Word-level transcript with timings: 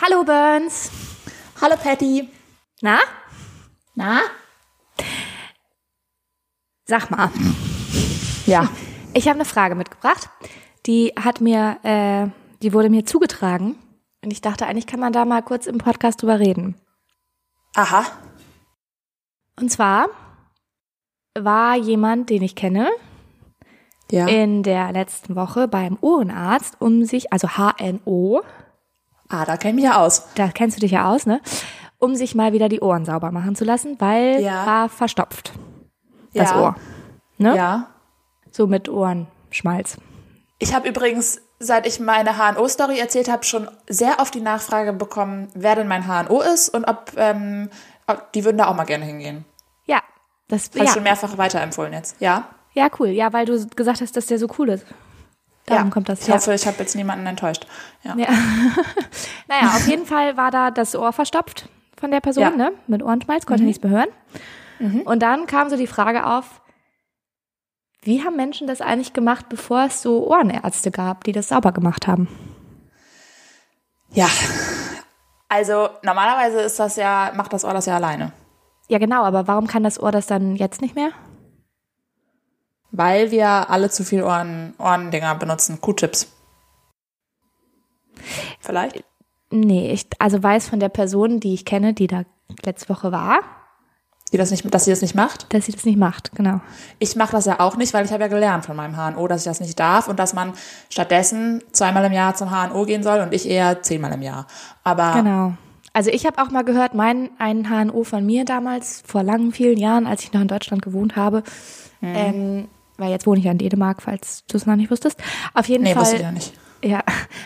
Hallo 0.00 0.24
Burns. 0.24 0.90
Hallo 1.60 1.76
Patty. 1.76 2.28
Na? 2.82 2.98
Na? 3.94 4.20
Sag 6.84 7.10
mal. 7.10 7.30
Ja. 8.46 8.68
Ich 9.14 9.26
habe 9.28 9.36
eine 9.36 9.44
Frage 9.44 9.74
mitgebracht. 9.74 10.28
Die 10.86 11.12
hat 11.18 11.40
mir, 11.40 11.78
äh, 11.82 12.28
die 12.62 12.72
wurde 12.72 12.90
mir 12.90 13.04
zugetragen. 13.06 13.76
Und 14.22 14.30
ich 14.32 14.40
dachte, 14.40 14.66
eigentlich 14.66 14.86
kann 14.86 15.00
man 15.00 15.12
da 15.12 15.24
mal 15.24 15.42
kurz 15.42 15.66
im 15.66 15.78
Podcast 15.78 16.22
drüber 16.22 16.38
reden. 16.38 16.74
Aha. 17.74 18.04
Und 19.58 19.70
zwar 19.70 20.08
war 21.38 21.76
jemand, 21.76 22.28
den 22.30 22.42
ich 22.42 22.54
kenne, 22.54 22.90
Ja. 24.10 24.26
in 24.26 24.62
der 24.62 24.92
letzten 24.92 25.34
Woche 25.36 25.66
beim 25.68 25.96
Ohrenarzt, 26.00 26.76
um 26.80 27.04
sich, 27.04 27.32
also 27.32 27.48
HNO, 27.56 28.42
ah, 29.28 29.44
da 29.44 29.56
kenne 29.56 29.70
ich 29.78 29.84
mich 29.84 29.84
ja 29.84 30.00
aus. 30.00 30.26
da 30.34 30.48
kennst 30.48 30.76
du 30.76 30.80
dich 30.80 30.92
ja 30.92 31.10
aus, 31.10 31.26
ne? 31.26 31.40
Um 31.98 32.14
sich 32.14 32.34
mal 32.34 32.52
wieder 32.52 32.68
die 32.68 32.80
Ohren 32.80 33.04
sauber 33.04 33.30
machen 33.32 33.56
zu 33.56 33.64
lassen, 33.64 33.96
weil 33.98 34.40
Ja. 34.40 34.66
war 34.66 34.88
verstopft. 34.88 35.52
Das 36.34 36.50
Ja. 36.50 36.60
Ohr. 36.60 36.76
Ne? 37.38 37.56
Ja. 37.56 37.86
So 38.50 38.66
mit 38.66 38.88
Ohrenschmalz. 38.88 39.96
Ich 40.58 40.74
habe 40.74 40.88
übrigens, 40.88 41.40
seit 41.58 41.86
ich 41.86 42.00
meine 42.00 42.36
HNO-Story 42.38 42.98
erzählt 42.98 43.30
habe, 43.30 43.44
schon 43.44 43.68
sehr 43.88 44.20
oft 44.20 44.34
die 44.34 44.40
Nachfrage 44.40 44.92
bekommen, 44.92 45.48
wer 45.54 45.74
denn 45.74 45.88
mein 45.88 46.06
HNO 46.06 46.40
ist 46.40 46.68
und 46.70 46.84
ob, 46.84 47.12
ähm, 47.16 47.70
ob 48.06 48.32
die 48.32 48.44
würden 48.44 48.58
da 48.58 48.66
auch 48.68 48.74
mal 48.76 48.84
gerne 48.84 49.04
hingehen. 49.04 49.44
Ja, 49.86 50.00
das 50.48 50.70
ich 50.74 50.82
ja. 50.82 50.88
schon 50.88 51.02
mehrfach 51.02 51.36
weiterempfohlen 51.38 51.92
jetzt. 51.92 52.16
Ja. 52.20 52.48
ja, 52.72 52.88
cool. 52.98 53.08
Ja, 53.08 53.32
weil 53.32 53.46
du 53.46 53.66
gesagt 53.74 54.00
hast, 54.00 54.16
dass 54.16 54.26
der 54.26 54.38
so 54.38 54.48
cool 54.58 54.70
ist. 54.70 54.86
Darum 55.66 55.86
ja. 55.86 55.90
kommt 55.90 56.08
das. 56.08 56.22
Ich 56.22 56.28
ja. 56.28 56.34
hoffe, 56.34 56.54
ich 56.54 56.66
habe 56.66 56.76
jetzt 56.78 56.94
niemanden 56.94 57.26
enttäuscht. 57.26 57.66
Ja. 58.02 58.14
Ja. 58.16 58.28
naja, 59.48 59.68
auf 59.74 59.86
jeden 59.88 60.06
Fall 60.06 60.36
war 60.36 60.50
da 60.50 60.70
das 60.70 60.94
Ohr 60.94 61.12
verstopft 61.12 61.68
von 61.98 62.10
der 62.10 62.20
Person, 62.20 62.42
Ja. 62.42 62.50
Mhm. 62.50 62.56
ne? 62.56 62.72
Mit 62.86 63.02
Ohrenschmalz, 63.02 63.46
konnte 63.46 63.64
nichts 63.64 63.82
mehr 63.82 63.92
hören. 63.92 65.04
Und 65.06 65.22
dann 65.22 65.46
kam 65.46 65.70
so 65.70 65.76
die 65.76 65.86
Frage 65.86 66.26
auf, 66.26 66.60
wie 68.02 68.22
haben 68.22 68.36
Menschen 68.36 68.66
das 68.66 68.82
eigentlich 68.82 69.14
gemacht, 69.14 69.48
bevor 69.48 69.86
es 69.86 70.02
so 70.02 70.26
Ohrenärzte 70.28 70.90
gab, 70.90 71.24
die 71.24 71.32
das 71.32 71.48
sauber 71.48 71.72
gemacht 71.72 72.06
haben? 72.06 72.28
ja. 74.10 74.28
Also 75.48 75.88
normalerweise 76.02 76.60
ist 76.60 76.78
das 76.80 76.96
ja, 76.96 77.32
macht 77.36 77.52
das 77.52 77.64
Ohr 77.64 77.72
das 77.72 77.86
ja 77.86 77.94
alleine. 77.96 78.32
Ja, 78.88 78.98
genau, 78.98 79.22
aber 79.22 79.46
warum 79.46 79.66
kann 79.66 79.84
das 79.84 80.00
Ohr 80.00 80.10
das 80.10 80.26
dann 80.26 80.56
jetzt 80.56 80.82
nicht 80.82 80.94
mehr? 80.96 81.10
Weil 82.96 83.30
wir 83.30 83.68
alle 83.68 83.90
zu 83.90 84.04
viel 84.04 84.22
Ohren, 84.22 84.72
Ohrendinger 84.78 85.34
benutzen. 85.34 85.80
Q-Tips. 85.80 86.28
Vielleicht? 88.60 89.04
Nee, 89.50 89.92
ich 89.92 90.06
also 90.18 90.42
weiß 90.42 90.68
von 90.68 90.80
der 90.80 90.88
Person, 90.88 91.38
die 91.40 91.54
ich 91.54 91.64
kenne, 91.64 91.92
die 91.94 92.06
da 92.06 92.22
letzte 92.64 92.88
Woche 92.88 93.12
war, 93.12 93.40
Die 94.32 94.38
das 94.38 94.50
nicht, 94.50 94.72
dass 94.74 94.84
sie 94.86 94.90
das 94.90 95.02
nicht 95.02 95.14
macht? 95.14 95.52
dass 95.54 95.66
sie 95.66 95.72
das 95.72 95.84
nicht 95.84 95.98
macht, 95.98 96.32
genau. 96.34 96.60
Ich 96.98 97.14
mache 97.16 97.32
das 97.32 97.44
ja 97.44 97.60
auch 97.60 97.76
nicht, 97.76 97.92
weil 97.94 98.04
ich 98.04 98.12
habe 98.12 98.22
ja 98.24 98.28
gelernt 98.28 98.64
von 98.64 98.74
meinem 98.76 98.96
HNO, 98.96 99.28
dass 99.28 99.42
ich 99.42 99.50
das 99.50 99.60
nicht 99.60 99.78
darf 99.78 100.08
und 100.08 100.18
dass 100.18 100.34
man 100.34 100.52
stattdessen 100.90 101.62
zweimal 101.72 102.04
im 102.06 102.12
Jahr 102.12 102.34
zum 102.34 102.50
HNO 102.50 102.86
gehen 102.86 103.02
soll 103.02 103.20
und 103.20 103.32
ich 103.34 103.48
eher 103.48 103.82
zehnmal 103.82 104.12
im 104.12 104.22
Jahr. 104.22 104.46
Aber 104.82 105.12
Genau. 105.22 105.52
Also 105.92 106.10
ich 106.10 106.26
habe 106.26 106.42
auch 106.42 106.50
mal 106.50 106.64
gehört, 106.64 106.94
mein 106.94 107.30
ein 107.38 107.68
HNO 107.70 108.04
von 108.04 108.26
mir 108.26 108.44
damals, 108.44 109.02
vor 109.06 109.22
langen, 109.22 109.52
vielen 109.52 109.78
Jahren, 109.78 110.06
als 110.06 110.22
ich 110.24 110.32
noch 110.32 110.40
in 110.40 110.48
Deutschland 110.48 110.82
gewohnt 110.82 111.14
habe, 111.16 111.42
Mhm. 112.00 112.12
ähm, 112.14 112.68
weil 112.98 113.10
jetzt 113.10 113.26
wohne 113.26 113.38
ich 113.38 113.44
ja 113.44 113.52
in 113.52 113.58
Dänemark, 113.58 114.02
falls 114.02 114.44
du 114.46 114.56
es 114.56 114.66
noch 114.66 114.76
nicht 114.76 114.90
wusstest. 114.90 115.18
Auf 115.54 115.68
jeden 115.68 115.84
nee, 115.84 115.92
Fall 115.94 116.02
wusste 116.02 116.16
ich 116.16 116.22
ja 116.22 116.32
nicht. 116.32 116.52
ja, 116.82 117.02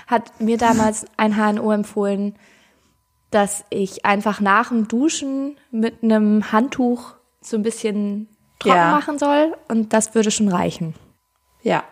hat 0.06 0.41
mir 0.41 0.56
damals 0.59 1.06
ein 1.17 1.37
HNO 1.37 1.70
empfohlen, 1.73 2.37
dass 3.31 3.65
ich 3.71 4.05
einfach 4.05 4.41
nach 4.41 4.69
dem 4.69 4.89
Duschen 4.89 5.56
mit 5.71 6.03
einem 6.03 6.51
Handtuch 6.53 7.15
so 7.41 7.56
ein 7.56 7.62
bisschen 7.62 8.28
trocken 8.59 8.77
Ja. 8.77 8.91
machen 8.91 9.19
soll 9.19 9.56
und 9.69 9.93
das 9.93 10.15
würde 10.15 10.31
schon 10.31 10.49
reichen. 10.49 10.94
Ja. 11.62 11.84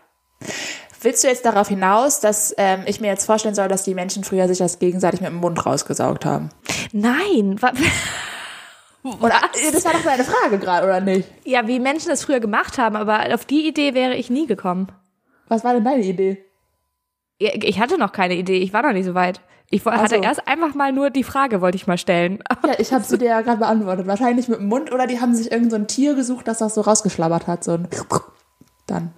Willst 1.01 1.23
du 1.23 1.29
jetzt 1.29 1.45
darauf 1.45 1.69
hinaus, 1.69 2.19
dass 2.19 2.53
ähm, 2.59 2.83
ich 2.87 3.01
mir 3.01 3.07
jetzt 3.07 3.25
vorstellen 3.25 3.55
soll, 3.55 3.69
dass 3.69 3.85
die 3.85 3.95
Menschen 3.95 4.25
früher 4.25 4.49
sich 4.49 4.59
das 4.59 4.81
gegenseitig 4.81 5.21
mit 5.21 5.31
dem 5.31 5.37
Mund 5.37 5.65
rausgesaugt 5.65 6.27
haben? 6.27 6.51
Nein, 6.93 7.57
Oder 9.03 9.41
das 9.73 9.85
war 9.85 9.93
doch 9.93 10.03
deine 10.03 10.25
Frage 10.25 10.59
gerade, 10.59 10.87
oder 10.87 11.01
nicht? 11.01 11.29
ja, 11.45 11.67
wie 11.67 11.79
Menschen 11.79 12.09
das 12.09 12.25
früher 12.25 12.41
gemacht 12.41 12.79
haben, 12.79 12.97
aber 12.97 13.33
auf 13.35 13.45
die 13.45 13.67
Idee 13.67 13.95
wäre 13.95 14.15
ich 14.15 14.29
nie 14.29 14.47
gekommen. 14.47 14.89
Was 15.49 15.65
war 15.65 15.73
denn 15.75 15.85
deine 15.85 16.05
Idee? 16.05 16.45
Ich 17.39 17.79
hatte 17.79 17.99
noch 17.99 18.13
keine 18.13 18.35
Idee, 18.35 18.59
ich 18.59 18.73
war 18.73 18.83
noch 18.83 18.93
nicht 18.93 19.07
so 19.07 19.15
weit. 19.15 19.41
Ich 19.71 19.85
hatte 19.85 20.17
so. 20.17 20.23
erst 20.23 20.49
einfach 20.49 20.75
mal 20.75 20.93
nur 20.93 21.11
die 21.11 21.23
Frage, 21.25 21.61
wollte 21.61 21.77
ich 21.77 21.87
mal 21.87 21.99
stellen. 21.99 22.43
Ja, 22.67 22.75
ich 22.79 22.93
habe 22.93 23.05
sie 23.05 23.19
dir 23.19 23.29
ja 23.29 23.41
gerade 23.41 23.59
beantwortet. 23.59 24.07
Wahrscheinlich 24.07 24.49
mit 24.49 24.59
dem 24.59 24.69
Mund 24.69 24.93
oder 24.93 25.07
die 25.07 25.21
haben 25.21 25.35
sich 25.35 25.53
irgend 25.53 25.71
so 25.71 25.77
ein 25.77 25.87
Tier 25.87 26.15
gesucht, 26.15 26.49
das 26.49 26.59
das 26.59 26.75
so 26.75 26.81
rausgeschlabbert 26.81 27.47
hat. 27.47 27.65
So 27.65 27.73
ein 27.73 27.89
dann. 28.87 29.13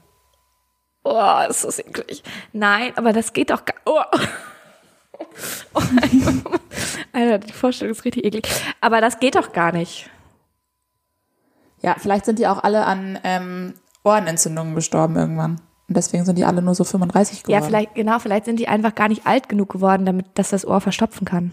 Oh, 1.05 1.39
ist 1.49 1.65
das 1.65 1.79
eklig. 1.79 2.23
Nein, 2.53 2.93
aber 2.97 3.13
das 3.13 3.33
geht 3.33 3.51
doch 3.51 3.65
gar. 3.65 3.77
Oh. 3.87 4.03
Alter, 7.13 7.39
die 7.39 7.53
Vorstellung 7.53 7.93
ist 7.93 8.05
richtig 8.05 8.25
eklig. 8.25 8.49
Aber 8.81 9.01
das 9.01 9.19
geht 9.21 9.35
doch 9.35 9.53
gar 9.53 9.73
nicht. 9.73 10.11
Ja, 11.83 11.97
vielleicht 11.99 12.25
sind 12.25 12.39
die 12.39 12.47
auch 12.47 12.63
alle 12.63 12.85
an 12.85 13.19
ähm, 13.25 13.75
Ohrenentzündungen 14.05 14.75
gestorben 14.75 15.17
irgendwann. 15.17 15.61
Und 15.89 15.97
deswegen 15.97 16.25
sind 16.25 16.37
die 16.37 16.45
alle 16.45 16.63
nur 16.63 16.75
so 16.75 16.85
35 16.85 17.43
geworden. 17.43 17.61
Ja, 17.61 17.67
vielleicht, 17.67 17.95
genau, 17.95 18.19
vielleicht 18.19 18.45
sind 18.45 18.61
die 18.61 18.69
einfach 18.69 18.95
gar 18.95 19.09
nicht 19.09 19.27
alt 19.27 19.49
genug 19.49 19.71
geworden, 19.71 20.07
damit, 20.07 20.27
dass 20.35 20.51
das 20.51 20.67
Ohr 20.67 20.81
verstopfen 20.81 21.25
kann. 21.25 21.53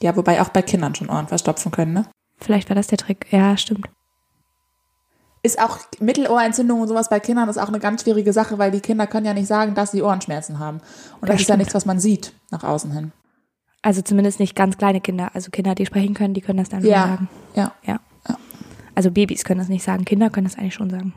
Ja, 0.00 0.16
wobei 0.16 0.40
auch 0.40 0.48
bei 0.48 0.62
Kindern 0.62 0.94
schon 0.94 1.10
Ohren 1.10 1.28
verstopfen 1.28 1.70
können, 1.70 1.92
ne? 1.92 2.06
Vielleicht 2.38 2.68
war 2.68 2.76
das 2.76 2.86
der 2.86 2.98
Trick. 2.98 3.26
Ja, 3.30 3.56
stimmt. 3.56 3.88
Ist 5.44 5.60
auch 5.60 5.78
Mittelohrentzündung 6.00 6.80
und 6.80 6.88
sowas 6.88 7.10
bei 7.10 7.20
Kindern 7.20 7.48
ist 7.50 7.58
auch 7.58 7.68
eine 7.68 7.78
ganz 7.78 8.02
schwierige 8.02 8.32
Sache, 8.32 8.56
weil 8.58 8.70
die 8.70 8.80
Kinder 8.80 9.06
können 9.06 9.26
ja 9.26 9.34
nicht 9.34 9.46
sagen, 9.46 9.74
dass 9.74 9.90
sie 9.92 10.02
Ohrenschmerzen 10.02 10.58
haben. 10.58 10.78
Und 11.20 11.28
das, 11.28 11.34
Das 11.36 11.40
ist 11.42 11.48
ja 11.48 11.56
nichts, 11.58 11.74
was 11.74 11.84
man 11.84 12.00
sieht 12.00 12.32
nach 12.50 12.64
außen 12.64 12.90
hin. 12.92 13.12
Also 13.82 14.00
zumindest 14.00 14.40
nicht 14.40 14.56
ganz 14.56 14.78
kleine 14.78 15.02
Kinder. 15.02 15.30
Also 15.34 15.50
Kinder, 15.50 15.74
die 15.74 15.84
sprechen 15.84 16.14
können, 16.14 16.32
die 16.32 16.40
können 16.40 16.58
das 16.58 16.70
dann 16.70 16.80
schon 16.80 16.90
Ja, 16.90 17.02
sagen. 17.08 17.28
ja. 17.54 17.72
Ja. 17.84 18.00
Ja. 18.26 18.36
Also 18.94 19.10
Babys 19.10 19.44
können 19.44 19.58
das 19.60 19.68
nicht 19.68 19.84
sagen, 19.84 20.06
Kinder 20.06 20.30
können 20.30 20.46
das 20.46 20.56
eigentlich 20.56 20.72
schon 20.74 20.88
sagen. 20.88 21.12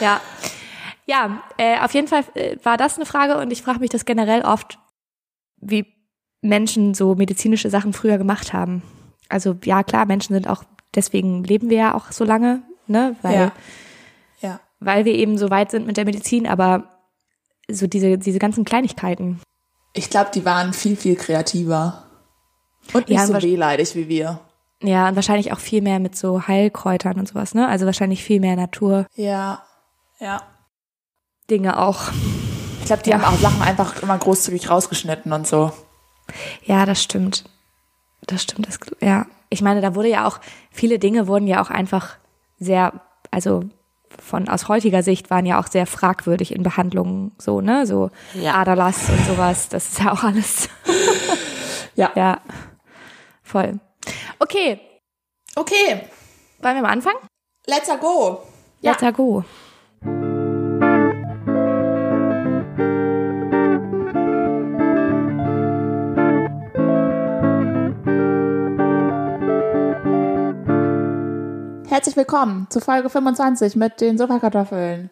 ja. 0.00 0.20
Ja, 1.06 1.42
äh, 1.56 1.78
auf 1.80 1.94
jeden 1.94 2.08
Fall 2.08 2.24
äh, 2.34 2.56
war 2.62 2.76
das 2.76 2.96
eine 2.96 3.06
Frage 3.06 3.38
und 3.38 3.50
ich 3.50 3.62
frage 3.62 3.78
mich 3.80 3.90
das 3.90 4.04
generell 4.04 4.42
oft, 4.42 4.78
wie 5.60 5.86
Menschen 6.40 6.94
so 6.94 7.14
medizinische 7.14 7.70
Sachen 7.70 7.92
früher 7.92 8.18
gemacht 8.18 8.52
haben. 8.52 8.82
Also 9.28 9.56
ja, 9.64 9.82
klar, 9.82 10.06
Menschen 10.06 10.34
sind 10.34 10.48
auch, 10.48 10.64
deswegen 10.94 11.44
leben 11.44 11.68
wir 11.70 11.76
ja 11.78 11.94
auch 11.94 12.12
so 12.12 12.24
lange, 12.24 12.62
ne? 12.86 13.16
Weil, 13.22 13.34
Ja. 13.34 13.52
Ja. 14.40 14.60
weil 14.80 15.04
wir 15.04 15.14
eben 15.14 15.36
so 15.38 15.50
weit 15.50 15.70
sind 15.70 15.86
mit 15.86 15.96
der 15.96 16.04
Medizin, 16.04 16.46
aber 16.46 16.84
so 17.70 17.86
diese, 17.86 18.16
diese 18.18 18.38
ganzen 18.38 18.64
Kleinigkeiten. 18.64 19.40
Ich 19.92 20.10
glaube, 20.10 20.30
die 20.32 20.44
waren 20.44 20.72
viel, 20.72 20.96
viel 20.96 21.16
kreativer. 21.16 22.04
Und 22.94 23.08
nicht 23.08 23.18
Ja, 23.18 23.26
so 23.26 23.34
wehleidig 23.42 23.94
wie 23.94 24.08
wir. 24.08 24.40
Ja, 24.82 25.08
und 25.08 25.16
wahrscheinlich 25.16 25.52
auch 25.52 25.58
viel 25.58 25.82
mehr 25.82 25.98
mit 25.98 26.16
so 26.16 26.46
Heilkräutern 26.46 27.18
und 27.18 27.26
sowas, 27.28 27.52
ne? 27.52 27.66
Also 27.68 27.84
wahrscheinlich 27.84 28.22
viel 28.22 28.40
mehr 28.40 28.54
Naturdinge 28.56 29.06
Ja. 29.16 29.62
Ja. 30.20 30.40
auch. 31.76 32.00
Ich 32.80 32.86
glaube, 32.86 33.02
die 33.02 33.10
Ja. 33.10 33.20
haben 33.20 33.34
auch 33.34 33.38
Sachen 33.40 33.60
einfach 33.60 34.00
immer 34.02 34.16
großzügig 34.16 34.70
rausgeschnitten 34.70 35.32
und 35.32 35.46
so. 35.46 35.72
Ja, 36.64 36.86
das 36.86 37.02
stimmt. 37.02 37.44
Das 38.26 38.42
stimmt, 38.42 38.66
das, 38.66 38.78
ja. 39.00 39.26
Ich 39.50 39.62
meine, 39.62 39.80
da 39.80 39.94
wurde 39.94 40.08
ja 40.08 40.26
auch, 40.26 40.40
viele 40.70 40.98
Dinge 40.98 41.26
wurden 41.26 41.46
ja 41.46 41.62
auch 41.62 41.70
einfach 41.70 42.16
sehr, 42.58 42.92
also 43.30 43.64
von 44.18 44.48
aus 44.48 44.68
heutiger 44.68 45.02
Sicht 45.02 45.30
waren 45.30 45.46
ja 45.46 45.60
auch 45.60 45.66
sehr 45.66 45.86
fragwürdig 45.86 46.54
in 46.54 46.62
Behandlungen, 46.62 47.32
so, 47.38 47.60
ne? 47.60 47.86
So 47.86 48.10
Ja. 48.34 48.54
Aderlass 48.54 49.08
und 49.08 49.24
sowas, 49.26 49.68
das 49.68 49.88
ist 49.88 50.00
ja 50.00 50.12
auch 50.12 50.24
alles. 50.24 50.68
Ja. 51.94 52.10
ja. 52.16 52.40
Voll. 53.42 53.78
Okay, 54.38 54.80
Okay, 55.58 56.02
wollen 56.60 56.76
wir 56.76 56.82
mal 56.82 56.90
anfangen? 56.92 57.18
let's 57.66 57.88
go. 58.00 58.42
Ja. 58.80 58.92
Let's 58.92 59.16
go. 59.16 59.44
Herzlich 71.98 72.16
willkommen 72.16 72.68
zu 72.70 72.78
Folge 72.78 73.10
25 73.10 73.74
mit 73.74 74.00
den 74.00 74.18
Sofakartoffeln. 74.18 75.10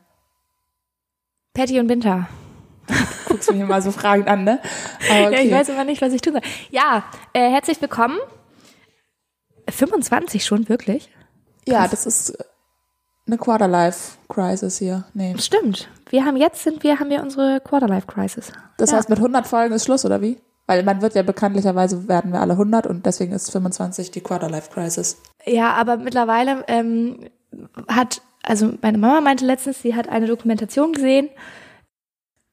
Patty 1.52 1.80
und 1.80 1.88
Winter. 1.88 2.28
Guckst 3.26 3.48
du 3.48 3.54
mich 3.54 3.62
immer 3.62 3.82
so 3.82 3.90
fragend 3.90 4.28
an, 4.28 4.44
ne? 4.44 4.60
Aber 5.10 5.32
Ja, 5.32 5.40
ich 5.40 5.50
weiß 5.50 5.70
aber 5.70 5.82
nicht, 5.82 6.00
was 6.00 6.12
ich 6.12 6.20
tun 6.20 6.34
soll. 6.34 6.42
Ja, 6.70 7.02
äh, 7.32 7.50
herzlich 7.50 7.80
willkommen. 7.82 8.16
25 9.68 10.44
schon, 10.44 10.68
wirklich? 10.68 11.10
Ja, 11.66 11.88
das 11.88 12.06
ist 12.06 12.38
eine 13.26 13.36
Quarterlife-Crisis 13.36 14.78
hier. 14.78 15.06
Nee. 15.12 15.34
Stimmt. 15.38 15.88
Wir 16.10 16.24
haben 16.24 16.36
jetzt 16.36 16.62
sind 16.62 16.84
wir, 16.84 17.00
haben 17.00 17.10
wir 17.10 17.20
unsere 17.20 17.60
Quarterlife-Crisis. 17.62 18.52
Das 18.76 18.92
Ja. 18.92 18.98
heißt, 18.98 19.08
mit 19.08 19.18
100 19.18 19.44
Folgen 19.44 19.74
ist 19.74 19.86
Schluss, 19.86 20.04
oder 20.04 20.22
wie? 20.22 20.40
Weil 20.66 20.82
man 20.82 21.00
wird 21.00 21.14
ja 21.14 21.22
bekanntlicherweise, 21.22 22.08
werden 22.08 22.32
wir 22.32 22.40
alle 22.40 22.54
100 22.54 22.86
und 22.86 23.06
deswegen 23.06 23.32
ist 23.32 23.52
25 23.52 24.10
die 24.10 24.20
Quarterlife-Crisis. 24.20 25.18
Ja, 25.44 25.74
aber 25.74 25.96
mittlerweile 25.96 26.64
ähm, 26.66 27.30
hat, 27.88 28.20
also 28.42 28.74
meine 28.82 28.98
Mama 28.98 29.20
meinte 29.20 29.46
letztens, 29.46 29.82
sie 29.82 29.94
hat 29.94 30.08
eine 30.08 30.26
Dokumentation 30.26 30.92
gesehen, 30.92 31.28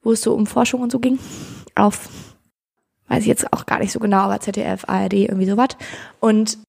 wo 0.04 0.12
es 0.12 0.22
so 0.22 0.34
um 0.36 0.46
Forschung 0.46 0.82
und 0.82 0.92
so 0.92 1.00
ging. 1.00 1.18
Auf, 1.76 2.10
weiß 3.08 3.22
ich 3.22 3.28
jetzt 3.28 3.52
auch 3.52 3.66
gar 3.66 3.80
nicht 3.80 3.92
so 3.92 4.00
genau, 4.00 4.20
aber 4.20 4.40
ZDF, 4.40 4.88
ARD, 4.88 5.14
irgendwie 5.14 5.50
sowas. 5.50 5.70
Und 6.20 6.60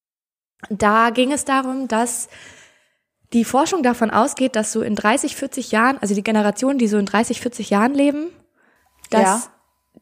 da 0.70 1.10
ging 1.10 1.30
es 1.30 1.44
darum, 1.44 1.88
dass 1.88 2.28
die 3.34 3.44
Forschung 3.44 3.82
davon 3.82 4.10
ausgeht, 4.10 4.56
dass 4.56 4.72
so 4.72 4.80
in 4.80 4.94
30, 4.94 5.36
40 5.36 5.72
Jahren, 5.72 5.98
also 6.00 6.14
die 6.14 6.22
Generation, 6.22 6.78
die 6.78 6.86
so 6.86 6.96
in 6.96 7.04
30, 7.06 7.40
40 7.40 7.68
Jahren 7.68 7.92
leben, 7.92 8.30
dass 9.10 9.22
Ja. 9.22 9.53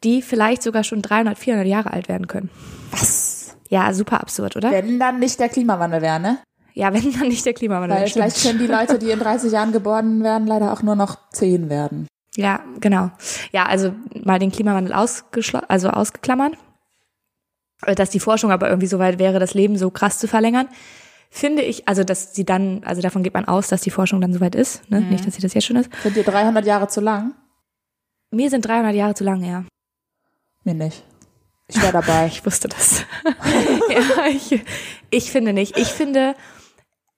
Die 0.05 0.23
vielleicht 0.23 0.63
sogar 0.63 0.85
schon 0.85 1.03
300, 1.03 1.39
400 1.39 1.67
Jahre 1.67 1.93
alt 1.93 2.09
werden 2.09 2.27
können. 2.27 2.51
Was? 2.91 3.57
Ja, 3.69 3.93
super 3.93 4.21
absurd, 4.21 4.57
oder? 4.57 4.71
Wenn 4.71 4.99
dann 4.99 5.19
nicht 5.19 5.39
der 5.41 5.49
Klimawandel 5.49 6.03
wäre, 6.03 6.21
ne? 6.21 6.39
Ja, 6.75 6.93
wenn 6.93 7.13
dann 7.13 7.29
nicht 7.29 7.45
der 7.45 7.55
Klimawandel 7.55 7.99
stimmt. 7.99 8.13
vielleicht 8.13 8.43
können 8.43 8.59
die 8.59 8.67
Leute, 8.67 8.99
die 8.99 9.11
in 9.11 9.19
30 9.19 9.53
Jahren 9.53 9.73
geboren 9.73 10.23
werden, 10.23 10.47
leider 10.47 10.73
auch 10.73 10.83
nur 10.83 10.97
noch 10.97 11.19
10 11.31 11.69
werden. 11.69 12.07
Ja, 12.37 12.61
genau. 12.81 13.11
Ja, 13.53 13.67
also 13.67 13.95
mal 14.25 14.39
den 14.39 14.53
Klimawandel 14.53 14.95
ausgeschlo 14.95 15.61
also 15.69 15.91
ausgeklammert. 15.91 16.57
Äh, 17.85 17.95
Dass 17.95 18.11
die 18.11 18.21
Forschung 18.21 18.51
aber 18.51 18.69
irgendwie 18.69 18.87
so 18.87 18.99
weit 18.99 19.19
wäre, 19.19 19.39
das 19.39 19.55
Leben 19.55 19.77
so 19.77 19.91
krass 19.91 20.19
zu 20.19 20.29
verlängern, 20.29 20.69
finde 21.31 21.63
ich, 21.63 21.89
also 21.89 22.05
dass 22.05 22.35
sie 22.35 22.45
dann, 22.45 22.83
also 22.85 23.03
davon 23.03 23.23
geht 23.23 23.35
man 23.35 23.47
aus, 23.47 23.69
dass 23.69 23.81
die 23.81 23.91
Forschung 23.91 24.21
dann 24.21 24.33
soweit 24.33 24.55
ist, 24.55 24.89
ne? 24.91 25.01
nicht, 25.01 25.27
dass 25.27 25.35
sie 25.35 25.43
das 25.43 25.55
jetzt 25.55 25.65
schon 25.65 25.77
ist. 25.77 25.91
Sind 26.03 26.17
dir 26.17 26.25
300 26.25 26.65
Jahre 26.65 26.89
zu 26.89 27.01
lang? 27.01 27.35
Mir 28.31 28.51
sind 28.51 28.67
300 28.67 28.95
Jahre 28.95 29.15
zu 29.15 29.25
lang, 29.25 29.43
ja. 29.43 29.65
Mir 30.65 30.75
nicht. 30.75 31.05
Ich 31.69 31.81
wäre 31.81 31.93
dabei. 31.93 32.27
Ich 32.33 32.45
wusste 32.45 32.69
das. 32.69 33.05
ja, 33.89 34.27
ich, 34.31 34.63
ich 35.11 35.31
finde 35.31 35.53
nicht. 35.53 35.77
Ich 35.79 35.89
finde, 35.89 36.35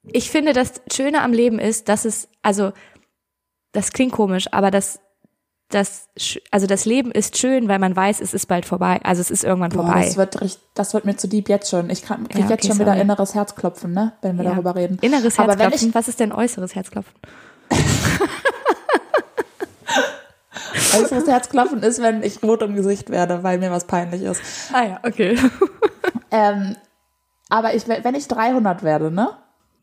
ich 0.04 0.30
finde, 0.30 0.52
das 0.52 0.74
Schöne 0.92 1.22
am 1.22 1.32
Leben 1.32 1.58
ist, 1.58 1.88
dass 1.88 2.04
es, 2.04 2.28
also, 2.42 2.72
das 3.72 3.92
klingt 3.92 4.12
komisch, 4.12 4.46
aber 4.52 4.70
das, 4.70 5.00
das, 5.70 6.08
also 6.52 6.66
das 6.66 6.84
Leben 6.84 7.10
ist 7.10 7.36
schön, 7.38 7.66
weil 7.68 7.78
man 7.78 7.96
weiß, 7.96 8.20
es 8.20 8.34
ist 8.34 8.46
bald 8.46 8.66
vorbei. 8.66 9.00
Also 9.02 9.20
es 9.22 9.30
ist 9.30 9.42
irgendwann 9.44 9.70
Boah, 9.70 9.84
vorbei. 9.86 10.04
das 10.04 10.16
wird, 10.16 10.40
richt- 10.40 10.60
das 10.74 10.94
wird 10.94 11.04
mir 11.06 11.16
zu 11.16 11.26
deep 11.26 11.48
jetzt 11.48 11.70
schon. 11.70 11.90
Ich 11.90 12.02
kann, 12.02 12.28
krieg 12.28 12.42
Ja, 12.44 12.50
jetzt 12.50 12.60
okay, 12.64 12.68
schon 12.68 12.78
wieder 12.78 12.92
sorry. 12.92 13.00
inneres 13.00 13.34
Herzklopfen, 13.34 13.92
ne? 13.92 14.12
Wenn 14.22 14.36
wir 14.36 14.44
Ja. 14.44 14.50
darüber 14.52 14.76
reden. 14.76 14.98
Inneres 15.00 15.38
Aber 15.38 15.52
wenn 15.54 15.58
Herzklopfen. 15.60 15.88
ich- 15.88 15.94
Was 15.94 16.06
ist 16.08 16.20
denn 16.20 16.32
äußeres 16.32 16.74
Herzklopfen? 16.74 17.14
Äußeres 21.02 21.26
Herzklopfen 21.26 21.82
ist, 21.82 22.00
wenn 22.02 22.22
ich 22.22 22.42
rot 22.42 22.62
im 22.62 22.74
Gesicht 22.74 23.10
werde, 23.10 23.42
weil 23.42 23.58
mir 23.58 23.70
was 23.70 23.86
peinlich 23.86 24.22
ist. 24.22 24.40
Ah 24.72 24.84
ja, 24.84 25.00
okay. 25.04 25.38
Ähm, 26.30 26.74
aber 27.48 27.74
ich, 27.74 27.86
wenn 27.86 28.14
ich 28.16 28.26
300 28.26 28.82
werde, 28.82 29.12
ne? 29.12 29.30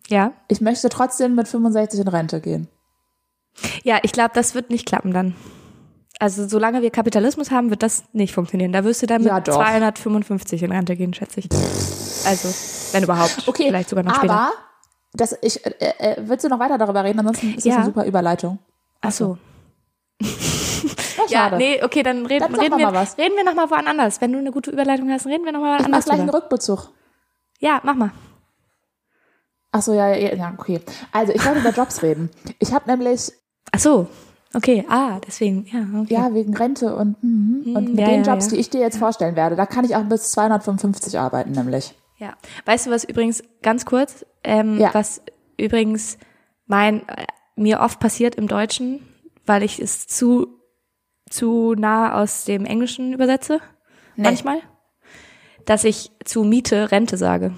ja. 0.10 0.34
Ich 0.50 0.60
möchte 0.60 0.90
trotzdem 0.90 1.34
mit 1.36 1.48
65 1.48 2.02
in 2.02 2.08
Rente 2.10 2.42
gehen. 2.42 2.68
Ja, 3.84 4.00
ich 4.04 4.12
glaube, 4.12 4.31
das 4.34 4.54
wird 4.54 4.69
nicht 4.69 4.86
klappen 4.86 5.13
dann. 5.13 5.34
Also 6.19 6.46
solange 6.50 6.81
wir 6.81 6.92
Kapitalismus 6.92 7.52
haben, 7.52 7.69
wird 7.69 7.84
das 7.84 8.04
nicht 8.12 8.34
funktionieren. 8.34 8.74
Da 8.74 8.84
wirst 8.84 9.02
du 9.02 9.06
dann 9.08 9.22
mit 9.22 9.30
Ja, 9.31 9.40
doch. 9.40 9.56
255 9.56 10.62
in 10.63 10.74
Rente 10.74 10.98
gehen, 10.98 11.13
schätze 11.13 11.40
ich. 11.40 11.48
Also, 12.25 12.50
wenn 12.94 13.04
überhaupt. 13.04 13.48
Okay, 13.48 13.68
Vielleicht 13.68 13.88
sogar 13.90 14.04
noch 14.04 14.16
später. 14.16 14.34
aber 14.34 14.52
das, 15.13 15.38
ich, 15.42 15.66
äh, 15.66 15.69
äh, 15.80 16.16
willst 16.28 16.44
du 16.44 16.50
noch 16.50 16.60
weiter 16.60 16.78
darüber 16.78 17.04
reden? 17.06 17.19
Ansonsten 17.19 17.50
ist 17.52 17.60
das 17.60 17.66
Ja. 17.66 17.75
eine 17.78 17.86
super 17.86 18.06
Überleitung. 18.06 18.60
Ach 19.00 19.12
so. 19.13 19.38
Ja, 21.31 21.38
Ja, 21.39 21.44
schade. 21.50 21.57
nee, 21.57 21.83
okay, 21.83 22.04
dann 22.04 22.25
reden, 22.25 22.51
Dann 22.51 22.60
reden, 22.60 22.78
wir, 22.78 22.94
was. 22.94 23.18
reden 23.18 23.36
wir 23.36 23.44
noch 23.44 23.56
mal 23.56 23.69
woanders. 23.69 24.22
Wenn 24.22 24.31
du 24.31 24.39
eine 24.39 24.51
gute 24.51 24.72
Überleitung 24.72 25.10
hast, 25.10 25.25
reden 25.25 25.45
wir 25.45 25.51
noch 25.51 25.62
mal 25.62 25.80
ich 25.81 25.88
mach 25.88 26.04
gleich 26.04 26.19
einen. 26.19 26.30
Rückbezug. 26.30 26.89
Ja, 27.60 27.80
mach 27.83 27.95
mal. 27.95 28.12
Ach 29.72 29.81
so, 29.81 29.94
ja, 29.94 30.10
ja, 30.13 30.36
ja, 30.36 30.54
okay. 30.57 30.81
Also 31.12 31.33
ich 31.33 31.45
wollte 31.45 31.60
über 31.60 31.69
Jobs 31.72 32.01
reden. 32.04 32.30
Ich 32.60 32.74
habe 32.74 32.89
nämlich, 32.89 33.31
Ach 33.72 33.80
so. 33.80 34.07
Okay, 34.54 34.86
ah, 34.89 35.19
deswegen, 35.25 35.66
ja, 35.72 36.01
okay. 36.01 36.13
ja, 36.13 36.33
wegen 36.33 36.54
Rente 36.54 36.94
und, 36.94 37.24
mhm, 37.24 37.74
und 37.74 37.89
mit 37.92 38.00
ja, 38.00 38.07
den 38.07 38.24
ja, 38.25 38.34
Jobs, 38.34 38.50
die 38.50 38.57
ich 38.57 38.69
dir 38.69 38.81
jetzt 38.81 38.98
vorstellen 38.98 39.38
werde, 39.38 39.56
da 39.56 39.66
kann 39.66 39.86
ich 39.86 39.95
auch 39.95 40.04
bis 40.04 40.31
255 40.31 41.18
arbeiten, 41.18 41.51
nämlich. 41.51 41.94
Ja. 42.18 42.34
Weißt 42.66 42.86
du, 42.86 42.92
was 42.92 43.06
übrigens 43.06 43.44
ganz 43.62 43.86
kurz, 43.86 44.25
ähm, 44.44 44.77
was 44.92 45.22
übrigens 45.57 46.18
mein 46.68 47.07
äh, 47.07 47.25
mir 47.56 47.80
oft 47.80 48.01
passiert 48.01 48.36
im 48.36 48.50
Deutschen, 48.50 49.00
weil 49.45 49.63
ich 49.63 49.80
es 49.80 50.06
zu 50.07 50.48
zu 51.31 51.74
nah 51.78 52.22
aus 52.22 52.45
dem 52.45 52.66
Englischen 52.66 53.13
übersetze, 53.13 53.60
Nee. 54.16 54.24
manchmal, 54.24 54.60
dass 55.66 55.83
ich 55.83 56.12
zu 56.25 56.44
Miete 56.44 56.92
Rente 56.92 57.18
sage. 57.18 57.54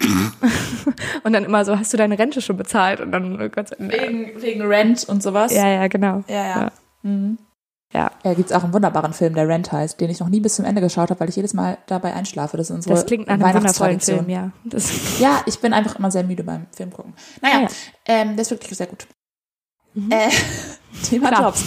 und 1.24 1.32
dann 1.32 1.44
immer 1.44 1.64
so, 1.64 1.78
hast 1.78 1.92
du 1.92 1.96
deine 1.96 2.18
Rente 2.18 2.40
schon 2.40 2.56
bezahlt? 2.56 3.00
Und 3.00 3.12
dann, 3.12 3.40
oh 3.40 3.48
Gott, 3.48 3.70
Wegen, 3.78 4.40
wegen 4.40 4.62
Rent 4.62 5.04
und 5.08 5.22
sowas. 5.22 5.52
ja, 5.52 5.68
ja, 5.68 5.86
genau. 5.88 6.24
ja. 6.28 6.34
ja. 6.46 6.60
Ja. 6.62 6.72
Mhm. 7.02 7.38
Ja, 7.92 8.12
Ja, 8.22 8.34
gibt's 8.34 8.52
auch 8.52 8.62
einen 8.62 8.72
wunderbaren 8.72 9.12
Film, 9.12 9.34
der 9.34 9.48
Rent 9.48 9.72
heißt, 9.72 10.00
den 10.00 10.10
ich 10.10 10.20
noch 10.20 10.28
nie 10.28 10.38
bis 10.38 10.54
zum 10.54 10.64
Ende 10.64 10.80
geschaut 10.80 11.10
habe, 11.10 11.18
weil 11.18 11.28
ich 11.28 11.34
jedes 11.34 11.54
Mal 11.54 11.76
dabei 11.88 12.14
einschlafe. 12.14 12.56
Das 12.56 12.70
ist 12.70 12.76
unsere 12.76 12.94
das 12.94 13.04
klingt 13.04 13.26
nach 13.26 13.34
einem 13.40 13.54
wundervollen. 13.54 13.98
Film, 13.98 14.28
ja. 14.28 14.52
Das, 14.64 15.18
Ja, 15.18 15.42
ich 15.46 15.58
bin 15.58 15.72
einfach 15.72 15.98
immer 15.98 16.10
sehr 16.12 16.22
müde 16.22 16.44
beim 16.44 16.66
Film 16.74 16.92
gucken. 16.92 17.14
Naja, 17.42 17.56
Ah, 17.56 17.60
ja. 17.62 17.68
ähm, 18.06 18.36
der 18.36 18.42
ist 18.42 18.50
wirklich 18.52 18.76
sehr 18.78 18.86
gut. 18.86 19.08
Äh, 20.08 20.30
Thema 21.08 21.28
Klar. 21.30 21.42
Jobs. 21.46 21.64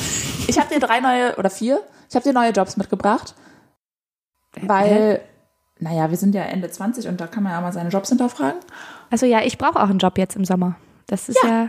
Ich 0.48 0.60
habe 0.60 0.74
dir 0.74 0.80
drei 0.80 1.00
neue 1.00 1.36
oder 1.38 1.50
vier. 1.50 1.82
Ich 2.10 2.16
habe 2.16 2.24
dir 2.24 2.34
neue 2.34 2.52
Jobs 2.52 2.78
mitgebracht, 2.78 3.34
weil, 4.62 5.22
naja, 5.80 6.10
wir 6.10 6.18
sind 6.18 6.36
ja 6.36 6.44
Ende 6.44 6.70
20 6.70 7.08
und 7.08 7.20
da 7.20 7.28
kann 7.28 7.44
man 7.44 7.54
ja 7.54 7.62
mal 7.62 7.74
seine 7.74 7.90
Jobs 7.90 8.10
hinterfragen. 8.10 8.60
Also 9.10 9.26
ja, 9.26 9.42
ich 9.44 9.58
brauche 9.58 9.78
auch 9.82 9.90
einen 9.90 10.00
Job 10.00 10.18
jetzt 10.18 10.36
im 10.36 10.46
Sommer. 10.46 10.76
Das 11.08 11.30
ist 11.30 11.44
ja, 11.44 11.68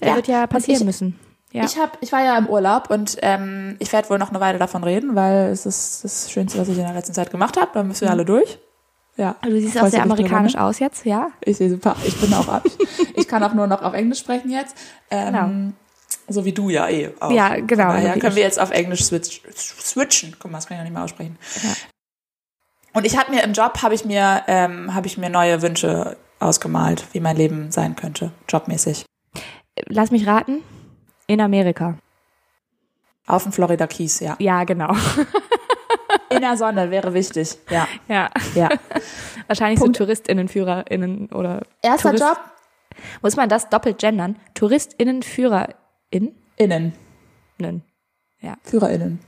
der 0.00 0.08
Ja. 0.08 0.16
wird 0.16 0.28
ja 0.28 0.46
passieren 0.46 0.80
ich- 0.80 0.86
müssen. 0.86 1.18
Ja. 1.52 1.64
Ich, 1.64 1.78
hab, 1.78 1.98
ich 2.00 2.10
war 2.10 2.20
ja 2.24 2.36
im 2.36 2.48
Urlaub 2.48 2.90
und 2.90 3.16
ähm, 3.22 3.76
ich 3.78 3.92
werde 3.92 4.10
wohl 4.10 4.18
noch 4.18 4.30
eine 4.30 4.40
Weile 4.40 4.58
davon 4.58 4.82
reden, 4.82 5.14
weil 5.14 5.50
es 5.52 5.66
ist 5.66 6.02
das 6.02 6.28
Schönste, 6.28 6.58
was 6.58 6.66
ich 6.66 6.76
in 6.76 6.82
der 6.82 6.94
letzten 6.94 7.14
Zeit 7.14 7.30
gemacht 7.30 7.56
habe. 7.56 7.70
Da 7.74 7.84
müssen 7.84 8.00
wir 8.00 8.10
alle 8.10 8.24
durch. 8.24 8.58
Ja. 9.16 9.36
Also 9.40 9.54
du 9.54 9.62
siehst 9.62 9.78
auch 9.80 9.86
sehr 9.86 10.02
amerikanisch 10.02 10.54
ne? 10.54 10.64
aus 10.64 10.80
jetzt, 10.80 11.04
ja? 11.06 11.28
Ich 11.42 11.58
sehe 11.58 11.70
super. 11.70 11.94
Ich 12.04 12.20
bin 12.20 12.34
auch 12.34 12.48
ab. 12.48 12.64
Ich 13.14 13.28
kann 13.28 13.40
auch 13.44 13.54
nur 13.54 13.68
noch 13.68 13.82
auf 13.82 13.94
Englisch 13.94 14.18
sprechen 14.18 14.50
jetzt. 14.50 14.76
Ähm, 15.12 15.74
So 16.28 16.44
wie 16.44 16.52
du 16.52 16.70
ja 16.70 16.88
eh 16.88 17.10
auch. 17.20 17.30
Ja, 17.30 17.56
genau, 17.56 17.88
daher 17.88 18.10
so 18.10 18.14
wie 18.16 18.20
können 18.20 18.30
ich. 18.32 18.36
wir 18.36 18.42
jetzt 18.44 18.58
auf 18.60 18.70
Englisch 18.70 19.04
switch, 19.04 19.42
switchen. 19.56 20.36
Guck 20.38 20.50
mal, 20.50 20.58
das 20.58 20.66
kann 20.66 20.76
ich 20.76 20.78
noch 20.80 20.84
nicht 20.84 20.94
mal 20.94 21.04
aussprechen. 21.04 21.38
Ja. 21.62 21.70
Und 22.94 23.04
ich 23.04 23.18
habe 23.18 23.30
mir 23.32 23.42
im 23.42 23.52
Job 23.52 23.82
habe 23.82 23.94
ich 23.94 24.04
mir 24.04 24.42
ähm, 24.46 24.94
habe 24.94 25.06
ich 25.06 25.18
mir 25.18 25.28
neue 25.28 25.60
Wünsche 25.62 26.16
ausgemalt, 26.40 27.04
wie 27.12 27.20
mein 27.20 27.36
Leben 27.36 27.70
sein 27.72 27.96
könnte, 27.96 28.30
jobmäßig. 28.48 29.04
Lass 29.88 30.10
mich 30.10 30.26
raten. 30.26 30.62
In 31.26 31.40
Amerika. 31.40 31.98
Auf 33.26 33.44
dem 33.44 33.52
Florida 33.52 33.86
Keys, 33.86 34.20
ja. 34.20 34.36
Ja, 34.38 34.64
genau. 34.64 34.94
In 36.30 36.40
der 36.40 36.56
Sonne 36.56 36.90
wäre 36.90 37.14
wichtig. 37.14 37.56
Ja, 37.70 37.88
Ja. 38.08 38.28
ja. 38.54 38.68
Wahrscheinlich 39.46 39.78
Punkt. 39.80 39.96
so 39.96 40.04
TouristInnen, 40.04 40.48
FührerInnen 40.48 41.26
oder. 41.32 41.62
Erster 41.82 42.10
Tourist- 42.14 42.22
Job 42.24 42.38
Muss 43.22 43.36
man 43.36 43.48
das 43.48 43.68
doppelt 43.68 43.98
gendern? 43.98 44.36
TouristInnen, 44.54 45.22
FührerInnen? 46.12 46.92
innen, 47.58 47.82
FührerInnen. 48.62 49.20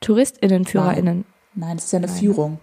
TouristInnen, 0.00 0.64
FührerInnen. 0.64 1.24
Nein, 1.54 1.76
das 1.76 1.86
ist 1.86 1.92
ja 1.92 1.98
eine 1.98 2.08
Führung. 2.08 2.58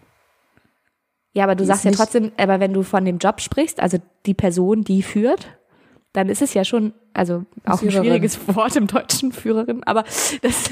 Ja, 1.33 1.43
aber 1.43 1.55
du 1.55 1.63
Die 1.63 1.67
sagst 1.67 1.85
ja 1.85 1.91
trotzdem, 1.91 2.31
aber 2.37 2.59
wenn 2.59 2.73
du 2.73 2.83
von 2.83 3.05
dem 3.05 3.19
Job 3.19 3.41
sprichst, 3.41 3.79
also 3.79 3.99
die 4.25 4.33
Person, 4.33 4.83
die 4.83 5.03
führt, 5.03 5.55
dann 6.13 6.29
ist 6.29 6.41
es 6.41 6.53
ja 6.55 6.63
schon, 6.65 6.93
also 7.13 7.45
auch 7.63 7.73
ein 7.73 7.77
Führerin. 7.77 8.03
schwieriges 8.03 8.39
Wort 8.55 8.75
im 8.75 8.87
Deutschen, 8.87 9.31
Führerin, 9.31 9.83
aber 9.83 10.03
das. 10.41 10.71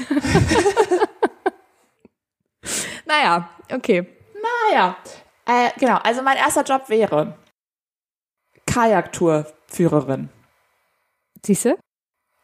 naja, 3.06 3.48
okay. 3.72 4.06
Naja, 4.72 4.96
äh, 5.46 5.70
genau. 5.78 5.98
Also 5.98 6.22
mein 6.22 6.36
erster 6.36 6.64
Job 6.64 6.88
wäre 6.88 7.36
Kajaktourführerin. 8.66 10.30
Siehst 11.44 11.66
du? 11.66 11.78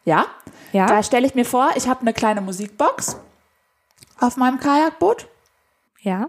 Ja, 0.05 0.27
Ja. 0.73 0.87
da 0.87 1.03
stelle 1.03 1.27
ich 1.27 1.35
mir 1.35 1.45
vor, 1.45 1.71
ich 1.77 1.89
habe 1.89 2.01
eine 2.01 2.13
kleine 2.13 2.41
Musikbox 2.41 3.17
auf 4.21 4.37
meinem 4.37 4.59
Kajakboot. 4.61 5.27
ja. 6.01 6.29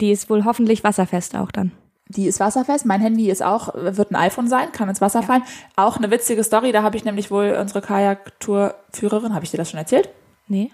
Die 0.00 0.12
ist 0.12 0.28
wohl 0.28 0.44
hoffentlich 0.44 0.84
wasserfest 0.84 1.34
auch 1.36 1.50
dann. 1.50 1.72
Die 2.08 2.26
ist 2.26 2.38
wasserfest. 2.38 2.84
Mein 2.84 3.00
Handy 3.00 3.30
ist 3.30 3.42
auch, 3.42 3.72
wird 3.74 4.10
ein 4.10 4.16
iPhone 4.16 4.46
sein, 4.46 4.70
kann 4.70 4.90
ins 4.90 5.00
Wasser 5.00 5.22
fallen. 5.22 5.42
Auch 5.74 5.96
eine 5.96 6.10
witzige 6.10 6.44
Story, 6.44 6.70
da 6.70 6.82
habe 6.82 6.98
ich 6.98 7.04
nämlich 7.06 7.30
wohl 7.30 7.56
unsere 7.58 7.80
Kajaktourführerin, 7.80 9.34
habe 9.34 9.44
ich 9.46 9.50
dir 9.52 9.56
das 9.56 9.70
schon 9.70 9.78
erzählt? 9.78 10.10
Nee. 10.48 10.70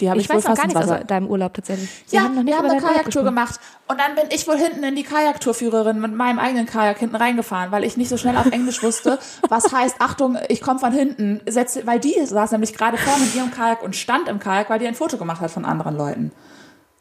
Die 0.00 0.08
habe 0.08 0.18
ich, 0.18 0.24
Ich 0.24 0.30
weiß 0.30 0.36
wohl 0.44 0.50
noch 0.50 0.56
gar 0.56 0.64
fast 0.70 0.74
nichts 0.76 0.90
aus 1.02 1.06
deinem 1.06 1.26
Urlaub 1.28 1.54
tatsächlich. 1.54 1.88
Ja, 2.10 2.22
haben 2.22 2.34
noch 2.34 2.42
nicht 2.42 2.52
wir 2.52 2.58
haben 2.58 2.70
eine 2.70 2.80
Kajaktour 2.80 3.22
gemacht. 3.24 3.60
Und 3.88 4.00
dann 4.00 4.14
bin 4.14 4.24
ich 4.30 4.46
wohl 4.48 4.56
hinten 4.56 4.82
in 4.84 4.96
die 4.96 5.02
Kajaktourführerin 5.02 6.00
mit 6.00 6.14
meinem 6.14 6.38
eigenen 6.38 6.66
Kajak 6.66 6.98
hinten 6.98 7.16
reingefahren, 7.16 7.70
weil 7.72 7.84
ich 7.84 7.96
nicht 7.96 8.08
so 8.08 8.16
schnell 8.16 8.36
auf 8.36 8.46
Englisch 8.50 8.82
wusste, 8.82 9.18
was 9.48 9.72
heißt, 9.72 9.96
Achtung, 9.98 10.38
ich 10.48 10.60
komme 10.62 10.78
von 10.80 10.92
hinten. 10.92 11.40
Setz, 11.48 11.78
weil 11.84 12.00
die 12.00 12.14
saß 12.24 12.52
nämlich 12.52 12.74
gerade 12.74 12.96
vorne 12.96 13.24
in 13.24 13.36
ihrem 13.38 13.50
Kajak 13.50 13.82
und 13.82 13.94
stand 13.96 14.28
im 14.28 14.38
Kajak, 14.38 14.70
weil 14.70 14.78
die 14.78 14.86
ein 14.86 14.94
Foto 14.94 15.18
gemacht 15.18 15.40
hat 15.40 15.50
von 15.50 15.64
anderen 15.64 15.96
Leuten. 15.96 16.32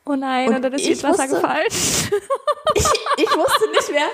Oh 0.05 0.15
nein, 0.15 0.47
Und 0.49 0.55
und, 0.55 0.61
dann 0.63 0.73
ist 0.73 0.85
sie 0.85 0.91
ins 0.93 1.03
Wasser 1.03 1.23
wusste- 1.23 1.35
gefallen. 1.35 1.67
Ich, 2.75 2.85
ich 3.17 3.29
wusste 3.35 3.69
nicht 3.71 3.91
mehr, 3.91 4.05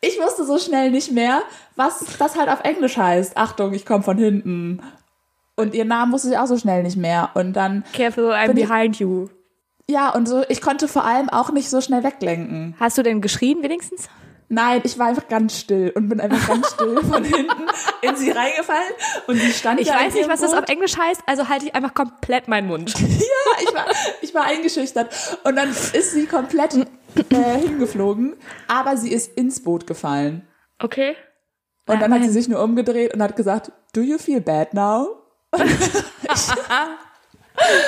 ich 0.00 0.18
wusste 0.20 0.44
so 0.44 0.56
schnell 0.58 0.90
nicht 0.92 1.10
mehr, 1.10 1.42
was 1.74 2.04
das 2.18 2.36
halt 2.38 2.48
auf 2.48 2.60
Englisch 2.62 2.96
heißt. 2.96 3.36
Achtung, 3.36 3.72
ich 3.74 3.84
komme 3.84 4.04
von 4.04 4.16
hinten. 4.16 4.80
Und 5.56 5.74
ihren 5.74 5.88
Namen 5.88 6.12
wusste 6.12 6.30
ich 6.30 6.38
auch 6.38 6.46
so 6.46 6.58
schnell 6.58 6.82
nicht 6.82 6.96
mehr. 6.96 7.30
Und 7.34 7.52
dann, 7.54 7.84
Careful, 7.92 8.32
I'm 8.32 8.48
Bin 8.48 8.56
ich- 8.56 8.68
behind 8.68 8.98
you. 8.98 9.28
ja, 9.88 10.10
und 10.10 10.26
so, 10.28 10.42
ich 10.48 10.60
konnte 10.60 10.88
vor 10.88 11.04
allem 11.04 11.28
auch 11.28 11.52
nicht 11.52 11.70
so 11.70 11.80
schnell 11.80 12.02
weglenken. 12.02 12.74
Hast 12.80 12.98
du 12.98 13.02
denn 13.02 13.20
geschrien 13.20 13.62
wenigstens? 13.62 14.08
Nein, 14.50 14.82
ich 14.84 14.98
war 14.98 15.06
einfach 15.06 15.26
ganz 15.28 15.58
still 15.58 15.90
und 15.94 16.08
bin 16.10 16.20
einfach 16.20 16.46
ganz 16.48 16.70
still 16.72 17.02
von 17.10 17.24
hinten 17.24 17.62
in 18.02 18.14
sie 18.14 18.30
reingefallen 18.30 18.92
und 19.26 19.36
sie 19.40 19.52
stand 19.52 19.80
Ich 19.80 19.88
weiß 19.88 20.14
nicht, 20.14 20.28
was 20.28 20.40
das 20.42 20.50
Boot. 20.52 20.64
auf 20.64 20.68
Englisch 20.68 20.96
heißt, 20.98 21.22
also 21.26 21.48
halte 21.48 21.64
ich 21.66 21.74
einfach 21.74 21.94
komplett 21.94 22.46
meinen 22.46 22.68
Mund. 22.68 22.92
Ja, 23.00 23.62
ich 23.62 23.74
war, 23.74 23.86
ich 24.20 24.34
war 24.34 24.44
eingeschüchtert 24.44 25.38
und 25.44 25.56
dann 25.56 25.70
ist 25.70 26.12
sie 26.12 26.26
komplett 26.26 26.74
äh, 26.74 27.58
hingeflogen, 27.58 28.34
aber 28.68 28.96
sie 28.96 29.12
ist 29.12 29.32
ins 29.36 29.62
Boot 29.62 29.86
gefallen. 29.86 30.46
Okay. 30.78 31.14
Und 31.88 32.00
dann 32.02 32.12
hat 32.12 32.22
sie 32.22 32.28
sich 32.30 32.48
nur 32.48 32.62
umgedreht 32.62 33.14
und 33.14 33.22
hat 33.22 33.36
gesagt, 33.36 33.72
do 33.94 34.00
you 34.02 34.18
feel 34.18 34.40
bad 34.40 34.74
now? 34.74 35.08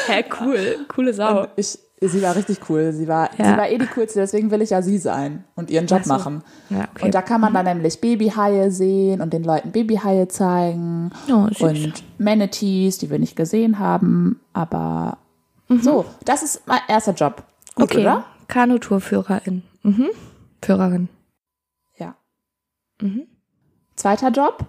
Hä, 0.06 0.24
cool. 0.40 0.86
Coole 0.88 1.12
Sau. 1.12 1.40
Und 1.42 1.48
ich, 1.56 1.78
sie 2.00 2.22
war 2.22 2.36
richtig 2.36 2.60
cool. 2.68 2.92
Sie 2.92 3.08
war, 3.08 3.30
Ja. 3.36 3.52
sie 3.52 3.56
war 3.58 3.68
eh 3.68 3.78
die 3.78 3.86
coolste, 3.86 4.20
deswegen 4.20 4.50
will 4.50 4.62
ich 4.62 4.70
ja 4.70 4.82
sie 4.82 4.98
sein 4.98 5.44
und 5.56 5.70
ihren 5.70 5.86
Job 5.86 6.04
so. 6.04 6.12
machen. 6.12 6.42
Ja, 6.70 6.84
okay. 6.94 7.06
Und 7.06 7.14
da 7.14 7.22
kann 7.22 7.40
man 7.40 7.52
dann 7.52 7.64
nämlich 7.64 8.00
Babyhaie 8.00 8.70
sehen 8.70 9.20
und 9.20 9.32
den 9.32 9.44
Leuten 9.44 9.72
Babyhaie 9.72 10.28
zeigen. 10.28 11.10
Oh, 11.28 11.48
und 11.64 12.04
Manatees, 12.18 12.98
die 12.98 13.10
wir 13.10 13.18
nicht 13.18 13.36
gesehen 13.36 13.78
haben. 13.78 14.40
Aber 14.52 15.18
so, 15.68 16.04
das 16.24 16.42
ist 16.42 16.66
mein 16.66 16.80
erster 16.88 17.12
Job. 17.14 17.42
Gut, 17.74 17.84
okay. 17.84 18.00
oder? 18.02 18.24
Kanutourführerin. 18.48 19.62
Mhm. 19.82 20.06
Führerin. 20.62 21.08
Ja. 21.98 22.14
Mhm. 23.00 23.26
Zweiter 23.96 24.30
Job? 24.30 24.64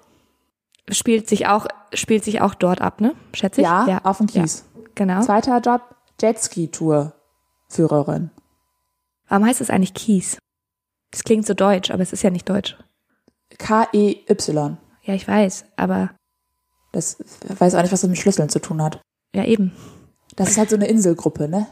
Spielt 0.89 1.27
sich 1.27 1.47
auch, 1.47 1.67
spielt 1.93 2.23
sich 2.23 2.39
auch 2.41 2.53
dort 2.55 2.81
ab, 2.81 3.01
ne? 3.01 3.13
Schätze 3.33 3.61
ich? 3.61 3.67
Ja, 3.67 3.99
auf 4.03 4.17
dem 4.19 4.27
Kies. 4.27 4.63
Ja, 4.75 4.81
genau. 4.95 5.21
Zweiter 5.21 5.59
Job? 5.59 5.81
Jetski-Tour-Führerin. 6.21 8.31
Warum 9.27 9.45
heißt 9.45 9.61
es 9.61 9.69
eigentlich 9.69 9.93
Kies? 9.93 10.37
Das 11.11 11.23
klingt 11.23 11.45
so 11.45 11.53
deutsch, 11.53 11.91
aber 11.91 12.01
es 12.03 12.13
ist 12.13 12.23
ja 12.23 12.29
nicht 12.29 12.47
deutsch. 12.49 12.77
K-E-Y. 13.57 14.77
Ja, 15.03 15.13
ich 15.13 15.27
weiß, 15.27 15.65
aber 15.77 16.11
Das 16.91 17.19
ich 17.19 17.59
weiß 17.59 17.75
auch 17.75 17.81
nicht, 17.81 17.91
was 17.91 18.01
das 18.01 18.09
mit 18.09 18.17
Schlüsseln 18.19 18.49
zu 18.49 18.59
tun 18.59 18.81
hat. 18.81 19.01
ja 19.35 19.43
eben. 19.43 19.73
Das 20.35 20.49
ist 20.51 20.57
halt 20.57 20.69
so 20.69 20.75
eine 20.75 20.87
Inselgruppe, 20.87 21.47
ne? 21.49 21.67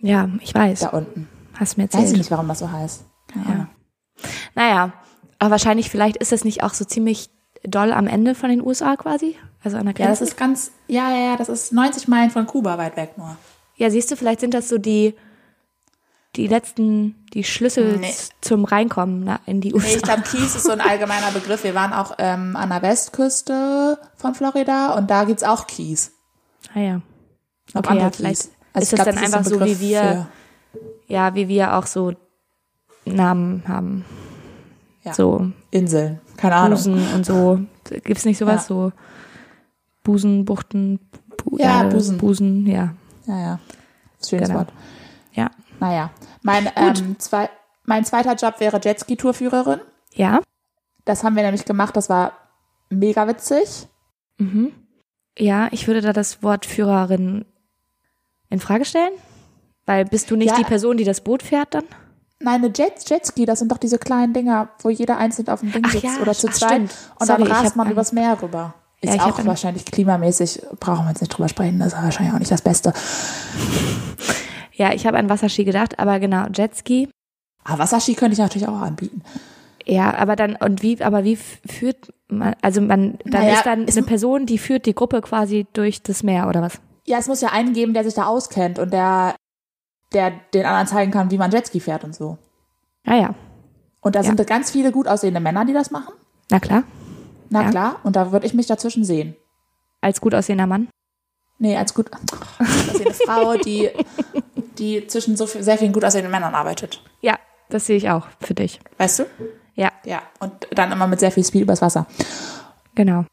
Ja, 0.00 0.28
ich 0.40 0.54
weiß. 0.54 0.80
Da 0.80 0.88
unten. 0.88 1.28
Hast 1.54 1.76
mir 1.76 1.84
Weiß 1.84 1.94
erzählt. 1.94 2.12
ich 2.12 2.18
nicht, 2.18 2.30
warum 2.30 2.48
das 2.48 2.58
so 2.60 2.70
heißt. 2.70 3.04
Ja. 3.34 3.42
Ahnung. 3.52 3.68
Naja, 4.54 4.92
aber 5.38 5.50
wahrscheinlich, 5.52 5.90
vielleicht 5.90 6.16
ist 6.16 6.32
das 6.32 6.44
nicht 6.44 6.62
auch 6.64 6.74
so 6.74 6.84
ziemlich 6.84 7.30
doll 7.64 7.92
am 7.92 8.06
Ende 8.06 8.34
von 8.34 8.50
den 8.50 8.64
USA 8.64 8.96
quasi? 8.96 9.36
Also 9.64 9.76
an 9.76 9.86
der 9.86 9.94
Ja, 9.96 10.08
das 10.08 10.18
Grenze? 10.18 10.24
ist 10.32 10.36
ganz, 10.36 10.70
ja, 10.86 11.10
ja, 11.10 11.30
ja, 11.32 11.36
das 11.36 11.48
ist 11.48 11.72
90 11.72 12.08
Meilen 12.08 12.30
von 12.30 12.46
Kuba 12.46 12.78
weit 12.78 12.96
weg 12.96 13.18
nur. 13.18 13.36
Ja, 13.76 13.90
siehst 13.90 14.10
du, 14.10 14.16
vielleicht 14.16 14.40
sind 14.40 14.54
das 14.54 14.68
so 14.68 14.78
die, 14.78 15.14
die 16.36 16.46
letzten, 16.46 17.26
die 17.34 17.42
Schlüssel 17.44 17.96
Nee. 17.98 18.14
zum 18.40 18.64
Reinkommen 18.64 19.22
na, 19.24 19.40
in 19.46 19.60
die 19.60 19.74
USA. 19.74 19.86
Nee, 19.88 19.94
ich 19.96 20.02
glaube, 20.02 20.22
Kies 20.22 20.54
ist 20.54 20.64
so 20.64 20.72
ein 20.72 20.80
allgemeiner 20.80 21.30
Begriff. 21.32 21.64
Wir 21.64 21.74
waren 21.74 21.92
auch 21.92 22.14
ähm, 22.18 22.54
an 22.56 22.68
der 22.70 22.82
Westküste 22.82 23.98
von 24.16 24.34
Florida 24.34 24.94
und 24.94 25.10
da 25.10 25.24
gibt's 25.24 25.42
auch 25.42 25.66
Kies. 25.66 26.12
ah 26.74 26.80
ja. 26.80 26.94
Noch 27.74 27.82
Okay, 27.84 27.98
ja, 27.98 28.10
vielleicht 28.10 28.42
Keys. 28.42 28.50
Also 28.72 28.84
ist 28.84 28.98
das 28.98 29.04
dann 29.06 29.18
einfach 29.18 29.44
so, 29.44 29.58
Begriff 29.58 29.80
wie 29.80 29.90
wir- 29.90 30.28
Ja, 31.08 31.34
wie 31.34 31.48
wir 31.48 31.74
auch 31.76 31.86
so 31.86 32.12
Namen 33.04 33.62
haben. 33.66 34.04
Ja. 35.02 35.14
So 35.14 35.50
Inseln. 35.70 36.20
Keine 36.38 36.54
Ahnung. 36.56 36.70
Busen 36.78 37.14
und 37.14 37.26
so. 37.26 37.60
Gibt's 38.04 38.24
nicht 38.24 38.38
sowas? 38.38 38.62
Ja. 38.62 38.74
So 38.74 38.92
Busen, 40.04 40.44
Buchten, 40.46 41.00
Bu 41.36 41.58
Ja, 41.58 41.82
Erde, 41.82 41.94
Busen. 41.96 42.16
Busen, 42.18 42.66
ja. 42.66 42.94
Ja, 43.26 43.38
ja. 43.38 43.60
Schönes 44.26 44.48
Genau. 44.48 44.60
Wort. 44.60 44.72
Ja. 45.32 45.50
Naja, 45.80 46.10
mein, 46.42 46.68
ähm, 46.76 47.18
zwei, 47.18 47.50
mein 47.84 48.04
zweiter 48.04 48.34
Job 48.34 48.58
wäre 48.60 48.80
Jetski-Tourführerin. 48.82 49.80
Ja. 50.14 50.40
Das 51.04 51.22
haben 51.24 51.36
wir 51.36 51.42
nämlich 51.42 51.64
gemacht. 51.64 51.96
Das 51.96 52.08
war 52.08 52.32
mega 52.90 53.28
witzig. 53.28 53.86
Mhm. 54.38 54.72
Ja, 55.38 55.68
ich 55.70 55.86
würde 55.86 56.00
da 56.00 56.12
das 56.12 56.42
Wort 56.42 56.66
Führerin 56.66 57.44
in 58.50 58.60
Frage 58.60 58.84
stellen. 58.84 59.12
Weil 59.86 60.04
bist 60.04 60.30
du 60.30 60.36
nicht 60.36 60.50
Ja. 60.50 60.56
die 60.56 60.64
Person, 60.64 60.96
die 60.96 61.04
das 61.04 61.20
Boot 61.22 61.42
fährt 61.42 61.74
dann? 61.74 61.84
Nein, 62.40 62.62
eine 62.64 62.68
Jet, 62.68 63.08
Jetski, 63.08 63.46
das 63.46 63.58
sind 63.58 63.72
doch 63.72 63.78
diese 63.78 63.98
kleinen 63.98 64.32
Dinger, 64.32 64.68
wo 64.82 64.90
jeder 64.90 65.16
einzeln 65.18 65.48
auf 65.48 65.60
dem 65.60 65.72
Ding 65.72 65.82
Ach 65.86 65.90
sitzt 65.90 66.04
ja, 66.04 66.18
oder 66.22 66.32
zu 66.34 66.48
zweit. 66.48 66.82
Und 66.82 66.90
Sorry, 67.26 67.42
dann 67.44 67.52
rast 67.52 67.74
man 67.76 67.86
an- 67.88 67.92
übers 67.92 68.12
Meer 68.12 68.40
rüber. 68.40 68.74
Ja, 69.02 69.10
Ist 69.10 69.16
ich 69.16 69.20
hab 69.22 69.38
auch 69.38 69.46
wahrscheinlich 69.46 69.84
klimamäßig, 69.84 70.62
brauchen 70.80 71.04
wir 71.06 71.10
jetzt 71.10 71.20
nicht 71.20 71.30
drüber 71.30 71.48
sprechen, 71.48 71.78
das 71.80 71.92
ist 71.92 72.02
wahrscheinlich 72.02 72.34
auch 72.34 72.38
nicht 72.38 72.50
das 72.50 72.62
Beste. 72.62 72.92
Ja, 74.72 74.92
ich 74.92 75.06
habe 75.06 75.18
an 75.18 75.28
Wasserski 75.28 75.64
gedacht, 75.64 75.98
aber 75.98 76.20
genau, 76.20 76.46
Jetski. 76.54 77.08
Aber 77.64 77.80
Wasserski 77.80 78.14
könnte 78.14 78.34
ich 78.34 78.38
natürlich 78.38 78.68
auch 78.68 78.80
anbieten. 78.80 79.22
Ja, 79.84 80.14
aber 80.16 80.36
dann, 80.36 80.56
und 80.56 80.82
wie, 80.82 81.02
aber 81.02 81.24
wie 81.24 81.36
führt 81.36 82.12
man, 82.28 82.54
also 82.62 82.80
man, 82.80 83.18
dann 83.24 83.42
Naja, 83.42 83.54
ist 83.54 83.66
dann 83.66 83.86
eine 83.88 84.02
Person, 84.02 84.46
die 84.46 84.58
führt 84.58 84.86
die 84.86 84.94
Gruppe 84.94 85.20
quasi 85.22 85.66
durch 85.72 86.02
das 86.02 86.22
Meer 86.22 86.46
oder 86.48 86.62
was? 86.62 86.78
Ja, 87.06 87.18
es 87.18 87.26
muss 87.26 87.40
ja 87.40 87.48
einen 87.48 87.72
geben, 87.72 87.94
der 87.94 88.04
sich 88.04 88.14
da 88.14 88.26
auskennt 88.26 88.78
und 88.78 88.92
der, 88.92 89.34
der 90.12 90.32
den 90.54 90.64
anderen 90.66 90.86
zeigen 90.86 91.10
kann, 91.12 91.30
wie 91.30 91.38
man 91.38 91.50
Jetski 91.50 91.80
fährt 91.80 92.04
und 92.04 92.14
so. 92.14 92.38
Ja, 93.04 93.14
ja. 93.14 93.34
Und 94.00 94.14
da 94.14 94.20
Ja. 94.20 94.26
sind 94.26 94.46
ganz 94.46 94.70
viele 94.70 94.92
gut 94.92 95.08
aussehende 95.08 95.40
Männer, 95.40 95.64
die 95.64 95.72
das 95.72 95.90
machen. 95.90 96.14
Na 96.50 96.60
klar. 96.60 96.84
Na 97.50 97.62
Ja. 97.64 97.70
klar, 97.70 97.96
und 98.04 98.16
da 98.16 98.32
würde 98.32 98.46
ich 98.46 98.54
mich 98.54 98.66
dazwischen 98.66 99.04
sehen. 99.04 99.36
Als 100.00 100.20
gut 100.20 100.34
aussehender 100.34 100.66
Mann. 100.66 100.88
Nee, 101.58 101.76
als 101.76 101.92
gut, 101.94 102.10
gut 102.12 102.38
aussehende 102.60 103.14
Frau, 103.26 103.54
die, 103.56 103.90
die 104.78 105.06
zwischen 105.08 105.36
so 105.36 105.46
viel, 105.46 105.62
sehr 105.62 105.76
vielen 105.78 105.92
gut 105.92 106.04
aussehenden 106.04 106.30
Männern 106.30 106.54
arbeitet. 106.54 107.02
Ja, 107.20 107.36
das 107.68 107.86
sehe 107.86 107.96
ich 107.96 108.08
auch 108.10 108.26
für 108.40 108.54
dich. 108.54 108.80
Weißt 108.98 109.18
du? 109.20 109.26
Ja, 109.74 109.90
Ja. 110.04 110.22
Und 110.40 110.68
dann 110.72 110.92
immer 110.92 111.06
mit 111.08 111.18
sehr 111.20 111.32
viel 111.32 111.44
Speed 111.44 111.62
übers 111.62 111.82
Wasser. 111.82 112.06
genau. 112.94 113.24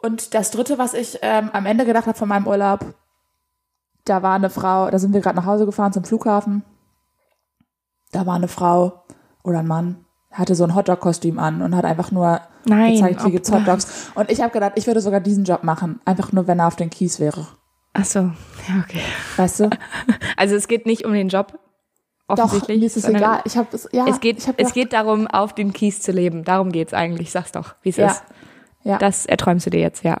Und 0.00 0.34
das 0.34 0.50
dritte, 0.52 0.78
was 0.78 0.94
ich 0.94 1.18
ähm, 1.22 1.50
am 1.52 1.66
Ende 1.66 1.84
gedacht 1.84 2.06
habe 2.06 2.16
von 2.16 2.28
meinem 2.28 2.46
Urlaub, 2.46 2.84
da 4.08 4.22
war 4.22 4.34
eine 4.34 4.50
Frau, 4.50 4.90
da 4.90 4.98
sind 4.98 5.12
wir 5.12 5.20
gerade 5.20 5.36
nach 5.36 5.46
Hause 5.46 5.66
gefahren 5.66 5.92
zum 5.92 6.04
Flughafen. 6.04 6.62
Da 8.12 8.26
war 8.26 8.34
eine 8.36 8.48
Frau 8.48 9.04
oder 9.44 9.58
ein 9.60 9.66
Mann, 9.66 10.04
hatte 10.32 10.54
so 10.54 10.64
ein 10.64 10.74
Hotdog-Kostüm 10.74 11.38
an 11.38 11.62
und 11.62 11.76
hat 11.76 11.84
einfach 11.84 12.10
nur 12.10 12.40
Nein, 12.64 12.94
gezeigt, 12.94 13.22
wie 13.22 13.26
ob- 13.26 13.32
gibt's 13.32 13.52
Hotdogs. 13.52 14.10
Und 14.14 14.30
ich 14.30 14.40
habe 14.40 14.52
gedacht, 14.52 14.72
ich 14.76 14.86
würde 14.86 15.00
sogar 15.00 15.20
diesen 15.20 15.44
Job 15.44 15.62
machen, 15.64 16.00
einfach 16.04 16.32
nur, 16.32 16.46
wenn 16.46 16.58
er 16.58 16.66
auf 16.68 16.76
den 16.76 16.90
Kies 16.90 17.20
wäre. 17.20 17.46
Ach 17.94 18.04
so, 18.04 18.20
ja, 18.20 18.82
okay. 18.84 19.00
Weißt 19.36 19.60
du? 19.60 19.70
Also 20.36 20.54
es 20.54 20.68
geht 20.68 20.86
nicht 20.86 21.04
um 21.04 21.12
den 21.12 21.28
Job, 21.28 21.58
Doch, 22.28 22.38
offensichtlich. 22.38 22.78
mir 22.78 22.86
ist 22.86 22.96
es 22.96 23.04
egal. 23.08 23.40
Ich 23.44 23.56
habe 23.56 23.68
es, 23.72 23.88
ja, 23.92 24.06
Es 24.06 24.20
geht, 24.20 24.38
es 24.38 24.46
gedacht, 24.46 24.74
geht 24.74 24.92
darum, 24.92 25.26
auf 25.26 25.52
dem 25.52 25.72
Kies 25.72 26.00
zu 26.00 26.12
leben. 26.12 26.44
Darum 26.44 26.70
geht's 26.70 26.94
eigentlich. 26.94 27.32
Sag's 27.32 27.50
doch, 27.52 27.74
wie 27.82 27.88
es 27.88 27.96
Ja. 27.96 28.06
ist. 28.08 28.22
Ja. 28.84 28.98
Das 28.98 29.26
erträumst 29.26 29.66
du 29.66 29.70
dir 29.70 29.80
jetzt, 29.80 30.04
ja. 30.04 30.18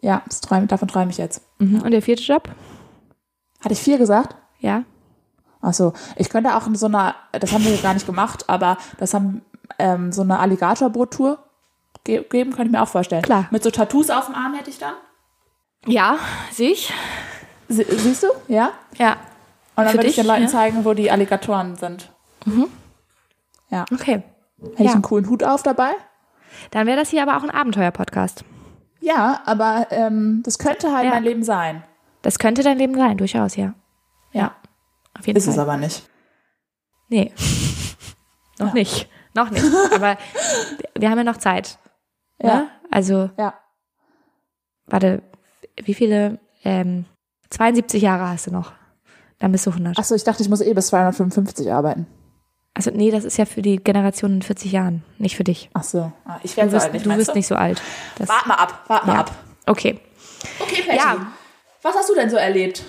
ja, 0.00 0.22
das 0.26 0.40
träum, 0.40 0.66
davon 0.66 0.88
träume 0.88 1.10
ich 1.10 1.18
jetzt. 1.18 1.42
Mhm. 1.58 1.82
Und 1.82 1.90
der 1.90 2.00
vierte 2.00 2.22
Job? 2.22 2.48
Hatte 3.60 3.72
ich 3.74 3.80
vier 3.80 3.98
gesagt? 3.98 4.36
Ja. 4.58 4.84
Ach 5.62 5.74
so, 5.74 5.92
ich 6.16 6.30
könnte 6.30 6.54
auch 6.56 6.66
in 6.66 6.74
so 6.74 6.86
einer, 6.86 7.14
das 7.32 7.52
haben 7.52 7.64
wir 7.64 7.76
gar 7.78 7.94
nicht 7.94 8.06
gemacht, 8.06 8.48
aber 8.48 8.78
das 8.98 9.12
haben 9.12 9.42
ähm, 9.78 10.10
so 10.12 10.22
eine 10.22 10.38
Alligatorboot-Tour 10.38 11.38
ge 12.04 12.24
geben, 12.28 12.50
könnte 12.52 12.66
ich 12.66 12.72
mir 12.72 12.82
auch 12.82 12.88
vorstellen. 12.88 13.22
Klar. 13.22 13.46
Mit 13.50 13.62
so 13.62 13.70
Tattoos 13.70 14.08
auf 14.10 14.26
dem 14.26 14.34
Arm 14.34 14.54
hätte 14.54 14.70
ich 14.70 14.78
dann. 14.78 14.94
Ja, 15.86 16.18
sehe 16.50 16.70
ich. 16.72 16.92
Sie 17.68 17.84
siehst 17.84 18.22
du? 18.22 18.28
Ja. 18.48 18.70
Ja. 18.96 19.16
Und 19.76 19.84
dann 19.84 19.94
würde 19.94 20.08
ich 20.08 20.16
den 20.16 20.26
Leuten 20.26 20.42
ja. 20.42 20.48
zeigen, 20.48 20.84
wo 20.84 20.94
die 20.94 21.10
Alligatoren 21.10 21.76
sind. 21.76 22.10
Ja. 23.68 23.84
Okay. 23.92 24.22
Hätte 24.60 24.74
ich 24.78 24.86
Ja. 24.86 24.92
einen 24.92 25.02
coolen 25.02 25.28
Hut 25.28 25.44
auf 25.44 25.62
dabei? 25.62 25.90
Dann 26.70 26.86
wäre 26.86 26.98
das 26.98 27.10
hier 27.10 27.22
aber 27.22 27.36
auch 27.36 27.42
ein 27.42 27.50
Abenteuer-Podcast. 27.50 28.44
Ja, 29.00 29.40
aber 29.46 29.86
ähm, 29.90 30.42
das 30.44 30.58
könnte 30.58 30.92
halt 30.92 31.04
Ja. 31.06 31.10
mein 31.12 31.22
Leben 31.22 31.42
sein. 31.42 31.84
Das 32.22 32.38
könnte 32.38 32.62
dein 32.62 32.78
Leben 32.78 32.94
sein, 32.94 33.16
durchaus, 33.16 33.56
ja. 33.56 33.74
Ja. 34.32 34.54
Auf 35.18 35.26
jeden 35.26 35.36
Ist 35.38 35.44
Fall. 35.46 35.54
es 35.54 35.58
aber 35.58 35.76
nicht. 35.76 36.08
Nee. 37.08 37.32
noch 38.58 38.68
Ja. 38.68 38.74
nicht. 38.74 39.08
Noch 39.34 39.50
nicht. 39.50 39.64
Aber 39.94 40.16
wir 40.98 41.10
haben 41.10 41.18
ja 41.18 41.24
noch 41.24 41.36
Zeit. 41.38 41.78
Ja. 42.42 42.54
Ne? 42.56 42.68
Also, 42.90 43.30
Ja. 43.38 43.54
warte, 44.86 45.22
wie 45.82 45.94
viele, 45.94 46.38
ähm, 46.64 47.04
72 47.50 48.02
Jahre 48.02 48.28
hast 48.28 48.46
du 48.46 48.50
noch. 48.52 48.72
Dann 49.38 49.52
bist 49.52 49.66
du 49.66 49.70
100. 49.70 49.98
Achso, 49.98 50.14
ich 50.14 50.24
dachte, 50.24 50.42
ich 50.42 50.48
muss 50.48 50.60
eh 50.60 50.74
bis 50.74 50.88
255 50.88 51.72
arbeiten. 51.72 52.06
Also 52.74 52.90
nee, 52.92 53.10
das 53.10 53.24
ist 53.24 53.36
ja 53.36 53.46
für 53.46 53.62
die 53.62 53.76
Generation 53.78 54.34
in 54.34 54.42
40 54.42 54.70
Jahren, 54.72 55.02
nicht 55.18 55.36
für 55.36 55.44
dich. 55.44 55.70
Ach 55.74 55.82
so. 55.82 56.12
Ah, 56.24 56.38
ich 56.42 56.52
Du 56.52 56.56
werde 56.58 56.70
so 56.70 56.76
wirst, 56.76 56.84
alt 56.86 56.92
nicht, 56.94 57.06
du 57.28 57.32
nicht 57.34 57.46
so 57.46 57.56
alt. 57.56 57.82
Das, 58.16 58.28
Wart 58.28 58.46
mal 58.46 58.54
ab, 58.54 58.84
wart 58.86 59.06
mal 59.06 59.14
ja. 59.14 59.20
ab. 59.20 59.32
Okay. 59.66 59.98
Okay, 60.60 60.82
Patty. 60.82 60.96
Ja. 60.98 61.26
Was 61.82 61.94
hast 61.94 62.10
du 62.10 62.14
denn 62.14 62.30
so 62.30 62.36
erlebt? 62.36 62.84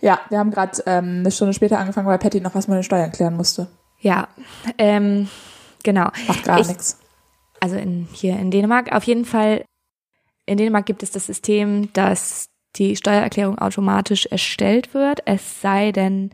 Ja, 0.00 0.20
wir 0.28 0.38
haben 0.38 0.50
gerade 0.50 0.82
ähm, 0.86 1.20
eine 1.20 1.30
Stunde 1.30 1.54
später 1.54 1.78
angefangen, 1.78 2.06
weil 2.06 2.18
Patty 2.18 2.40
noch 2.40 2.54
was 2.54 2.68
mit 2.68 2.76
den 2.76 2.82
Steuern 2.82 3.10
klären 3.12 3.36
musste. 3.36 3.68
ja, 4.00 4.28
ähm, 4.78 5.28
genau. 5.82 6.08
Macht 6.28 6.44
gar 6.44 6.60
Ich- 6.60 6.68
nichts. 6.68 6.98
Also 7.60 7.76
in, 7.76 8.06
hier 8.12 8.38
in 8.38 8.50
Dänemark 8.50 8.92
auf 8.92 9.04
jeden 9.04 9.24
Fall. 9.24 9.64
In 10.44 10.58
Dänemark 10.58 10.84
gibt 10.84 11.02
es 11.02 11.10
das 11.12 11.24
System, 11.26 11.90
dass 11.94 12.46
die 12.76 12.94
Steuererklärung 12.96 13.56
automatisch 13.58 14.26
erstellt 14.26 14.92
wird, 14.92 15.20
es 15.24 15.62
sei 15.62 15.90
denn, 15.92 16.30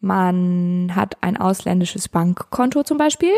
man 0.00 0.92
hat 0.96 1.16
ein 1.20 1.36
ausländisches 1.36 2.08
Bankkonto 2.08 2.82
zum 2.82 2.98
Beispiel. 2.98 3.32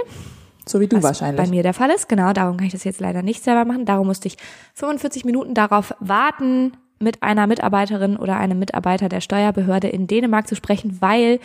So 0.66 0.80
wie 0.80 0.86
du 0.86 0.96
was 0.96 1.04
wahrscheinlich. 1.04 1.44
bei 1.44 1.50
mir 1.50 1.62
der 1.62 1.74
Fall 1.74 1.90
ist. 1.90 2.08
Genau, 2.08 2.32
darum 2.32 2.56
kann 2.56 2.66
ich 2.66 2.72
das 2.72 2.84
jetzt 2.84 3.00
leider 3.00 3.20
nicht 3.20 3.42
selber 3.44 3.66
machen. 3.66 3.84
Darum 3.84 4.06
musste 4.06 4.28
ich 4.28 4.38
45 4.74 5.26
Minuten 5.26 5.52
darauf 5.52 5.94
warten, 6.00 6.74
mit 7.00 7.22
einer 7.22 7.46
Mitarbeiterin 7.46 8.16
oder 8.16 8.36
einem 8.36 8.58
Mitarbeiter 8.58 9.08
der 9.08 9.20
Steuerbehörde 9.20 9.88
in 9.88 10.06
Dänemark 10.06 10.46
zu 10.48 10.54
sprechen, 10.56 11.00
weil 11.00 11.40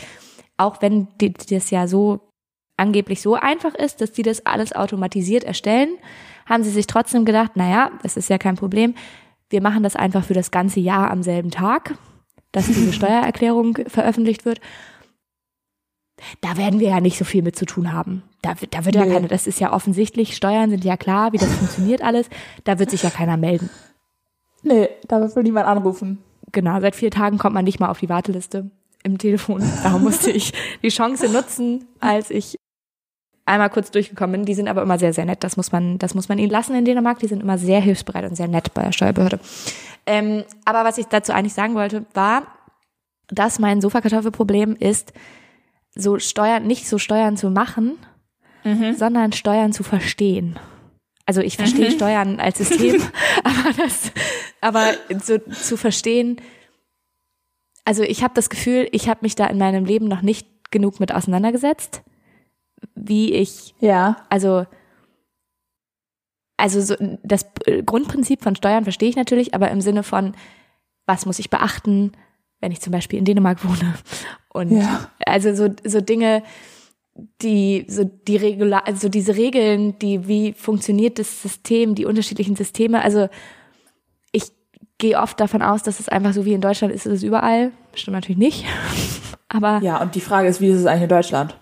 auch 0.57 0.81
wenn 0.81 1.07
die, 1.21 1.33
das 1.33 1.69
ja 1.71 1.87
so 1.87 2.19
angeblich 2.77 3.21
so 3.21 3.35
einfach 3.35 3.75
ist, 3.75 4.01
dass 4.01 4.11
die 4.11 4.23
das 4.23 4.45
alles 4.45 4.73
automatisiert 4.73 5.43
erstellen, 5.43 5.89
haben 6.45 6.63
sie 6.63 6.69
sich 6.71 6.87
trotzdem 6.87 7.25
gedacht, 7.25 7.55
naja, 7.55 7.91
das 8.03 8.15
ist 8.17 8.29
ja 8.29 8.37
kein 8.37 8.55
Problem. 8.55 8.95
Wir 9.49 9.61
machen 9.61 9.83
das 9.83 9.95
einfach 9.95 10.23
für 10.23 10.33
das 10.33 10.51
ganze 10.51 10.79
Jahr 10.79 11.11
am 11.11 11.23
selben 11.23 11.51
Tag, 11.51 11.95
dass 12.51 12.67
diese 12.67 12.93
Steuererklärung 12.93 13.77
veröffentlicht 13.87 14.45
wird. 14.45 14.61
Da 16.41 16.57
werden 16.57 16.79
wir 16.79 16.89
ja 16.89 16.99
nicht 16.99 17.17
so 17.17 17.23
viel 17.25 17.41
mit 17.43 17.55
zu 17.55 17.65
tun 17.65 17.93
haben. 17.93 18.23
Da, 18.41 18.59
wird- 18.61 18.73
da 18.73 18.85
wird 18.85 18.95
ja 18.95 19.05
Nee. 19.05 19.13
keine, 19.13 19.27
das 19.27 19.47
ist 19.47 19.59
ja 19.59 19.71
offensichtlich, 19.73 20.35
Steuern 20.35 20.69
sind 20.69 20.83
ja 20.83 20.97
klar, 20.97 21.31
wie 21.33 21.37
das 21.37 21.51
funktioniert 21.53 22.01
alles. 22.01 22.29
Da 22.65 22.77
wird 22.79 22.89
sich 22.91 23.03
ja 23.03 23.09
keiner 23.09 23.37
melden. 23.37 23.69
Nee, 24.63 24.89
da 25.07 25.35
will 25.35 25.43
niemand 25.43 25.67
anrufen. 25.67 26.19
Genau, 26.51 26.79
seit 26.81 26.95
vier 26.95 27.11
Tagen 27.11 27.37
kommt 27.37 27.53
man 27.53 27.65
nicht 27.65 27.79
mal 27.79 27.89
auf 27.89 27.99
die 27.99 28.09
Warteliste 28.09 28.69
im 29.03 29.17
Telefon. 29.17 29.63
Darum 29.83 30.03
musste 30.03 30.31
ich 30.31 30.53
die 30.81 30.89
Chance 30.89 31.29
nutzen, 31.29 31.85
als 31.99 32.29
ich 32.29 32.55
einmal 33.45 33.69
kurz 33.69 33.91
durchgekommen 33.91 34.31
bin. 34.31 34.45
Die 34.45 34.53
sind 34.53 34.67
aber 34.67 34.81
immer 34.81 34.99
sehr, 34.99 35.13
sehr 35.13 35.25
nett. 35.25 35.43
Das 35.43 35.57
muss 35.57 35.71
man, 35.71 35.97
das 35.97 36.15
muss 36.15 36.29
man 36.29 36.39
ihnen 36.39 36.51
lassen 36.51 36.75
in 36.75 36.85
Dänemark. 36.85 37.19
Die 37.19 37.27
sind 37.27 37.41
immer 37.41 37.57
sehr 37.57 37.79
hilfsbereit 37.79 38.25
und 38.29 38.35
sehr 38.35 38.47
nett 38.47 38.73
bei 38.73 38.83
der 38.83 38.91
Steuerbehörde. 38.91 39.39
Ähm, 40.05 40.43
aber 40.65 40.83
was 40.83 40.97
ich 40.97 41.05
dazu 41.05 41.31
eigentlich 41.31 41.53
sagen 41.53 41.75
wollte, 41.75 42.05
war, 42.13 42.43
dass 43.27 43.59
mein 43.59 43.81
Sofakartoffelproblem 43.81 44.75
ist, 44.75 45.13
so 45.95 46.19
Steuern, 46.19 46.65
nicht 46.65 46.87
so 46.87 46.97
Steuern 46.97 47.37
zu 47.37 47.49
machen, 47.49 47.97
sondern 48.97 49.31
Steuern 49.31 49.71
zu 49.71 49.83
verstehen. 49.83 50.59
Also 51.29 51.41
ich 51.41 51.57
verstehe 51.57 51.91
Steuern 51.91 52.39
als 52.39 52.57
System, 52.57 52.99
aber 53.43 53.71
das, 53.77 54.11
aber 54.61 54.93
so 55.23 55.37
zu 55.37 55.77
verstehen, 55.77 56.41
also 57.85 58.01
ich 58.01 58.23
habe 58.23 58.33
das 58.33 58.49
Gefühl, 58.49 58.87
ich 58.93 59.07
habe 59.07 59.19
mich 59.21 59.35
da 59.35 59.45
in 59.45 59.59
meinem 59.59 59.85
Leben 59.85 60.07
noch 60.07 60.23
nicht 60.23 60.47
genug 60.71 60.99
mit 60.99 61.13
auseinandergesetzt, 61.13 62.01
wie 62.95 63.31
ich, 63.31 63.75
Ja. 63.79 64.25
also 64.29 64.65
also 66.57 66.81
so 66.81 66.95
das 67.21 67.45
Grundprinzip 67.85 68.41
von 68.41 68.55
Steuern 68.55 68.83
verstehe 68.85 69.09
ich 69.09 69.15
natürlich, 69.15 69.53
aber 69.53 69.69
im 69.69 69.81
Sinne 69.81 70.01
von, 70.01 70.33
was 71.05 71.27
muss 71.27 71.37
ich 71.37 71.51
beachten, 71.51 72.13
wenn 72.59 72.71
ich 72.71 72.81
zum 72.81 72.89
Beispiel 72.91 73.19
in 73.19 73.25
Dänemark 73.25 73.63
wohne 73.63 73.93
und 74.51 74.71
Ja. 74.71 75.11
also 75.27 75.53
so 75.53 75.69
so 75.85 76.01
Dinge, 76.01 76.41
die 77.41 77.85
so 77.87 78.03
die 78.03 78.37
Regular, 78.37 78.85
also 78.87 79.09
diese 79.09 79.35
Regeln, 79.35 79.97
die 79.99 80.27
wie 80.27 80.53
funktioniert 80.53 81.19
das 81.19 81.41
System, 81.41 81.95
die 81.95 82.05
unterschiedlichen 82.05 82.55
Systeme, 82.55 83.01
also 83.01 83.29
ich 84.31 84.51
gehe 84.97 85.19
oft 85.19 85.39
davon 85.39 85.61
aus, 85.61 85.83
dass 85.83 85.99
es 85.99 86.09
einfach 86.09 86.33
so 86.33 86.45
wie 86.45 86.53
in 86.53 86.61
Deutschland 86.61 86.93
ist, 86.93 87.05
ist 87.05 87.13
es 87.13 87.23
überall. 87.23 87.71
Stimmt 87.93 88.15
natürlich 88.15 88.37
nicht. 88.37 88.65
Aber 89.49 89.79
Ja, 89.81 90.01
und 90.01 90.15
die 90.15 90.21
Frage 90.21 90.47
ist, 90.47 90.61
wie 90.61 90.69
ist 90.69 90.79
es 90.79 90.85
eigentlich 90.85 91.03
in 91.03 91.09
Deutschland? 91.09 91.59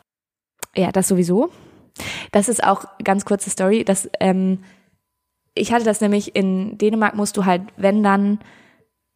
ja, 0.76 0.92
das 0.92 1.08
sowieso. 1.08 1.50
Das 2.32 2.50
ist 2.50 2.64
auch 2.64 2.86
ganz 3.04 3.26
kurze 3.26 3.50
Story. 3.50 3.84
dass 3.84 4.10
ähm, 4.20 4.60
ich 5.56 5.72
hatte 5.72 5.86
das 5.86 6.02
nämlich 6.02 6.36
in 6.36 6.78
Dänemark 6.78 7.16
musst 7.16 7.36
du 7.38 7.46
halt, 7.46 7.64
wenn 7.78 8.04
dann 8.04 8.40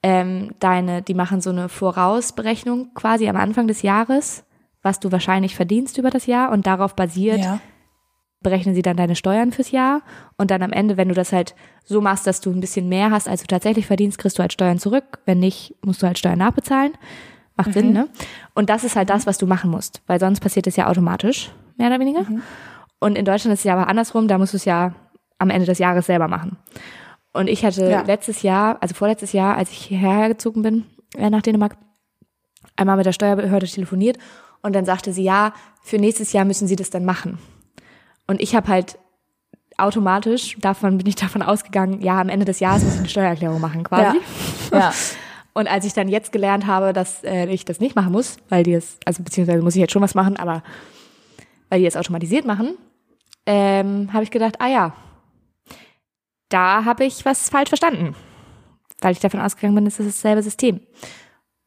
ähm, 0.04 0.56
deine, 0.60 1.02
die 1.04 1.14
machen 1.14 1.42
so 1.42 1.52
eine 1.52 1.70
Vorausberechnung 1.70 2.94
quasi 2.96 3.30
am 3.30 3.36
Anfang 3.36 3.68
des 3.68 3.84
Jahres, 3.84 4.44
was 4.82 5.00
du 5.00 5.12
wahrscheinlich 5.12 5.56
verdienst 5.56 5.98
über 5.98 6.10
das 6.10 6.26
Jahr 6.26 6.52
und 6.52 6.66
darauf 6.68 6.96
basiert 6.96 7.40
Ja. 7.40 7.60
berechnen 8.42 8.74
sie 8.74 8.82
dann 8.82 8.98
deine 8.98 9.16
Steuern 9.16 9.52
fürs 9.52 9.70
Jahr 9.72 10.02
und 10.38 10.50
dann 10.50 10.64
am 10.64 10.72
Ende, 10.72 10.98
wenn 10.98 11.08
du 11.10 11.14
das 11.14 11.32
halt 11.32 11.54
so 11.84 12.02
machst, 12.02 12.26
dass 12.26 12.42
du 12.42 12.50
ein 12.52 12.60
bisschen 12.60 12.90
mehr 12.90 13.12
hast, 13.12 13.28
als 13.30 13.42
du 13.42 13.48
tatsächlich 13.48 13.86
verdienst, 13.86 14.18
kriegst 14.18 14.38
du 14.38 14.42
halt 14.42 14.52
Steuern 14.54 14.80
zurück. 14.80 15.20
Wenn 15.26 15.40
nicht, 15.40 15.76
musst 15.86 16.02
du 16.02 16.08
halt 16.08 16.18
Steuern 16.18 16.40
nachbezahlen. 16.40 16.94
Macht 17.58 17.74
Sinn, 17.74 17.92
ne? 17.94 18.08
Und 18.56 18.70
das 18.72 18.84
ist 18.84 18.96
halt 18.96 19.10
das, 19.12 19.28
was 19.28 19.38
du 19.38 19.46
machen 19.46 19.70
musst, 19.70 20.02
weil 20.08 20.20
sonst 20.20 20.40
passiert 20.40 20.66
es 20.66 20.76
ja 20.78 20.88
automatisch, 20.88 21.52
mehr 21.78 21.88
oder 21.90 22.00
weniger. 22.00 22.22
Und 23.00 23.16
in 23.18 23.26
Deutschland 23.26 23.54
ist 23.54 23.60
es 23.60 23.64
ja 23.66 23.74
aber 23.74 23.88
andersrum, 23.88 24.28
da 24.28 24.38
musst 24.40 24.54
du 24.54 24.58
es 24.58 24.66
ja 24.66 24.96
am 25.38 25.50
Ende 25.52 25.66
des 25.68 25.78
Jahres 25.78 26.08
selber 26.08 26.28
machen. 26.28 26.58
Und 27.34 27.48
ich 27.48 27.64
hatte 27.64 27.90
Ja. 27.90 28.02
letztes 28.02 28.42
Jahr, 28.42 28.78
also 28.82 28.96
vorletztes 28.96 29.34
Jahr, 29.34 29.56
als 29.58 29.70
ich 29.72 29.78
hierher 29.78 30.30
gezogen 30.30 30.62
bin, 30.64 30.86
äh, 31.18 31.30
nach 31.30 31.42
Dänemark, 31.44 31.78
einmal 32.76 32.98
mit 32.98 33.06
der 33.06 33.12
Steuerbehörde 33.14 33.68
telefoniert 33.68 34.18
und 34.62 34.74
dann 34.74 34.86
sagte 34.86 35.14
sie, 35.14 35.24
ja, 35.24 35.54
für 35.82 35.98
nächstes 35.98 36.34
Jahr 36.34 36.46
müssen 36.46 36.68
sie 36.68 36.76
das 36.76 36.90
dann 36.90 37.06
machen. 37.06 37.40
Und 38.28 38.42
ich 38.42 38.56
habe 38.56 38.68
halt 38.68 38.98
automatisch, 39.78 40.56
davon 40.60 40.98
bin 40.98 41.08
ich 41.08 41.16
davon 41.26 41.42
ausgegangen, 41.42 42.02
ja, 42.02 42.20
am 42.20 42.30
Ende 42.30 42.46
des 42.46 42.60
Jahres 42.60 42.84
muss 42.84 42.94
ich 42.94 43.00
eine 43.00 43.10
Steuererklärung 43.10 43.60
machen 43.60 43.84
quasi. 43.84 44.20
Ja. 44.72 44.80
ja. 44.80 44.94
Und 45.54 45.70
als 45.70 45.84
ich 45.84 45.92
dann 45.94 46.08
jetzt 46.08 46.32
gelernt 46.32 46.66
habe, 46.66 46.94
dass 46.94 47.26
äh, 47.26 47.48
ich 47.48 47.66
das 47.66 47.82
nicht 47.82 47.94
machen 47.94 48.14
muss, 48.14 48.38
weil 48.48 48.64
die 48.64 48.74
es, 48.74 48.98
also 49.04 49.22
beziehungsweise 49.22 49.62
muss 49.62 49.76
ich 49.76 49.82
jetzt 49.82 49.92
schon 49.92 50.02
was 50.02 50.16
machen, 50.16 50.38
aber 50.38 50.64
weil 51.68 51.82
die 51.82 51.86
es 51.86 51.98
automatisiert 51.98 52.46
machen, 52.46 52.78
ähm, 53.46 54.14
habe 54.14 54.24
ich 54.24 54.32
gedacht, 54.32 54.62
ah 54.62 54.68
ja, 54.68 54.94
da 56.48 56.86
habe 56.86 57.04
ich 57.04 57.26
was 57.26 57.50
falsch 57.50 57.68
verstanden. 57.70 58.16
Weil 59.02 59.12
ich 59.12 59.20
davon 59.20 59.42
ausgegangen 59.42 59.76
bin, 59.76 59.88
es 59.88 60.00
ist 60.00 60.08
dasselbe 60.08 60.42
System. 60.44 60.80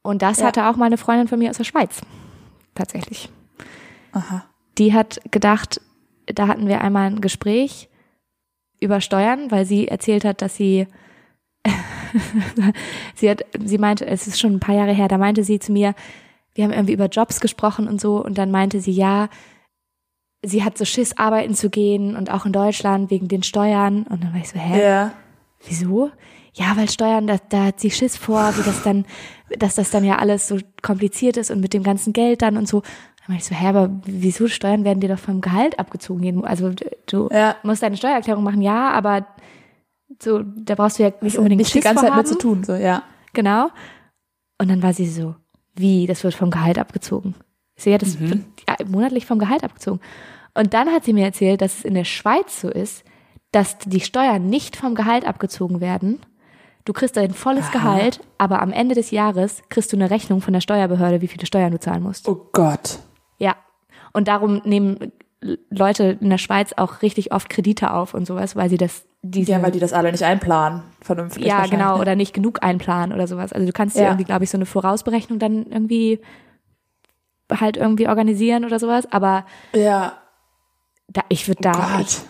Und 0.03 0.23
das 0.23 0.39
Ja. 0.39 0.47
hatte 0.47 0.67
auch 0.67 0.77
mal 0.77 0.87
eine 0.87 0.99
Freundin 0.99 1.29
von 1.29 1.39
mir 1.39 1.51
aus 1.51 1.57
der 1.59 1.65
Schweiz. 1.65 2.01
Tatsächlich. 2.75 3.29
Aha. 4.13 4.45
Die 4.79 4.93
hat 4.93 5.21
gedacht, 5.31 5.81
da 6.27 6.49
hatten 6.49 6.69
wir 6.69 6.81
einmal 6.81 7.07
ein 7.07 7.21
Gespräch 7.21 7.89
über 8.81 9.01
Steuern, 9.01 9.51
weil 9.51 9.67
sie 9.67 9.89
erzählt 9.89 10.25
hat, 10.25 10.43
dass 10.43 10.57
sie 10.57 10.87
sie 13.15 13.31
hat 13.31 13.45
sie 13.65 13.79
meinte, 13.79 14.07
es 14.07 14.27
ist 14.27 14.39
schon 14.39 14.55
ein 14.55 14.61
paar 14.61 14.75
Jahre 14.75 14.93
her, 14.93 15.09
da 15.09 15.19
meinte 15.19 15.45
sie 15.45 15.59
zu 15.59 15.73
mir, 15.73 15.95
wir 16.55 16.65
haben 16.65 16.73
irgendwie 16.73 16.93
über 16.93 17.07
Jobs 17.07 17.41
gesprochen 17.41 17.89
und 17.89 18.01
so 18.01 18.23
und 18.23 18.39
dann 18.39 18.51
meinte 18.51 18.81
sie, 18.81 18.93
ja, 18.93 19.29
sie 20.43 20.63
hat 20.63 20.79
so 20.79 20.85
Schiss 20.85 21.17
arbeiten 21.17 21.55
zu 21.55 21.71
gehen 21.71 22.17
und 22.17 22.31
auch 22.31 22.47
in 22.47 22.53
Deutschland 22.53 23.11
wegen 23.11 23.29
den 23.29 23.43
Steuern 23.43 24.05
und 24.05 24.23
dann 24.23 24.33
war 24.33 24.41
ich 24.41 24.49
so, 24.49 24.59
hä? 24.59 24.83
Ja. 24.83 25.13
wieso? 25.67 26.11
Ja, 26.53 26.77
weil 26.77 26.89
Steuern, 26.89 27.27
da, 27.27 27.39
da 27.49 27.65
hat 27.65 27.81
sie 27.81 27.91
Schiss 27.91 28.17
vor, 28.17 28.57
wie 28.57 28.63
das 28.63 28.83
dann, 28.83 29.07
dass 29.59 29.75
das 29.75 29.91
dann 29.91 30.05
ja 30.05 30.17
alles 30.19 30.49
so 30.49 30.59
kompliziert 30.83 31.37
ist 31.37 31.51
und 31.51 31.61
mit 31.61 31.73
dem 31.75 31.83
ganzen 31.83 32.13
Geld 32.13 32.43
dann 32.43 32.57
und 32.57 32.69
so. 32.69 32.81
Dann 32.81 33.29
meinte 33.35 33.43
ich 33.43 33.49
so, 33.49 33.55
hä, 33.55 33.69
aber 33.69 33.91
wieso 34.05 34.49
Steuern 34.49 34.85
werden 34.85 35.01
dir 35.01 35.09
doch 35.09 35.19
vom 35.19 35.41
Gehalt 35.41 35.79
abgezogen? 35.79 36.45
Also 36.45 36.73
du 37.07 37.29
Ja. 37.33 37.57
musst 37.63 37.83
deine 37.83 37.97
Steuererklärung 37.97 38.45
machen, 38.45 38.61
ja, 38.63 38.91
aber 38.91 39.27
so, 40.23 40.43
da 40.43 40.75
brauchst 40.75 40.99
du 40.99 41.05
ja 41.05 41.13
nicht 41.21 41.39
unbedingt 41.39 41.59
Nicht 41.61 41.75
die 41.75 41.81
ganze 41.81 42.03
Zeit 42.03 42.11
mit 42.11 42.19
haben. 42.19 42.27
zu 42.27 42.39
tun, 42.39 42.65
so, 42.65 42.75
ja. 42.75 43.03
Genau. 43.33 43.71
Und 44.61 44.71
dann 44.71 44.83
war 44.83 44.93
sie 44.93 45.07
so, 45.09 45.35
wie, 45.75 46.07
das 46.07 46.23
wird 46.23 46.35
vom 46.35 46.51
Gehalt 46.51 46.79
abgezogen. 46.79 47.35
Ich 47.77 47.85
so, 47.85 47.91
ja, 47.91 47.99
das 47.99 48.21
wird 48.21 48.39
ja, 48.69 48.77
monatlich 48.87 49.27
vom 49.27 49.39
Gehalt 49.39 49.65
abgezogen. 49.65 50.01
Und 50.55 50.73
dann 50.75 50.89
hat 50.91 51.05
sie 51.05 51.13
mir 51.13 51.25
erzählt, 51.25 51.61
dass 51.63 51.79
es 51.79 51.85
in 51.85 51.95
der 51.95 52.05
Schweiz 52.05 52.61
so 52.61 52.69
ist, 52.69 53.03
dass 53.51 53.79
die 53.79 54.01
Steuern 54.01 54.49
nicht 54.49 54.77
vom 54.77 54.95
Gehalt 54.95 55.27
abgezogen 55.27 55.81
werden. 55.81 56.21
Du 56.85 56.93
kriegst 56.93 57.17
dein 57.17 57.31
volles 57.33 57.71
Gehalt, 57.71 58.21
aber 58.37 58.61
am 58.61 58.71
Ende 58.73 58.95
des 58.95 59.11
Jahres 59.11 59.63
kriegst 59.71 59.93
du 59.93 59.97
eine 59.97 60.11
Rechnung 60.11 60.41
von 60.43 60.53
der 60.53 60.61
Steuerbehörde, 60.61 61.23
wie 61.23 61.29
viele 61.29 61.47
Steuern 61.47 61.73
du 61.73 61.81
zahlen 61.81 62.03
musst. 62.03 62.29
Oh 62.29 62.49
Gott. 62.53 62.99
Ja. 63.39 63.57
Und 64.13 64.29
darum 64.29 64.61
nehmen 64.65 65.13
Leute 65.71 66.19
in 66.21 66.29
der 66.31 66.39
Schweiz 66.39 66.73
auch 66.77 67.01
richtig 67.03 67.33
oft 67.33 67.49
Kredite 67.49 67.93
auf 67.93 68.13
und 68.15 68.27
sowas, 68.27 68.55
weil 68.57 68.69
sie 68.69 68.77
das 68.77 69.05
diese 69.23 69.53
Ja, 69.53 69.63
weil 69.63 69.71
die 69.71 69.79
das 69.81 69.95
alle 69.95 70.13
nicht 70.13 70.23
einplanen, 70.23 70.83
vernünftig. 71.01 71.47
ja, 71.47 71.65
genau, 71.67 71.95
ne? 71.97 72.01
oder 72.03 72.15
nicht 72.17 72.35
genug 72.35 72.63
einplanen 72.63 73.15
oder 73.15 73.27
sowas. 73.27 73.55
Also 73.55 73.67
du 73.67 73.73
kannst 73.73 73.97
dir 73.97 74.03
Ja. 74.03 74.09
irgendwie, 74.09 74.25
glaube 74.25 74.45
ich, 74.45 74.51
so 74.51 74.59
eine 74.59 74.67
Vorausberechnung 74.67 75.39
dann 75.39 75.65
irgendwie 75.67 76.21
halt 77.51 77.79
irgendwie 77.79 78.09
organisieren 78.09 78.67
oder 78.67 78.79
sowas. 78.79 79.11
Aber 79.11 79.47
Ja, 79.75 80.19
da, 81.09 81.23
ich 81.31 81.49
würde 81.49 81.63
da, 81.63 81.73
ich, 82.01 82.07
Gott. 82.19 82.23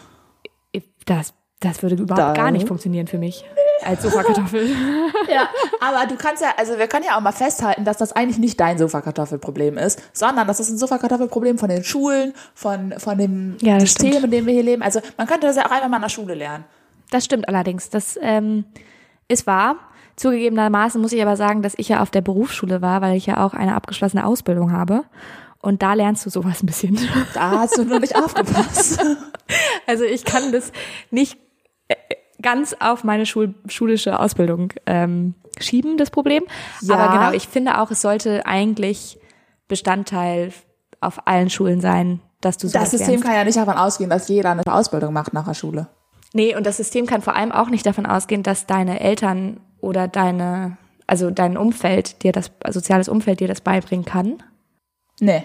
ich, 0.73 0.85
das, 1.07 1.35
das 1.61 1.83
würde 1.83 1.97
überhaupt 1.97 2.19
Da- 2.21 2.33
gar 2.33 2.51
nicht 2.53 2.69
funktionieren 2.69 3.07
für 3.09 3.19
mich 3.19 3.45
als 3.87 4.03
Sofakartoffel. 4.03 4.69
Ja, 5.29 5.49
aber 5.81 6.07
du 6.07 6.17
kannst 6.17 6.43
ja, 6.43 6.49
also 6.59 6.77
wir 6.79 6.87
können 6.87 7.05
ja 7.09 7.17
auch 7.17 7.21
mal 7.21 7.33
festhalten, 7.33 7.85
dass 7.85 7.97
das 7.97 8.13
eigentlich 8.13 8.39
nicht 8.39 8.61
dein 8.61 8.77
Sofakartoffelproblem 8.79 9.79
ist, 9.79 10.03
sondern 10.13 10.47
das 10.47 10.61
ist 10.61 10.69
ein 10.71 10.77
Sofakartoffelproblem 10.77 11.57
von 11.57 11.69
den 11.71 11.83
Schulen, 11.83 12.35
von, 12.55 12.93
von 12.99 13.17
dem 13.17 13.57
Ja, 13.63 13.81
System, 13.81 14.11
stimmt. 14.11 14.25
in 14.27 14.31
dem 14.31 14.47
wir 14.47 14.53
hier 14.53 14.63
leben. 14.63 14.83
Also 14.83 15.01
man 15.17 15.27
könnte 15.27 15.47
das 15.47 15.57
ja 15.57 15.65
auch 15.67 15.71
einfach 15.71 15.89
mal 15.89 15.97
in 15.97 16.03
der 16.03 16.09
Schule 16.11 16.35
lernen. 16.35 16.65
Das 17.11 17.25
stimmt 17.25 17.49
allerdings. 17.49 17.89
Das 17.91 18.19
ähm, 18.21 18.65
ist 19.29 19.47
wahr. 19.47 19.77
Zugegebenermaßen 20.17 21.01
muss 21.01 21.13
ich 21.13 21.23
aber 21.23 21.37
sagen, 21.37 21.63
dass 21.63 21.75
ich 21.77 21.89
ja 21.89 22.01
auf 22.01 22.11
der 22.11 22.21
Berufsschule 22.21 22.83
war, 22.83 23.01
weil 23.01 23.17
ich 23.17 23.27
ja 23.27 23.45
auch 23.45 23.55
eine 23.55 23.75
abgeschlossene 23.75 24.27
Ausbildung 24.27 24.73
habe. 24.73 25.05
Und 25.61 25.83
da 25.83 25.95
lernst 25.95 26.27
du 26.27 26.31
sowas 26.31 26.63
ein 26.63 26.67
bisschen. 26.67 26.99
Da 27.33 27.61
hast 27.61 27.79
du 27.79 27.85
nur 27.85 28.01
nicht 28.01 28.17
aufgepasst. 28.17 29.03
Also 29.87 30.05
ich 30.05 30.25
kann 30.25 30.53
das 30.53 30.73
nicht 31.11 31.37
ganz 32.45 32.77
auf 32.79 33.03
meine 33.03 33.27
Schul 33.27 33.55
schulische 33.67 34.21
Ausbildung 34.21 34.73
ähm, 34.87 35.35
schieben, 35.59 35.97
das 35.97 36.11
Problem. 36.11 36.45
Ja. 36.83 36.95
Aber 36.97 37.13
genau, 37.19 37.33
ich 37.33 37.49
finde 37.49 37.81
auch, 37.81 37.91
es 37.91 38.01
sollte 38.03 38.47
eigentlich 38.47 39.19
Bestandteil 39.67 40.53
auf 41.01 41.27
allen 41.27 41.51
Schulen 41.51 41.81
sein, 41.81 42.21
dass 42.41 42.59
du 42.59 42.69
sowas 42.69 42.83
Das 42.83 42.91
System 42.93 43.09
lernst. 43.15 43.25
kann 43.27 43.35
ja 43.35 43.45
nicht 43.45 43.57
davon 43.57 43.75
ausgehen, 43.77 44.11
dass 44.11 44.29
jeder 44.29 44.51
eine 44.53 44.63
Ausbildung 44.67 45.13
macht 45.13 45.33
nach 45.33 45.47
der 45.47 45.55
Schule. 45.55 45.89
Nee, 46.33 46.55
und 46.57 46.67
das 46.67 46.77
System 46.77 47.07
kann 47.07 47.23
vor 47.23 47.35
allem 47.35 47.51
auch 47.53 47.69
nicht 47.71 47.87
davon 47.87 48.07
ausgehen, 48.07 48.43
dass 48.43 48.67
deine 48.67 49.01
Eltern 49.01 49.61
oder 49.81 50.09
deine, 50.09 50.77
also 51.07 51.31
dein 51.31 51.57
Umfeld 51.57 52.23
dir 52.23 52.33
das, 52.33 52.51
soziales 52.71 53.09
Umfeld 53.09 53.41
dir 53.41 53.49
das 53.49 53.61
beibringen 53.61 54.05
kann, 54.05 54.43
Nee. 55.21 55.45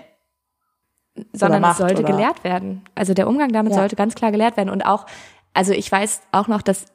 sondern 1.34 1.62
macht, 1.62 1.74
es 1.74 1.78
sollte 1.80 2.04
oder? 2.04 2.12
gelehrt 2.12 2.44
werden. 2.44 2.82
Also 2.96 3.14
der 3.14 3.28
Umgang 3.28 3.52
damit 3.52 3.74
Ja. 3.74 3.80
sollte 3.80 3.96
ganz 3.96 4.16
klar 4.16 4.32
gelehrt 4.32 4.58
werden. 4.58 4.70
Und 4.70 4.82
auch, 4.84 5.06
also 5.54 5.74
ich 5.74 5.92
weiß 5.92 6.22
auch 6.32 6.48
noch, 6.48 6.62
dass 6.62 6.86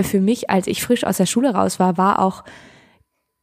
für 0.00 0.20
mich, 0.20 0.50
als 0.50 0.66
ich 0.66 0.82
frisch 0.82 1.04
aus 1.04 1.16
der 1.16 1.26
Schule 1.26 1.54
raus 1.54 1.78
war, 1.78 1.96
war 1.96 2.18
auch 2.20 2.44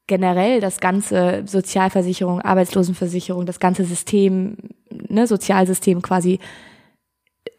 generell 0.08 0.60
das 0.60 0.80
ganze 0.80 1.43
Sozialversicherung, 1.45 2.41
Arbeitslosenversicherung, 2.41 3.45
das 3.45 3.60
ganze 3.60 3.86
System, 3.86 4.58
ne, 4.89 5.28
Sozialsystem 5.28 6.02
quasi 6.02 6.39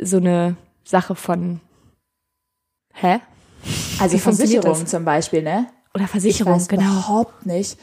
so 0.00 0.16
eine 0.16 0.56
Sache 0.84 1.14
von, 1.14 1.60
hä? 2.94 3.20
Also 4.00 4.16
Wie 4.16 4.20
Versicherung 4.20 4.86
zum 4.86 5.04
Beispiel, 5.04 5.42
ne? 5.42 5.66
Oder 5.94 6.04
Ich 6.04 6.10
Versicherung, 6.10 6.54
weiß 6.54 6.68
genau. 6.68 6.82
überhaupt 6.82 7.46
nicht, 7.46 7.78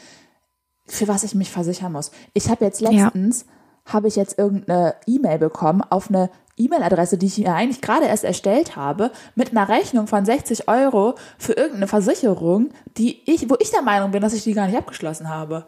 für 0.86 1.08
was 1.08 1.24
ich 1.24 1.34
mich 1.34 1.50
versichern 1.50 1.92
muss. 1.92 2.10
Ich 2.34 2.48
habe 2.48 2.64
jetzt 2.64 2.80
letztens, 2.80 3.46
habe 3.86 4.08
ich 4.08 4.16
jetzt 4.16 4.38
irgendeine 4.38 4.96
E-Mail 5.06 5.38
bekommen 5.38 5.82
auf 5.82 6.08
eine 6.08 6.30
E-Mail-Adresse, 6.58 7.18
die 7.18 7.26
ich 7.26 7.38
mir 7.38 7.54
eigentlich 7.54 7.80
gerade 7.80 8.06
erst 8.06 8.24
erstellt 8.24 8.76
habe, 8.76 9.10
mit 9.34 9.50
einer 9.50 9.68
Rechnung 9.68 10.06
von 10.06 10.24
60 10.24 10.68
Euro 10.68 11.14
für 11.38 11.52
irgendeine 11.52 11.86
Versicherung, 11.88 12.70
die 12.96 13.22
ich, 13.30 13.48
wo 13.48 13.56
ich 13.58 13.70
der 13.70 13.82
Meinung 13.82 14.10
bin, 14.10 14.20
dass 14.22 14.32
ich 14.34 14.44
die 14.44 14.52
gar 14.54 14.66
nicht 14.66 14.76
abgeschlossen 14.76 15.28
habe. 15.28 15.64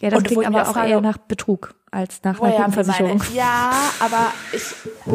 Ja, 0.00 0.08
das 0.10 0.18
Und 0.18 0.26
klingt 0.26 0.46
aber 0.46 0.62
auch 0.62 0.72
frage, 0.72 0.90
eher 0.90 1.00
nach 1.02 1.18
Betrug 1.18 1.74
als 1.90 2.20
nach 2.24 2.38
Woher 2.40 2.54
einer 2.54 2.64
haben 2.64 2.72
guten 2.72 2.86
wir 2.86 2.92
meine- 2.92 3.18
Versicherung. 3.18 3.36
Ja, 3.36 3.72
aber 4.00 4.32
ich, 4.52 4.62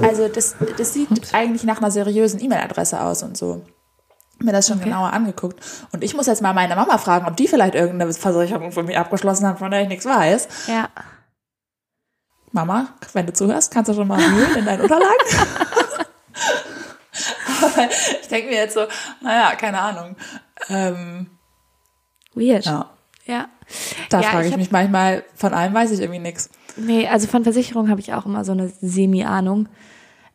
also 0.04 0.28
das, 0.28 0.56
das 0.78 0.94
sieht 0.94 1.10
eigentlich 1.34 1.64
nach 1.64 1.78
einer 1.80 1.90
seriösen 1.90 2.40
E-Mail-Adresse 2.44 3.02
aus 3.02 3.24
und 3.24 3.36
so. 3.36 3.62
Mir 4.40 4.52
das 4.52 4.68
schon 4.68 4.82
genauer 4.82 5.14
angeguckt. 5.14 5.60
Und 5.94 6.04
ich 6.04 6.14
muss 6.16 6.28
jetzt 6.28 6.42
mal 6.42 6.54
meine 6.54 6.76
Mama 6.76 6.98
fragen, 6.98 7.26
ob 7.26 7.38
die 7.38 7.48
vielleicht 7.48 7.74
irgendeine 7.74 8.12
Versicherung 8.14 8.72
von 8.74 8.86
mir 8.86 9.00
abgeschlossen 9.00 9.48
hat, 9.48 9.60
von 9.60 9.72
der 9.72 9.82
ich 9.84 9.88
nichts 9.88 10.06
weiß. 10.06 10.48
Ja. 10.68 10.90
Mama, 12.56 12.88
wenn 13.14 13.28
du 13.28 13.34
zuhörst, 13.34 13.72
kannst 13.72 13.90
du 13.90 13.94
schon 13.94 14.08
mal 14.08 14.20
wühlen 14.20 14.56
in 14.58 14.66
deinen 14.66 14.82
Unterlagen. 14.82 15.14
aber 17.62 17.90
ich 18.22 18.28
denke 18.28 18.50
mir 18.50 18.56
jetzt 18.56 18.74
so, 18.74 18.82
naja, 19.22 19.56
keine 19.56 19.80
Ahnung. 19.80 20.16
Ähm, 20.70 21.28
Weird. 22.34 22.66
ja, 22.66 22.90
Ja. 23.26 23.48
da 24.10 24.22
Ja, 24.22 24.30
frage 24.30 24.46
ich 24.48 24.52
ich 24.52 24.58
mich 24.58 24.72
manchmal, 24.72 25.24
von 25.36 25.54
allem 25.54 25.74
weiß 25.74 25.92
ich 25.92 26.02
irgendwie 26.02 26.20
nichts. 26.20 26.50
Nee, 26.78 27.08
also 27.08 27.28
von 27.28 27.44
Versicherung 27.44 27.90
habe 27.90 28.02
ich 28.02 28.14
auch 28.14 28.26
immer 28.26 28.44
so 28.44 28.52
eine 28.52 28.70
Semi-Ahnung. 28.82 29.70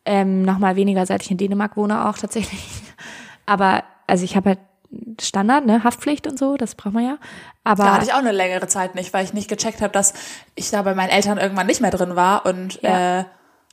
Ähm, 0.05 0.41
Nochmal 0.43 0.75
weniger, 0.75 1.05
seit 1.05 1.21
ich 1.23 1.31
in 1.31 1.37
Dänemark 1.37 1.77
wohne 1.77 2.07
auch 2.07 2.17
tatsächlich. 2.17 2.63
Aber, 3.45 3.83
also 4.07 4.23
ich 4.23 4.35
habe 4.35 4.49
halt 4.49 4.59
Standard, 5.21 5.65
ne, 5.65 5.83
Haftpflicht 5.83 6.27
und 6.27 6.37
so, 6.37 6.57
das 6.57 6.75
braucht 6.75 6.93
man 6.93 7.05
ja. 7.05 7.17
Aber 7.63 7.83
Da 7.85 7.93
hatte 7.95 8.05
ich 8.05 8.13
auch 8.13 8.17
eine 8.17 8.31
längere 8.31 8.67
Zeit 8.67 8.95
nicht, 8.95 9.13
weil 9.13 9.23
ich 9.23 9.33
nicht 9.33 9.47
gecheckt 9.49 9.81
habe, 9.81 9.93
dass 9.93 10.13
ich 10.55 10.69
da 10.69 10.81
bei 10.81 10.93
meinen 10.95 11.09
Eltern 11.09 11.37
irgendwann 11.37 11.67
nicht 11.67 11.81
mehr 11.81 11.91
drin 11.91 12.15
war 12.15 12.45
und 12.45 12.81
Ja. 12.81 13.19
äh, 13.21 13.25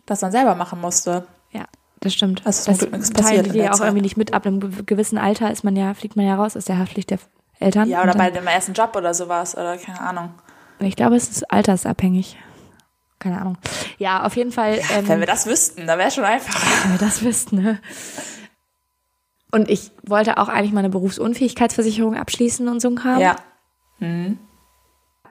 das 0.06 0.20
dann 0.20 0.32
selber 0.32 0.54
machen 0.54 0.80
musste. 0.80 1.26
ja, 1.50 1.64
das 2.00 2.14
stimmt. 2.14 2.42
Also 2.46 2.72
zum 2.72 2.78
das 2.78 2.90
nichts 2.92 3.10
passiert 3.12 3.46
die 3.46 3.50
dir 3.50 3.74
auch 3.74 3.80
irgendwie 3.80 4.02
nicht 4.02 4.16
mit. 4.16 4.32
Ab 4.32 4.46
einem 4.46 4.60
ge- 4.60 4.82
gewissen 4.86 5.18
Alter 5.18 5.50
ist 5.50 5.64
man 5.64 5.74
ja, 5.76 5.94
fliegt 5.94 6.14
man 6.16 6.24
ja 6.26 6.36
raus 6.36 6.56
aus 6.56 6.64
der 6.66 6.78
Haftpflicht 6.78 7.10
der 7.10 7.18
Eltern. 7.58 7.88
Ja, 7.88 8.02
oder 8.04 8.14
bei 8.14 8.30
dem 8.30 8.46
ersten 8.46 8.72
Job 8.72 8.94
oder 8.94 9.12
sowas 9.14 9.56
oder 9.56 9.76
keine 9.76 10.00
Ahnung. 10.00 10.30
Ich 10.78 10.94
glaube, 10.94 11.16
es 11.16 11.28
ist 11.28 11.50
altersabhängig. 11.50 12.38
Keine 13.18 13.40
Ahnung. 13.40 13.58
Ja, 13.98 14.22
auf 14.24 14.36
jeden 14.36 14.52
Fall. 14.52 14.78
ähm, 14.92 15.08
Wenn 15.08 15.18
wir 15.18 15.26
das 15.26 15.44
wüssten, 15.46 15.88
dann 15.88 15.98
wäre 15.98 16.12
schon 16.12 16.22
einfach. 16.22 16.54
wenn 16.84 16.92
wir 16.92 16.98
das 17.04 17.20
wüssten, 17.22 17.60
ne? 17.62 17.80
Und 19.50 19.70
ich 19.70 19.90
wollte 20.06 20.36
auch 20.38 20.48
eigentlich 20.48 20.72
mal 20.72 20.80
eine 20.80 20.90
Berufsunfähigkeitsversicherung 20.90 22.16
abschließen 22.16 22.68
und 22.68 22.80
so 22.80 22.88
ein 22.88 22.96
Kram. 22.96 23.20
Ja. 23.20 23.36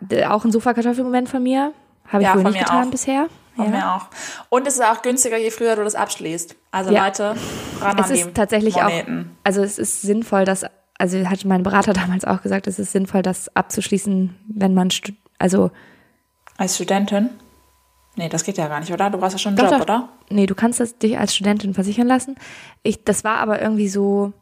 D- 0.02 0.26
Auch 0.26 0.46
ein 0.46 0.52
Sofakartoffelmoment 0.52 1.30
von 1.30 1.44
mir. 1.44 1.74
Habe 2.08 2.24
ich 2.24 2.28
Ja, 2.30 2.36
wohl 2.36 2.42
von 2.42 2.52
nicht 2.52 2.60
mir 2.62 2.66
getan 2.66 2.88
auch. 2.88 2.92
bisher. 2.92 3.28
Von 3.56 3.66
Ja. 3.66 3.72
mir 3.72 3.92
auch. 3.94 4.08
Und 4.50 4.68
es 4.68 4.76
ist 4.76 4.84
auch 4.84 5.02
günstiger, 5.02 5.38
je 5.38 5.50
früher 5.52 5.76
du 5.76 5.84
das 5.84 5.96
abschließt. 5.96 6.56
Also 6.72 6.92
Ja. 6.92 7.06
Leute, 7.06 7.36
ran 7.82 7.98
Es 8.00 8.06
an 8.06 8.12
ist 8.12 8.34
tatsächlich 8.36 8.76
Moneten. 8.76 9.32
auch, 9.36 9.46
also 9.46 9.62
es 9.64 9.78
ist 9.80 10.02
sinnvoll, 10.04 10.46
dass, 10.46 10.66
also 10.98 11.18
hat 11.28 11.44
mein 11.46 11.64
Berater 11.64 11.94
damals 11.94 12.26
auch 12.26 12.42
gesagt, 12.42 12.68
es 12.68 12.80
ist 12.80 12.92
sinnvoll, 12.92 13.22
das 13.24 13.54
abzuschließen, 13.56 14.36
wenn 14.48 14.74
man, 14.74 14.90
also, 15.40 15.72
Als 16.58 16.76
Studentin? 16.76 17.30
Nee, 18.18 18.28
das 18.30 18.44
geht 18.44 18.58
ja 18.58 18.68
gar 18.68 18.80
nicht, 18.82 18.92
oder? 18.92 19.10
Du 19.10 19.18
brauchst 19.20 19.34
ja 19.34 19.40
schon 19.40 19.52
einen 19.52 19.58
Doch, 19.58 19.72
Job, 19.72 19.88
doch. 19.88 19.96
oder? 19.96 20.10
nee, 20.30 20.46
du 20.48 20.56
kannst 20.56 20.80
das 20.80 20.98
dich 20.98 21.18
als 21.18 21.34
Studentin 21.36 21.74
versichern 21.74 22.08
lassen. 22.08 22.36
Ich, 22.84 23.04
das 23.04 23.24
war 23.24 23.38
aber 23.38 23.62
irgendwie 23.62 23.88
so, 23.88 24.34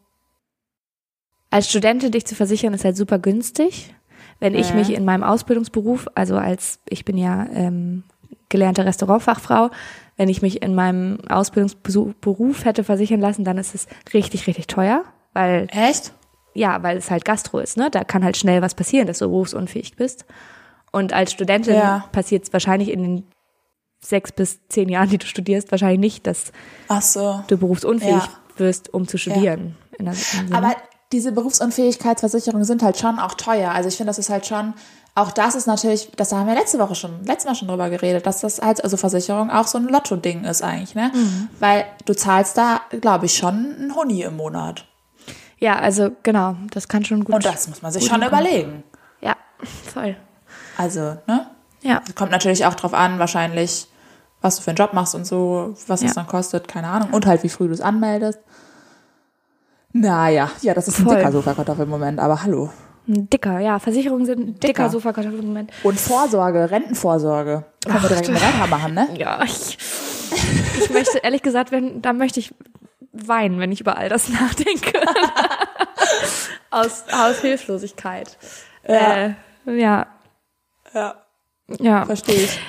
als 1.51 1.69
Studentin 1.69 2.11
dich 2.11 2.25
zu 2.25 2.35
versichern, 2.35 2.73
ist 2.73 2.85
halt 2.85 2.97
super 2.97 3.19
günstig. 3.19 3.93
Wenn 4.39 4.55
ich 4.55 4.69
Mhm. 4.71 4.75
mich 4.79 4.93
in 4.93 5.05
meinem 5.05 5.23
Ausbildungsberuf, 5.23 6.07
also 6.15 6.37
als, 6.37 6.79
ich 6.89 7.05
bin 7.05 7.17
ja 7.17 7.45
ähm, 7.53 8.03
gelernte 8.49 8.85
Restaurantfachfrau, 8.85 9.69
wenn 10.17 10.29
ich 10.29 10.41
mich 10.41 10.61
in 10.61 10.75
meinem 10.75 11.19
Ausbildungsberuf 11.29 12.65
hätte 12.65 12.83
versichern 12.83 13.19
lassen, 13.21 13.43
dann 13.45 13.57
ist 13.57 13.75
es 13.75 13.87
richtig, 14.13 14.47
richtig 14.47 14.67
teuer, 14.67 15.03
weil 15.33 15.67
Echt? 15.71 16.13
ja, 16.53 16.81
weil 16.83 16.97
es 16.97 17.11
halt 17.11 17.25
Gastro 17.25 17.59
ist, 17.59 17.75
ne? 17.77 17.89
Da 17.91 18.03
kann 18.05 18.23
halt 18.23 18.37
schnell 18.37 18.61
was 18.61 18.75
passieren, 18.75 19.07
dass 19.07 19.19
du 19.19 19.25
berufsunfähig 19.27 19.95
bist. 19.95 20.25
Und 20.91 21.11
als 21.11 21.31
Studentin 21.33 21.75
Ja. 21.75 22.05
passiert 22.13 22.43
es 22.45 22.53
wahrscheinlich 22.53 22.89
in 22.91 23.03
den 23.03 23.27
sechs 24.05 24.31
bis 24.31 24.59
zehn 24.69 24.89
Jahren, 24.89 25.09
die 25.09 25.17
du 25.17 25.25
studierst, 25.25 25.71
wahrscheinlich 25.71 25.99
nicht, 25.99 26.27
dass 26.27 26.51
so. 27.01 27.43
du 27.47 27.57
berufsunfähig 27.57 28.11
Ja. 28.11 28.29
wirst, 28.57 28.93
um 28.93 29.07
zu 29.07 29.17
studieren. 29.17 29.75
Sinne. 29.97 30.13
Aber 30.51 30.75
diese 31.11 31.31
Berufsunfähigkeitsversicherungen 31.31 32.65
sind 32.65 32.83
halt 32.83 32.97
schon 32.97 33.19
auch 33.19 33.35
teuer. 33.35 33.71
Also 33.71 33.89
ich 33.89 33.95
finde, 33.97 34.09
das 34.09 34.19
ist 34.19 34.29
halt 34.29 34.45
schon, 34.45 34.73
auch 35.13 35.31
das 35.31 35.55
ist 35.55 35.67
natürlich, 35.67 36.11
das 36.17 36.31
haben 36.33 36.47
wir 36.47 36.55
letzte 36.55 36.77
Woche 36.79 36.95
schon, 36.95 37.23
letztes 37.25 37.45
Mal 37.45 37.55
schon 37.55 37.67
drüber 37.67 37.89
geredet, 37.89 38.25
dass 38.25 38.41
das 38.41 38.61
halt, 38.61 38.83
also 38.83 38.97
Versicherung 38.97 39.49
auch 39.49 39.67
so 39.67 39.77
ein 39.77 39.87
Lotto-Ding 39.87 40.43
ist 40.43 40.61
eigentlich, 40.61 40.95
ne? 40.95 41.11
Mhm. 41.13 41.47
Weil 41.59 41.85
du 42.05 42.13
zahlst 42.13 42.57
da, 42.57 42.81
glaube 43.01 43.27
ich, 43.27 43.37
schon 43.37 43.75
einen 43.79 43.95
Huni 43.95 44.23
im 44.23 44.35
Monat. 44.35 44.85
Ja, 45.57 45.77
also 45.77 46.11
genau, 46.23 46.57
das 46.71 46.89
kann 46.89 47.05
schon 47.05 47.23
gut. 47.23 47.33
Und 47.35 47.45
das 47.45 47.67
muss 47.69 47.81
man 47.81 47.91
sich 47.91 48.05
schon 48.05 48.21
überlegen. 48.21 48.83
Ja, 49.21 49.35
voll. 49.93 50.17
Also, 50.77 51.17
ne? 51.27 51.47
Ja. 51.81 52.01
Kommt 52.15 52.31
natürlich 52.31 52.65
auch 52.65 52.73
drauf 52.73 52.93
an, 52.93 53.19
wahrscheinlich, 53.19 53.87
was 54.45 54.57
du 54.57 54.61
für 54.63 54.71
einen 54.71 54.77
Job 54.77 54.93
machst 54.93 55.15
und 55.15 55.25
so, 55.25 55.75
was 55.87 56.01
es 56.01 56.09
Ja. 56.09 56.13
dann 56.15 56.27
kostet, 56.27 56.67
keine 56.67 56.87
Ahnung. 56.87 57.09
Und 57.11 57.25
halt, 57.25 57.43
wie 57.43 57.49
früh 57.49 57.67
du 57.67 57.73
es 57.73 57.81
anmeldest. 57.81 58.39
Naja, 59.91 60.51
ja, 60.61 60.73
das 60.73 60.87
ist 60.87 60.99
ein 60.99 61.05
Voll. 61.05 61.15
dicker 61.17 61.31
Sofakartoffel 61.31 61.83
im 61.83 61.89
Moment, 61.89 62.19
aber 62.19 62.43
hallo. 62.43 62.69
Ein 63.07 63.29
Dicker, 63.29 63.59
ja. 63.59 63.77
Versicherungen 63.79 64.25
sind 64.25 64.39
ein 64.39 64.45
dicker, 64.55 64.67
Dicker. 64.67 64.89
Sofakartoffel 64.89 65.39
im 65.39 65.45
Moment. 65.47 65.71
Und 65.83 65.99
Vorsorge, 65.99 66.69
Rentenvorsorge. 66.71 67.63
Können 67.85 68.01
wir 68.01 68.09
direkt 68.09 68.29
mit 68.29 68.41
weitermachen, 68.41 68.93
ne? 68.95 69.07
Ja, 69.17 69.43
ich, 69.43 69.77
ich 70.79 70.89
möchte, 70.89 71.19
ehrlich 71.19 71.43
gesagt, 71.43 71.71
wenn, 71.71 72.01
da 72.01 72.13
möchte 72.13 72.39
ich 72.39 72.53
weinen, 73.13 73.59
wenn 73.59 73.71
ich 73.71 73.79
über 73.79 73.97
all 73.97 74.09
das 74.09 74.27
nachdenke. 74.29 74.99
aus, 76.71 77.03
aus 77.11 77.39
Hilflosigkeit. 77.39 78.37
Ja. 78.87 79.27
Äh, 79.27 79.33
ja. 79.67 80.07
Ja, 80.93 81.15
Ja. 81.79 82.05
verstehe 82.05 82.35
ich. 82.43 82.59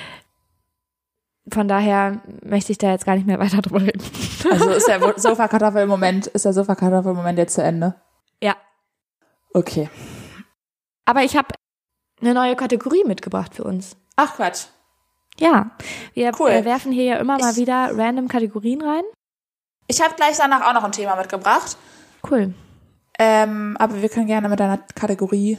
Von 1.51 1.67
daher 1.67 2.21
möchte 2.43 2.71
ich 2.71 2.77
da 2.77 2.91
jetzt 2.91 3.05
gar 3.05 3.15
nicht 3.15 3.25
mehr 3.27 3.39
weiter 3.39 3.61
drüber 3.61 3.81
reden. 3.81 4.03
Also 4.51 4.69
ist 4.71 4.87
der 4.87 5.13
Sofakartoffel 5.17 5.83
im 5.83 5.89
Moment, 5.89 6.27
ist 6.27 6.45
der 6.45 6.53
Sofakartoffel 6.53 7.11
im 7.11 7.17
Moment 7.17 7.37
jetzt 7.39 7.55
zu 7.55 7.63
Ende? 7.63 7.95
Ja. 8.41 8.55
Okay. 9.53 9.89
Aber 11.05 11.23
ich 11.23 11.37
habe 11.37 11.47
eine 12.21 12.33
neue 12.33 12.55
Kategorie 12.55 13.03
mitgebracht 13.05 13.55
für 13.55 13.63
uns. 13.63 13.95
Ach 14.15 14.35
Quatsch. 14.35 14.65
Ja, 15.39 15.71
wir 16.13 16.31
Cool. 16.39 16.65
werfen 16.65 16.91
hier 16.91 17.03
ja 17.03 17.15
immer 17.17 17.37
mal 17.37 17.51
Ich- 17.51 17.57
wieder 17.57 17.91
random 17.95 18.27
Kategorien 18.27 18.81
rein. 18.81 19.03
Ich 19.87 20.01
habe 20.01 20.15
gleich 20.15 20.35
danach 20.37 20.67
auch 20.67 20.73
noch 20.73 20.83
ein 20.83 20.91
Thema 20.91 21.15
mitgebracht. 21.15 21.77
Cool. 22.29 22.53
Ähm, 23.19 23.77
aber 23.79 24.01
wir 24.01 24.09
können 24.09 24.27
gerne 24.27 24.49
mit 24.49 24.59
einer 24.59 24.79
Kategorie 24.95 25.57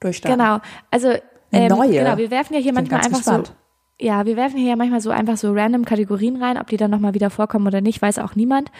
durchstarten. 0.00 0.38
Genau. 0.38 0.58
Also 0.90 1.08
Eine 1.08 1.22
ähm, 1.52 1.68
neue. 1.68 1.90
genau, 1.92 2.16
wir 2.16 2.30
werfen 2.30 2.54
ja 2.54 2.60
hier 2.60 2.72
manchmal 2.72 3.00
einfach 3.00 3.18
gespannt. 3.18 3.46
so. 3.48 3.52
Ja, 4.00 4.26
wir 4.26 4.36
werfen 4.36 4.58
hier 4.58 4.70
ja 4.70 4.76
manchmal 4.76 5.00
so 5.00 5.10
einfach 5.10 5.36
so 5.36 5.52
random 5.52 5.84
Kategorien 5.84 6.42
rein, 6.42 6.58
ob 6.58 6.66
die 6.68 6.76
dann 6.76 6.90
nochmal 6.90 7.14
wieder 7.14 7.30
vorkommen 7.30 7.66
oder 7.66 7.80
nicht, 7.80 8.02
weiß 8.02 8.18
auch 8.18 8.34
niemand. 8.34 8.70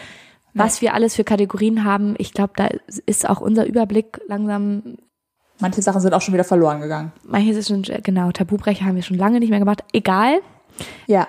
Was 0.57 0.81
wir 0.81 0.94
alles 0.94 1.16
für 1.16 1.24
Kategorien 1.24 1.85
haben, 1.85 2.14
ich 2.18 2.33
glaube, 2.33 2.53
da 2.57 2.68
ist 3.07 3.29
auch 3.29 3.40
unser 3.40 3.66
Überblick 3.66 4.20
langsam, 4.29 4.96
Manche 5.61 5.83
Sachen 5.83 6.00
sind 6.00 6.14
auch 6.14 6.20
schon 6.20 6.35
wieder 6.35 6.44
verloren 6.44 6.81
gegangen. 6.81 7.12
manches 7.24 7.57
ist 7.57 7.68
schon, 7.68 7.83
genau, 8.03 8.31
Tabubrecher 8.33 8.85
haben 8.85 8.96
wir 8.96 9.03
schon 9.03 9.16
lange 9.18 9.38
nicht 9.40 9.50
mehr 9.50 9.59
gemacht. 9.61 9.85
Egal, 9.92 10.40
Ja. 11.07 11.27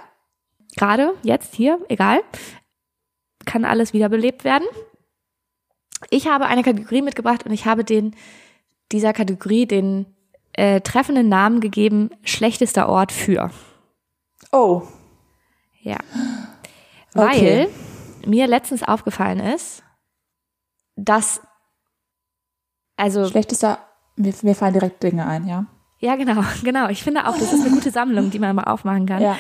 gerade 0.78 1.14
jetzt 1.24 1.54
hier, 1.56 1.80
egal, 1.90 2.22
kann 3.46 3.66
alles 3.66 3.94
wiederbelebt 3.94 4.44
werden. 4.44 4.66
Ich 6.10 6.28
habe 6.28 6.46
eine 6.48 6.64
Kategorie 6.64 7.02
mitgebracht 7.04 7.46
und 7.46 7.52
ich 7.52 7.66
habe 7.66 7.84
den, 7.84 8.16
dieser 8.92 9.14
Kategorie 9.14 9.66
den 9.68 10.06
äh, 10.54 10.82
treffenden 10.82 11.30
Namen 11.30 11.62
gegeben, 11.62 12.10
schlechtester 12.24 12.90
Ort 12.90 13.12
für. 13.12 13.50
Oh. 14.52 14.84
Ja. 15.82 15.98
Okay. 17.14 17.68
Weil 17.68 17.70
mir 18.26 18.48
letztens 18.48 18.84
aufgefallen 18.84 19.40
ist, 19.40 19.84
dass, 20.96 21.42
also, 22.98 23.28
Schlechtester, 23.28 23.80
mir, 24.16 24.34
mir 24.42 24.56
fallen 24.56 24.74
direkt 24.74 25.04
Dinge 25.04 25.26
ein, 25.26 25.48
ja. 25.48 25.66
ja, 26.00 26.16
genau, 26.16 26.44
genau. 26.64 26.90
Ich 26.90 27.04
finde 27.04 27.28
auch, 27.28 27.38
das 27.38 27.54
ist 27.54 27.66
eine 27.66 27.74
gute 27.74 27.92
Sammlung, 27.92 28.32
die 28.32 28.40
man 28.40 28.56
mal 28.56 28.64
aufmachen 28.64 29.06
kann. 29.06 29.22
Ja. 29.22 29.38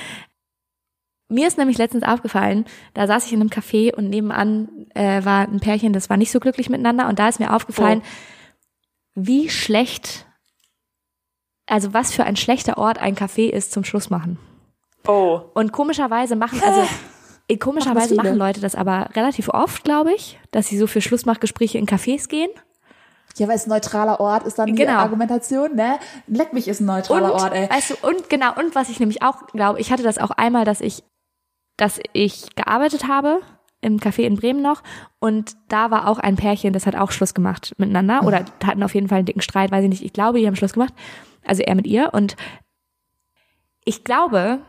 Mir 1.27 1.47
ist 1.47 1.57
nämlich 1.57 1.79
letztens 1.79 2.03
aufgefallen, 2.03 2.65
da 2.93 3.07
saß 3.07 3.25
ich 3.25 3.33
in 3.33 3.41
einem 3.41 3.49
Café 3.49 3.95
und 3.95 4.09
nebenan 4.09 4.87
äh, 4.93 5.25
war 5.25 5.47
ein 5.47 5.59
Pärchen, 5.59 5.91
das 5.91 6.09
war 6.09 6.17
nicht 6.17 6.31
so 6.31 6.39
glücklich 6.39 6.69
miteinander 6.69 7.07
und 7.07 7.17
da 7.17 7.27
ist 7.27 7.39
mir 7.39 7.53
aufgefallen, 7.53 8.03
wie 9.15 9.49
schlecht, 9.49 10.27
also 11.65 11.93
was 11.93 12.13
für 12.13 12.25
ein 12.25 12.35
schlechter 12.35 12.77
Ort 12.77 12.99
ein 12.99 13.15
Café 13.15 13.49
ist 13.49 13.71
zum 13.71 13.83
Schluss 13.83 14.11
machen. 14.11 14.37
Oh. 15.07 15.41
Und 15.53 15.71
komischerweise 15.71 16.35
machen, 16.35 16.61
also 16.63 16.81
äh, 17.47 17.57
komischerweise 17.57 18.09
viele. 18.09 18.23
machen 18.23 18.35
Leute 18.37 18.61
das 18.61 18.75
aber 18.75 19.09
relativ 19.15 19.49
oft, 19.49 19.83
glaube 19.83 20.13
ich, 20.13 20.39
dass 20.51 20.67
sie 20.67 20.77
so 20.77 20.87
für 20.87 21.01
Schlussmachgespräche 21.01 21.77
in 21.77 21.85
Cafés 21.85 22.27
gehen. 22.27 22.49
Ja, 23.37 23.47
weil 23.49 23.55
es 23.55 23.65
ein 23.65 23.69
neutraler 23.69 24.19
Ort 24.21 24.45
ist 24.47 24.57
dann 24.57 24.67
die 24.67 24.75
Genau. 24.75 24.99
Argumentation, 24.99 25.75
ne? 25.75 25.99
Leck 26.27 26.53
mich 26.53 26.67
ist 26.69 26.79
ein 26.79 26.85
neutraler 26.85 27.33
und, 27.33 27.41
Ort, 27.41 27.53
ey. 27.53 27.69
Weißt 27.69 27.91
du, 27.91 28.07
und 28.07 28.29
genau, 28.29 28.57
und 28.57 28.75
was 28.75 28.89
ich 28.89 28.99
nämlich 28.99 29.23
auch 29.23 29.47
glaube, 29.47 29.79
ich 29.79 29.91
hatte 29.91 30.03
das 30.03 30.17
auch 30.17 30.31
einmal, 30.31 30.63
dass 30.63 30.79
ich, 30.79 31.03
dass 31.75 31.99
ich 32.13 32.55
gearbeitet 32.55 33.07
habe 33.09 33.41
im 33.81 33.99
Café 33.99 34.21
in 34.21 34.37
Bremen 34.37 34.61
noch 34.61 34.83
und 35.19 35.57
da 35.67 35.91
war 35.91 36.07
auch 36.07 36.17
ein 36.19 36.37
Pärchen, 36.37 36.71
das 36.71 36.87
hat 36.87 36.95
auch 36.95 37.11
Schluss 37.11 37.33
gemacht 37.33 37.73
miteinander 37.77 38.23
oder 38.23 38.45
hatten 38.63 38.81
auf 38.83 38.95
jeden 38.95 39.09
Fall 39.09 39.17
einen 39.17 39.25
dicken 39.25 39.41
Streit, 39.41 39.69
weiß 39.69 39.83
ich 39.83 39.89
nicht. 39.89 40.03
Ich 40.03 40.13
glaube, 40.13 40.39
die 40.39 40.47
haben 40.47 40.55
Schluss 40.55 40.73
gemacht, 40.73 40.93
also 41.45 41.61
er 41.61 41.75
mit 41.75 41.85
ihr 41.87 42.13
und 42.13 42.37
ich 43.83 44.03
glaube, 44.05 44.59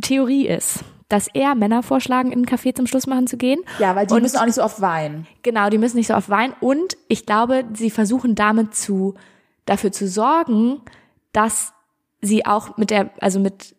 Theorie 0.00 0.46
ist, 0.48 0.80
dass 1.08 1.28
eher 1.28 1.54
Männer 1.54 1.82
vorschlagen, 1.82 2.32
in 2.32 2.40
ein 2.40 2.46
Café 2.46 2.74
zum 2.74 2.86
Schluss 2.86 3.06
machen 3.06 3.26
zu 3.26 3.36
gehen. 3.36 3.60
Ja, 3.78 3.94
weil 3.94 4.06
die 4.06 4.14
und- 4.14 4.22
müssen 4.22 4.38
auch 4.38 4.44
nicht 4.46 4.54
so 4.54 4.62
oft 4.64 4.80
weinen. 4.80 5.26
Genau, 5.42 5.68
die 5.70 5.78
müssen 5.78 5.96
nicht 5.96 6.08
so 6.08 6.14
oft 6.14 6.28
weinen. 6.30 6.54
Und 6.60 6.96
ich 7.08 7.26
glaube, 7.26 7.64
sie 7.74 7.90
versuchen 7.90 8.34
damit 8.34 8.74
zu, 8.74 9.14
dafür 9.66 9.92
zu 9.92 10.08
sorgen, 10.08 10.80
dass 11.32 11.72
sie 12.20 12.46
auch 12.46 12.76
mit 12.76 12.90
der, 12.90 13.10
also 13.20 13.38
mit 13.38 13.76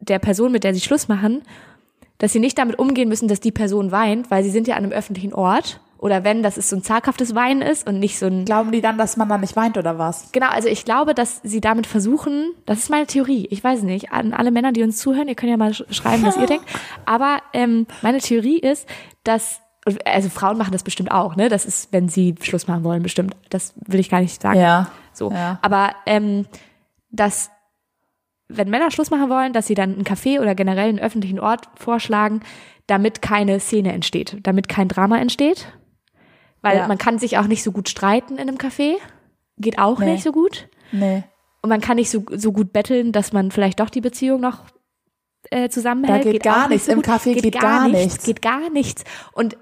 der 0.00 0.18
Person, 0.18 0.52
mit 0.52 0.64
der 0.64 0.74
sie 0.74 0.80
Schluss 0.80 1.08
machen, 1.08 1.42
dass 2.18 2.32
sie 2.32 2.40
nicht 2.40 2.58
damit 2.58 2.78
umgehen 2.78 3.08
müssen, 3.08 3.28
dass 3.28 3.40
die 3.40 3.52
Person 3.52 3.92
weint, 3.92 4.30
weil 4.30 4.42
sie 4.42 4.50
sind 4.50 4.66
ja 4.66 4.74
an 4.76 4.82
einem 4.84 4.92
öffentlichen 4.92 5.32
Ort. 5.32 5.80
Oder 5.98 6.22
wenn, 6.22 6.42
dass 6.44 6.56
es 6.56 6.70
so 6.70 6.76
ein 6.76 6.82
zaghaftes 6.82 7.34
Weinen 7.34 7.60
ist 7.60 7.86
und 7.88 7.98
nicht 7.98 8.18
so 8.18 8.26
ein, 8.26 8.44
Glauben 8.44 8.70
die 8.70 8.80
dann, 8.80 8.98
dass 8.98 9.16
man 9.16 9.28
dann 9.28 9.40
nicht 9.40 9.56
weint 9.56 9.76
oder 9.76 9.98
was? 9.98 10.30
Genau, 10.32 10.48
also 10.48 10.68
ich 10.68 10.84
glaube, 10.84 11.12
dass 11.12 11.40
sie 11.42 11.60
damit 11.60 11.86
versuchen, 11.88 12.52
das 12.66 12.78
ist 12.78 12.88
meine 12.90 13.06
Theorie, 13.06 13.48
ich 13.50 13.62
weiß 13.64 13.82
nicht, 13.82 14.12
an 14.12 14.32
alle 14.32 14.50
Männer, 14.52 14.70
die 14.72 14.82
uns 14.84 14.98
zuhören, 14.98 15.26
ihr 15.28 15.34
könnt 15.34 15.50
ja 15.50 15.56
mal 15.56 15.72
sch- 15.72 15.92
schreiben, 15.92 16.22
was 16.24 16.36
ihr 16.36 16.46
denkt, 16.46 16.64
aber 17.04 17.38
ähm, 17.52 17.86
meine 18.02 18.18
Theorie 18.18 18.58
ist, 18.60 18.88
dass, 19.24 19.60
also 20.04 20.28
Frauen 20.28 20.56
machen 20.56 20.70
das 20.72 20.84
bestimmt 20.84 21.10
auch, 21.10 21.34
ne, 21.34 21.48
das 21.48 21.64
ist, 21.66 21.92
wenn 21.92 22.08
sie 22.08 22.36
Schluss 22.42 22.68
machen 22.68 22.84
wollen, 22.84 23.02
bestimmt, 23.02 23.34
das 23.50 23.74
will 23.86 23.98
ich 23.98 24.08
gar 24.08 24.20
nicht 24.20 24.40
sagen, 24.40 24.60
Ja. 24.60 24.88
so, 25.12 25.32
ja. 25.32 25.58
aber 25.62 25.90
ähm, 26.06 26.46
dass, 27.10 27.50
wenn 28.48 28.70
Männer 28.70 28.90
Schluss 28.92 29.10
machen 29.10 29.28
wollen, 29.30 29.52
dass 29.52 29.66
sie 29.66 29.74
dann 29.74 29.94
einen 29.94 30.04
Café 30.04 30.40
oder 30.40 30.54
generell 30.54 30.88
einen 30.90 31.00
öffentlichen 31.00 31.40
Ort 31.40 31.68
vorschlagen, 31.74 32.40
damit 32.86 33.20
keine 33.20 33.58
Szene 33.60 33.92
entsteht, 33.92 34.36
damit 34.44 34.68
kein 34.68 34.88
Drama 34.88 35.18
entsteht, 35.18 35.66
weil 36.68 36.76
Ja. 36.78 36.88
man 36.88 36.98
kann 36.98 37.18
sich 37.18 37.38
auch 37.38 37.46
nicht 37.46 37.62
so 37.62 37.72
gut 37.72 37.88
streiten 37.88 38.34
in 38.34 38.48
einem 38.48 38.56
Café, 38.58 38.94
geht 39.56 39.78
auch 39.78 39.98
Nee. 39.98 40.12
nicht 40.12 40.22
so 40.24 40.32
gut. 40.32 40.68
Nee. 40.92 41.24
Und 41.62 41.70
man 41.70 41.80
kann 41.80 41.96
nicht 41.96 42.10
so, 42.10 42.24
so 42.30 42.52
gut 42.52 42.72
betteln, 42.72 43.12
dass 43.12 43.32
man 43.32 43.50
vielleicht 43.50 43.80
doch 43.80 43.90
die 43.90 44.00
Beziehung 44.00 44.40
noch 44.40 44.64
äh, 45.50 45.68
zusammenhält. 45.68 46.24
Da 46.26 46.30
geht 46.32 46.42
gar 46.42 46.64
auch 46.64 46.68
nichts. 46.68 46.86
nicht 46.88 46.96
Im 46.96 47.02
Café 47.02 47.40
geht 47.40 47.60
gar 47.60 47.88
nichts. 47.88 48.24
Geht 48.24 48.42
gar 48.42 48.70
nichts. 48.70 49.04
Und 49.32 49.56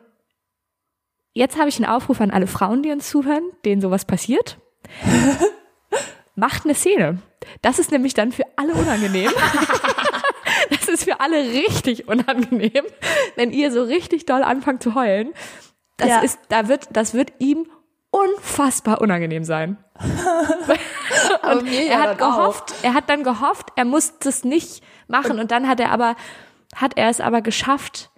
jetzt 1.33 1.59
habe 1.59 1.69
ich 1.69 1.77
einen 1.77 1.87
Aufruf 1.91 2.21
an 2.21 2.31
alle 2.31 2.47
Frauen, 2.47 2.83
die 2.83 2.91
uns 2.93 3.09
zuhören, 3.09 3.43
denen 3.65 3.81
sowas 3.81 4.05
passiert. 4.05 4.59
Macht 6.35 6.65
eine 6.65 6.75
Szene. 6.75 7.19
Das 7.63 7.79
ist 7.79 7.91
nämlich 7.93 8.13
dann 8.15 8.31
für 8.33 8.45
alle 8.57 8.75
unangenehm. 8.75 9.31
das 10.71 10.89
ist 10.89 11.05
für 11.05 11.21
alle 11.21 11.37
richtig 11.39 12.09
unangenehm, 12.09 12.85
wenn 13.37 13.53
ihr 13.53 13.73
so 13.73 13.83
richtig 13.83 14.27
doll 14.27 14.43
anfangt 14.43 14.83
zu 14.83 14.95
heulen. 14.95 15.33
Das 15.97 16.09
Ja. 16.09 16.19
ist, 16.21 16.39
da 16.49 16.69
wird, 16.69 16.89
das 16.93 17.15
wird 17.15 17.33
ihm 17.39 17.67
unfassbar 18.11 19.01
unangenehm 19.01 19.45
sein. 19.45 19.79
Mir 21.63 21.87
er 21.91 22.03
hat 22.03 22.21
dann 22.21 22.31
auch. 22.33 22.37
gehofft, 22.37 22.75
er 22.83 22.95
hat 22.95 23.09
dann 23.09 23.23
gehofft, 23.23 23.67
er 23.77 23.85
muss 23.85 24.19
das 24.19 24.45
nicht 24.45 24.83
machen 25.09 25.39
und 25.39 25.51
dann 25.51 25.69
hat 25.69 25.81
er 25.81 25.91
aber, 25.93 26.17
hat 26.75 26.97
er 26.97 27.09
es 27.09 27.21
aber 27.21 27.41
geschafft, 27.41 28.11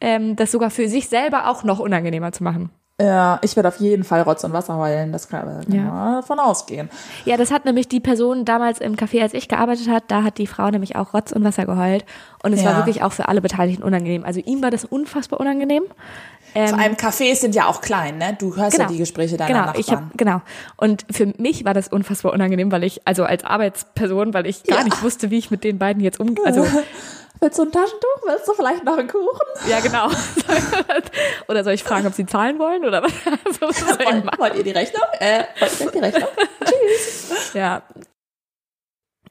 ähm, 0.00 0.36
das 0.36 0.50
sogar 0.50 0.70
für 0.70 0.88
sich 0.88 1.08
selber 1.08 1.48
auch 1.48 1.62
noch 1.64 1.78
unangenehmer 1.78 2.32
zu 2.32 2.42
machen. 2.42 2.70
Ja, 3.00 3.38
ich 3.42 3.56
werde 3.56 3.68
auf 3.68 3.80
jeden 3.80 4.04
Fall 4.04 4.20
Rotz 4.22 4.44
und 4.44 4.52
Wasser 4.52 4.76
heulen. 4.76 5.10
Das 5.10 5.28
kann, 5.28 5.46
kann 5.64 5.72
Ja. 5.74 5.82
man 5.84 6.14
davon 6.16 6.38
ausgehen. 6.38 6.90
Ja, 7.24 7.38
das 7.38 7.50
hat 7.50 7.64
nämlich 7.64 7.88
die 7.88 8.00
Person 8.00 8.44
damals 8.44 8.78
im 8.78 8.94
Café, 8.96 9.22
als 9.22 9.32
ich 9.32 9.48
gearbeitet 9.48 9.88
hat, 9.88 10.04
da 10.08 10.22
hat 10.22 10.36
die 10.36 10.46
Frau 10.46 10.68
nämlich 10.68 10.96
auch 10.96 11.14
Rotz 11.14 11.32
und 11.32 11.42
Wasser 11.42 11.64
geheult 11.64 12.04
und 12.42 12.52
es 12.52 12.62
Ja. 12.62 12.70
war 12.70 12.76
wirklich 12.76 13.02
auch 13.02 13.12
für 13.12 13.26
alle 13.28 13.40
Beteiligten 13.40 13.82
unangenehm. 13.84 14.22
Also 14.24 14.40
ihm 14.40 14.62
war 14.62 14.70
das 14.70 14.84
unfassbar 14.84 15.40
unangenehm. 15.40 15.84
Ähm, 16.54 16.68
Vor 16.68 16.78
allem 16.78 16.94
Cafés 16.94 17.36
sind 17.36 17.54
ja 17.54 17.66
auch 17.66 17.80
klein, 17.80 18.18
ne? 18.18 18.36
Du 18.38 18.56
hörst 18.56 18.76
ja 18.78 18.86
die 18.86 18.96
Gespräche 18.98 19.36
deiner 19.36 19.48
genau, 19.48 19.60
Nachbarn. 19.66 19.80
ich 19.80 19.90
hab, 19.90 20.18
genau. 20.18 20.40
Und 20.76 21.04
für 21.10 21.26
mich 21.38 21.64
war 21.64 21.74
das 21.74 21.88
unfassbar 21.88 22.32
unangenehm, 22.32 22.72
weil 22.72 22.84
ich, 22.84 23.06
also 23.06 23.24
als 23.24 23.44
Arbeitsperson, 23.44 24.34
weil 24.34 24.46
ich 24.46 24.64
gar 24.64 24.78
Ja. 24.78 24.84
nicht 24.84 25.02
wusste, 25.02 25.30
wie 25.30 25.38
ich 25.38 25.50
mit 25.50 25.62
den 25.64 25.78
beiden 25.78 26.02
jetzt 26.02 26.18
umgehe. 26.20 26.44
Also, 26.44 26.66
Willst 27.42 27.58
du 27.58 27.62
ein 27.62 27.72
Taschentuch? 27.72 28.22
Willst 28.26 28.46
du 28.48 28.52
vielleicht 28.52 28.84
noch 28.84 28.98
einen 28.98 29.08
Kuchen? 29.08 29.24
ja, 29.70 29.80
genau. 29.80 30.08
oder 31.48 31.64
soll 31.64 31.72
ich 31.72 31.82
fragen, 31.82 32.06
ob 32.06 32.12
sie 32.12 32.26
zahlen 32.26 32.58
wollen 32.58 32.84
oder 32.84 33.02
was? 33.02 33.12
Also, 33.46 33.72
soll 33.72 33.96
ich 33.98 34.06
Wollt, 34.06 34.24
machen? 34.26 34.38
wollt 34.40 34.54
ihr 34.56 34.64
die 34.64 34.70
Rechnung? 34.72 35.02
Äh, 35.20 35.44
wollt 35.58 35.80
ihr 35.80 35.90
die 35.90 35.98
Rechnung? 36.00 36.28
Ja. 37.54 37.82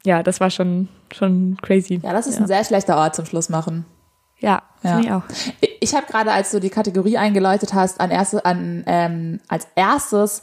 Ja, 0.05 0.23
das 0.23 0.39
war 0.39 0.49
schon, 0.49 0.87
schon 1.13 1.57
crazy. 1.61 1.99
Ja, 2.03 2.13
das 2.13 2.25
ist 2.25 2.39
ein 2.39 2.47
sehr 2.47 2.63
schlechter 2.63 2.97
Ort 2.97 3.15
zum 3.15 3.25
Schluss 3.25 3.49
machen. 3.49 3.85
Ja, 4.39 4.61
Ja. 4.83 4.89
finde 4.95 5.01
ich 5.05 5.11
auch. 5.11 5.23
Ich- 5.81 5.95
habe 5.95 6.05
gerade, 6.07 6.31
als 6.31 6.51
du 6.51 6.59
die 6.59 6.69
Kategorie 6.69 7.17
eingeläutet 7.17 7.73
hast, 7.73 7.99
an 7.99 8.11
erste, 8.11 8.45
an, 8.45 8.83
ähm, 8.87 9.39
als 9.47 9.67
erstes 9.75 10.41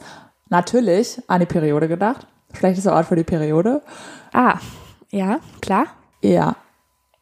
natürlich 0.49 1.21
an 1.29 1.41
die 1.41 1.47
Periode 1.47 1.89
gedacht. 1.89 2.27
Schlechtester 2.53 2.95
Ort 2.95 3.07
für 3.07 3.17
die 3.17 3.25
Periode. 3.25 3.83
Ah, 4.33 4.59
ja, 5.11 5.39
klar. 5.61 5.87
Ja, 6.23 6.57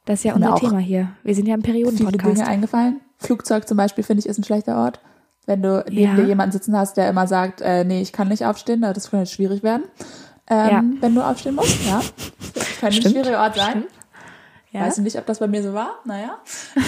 Das 0.06 0.18
ist 0.20 0.24
ja 0.24 0.34
unser 0.34 0.54
Thema 0.56 0.78
hier. 0.78 1.08
Wir 1.22 1.34
sind 1.34 1.46
ja 1.48 1.54
im 1.54 1.62
viele 1.62 1.74
Periodenpodcast. 1.84 2.36
Dinge 2.36 2.46
eingefallen. 2.46 3.00
Flugzeug 3.18 3.66
zum 3.66 3.76
Beispiel 3.78 4.04
finde 4.04 4.20
ich 4.20 4.26
ist 4.26 4.38
ein 4.38 4.44
schlechter 4.44 4.76
Ort. 4.76 5.00
Wenn 5.46 5.62
du 5.62 5.82
neben 5.88 6.10
Ja. 6.10 6.14
dir 6.14 6.24
jemanden 6.26 6.52
sitzen 6.52 6.76
hast, 6.76 6.96
der 6.98 7.08
immer 7.08 7.26
sagt, 7.26 7.60
äh, 7.62 7.84
nee, 7.84 8.02
ich 8.02 8.12
kann 8.12 8.28
nicht 8.28 8.44
aufstehen, 8.44 8.82
das 8.82 9.10
könnte 9.10 9.26
schwierig 9.26 9.62
werden. 9.62 9.84
Ähm, 10.48 10.70
Ja. 10.70 10.84
Wenn 11.00 11.14
du 11.14 11.22
aufstehen 11.22 11.54
musst, 11.54 11.84
ja. 11.86 12.00
Das 12.54 12.64
könnte 12.80 12.86
ein 12.86 12.92
Stimmt, 12.92 13.14
schwieriger 13.14 13.40
Ort 13.42 13.56
sein. 13.56 13.70
stimmt. 13.70 13.86
Ja, 14.74 14.80
Weiß 14.80 14.98
nicht, 14.98 15.16
ob 15.16 15.24
das 15.26 15.38
bei 15.38 15.46
mir 15.46 15.62
so 15.62 15.72
war. 15.72 16.00
Naja. 16.04 16.36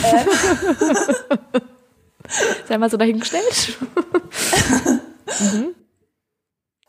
sei 2.67 2.79
mal 2.79 2.91
so 2.91 2.97
dahingestellt. 2.97 3.79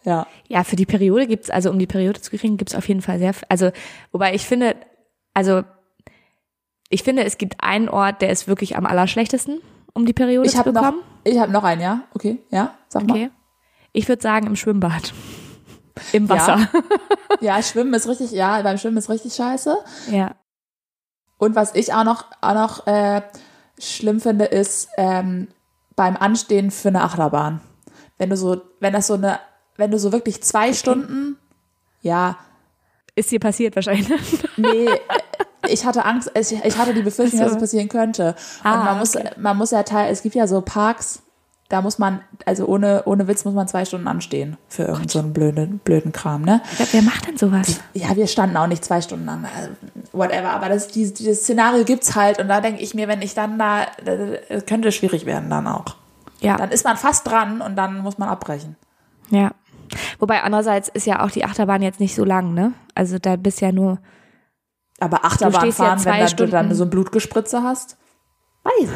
Ja. 0.03 0.25
Ja, 0.47 0.63
für 0.63 0.75
die 0.75 0.87
Periode 0.87 1.27
gibt's 1.27 1.51
also 1.51 1.69
um 1.69 1.77
die 1.77 1.85
Periode 1.85 2.19
zu 2.19 2.31
kriegen, 2.31 2.57
gibt's 2.57 2.73
auf 2.73 2.87
jeden 2.87 3.01
Fall 3.01 3.19
sehr, 3.19 3.35
also, 3.47 3.69
wobei 4.11 4.33
ich 4.33 4.47
finde, 4.47 4.75
also, 5.35 5.61
ich 6.89 7.03
finde, 7.03 7.25
es 7.25 7.37
gibt 7.37 7.61
einen 7.61 7.89
Ort, 7.89 8.23
der 8.23 8.31
ist 8.31 8.47
wirklich 8.47 8.75
am 8.75 8.87
allerschlechtesten, 8.87 9.61
um 9.93 10.07
die 10.07 10.13
Periode 10.13 10.47
Ich 10.47 10.53
zu 10.53 10.57
habe 10.57 10.73
noch, 10.73 10.81
bekommen. 10.81 11.03
ich 11.25 11.37
habe 11.37 11.51
noch 11.51 11.63
einen, 11.63 11.81
ja. 11.81 12.01
Okay, 12.15 12.39
ja. 12.49 12.73
Sag 12.87 13.05
mal. 13.05 13.13
Okay. 13.13 13.29
Ich 13.93 14.07
würde 14.07 14.23
sagen, 14.23 14.47
im 14.47 14.55
Schwimmbad. 14.55 15.13
Im 16.11 16.27
Wasser. 16.29 16.69
Ja, 17.41 17.61
Schwimmen 17.61 17.93
ist 17.93 18.07
richtig, 18.07 18.31
ja, 18.31 18.59
beim 18.63 18.79
Schwimmen 18.79 18.97
ist 18.97 19.09
richtig 19.09 19.35
scheiße. 19.35 19.77
Ja. 20.09 20.35
Und 21.37 21.55
was 21.55 21.75
ich 21.75 21.93
auch 21.93 22.03
noch, 22.03 22.25
auch 22.41 22.53
noch 22.53 22.87
äh, 22.87 23.21
schlimm 23.79 24.19
finde, 24.19 24.45
ist 24.45 24.89
ähm, 24.97 25.47
beim 25.95 26.17
Anstehen 26.17 26.71
für 26.71 26.89
eine 26.89 27.03
Achterbahn. 27.03 27.61
Wenn 28.17 28.29
du 28.29 28.37
so, 28.37 28.61
wenn 28.79 28.93
das 28.93 29.07
so 29.07 29.13
eine, 29.15 29.39
wenn 29.75 29.91
du 29.91 29.99
so 29.99 30.11
wirklich 30.11 30.41
zwei 30.43 30.73
Stunden, 30.73 31.37
ja, 32.01 32.37
Ist 33.15 33.31
dir 33.31 33.39
passiert 33.39 33.75
wahrscheinlich. 33.75 34.09
nee, 34.57 34.89
ich 35.67 35.85
hatte 35.85 36.05
Angst, 36.05 36.31
ich, 36.35 36.51
ich 36.51 36.77
hatte 36.77 36.93
die 36.93 37.01
Befürchtung, 37.01 37.39
so. 37.39 37.45
dass 37.45 37.53
es 37.53 37.59
passieren 37.59 37.89
könnte. 37.89 38.35
Und 38.63 38.71
Ah, 38.71 38.83
man 38.83 38.99
muss, 38.99 39.15
okay. 39.15 39.29
man 39.37 39.57
muss 39.57 39.71
ja 39.71 39.83
teil, 39.83 40.11
es 40.11 40.21
gibt 40.21 40.35
ja 40.35 40.47
so 40.47 40.61
Parks, 40.61 41.21
da 41.69 41.81
muss 41.81 41.99
man, 41.99 42.21
also 42.45 42.65
ohne, 42.65 43.03
ohne 43.05 43.27
Witz 43.27 43.43
muss 43.43 43.53
man 43.53 43.67
zwei 43.67 43.83
Stunden 43.83 44.07
anstehen 44.07 44.57
für 44.69 44.83
irgendeinen 44.83 45.09
so 45.09 45.19
einen 45.19 45.33
blöden, 45.33 45.79
blöden 45.79 46.11
Kram, 46.13 46.43
ne? 46.43 46.61
Wer 46.91 47.01
macht 47.01 47.27
denn 47.27 47.37
sowas? 47.37 47.81
Ja, 47.93 48.15
wir 48.15 48.27
standen 48.27 48.55
auch 48.55 48.67
nicht 48.67 48.85
zwei 48.85 49.01
Stunden 49.01 49.27
an, 49.27 49.45
also 49.53 49.71
whatever, 50.13 50.51
aber 50.51 50.69
das, 50.69 50.87
dieses, 50.87 51.13
dieses 51.13 51.41
Szenario 51.41 51.83
gibt's 51.83 52.15
halt 52.15 52.39
und 52.39 52.47
da 52.47 52.61
denke 52.61 52.81
ich 52.81 52.93
mir, 52.93 53.07
wenn 53.07 53.21
ich 53.21 53.33
dann 53.33 53.59
da, 53.59 53.85
das 54.49 54.65
könnte 54.65 54.91
schwierig 54.91 55.25
werden 55.25 55.49
dann 55.49 55.67
auch. 55.67 55.97
Ja. 56.39 56.55
Dann 56.55 56.71
ist 56.71 56.85
man 56.85 56.95
fast 56.97 57.27
dran 57.27 57.61
und 57.61 57.75
dann 57.75 57.99
muss 57.99 58.17
man 58.17 58.29
abbrechen. 58.29 58.75
Ja. 59.29 59.51
Wobei 60.19 60.43
andererseits 60.43 60.87
ist 60.89 61.05
ja 61.05 61.23
auch 61.23 61.31
die 61.31 61.43
Achterbahn 61.45 61.81
jetzt 61.81 61.99
nicht 61.99 62.15
so 62.15 62.23
lang, 62.23 62.53
ne? 62.53 62.73
Also 62.95 63.19
da 63.19 63.35
bist 63.35 63.59
ja 63.61 63.71
nur, 63.71 63.99
Aber 64.99 65.25
Achterbahn 65.25 65.61
stehst 65.61 65.79
ja 65.79 65.85
fahren, 65.85 65.99
zwei 65.99 66.19
wenn 66.19 66.27
dann, 66.27 66.35
du 66.37 66.47
dann 66.47 66.75
so 66.75 66.83
ein 66.83 66.89
Blutgespritze 66.89 67.63
hast? 67.63 67.97
Weiß. 68.67 68.89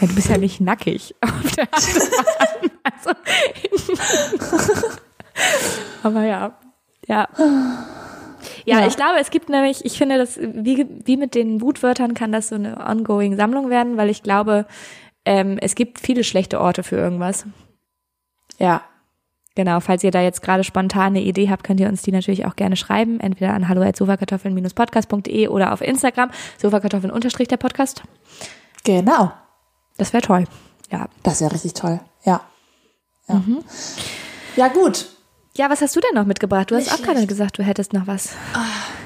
ja, 0.00 0.06
du 0.06 0.14
bist 0.14 0.28
ja 0.28 0.38
nicht 0.38 0.60
nackig 0.60 1.14
auf 1.20 1.52
der. 1.56 1.68
Also, 2.84 3.10
aber 6.02 6.24
ja. 6.24 6.58
Ja. 7.08 7.28
Ja, 8.64 8.80
Ja. 8.80 8.86
ich 8.86 8.96
glaube, 8.96 9.18
es 9.20 9.30
gibt 9.30 9.48
nämlich, 9.48 9.84
ich 9.84 9.98
finde, 9.98 10.18
das, 10.18 10.38
wie, 10.40 10.86
wie 11.04 11.16
mit 11.16 11.34
den 11.34 11.60
Wutwörtern 11.60 12.14
kann 12.14 12.32
das 12.32 12.48
so 12.48 12.54
eine 12.54 12.78
ongoing 12.86 13.36
Sammlung 13.36 13.70
werden, 13.70 13.96
weil 13.96 14.08
ich 14.10 14.22
glaube, 14.22 14.66
ähm, 15.24 15.58
es 15.60 15.74
gibt 15.74 15.98
viele 16.00 16.22
schlechte 16.24 16.60
Orte 16.60 16.82
für 16.82 16.96
irgendwas. 16.96 17.44
Ja. 18.58 18.82
Genau, 19.56 19.80
falls 19.80 20.04
ihr 20.04 20.10
da 20.10 20.20
jetzt 20.20 20.42
gerade 20.42 20.64
spontan 20.64 21.08
eine 21.16 21.22
Idee 21.22 21.48
habt, 21.48 21.64
könnt 21.64 21.80
ihr 21.80 21.88
uns 21.88 22.02
die 22.02 22.12
natürlich 22.12 22.44
auch 22.44 22.56
gerne 22.56 22.76
schreiben, 22.76 23.20
entweder 23.20 23.54
an 23.54 23.68
hallo@sofakartoffeln-podcast.de 23.68 25.48
oder 25.48 25.72
auf 25.72 25.80
Instagram, 25.80 26.30
sofakartoffeln 26.58 27.10
unterstrich 27.10 27.48
der 27.48 27.56
Podcast. 27.56 28.02
Genau. 28.86 29.32
Das 29.98 30.12
wäre 30.12 30.22
toll. 30.22 30.44
Ja. 30.90 31.08
Das 31.24 31.40
ja 31.40 31.48
richtig 31.48 31.74
toll. 31.74 31.98
Ja. 32.24 32.40
Ja, 33.28 33.42
ja 34.54 34.68
gut. 34.68 35.08
Ja, 35.56 35.68
was 35.70 35.80
hast 35.80 35.96
du 35.96 36.00
denn 36.00 36.14
noch 36.14 36.24
mitgebracht? 36.24 36.70
Du 36.70 36.76
hast 36.76 36.92
auch 36.92 37.02
gerade 37.02 37.26
gesagt, 37.26 37.58
du 37.58 37.64
hättest 37.64 37.92
noch 37.92 38.06
was. 38.06 38.36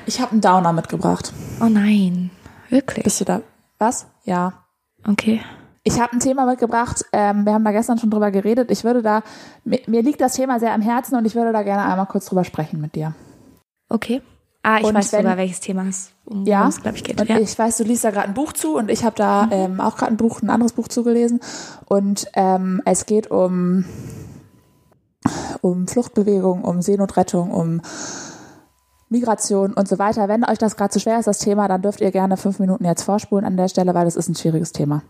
Ich 0.04 0.20
habe 0.20 0.32
einen 0.32 0.42
Downer 0.42 0.74
mitgebracht. 0.74 1.32
Oh 1.62 1.66
nein. 1.66 2.30
Wirklich? 2.68 3.04
Bist 3.04 3.20
du 3.20 3.24
da? 3.24 3.40
Was? 3.78 4.06
Ja. 4.24 4.64
Okay. 5.08 5.40
Ich 5.82 5.98
habe 5.98 6.12
ein 6.12 6.20
Thema 6.20 6.44
mitgebracht. 6.44 7.02
Ähm, 7.12 7.46
wir 7.46 7.54
haben 7.54 7.64
da 7.64 7.72
gestern 7.72 7.98
schon 7.98 8.10
drüber 8.10 8.30
geredet. 8.30 8.70
Ich 8.70 8.84
würde 8.84 9.00
da, 9.00 9.22
mir, 9.64 9.80
mir 9.86 10.02
liegt 10.02 10.20
das 10.20 10.34
Thema 10.34 10.60
sehr 10.60 10.74
am 10.74 10.82
Herzen 10.82 11.16
und 11.16 11.24
ich 11.24 11.34
würde 11.34 11.52
da 11.52 11.62
gerne 11.62 11.84
einmal 11.84 12.06
kurz 12.06 12.26
drüber 12.26 12.44
sprechen 12.44 12.82
mit 12.82 12.94
dir. 12.94 13.14
Okay. 13.88 14.20
Ah, 14.62 14.78
ich 14.78 14.84
Und 14.84 14.94
weiß 14.94 15.12
wenn- 15.12 15.22
sogar, 15.22 15.36
welches 15.38 15.60
Thema 15.60 15.86
es 15.88 16.10
um 16.26 16.44
Ja, 16.44 16.68
es, 16.68 16.82
glaube 16.82 16.96
ich, 16.96 17.04
geht. 17.04 17.18
Und 17.20 17.28
Ja. 17.30 17.38
ich 17.38 17.58
weiß, 17.58 17.78
du 17.78 17.84
liest 17.84 18.04
da 18.04 18.10
gerade 18.10 18.28
ein 18.28 18.34
Buch 18.34 18.52
zu 18.52 18.76
und 18.76 18.90
ich 18.90 19.04
habe 19.04 19.16
da 19.16 19.48
ähm, 19.50 19.80
auch 19.80 19.96
gerade 19.96 20.12
ein 20.12 20.16
Buch, 20.18 20.42
ein 20.42 20.50
anderes 20.50 20.72
Buch 20.74 20.88
zugelesen. 20.88 21.40
Und 21.86 22.26
ähm, 22.34 22.82
es 22.84 23.06
geht 23.06 23.30
um, 23.30 23.84
um 25.62 25.86
Fluchtbewegung, 25.88 26.62
um 26.64 26.82
Seenotrettung, 26.82 27.50
um 27.52 27.80
Migration 29.08 29.72
und 29.72 29.88
so 29.88 29.98
weiter. 29.98 30.28
Wenn 30.28 30.44
euch 30.44 30.58
das 30.58 30.76
gerade 30.76 30.90
zu 30.92 31.00
schwer 31.00 31.18
ist, 31.18 31.26
das 31.26 31.38
Thema, 31.38 31.66
dann 31.66 31.82
dürft 31.82 32.00
ihr 32.00 32.10
gerne 32.10 32.36
fünf 32.36 32.58
Minuten 32.58 32.84
jetzt 32.84 33.02
vorspulen 33.02 33.44
an 33.44 33.56
der 33.56 33.68
Stelle, 33.68 33.94
weil 33.94 34.04
das 34.04 34.16
ist 34.16 34.28
ein 34.28 34.34
schwieriges 34.36 34.72
Thema. 34.72 35.02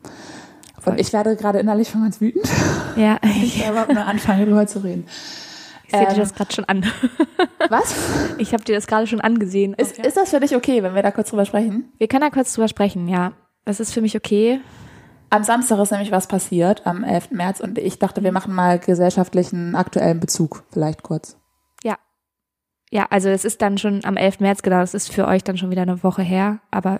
Und 0.86 0.98
ich 0.98 1.12
werde 1.12 1.36
gerade 1.36 1.58
innerlich 1.58 1.90
schon 1.90 2.02
ganz 2.02 2.20
wütend, 2.22 2.46
ja, 2.96 3.18
ich 3.22 3.60
ich 3.60 3.68
überhaupt 3.68 3.92
nur 3.92 4.06
anfange, 4.06 4.46
darüber 4.46 4.66
zu 4.66 4.78
reden. 4.82 5.06
Sehe 5.90 6.00
dir 6.06 6.12
Ähm, 6.12 6.18
das 6.18 6.34
gerade 6.34 6.52
schon 6.52 6.64
an. 6.66 6.84
Was? 7.68 7.94
Ich 8.38 8.52
habe 8.52 8.64
dir 8.64 8.74
das 8.74 8.86
gerade 8.86 9.06
schon 9.06 9.20
angesehen. 9.20 9.74
Ist, 9.74 9.98
ist 9.98 10.16
das 10.16 10.30
für 10.30 10.40
dich 10.40 10.56
okay, 10.56 10.82
wenn 10.82 10.94
wir 10.94 11.02
da 11.02 11.10
kurz 11.10 11.30
drüber 11.30 11.44
sprechen? 11.44 11.92
Wir 11.98 12.08
können 12.08 12.22
da 12.22 12.30
kurz 12.30 12.52
drüber 12.54 12.68
sprechen, 12.68 13.08
ja. 13.08 13.32
Das 13.64 13.80
ist 13.80 13.92
für 13.92 14.00
mich 14.00 14.16
okay. 14.16 14.60
Am 15.32 15.44
Samstag 15.44 15.78
ist 15.78 15.92
nämlich 15.92 16.10
was 16.10 16.26
passiert, 16.26 16.86
am 16.86 17.04
11. 17.04 17.30
März, 17.30 17.60
und 17.60 17.78
ich 17.78 17.98
dachte, 18.00 18.24
wir 18.24 18.32
machen 18.32 18.52
mal 18.52 18.78
gesellschaftlichen 18.80 19.76
aktuellen 19.76 20.18
Bezug, 20.18 20.64
vielleicht 20.72 21.02
kurz. 21.04 21.36
Ja. 21.84 21.96
Ja, 22.90 23.06
also 23.10 23.28
es 23.28 23.44
ist 23.44 23.62
dann 23.62 23.78
schon 23.78 24.04
am 24.04 24.16
11. 24.16 24.40
März, 24.40 24.62
genau, 24.62 24.80
das 24.80 24.94
ist 24.94 25.12
für 25.12 25.28
euch 25.28 25.44
dann 25.44 25.56
schon 25.56 25.70
wieder 25.70 25.82
eine 25.82 26.02
Woche 26.02 26.22
her, 26.22 26.58
aber 26.72 26.98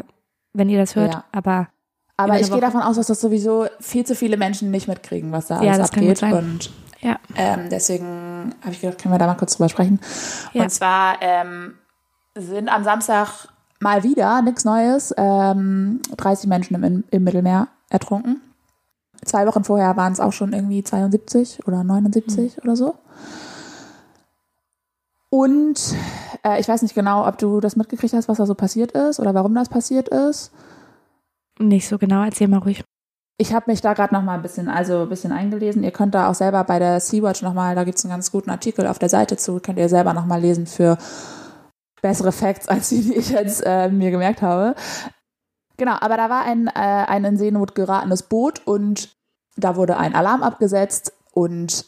wenn 0.53 0.69
ihr 0.69 0.79
das 0.79 0.95
hört, 0.95 1.15
Ja. 1.15 1.25
aber 1.33 1.69
Aber 2.17 2.35
ich 2.35 2.43
eine 2.43 2.45
gehe 2.45 2.53
Woche. 2.53 2.61
davon 2.61 2.83
aus, 2.83 2.95
dass 2.97 3.09
das 3.09 3.21
sowieso 3.21 3.67
viel 3.81 4.05
zu 4.07 4.15
viele 4.15 4.37
Menschen 4.37 4.71
nicht 4.71 4.87
mitkriegen, 4.87 5.33
was 5.33 5.49
da 5.49 5.57
Ja, 5.63 5.73
alles 5.73 5.79
das 5.79 5.93
kann 5.93 6.05
gut 6.07 6.23
abgeht. 6.23 6.31
sein. 6.31 6.35
Und 6.35 6.71
ja. 7.01 7.17
ähm, 7.37 7.69
deswegen 7.71 8.55
habe 8.63 8.73
ich 8.73 8.81
gedacht, 8.81 9.01
können 9.01 9.15
wir 9.15 9.19
da 9.19 9.27
mal 9.27 9.35
kurz 9.35 9.57
drüber 9.57 9.69
sprechen. 9.69 10.01
Ja. 10.53 10.63
Und 10.63 10.71
zwar 10.71 11.17
ähm, 11.21 11.75
sind 12.35 12.69
am 12.69 12.85
Samstag 12.85 13.49
mal 13.81 14.03
wieder, 14.03 14.43
nichts 14.43 14.65
Neues, 14.65 15.15
ähm, 15.17 16.01
30 16.17 16.49
Menschen 16.49 16.83
im, 16.83 17.05
im 17.11 17.25
Mittelmeer 17.25 17.69
ertrunken. 17.89 18.41
Zwei 19.25 19.47
Wochen 19.47 19.65
vorher 19.65 19.97
waren 19.97 20.13
es 20.13 20.21
auch 20.21 20.33
schon 20.33 20.53
irgendwie 20.53 20.83
72 20.83 21.67
oder 21.67 21.85
79 21.85 22.57
Hm. 22.57 22.63
oder 22.63 22.77
so. 22.77 22.95
Und 25.31 25.95
äh, 26.45 26.61
ich 26.61 26.69
weiß 26.69 26.83
nicht 26.83 26.95
genau, 26.95 27.27
ob 27.27 27.39
du 27.39 27.61
das 27.61 27.77
mitgekriegt 27.77 28.15
hast, 28.15 28.29
was 28.29 28.39
da 28.39 28.47
so 28.47 28.55
passiert 28.55 28.93
ist 28.93 29.21
oder 29.21 29.33
warum 29.35 29.55
das 29.55 29.69
passiert 29.69 30.09
ist. 30.09 30.53
Nicht 31.59 31.89
so 31.89 31.99
genau, 31.99 32.25
erzähl 32.25 32.49
mal 32.49 32.59
ruhig. 32.59 32.83
Ich 33.41 33.55
habe 33.55 33.71
mich 33.71 33.81
da 33.81 33.95
gerade 33.95 34.13
noch 34.13 34.23
mal 34.23 34.35
ein 34.35 34.43
bisschen, 34.43 34.69
also 34.69 35.05
ein 35.05 35.09
bisschen 35.09 35.33
eingelesen. 35.33 35.83
Ihr 35.83 35.93
könnt 35.93 36.15
da 36.15 36.29
auch 36.29 36.35
selber 36.35 36.63
bei 36.65 36.79
der 36.79 37.01
Sea-Watch 37.01 37.41
noch 37.41 37.55
mal, 37.55 37.75
da 37.75 37.85
gibt's 37.85 38.05
einen 38.05 38.13
ganz 38.13 38.31
guten 38.31 38.51
Artikel 38.51 38.87
auf 38.87 38.99
der 38.99 39.09
Seite 39.09 39.39
zu, 39.39 39.61
könnt 39.61 39.79
ihr 39.79 39.89
selber 39.89 40.13
noch 40.13 40.27
mal 40.27 40.39
lesen 40.39 40.67
für 40.67 40.99
bessere 42.03 42.33
Facts 42.33 42.69
als 42.69 42.91
die, 42.91 43.01
die 43.01 43.17
ich 43.17 43.31
jetzt 43.31 43.63
äh, 43.65 43.89
mir 43.89 44.11
gemerkt 44.11 44.43
habe. 44.43 44.75
Genau, 45.79 45.97
aber 46.03 46.19
da 46.19 46.29
war 46.29 46.45
ein, 46.45 46.67
äh, 46.67 46.73
ein 46.75 47.25
in 47.25 47.39
Seenot 47.39 47.75
geratenes 47.75 48.25
Boot 48.25 48.61
und 48.67 49.17
da 49.57 49.75
wurde 49.75 49.97
ein 49.97 50.15
Alarm 50.15 50.43
abgesetzt 50.43 51.15
und 51.33 51.87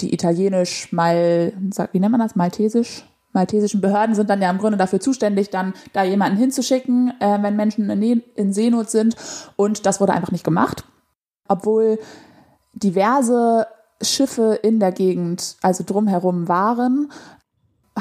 die 0.00 0.12
italienisch 0.12 0.90
mal, 0.90 1.52
wie 1.92 2.00
nennt 2.00 2.10
man 2.10 2.20
das, 2.20 2.34
maltesisch, 2.34 3.07
maltesischen 3.32 3.80
Behörden 3.80 4.14
sind 4.14 4.30
dann 4.30 4.42
ja 4.42 4.50
im 4.50 4.58
Grunde 4.58 4.78
dafür 4.78 5.00
zuständig, 5.00 5.50
dann 5.50 5.74
da 5.92 6.02
jemanden 6.02 6.38
hinzuschicken, 6.38 7.12
äh, 7.20 7.38
wenn 7.42 7.56
Menschen 7.56 7.88
in, 7.90 7.98
Ne- 7.98 8.22
in 8.34 8.52
Seenot 8.52 8.90
sind. 8.90 9.16
Und 9.56 9.86
das 9.86 10.00
wurde 10.00 10.12
einfach 10.12 10.32
nicht 10.32 10.44
gemacht, 10.44 10.84
obwohl 11.48 11.98
diverse 12.72 13.66
Schiffe 14.00 14.58
in 14.62 14.80
der 14.80 14.92
Gegend, 14.92 15.56
also 15.62 15.84
drumherum 15.84 16.48
waren, 16.48 17.10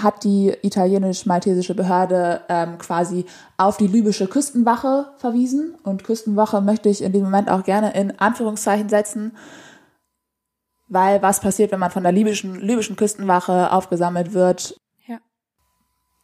hat 0.04 0.24
die 0.24 0.54
italienisch-maltesische 0.62 1.74
Behörde 1.74 2.42
ähm, 2.50 2.78
quasi 2.78 3.26
auf 3.58 3.78
die 3.78 3.88
libysche 3.88 4.28
Küstenwache 4.28 5.08
verwiesen. 5.18 5.76
Und 5.84 6.04
Küstenwache 6.04 6.62
möchte 6.62 6.90
ich 6.90 7.02
in 7.02 7.12
diesem 7.12 7.26
Moment 7.26 7.50
auch 7.50 7.64
gerne 7.64 7.94
in 7.94 8.20
Anführungszeichen 8.20 8.90
setzen, 8.90 9.36
weil 10.88 11.22
was 11.22 11.42
passiert, 11.42 11.72
wenn 11.72 11.80
man 11.80 11.92
von 11.92 12.04
der 12.04 12.12
libyschen, 12.12 12.56
libyschen 12.56 12.96
Küstenwache 12.96 13.72
aufgesammelt 13.72 14.34
wird? 14.34 14.78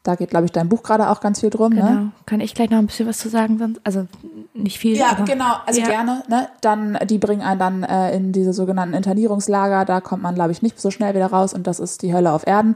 Da 0.04 0.16
geht, 0.16 0.32
glaube 0.32 0.46
ich, 0.46 0.52
dein 0.52 0.68
Buch 0.68 0.84
gerade 0.84 1.10
auch 1.10 1.22
ganz 1.22 1.40
viel 1.40 1.50
drum. 1.50 1.72
Genau. 1.72 1.90
Ne? 1.90 2.12
Kann 2.26 2.42
ich 2.42 2.54
gleich 2.54 2.70
noch 2.70 2.78
ein 2.78 2.88
bisschen 2.88 3.08
was 3.08 3.20
zu 3.20 3.30
sagen? 3.30 3.58
Sonst? 3.58 3.80
Also 3.86 4.06
nicht 4.54 4.78
viel. 4.78 4.98
Ja, 4.98 5.12
aber, 5.12 5.24
genau, 5.24 5.56
also 5.66 5.80
ja. 5.80 5.88
gerne. 5.88 6.24
Ne? 6.28 6.50
Dann, 6.60 7.00
die 7.06 7.18
bringen 7.18 7.42
einen 7.42 7.60
dann 7.60 7.84
äh, 7.84 8.14
in 8.14 8.34
diese 8.34 8.52
sogenannten 8.52 8.96
Internierungslager. 8.96 9.86
Da 9.86 10.02
kommt 10.02 10.22
man, 10.22 10.36
glaube 10.36 10.52
ich, 10.52 10.62
nicht 10.62 10.80
so 10.80 10.92
schnell 10.92 11.16
wieder 11.16 11.28
raus 11.28 11.54
und 11.54 11.68
das 11.68 11.80
ist 11.80 12.02
die 12.02 12.14
Hölle 12.14 12.34
auf 12.34 12.46
Erden. 12.46 12.76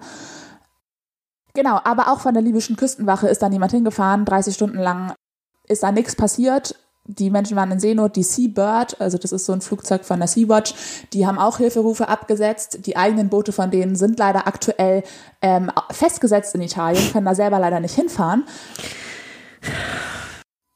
Genau, 1.54 1.82
aber 1.84 2.14
auch 2.14 2.20
von 2.22 2.34
der 2.34 2.44
libyschen 2.44 2.78
Küstenwache 2.78 3.28
ist 3.28 3.42
dann 3.42 3.52
jemand 3.52 3.72
hingefahren, 3.72 4.26
30 4.26 4.54
Stunden 4.54 4.78
lang 4.78 5.14
ist 5.68 5.84
da 5.84 5.92
nichts 5.92 6.16
passiert. 6.16 6.76
Die 7.10 7.30
Menschen 7.30 7.56
waren 7.56 7.72
in 7.72 7.80
Seenot, 7.80 8.18
die 8.18 8.24
Seabird, 8.24 9.00
also 9.00 9.18
das 9.18 9.32
ist 9.32 9.46
so 9.46 9.54
ein 9.54 9.62
Flugzeug 9.62 10.04
von 10.04 10.20
der 10.20 10.28
Sea-Watch, 10.28 10.74
die 11.14 11.26
haben 11.26 11.40
auch 11.40 11.58
Hilferufe 11.58 12.10
abgesetzt. 12.10 12.86
Die 12.86 12.98
eigenen 12.98 13.30
Boote 13.30 13.54
von 13.54 13.72
denen 13.72 13.96
sind 13.96 14.20
leider 14.20 14.46
aktuell 14.46 15.04
ähm, 15.42 15.72
festgesetzt 15.90 16.54
in 16.56 16.62
Italien, 16.62 17.12
können 17.14 17.26
da 17.26 17.34
selber 17.34 17.60
leider 17.60 17.80
nicht 17.80 17.96
hinfahren. 17.96 18.44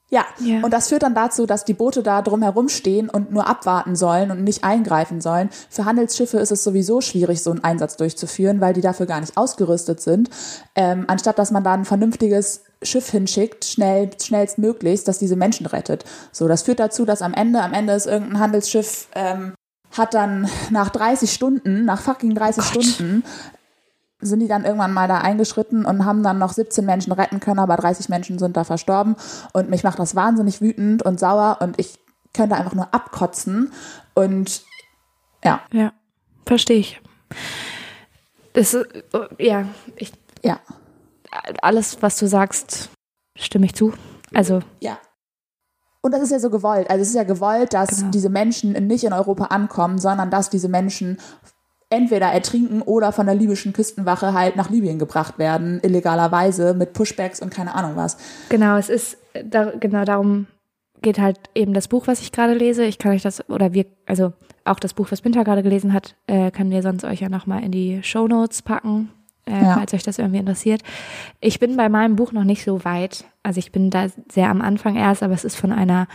Ja, 0.10 0.26
Ja. 0.40 0.60
und 0.62 0.72
das 0.74 0.90
führt 0.90 1.04
dann 1.04 1.16
dazu, 1.16 1.46
dass 1.46 1.64
die 1.64 1.74
Boote 1.74 2.04
da 2.04 2.22
drumherum 2.22 2.68
stehen 2.68 3.10
und 3.10 3.32
nur 3.32 3.48
abwarten 3.48 3.96
sollen 3.96 4.30
und 4.32 4.44
nicht 4.44 4.64
eingreifen 4.66 5.22
sollen. 5.22 5.50
Für 5.70 5.86
Handelsschiffe 5.86 6.38
ist 6.38 6.52
es 6.52 6.66
sowieso 6.66 7.00
schwierig, 7.00 7.42
so 7.42 7.52
einen 7.52 7.64
Einsatz 7.64 7.96
durchzuführen, 7.96 8.60
weil 8.60 8.74
die 8.74 8.82
dafür 8.82 9.06
gar 9.06 9.22
nicht 9.22 9.38
ausgerüstet 9.38 10.02
sind. 10.02 10.30
Ähm, 10.76 11.06
anstatt 11.08 11.40
dass 11.40 11.52
man 11.52 11.64
da 11.64 11.72
ein 11.74 11.86
vernünftiges 11.86 12.64
Schiff 12.84 13.10
hinschickt, 13.10 13.66
schnell, 13.66 14.10
schnellstmöglichst, 14.20 15.08
das 15.08 15.20
diese 15.20 15.36
Menschen 15.36 15.66
rettet. 15.66 16.04
So, 16.32 16.48
das 16.48 16.64
führt 16.64 16.80
dazu, 16.80 17.06
dass 17.06 17.22
am 17.22 17.34
Ende, 17.34 17.62
am 17.62 17.74
Ende 17.74 17.94
ist 17.94 18.08
irgendein 18.08 18.40
Handelsschiff, 18.40 19.08
ähm, 19.14 19.54
hat 19.92 20.14
dann 20.14 20.50
nach 20.70 20.90
30 20.90 21.32
Stunden, 21.32 21.86
nach 21.86 22.02
fucking 22.02 22.34
30 22.34 22.64
Stunden, 22.64 23.24
sind 24.22 24.40
die 24.40 24.48
dann 24.48 24.66
irgendwann 24.66 24.94
mal 24.94 25.08
da 25.08 25.20
eingeschritten 25.20 25.86
und 25.86 26.06
haben 26.06 26.24
dann 26.24 26.38
noch 26.38 26.54
17 26.54 26.86
Menschen 26.86 27.12
retten 27.12 27.40
können, 27.40 27.60
aber 27.60 27.76
30 27.76 28.10
Menschen 28.10 28.40
sind 28.40 28.56
da 28.56 28.64
verstorben. 28.64 29.16
Und 29.54 29.70
mich 29.70 29.84
macht 29.84 30.00
das 30.00 30.16
wahnsinnig 30.16 30.62
wütend 30.62 31.04
und 31.04 31.20
sauer 31.20 31.58
und 31.62 31.80
ich 31.80 32.00
könnte 32.34 32.56
einfach 32.56 32.74
nur 32.74 32.94
abkotzen. 32.94 33.74
Und 34.14 34.64
ja, 35.44 35.62
Ja, 35.72 35.94
verstehe 36.46 36.78
ich. 36.78 37.02
Das 38.54 38.74
ist, 38.74 38.88
ja, 39.40 39.66
ich, 39.96 40.12
ja, 40.44 40.60
alles, 41.62 42.02
was 42.02 42.18
du 42.18 42.28
sagst, 42.28 42.90
stimme 43.38 43.66
ich 43.66 43.76
zu. 43.76 43.94
Also, 44.34 44.60
ja. 44.80 44.98
Und 46.02 46.14
das 46.14 46.22
ist 46.24 46.32
ja 46.32 46.40
so 46.40 46.50
gewollt. 46.50 46.90
Also 46.90 47.02
es 47.04 47.10
ist 47.10 47.16
ja 47.16 47.24
gewollt, 47.24 47.74
dass 47.74 47.98
Genau. 47.98 48.12
diese 48.12 48.30
Menschen 48.30 48.72
nicht 48.88 49.04
in 49.04 49.14
Europa 49.14 49.46
ankommen, 49.46 50.00
sondern 50.00 50.32
dass 50.32 50.50
diese 50.50 50.68
Menschen 50.68 51.20
entweder 51.92 52.28
ertrinken 52.28 52.82
oder 52.82 53.12
von 53.12 53.26
der 53.26 53.36
libyschen 53.36 53.74
Küstenwache 53.74 54.34
halt 54.34 54.56
nach 54.56 54.70
Libyen 54.70 54.98
gebracht 54.98 55.38
werden, 55.38 55.80
illegalerweise 55.84 56.74
mit 56.74 56.94
Pushbacks 56.94 57.42
und 57.42 57.54
keine 57.54 57.76
Ahnung 57.76 57.92
was. 57.96 58.18
genau, 58.50 58.78
es 58.78 58.90
ist, 58.90 59.18
da, 59.46 59.72
genau 59.78 60.06
darum 60.06 60.48
geht 61.02 61.20
halt 61.20 61.38
eben 61.54 61.74
das 61.74 61.88
Buch, 61.88 62.08
was 62.08 62.22
ich 62.22 62.32
gerade 62.32 62.54
lese. 62.54 62.84
Ich 62.86 62.98
kann 62.98 63.12
euch 63.12 63.24
das, 63.24 63.48
oder 63.50 63.74
wir, 63.74 63.86
also 64.06 64.34
auch 64.64 64.80
das 64.80 64.94
Buch, 64.94 65.08
was 65.12 65.26
Winter 65.26 65.44
gerade 65.44 65.64
gelesen 65.64 65.94
hat, 65.94 66.16
äh, 66.28 66.50
können 66.52 66.72
wir 66.72 66.82
sonst 66.82 67.04
euch 67.04 67.20
ja 67.20 67.30
nochmal 67.30 67.64
in 67.64 67.72
die 67.72 68.02
Show 68.04 68.28
Notes 68.28 68.62
packen, 68.62 69.10
äh, 69.52 69.62
Ja. 69.62 69.76
falls 69.76 69.94
euch 69.94 70.04
das 70.04 70.18
irgendwie 70.20 70.40
interessiert. 70.40 70.82
Ich 71.40 71.60
bin 71.60 71.78
bei 71.78 71.90
meinem 71.90 72.16
Buch 72.16 72.32
noch 72.32 72.44
nicht 72.44 72.64
so 72.64 72.84
weit. 72.86 73.26
Also 73.44 73.60
ich 73.60 73.72
bin 73.72 73.90
da 73.90 74.08
sehr 74.32 74.50
am 74.50 74.62
Anfang 74.62 74.96
erst, 74.96 75.22
aber 75.24 75.34
es 75.34 75.44
ist 75.44 75.56
von 75.56 75.72
einer, 75.72 76.08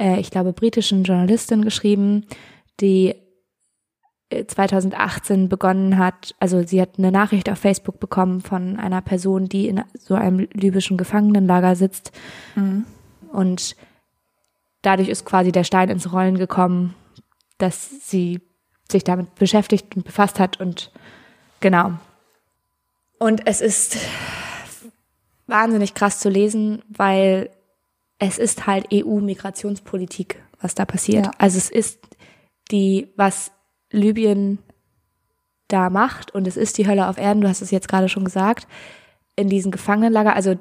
äh, 0.00 0.18
ich 0.18 0.30
glaube, 0.30 0.52
britischen 0.52 1.04
Journalistin 1.04 1.62
geschrieben, 1.62 2.26
die 2.80 3.14
äh, 4.30 4.46
2018 4.46 5.48
begonnen 5.48 5.98
hat, 5.98 6.34
also 6.40 6.62
sie 6.66 6.80
hat 6.80 6.90
eine 6.98 7.10
Nachricht 7.12 7.50
auf 7.50 7.58
Facebook 7.58 8.00
bekommen 8.00 8.40
von 8.40 8.78
einer 8.78 9.02
Person, 9.02 9.48
die 9.48 9.68
in 9.68 9.82
so 9.98 10.14
einem 10.14 10.48
libyschen 10.52 10.96
Gefangenenlager 10.96 11.74
sitzt. 11.76 12.12
Und 13.32 13.76
dadurch 14.82 15.08
ist 15.08 15.24
quasi 15.24 15.52
der 15.52 15.64
Stein 15.64 15.88
ins 15.90 16.12
Rollen 16.12 16.38
gekommen, 16.38 16.94
dass 17.58 18.08
sie 18.08 18.40
sich 18.90 19.04
damit 19.04 19.34
beschäftigt 19.34 19.94
und 19.96 20.04
befasst 20.04 20.40
hat 20.40 20.60
und 20.60 20.90
genau. 21.60 21.92
Und 23.20 23.46
es 23.46 23.60
ist 23.60 23.98
wahnsinnig 25.46 25.94
krass 25.94 26.18
zu 26.20 26.28
lesen, 26.30 26.82
weil 26.88 27.50
es 28.18 28.38
ist 28.38 28.66
halt 28.66 28.86
EU-Migrationspolitik, 28.92 30.42
was 30.60 30.74
da 30.74 30.84
passiert. 30.86 31.26
Ja. 31.26 31.32
Also 31.38 31.58
es 31.58 31.70
ist 31.70 31.98
die, 32.70 33.08
was 33.16 33.52
Libyen 33.90 34.58
da 35.68 35.90
macht 35.90 36.34
und 36.34 36.46
es 36.46 36.56
ist 36.56 36.78
die 36.78 36.86
Hölle 36.88 37.08
auf 37.08 37.18
Erden, 37.18 37.42
du 37.42 37.48
hast 37.48 37.60
es 37.62 37.70
jetzt 37.70 37.88
gerade 37.88 38.08
schon 38.08 38.24
gesagt, 38.24 38.66
in 39.36 39.48
diesen 39.48 39.70
Gefangenenlager. 39.70 40.34
Also 40.34 40.54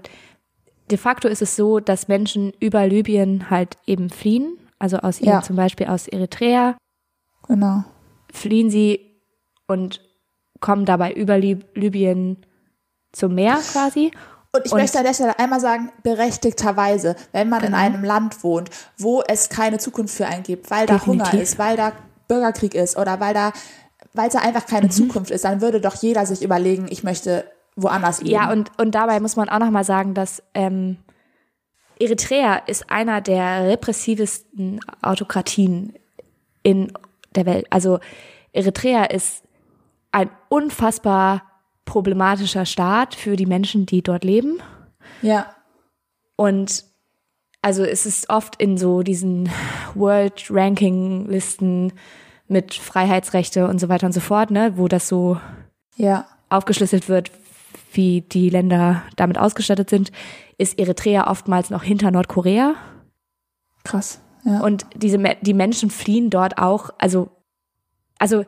de 0.92 0.98
facto 0.98 1.28
ist 1.30 1.42
es 1.42 1.56
so, 1.56 1.80
dass 1.80 2.08
Menschen 2.10 2.52
über 2.60 2.86
Libyen 2.88 3.50
halt 3.50 3.78
eben 3.86 4.10
fliehen, 4.10 4.58
also 4.80 4.98
aus 4.98 5.20
Ja. 5.22 5.42
zum 5.42 5.56
Beispiel 5.56 5.88
aus 5.88 6.08
Eritrea, 6.08 6.78
Genau. 7.48 7.84
fliehen 8.34 8.70
sie 8.70 9.00
und 9.68 10.02
kommen 10.60 10.86
dabei 10.86 11.14
über 11.14 11.38
Lib 11.38 11.66
Libyen 11.76 12.38
zum 13.12 13.36
Meer 13.36 13.60
quasi. 13.72 14.12
Und 14.52 14.66
ich 14.66 14.72
Und- 14.72 14.80
möchte 14.80 14.98
an 14.98 15.04
der 15.04 15.14
Stelle 15.14 15.38
einmal 15.38 15.60
sagen, 15.60 15.92
berechtigterweise, 16.04 17.16
wenn 17.32 17.50
man 17.50 17.60
in 17.62 17.68
Genau. 17.68 17.78
einem 17.78 18.04
Land 18.04 18.44
wohnt, 18.44 18.70
wo 18.98 19.22
es 19.28 19.50
keine 19.50 19.78
Zukunft 19.78 20.16
für 20.16 20.26
einen 20.26 20.44
gibt, 20.44 20.72
weil 20.72 20.86
da 20.88 20.96
Definitiv. 20.96 21.32
Hunger 21.34 21.42
ist, 21.44 21.60
weil 21.60 21.78
da 21.78 21.92
Bürgerkrieg 22.28 22.74
ist 22.74 22.98
oder 22.98 23.20
weil 23.20 23.34
da, 23.34 23.52
weil 24.14 24.28
es 24.28 24.34
da 24.34 24.40
einfach 24.40 24.66
keine 24.66 24.88
Mhm. 24.88 24.92
Zukunft 24.92 25.30
ist, 25.32 25.46
dann 25.46 25.62
würde 25.62 25.80
doch 25.82 25.96
jeder 25.96 26.26
sich 26.26 26.42
überlegen, 26.42 26.88
ich 26.90 27.04
möchte 27.04 27.46
woanders 27.76 28.22
leben. 28.22 28.32
Ja, 28.32 28.52
und, 28.52 28.72
und 28.80 28.92
dabei 28.96 29.20
muss 29.20 29.36
man 29.36 29.50
auch 29.50 29.60
nochmal 29.60 29.84
sagen, 29.84 30.14
dass 30.16 30.42
ähm, 30.56 30.98
Eritrea 32.00 32.56
ist 32.66 32.90
einer 32.90 33.22
der 33.22 33.68
repressivsten 33.68 34.80
Autokratien 35.02 35.94
in 36.64 36.92
der 37.36 37.46
Welt. 37.46 37.68
Also 37.70 38.00
Eritrea 38.54 39.06
ist 39.06 39.44
ein 40.12 40.30
unfassbar 40.50 41.44
problematischer 41.90 42.66
Staat 42.66 43.16
für 43.16 43.36
die 43.36 43.48
Menschen, 43.48 43.88
die 43.88 44.04
dort 44.04 44.24
leben. 44.24 44.60
ja, 45.24 45.56
Und 46.36 46.86
also 47.64 47.84
es 47.84 48.06
ist 48.06 48.30
oft 48.30 48.56
in 48.62 48.78
so 48.78 49.02
diesen 49.02 49.50
World 49.96 50.46
Ranking 50.50 51.28
Listen 51.28 51.92
mit 52.48 52.76
Freiheitsrechte 52.76 53.68
und 53.68 53.80
so 53.80 53.90
weiter 53.90 54.06
und 54.06 54.14
so 54.14 54.20
fort, 54.20 54.52
ne, 54.52 54.74
wo 54.76 54.88
das 54.88 55.08
so 55.08 55.38
ja, 55.96 56.28
aufgeschlüsselt 56.50 57.10
wird, 57.10 57.32
wie 57.92 58.22
die 58.22 58.50
Länder 58.50 59.02
damit 59.16 59.40
ausgestattet 59.40 59.90
sind, 59.90 60.12
ist 60.60 60.78
Eritrea 60.78 61.30
oftmals 61.30 61.72
noch 61.72 61.84
hinter 61.84 62.12
Nordkorea. 62.12 62.76
krass. 63.84 64.22
Ja. 64.46 64.62
Und 64.62 64.86
diese, 64.96 65.18
die 65.42 65.54
Menschen 65.54 65.90
fliehen 65.90 66.30
dort 66.30 66.60
auch, 66.60 66.92
also, 66.98 67.30
also, 68.20 68.46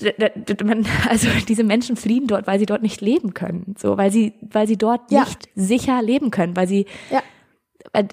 also 1.08 1.28
diese 1.48 1.64
Menschen 1.64 1.96
fliehen 1.96 2.26
dort, 2.26 2.46
weil 2.46 2.58
sie 2.58 2.66
dort 2.66 2.82
nicht 2.82 3.00
leben 3.00 3.34
können, 3.34 3.74
so, 3.78 3.96
weil 3.96 4.10
sie, 4.10 4.34
weil 4.42 4.66
sie 4.66 4.76
dort 4.76 5.10
Ja. 5.10 5.20
nicht 5.20 5.48
sicher 5.54 6.02
leben 6.02 6.30
können, 6.30 6.56
weil 6.56 6.68
sie, 6.68 6.86
Ja. 7.10 7.22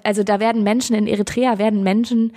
also 0.02 0.22
da 0.22 0.40
werden 0.40 0.62
Menschen 0.62 0.96
in 0.96 1.06
Eritrea 1.06 1.58
werden 1.58 1.82
Menschen, 1.82 2.32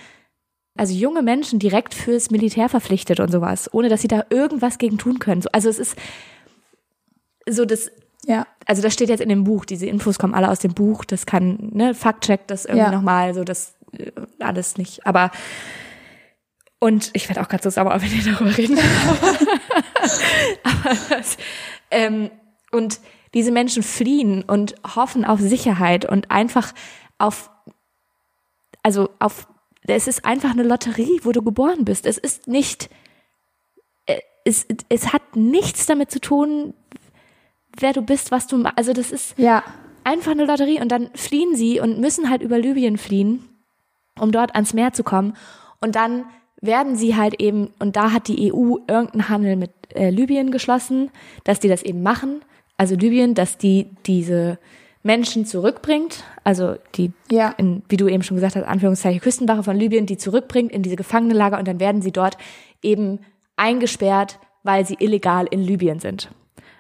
also 0.78 0.94
junge 0.94 1.22
Menschen 1.22 1.60
direkt 1.60 1.94
fürs 1.94 2.30
Militär 2.30 2.70
verpflichtet 2.70 3.20
und 3.20 3.32
sowas, 3.32 3.74
ohne 3.74 3.90
dass 3.90 4.02
sie 4.02 4.08
da 4.08 4.26
irgendwas 4.30 4.78
gegen 4.78 4.98
tun 4.98 5.20
können. 5.20 5.42
So, 5.42 5.50
also 5.52 5.70
es 5.70 5.80
ist 5.80 5.96
so 7.50 7.66
das, 7.66 7.90
ja, 8.26 8.46
also 8.66 8.82
das 8.82 8.94
steht 8.94 9.10
jetzt 9.10 9.22
in 9.22 9.30
dem 9.30 9.44
Buch, 9.46 9.64
diese 9.66 9.86
Infos 9.86 10.20
kommen 10.20 10.34
alle 10.34 10.50
aus 10.50 10.60
dem 10.60 10.74
Buch, 10.74 11.06
das 11.06 11.26
kann, 11.26 11.70
ne, 11.72 11.94
Faktcheck 11.96 12.46
das 12.48 12.66
irgendwie 12.66 12.86
Ja. 12.86 12.92
nochmal, 12.92 13.34
so 13.34 13.44
das 13.46 13.76
äh, 13.98 14.12
alles 14.40 14.78
nicht. 14.78 15.08
Aber 15.08 15.32
und 16.80 17.10
ich 17.14 17.28
werde 17.28 17.42
auch 17.42 17.48
gerade 17.48 17.64
so 17.64 17.70
sauer, 17.70 18.02
wenn 18.02 18.12
wir 18.12 18.34
darüber 18.34 18.56
reden. 18.56 18.78
Aber 20.64 20.96
das, 21.10 21.38
ähm, 21.90 22.30
und 22.72 23.00
diese 23.34 23.52
Menschen 23.52 23.84
fliehen 23.84 24.44
und 24.44 24.76
hoffen 24.96 25.26
auf 25.26 25.40
Sicherheit 25.40 26.06
und 26.06 26.32
einfach 26.32 26.74
auf, 27.18 27.50
also 28.84 29.10
auf, 29.20 29.48
es 29.88 30.08
ist 30.08 30.26
einfach 30.26 30.52
eine 30.52 30.64
Lotterie, 30.64 31.22
wo 31.24 31.32
du 31.32 31.42
geboren 31.42 31.86
bist. 31.86 32.06
Es 32.06 32.18
ist 32.18 32.48
nicht, 32.48 32.90
äh, 34.06 34.20
es, 34.44 34.68
es 34.90 35.14
hat 35.14 35.36
nichts 35.36 35.86
damit 35.88 36.12
zu 36.12 36.20
tun, 36.20 36.74
wer 37.80 37.94
du 37.94 38.02
bist, 38.02 38.32
was 38.32 38.48
du, 38.48 38.64
also 38.76 38.94
das 38.94 39.12
ist 39.12 39.38
ja, 39.38 39.64
einfach 40.04 40.32
eine 40.32 40.46
Lotterie 40.46 40.80
und 40.80 40.90
dann 40.90 41.10
fliehen 41.16 41.56
sie 41.56 41.80
und 41.80 42.00
müssen 42.00 42.30
halt 42.30 42.42
über 42.42 42.58
Libyen 42.58 42.98
fliehen, 42.98 43.48
um 44.20 44.32
dort 44.32 44.56
ans 44.56 44.74
Meer 44.74 44.94
zu 44.94 45.04
kommen. 45.04 45.36
Und 45.80 45.96
dann 45.96 46.26
werden 46.62 46.96
sie 46.96 47.16
halt 47.16 47.40
eben, 47.40 47.70
und 47.80 47.96
da 47.96 48.12
hat 48.12 48.28
die 48.28 48.52
EU 48.52 48.78
irgendeinen 48.88 49.30
Handel 49.30 49.56
mit 49.56 49.72
äh, 49.94 50.10
Libyen 50.10 50.52
geschlossen, 50.52 51.12
dass 51.44 51.60
die 51.60 51.68
das 51.68 51.84
eben 51.84 52.02
machen. 52.04 52.42
Also 52.78 52.96
Libyen, 52.96 53.34
dass 53.36 53.58
die 53.58 53.88
diese 54.06 54.58
Menschen 55.04 55.46
zurückbringt, 55.46 56.24
also 56.44 56.76
die, 56.96 57.12
Ja. 57.32 57.54
in, 57.58 57.84
wie 57.90 57.98
du 57.98 58.08
eben 58.08 58.24
schon 58.24 58.36
gesagt 58.36 58.56
hast, 58.56 58.64
Anführungszeichen 58.64 59.22
Küstenwache 59.22 59.64
von 59.64 59.78
Libyen, 59.78 60.06
die 60.06 60.18
zurückbringt 60.18 60.72
in 60.72 60.82
diese 60.84 60.96
Gefangenenlager 60.96 61.58
und 61.60 61.68
dann 61.68 61.80
werden 61.80 62.02
sie 62.02 62.12
dort 62.12 62.38
eben 62.82 63.20
eingesperrt, 63.56 64.40
weil 64.64 64.86
sie 64.86 64.96
illegal 65.00 65.48
in 65.50 65.62
Libyen 65.62 66.00
sind. 66.00 66.30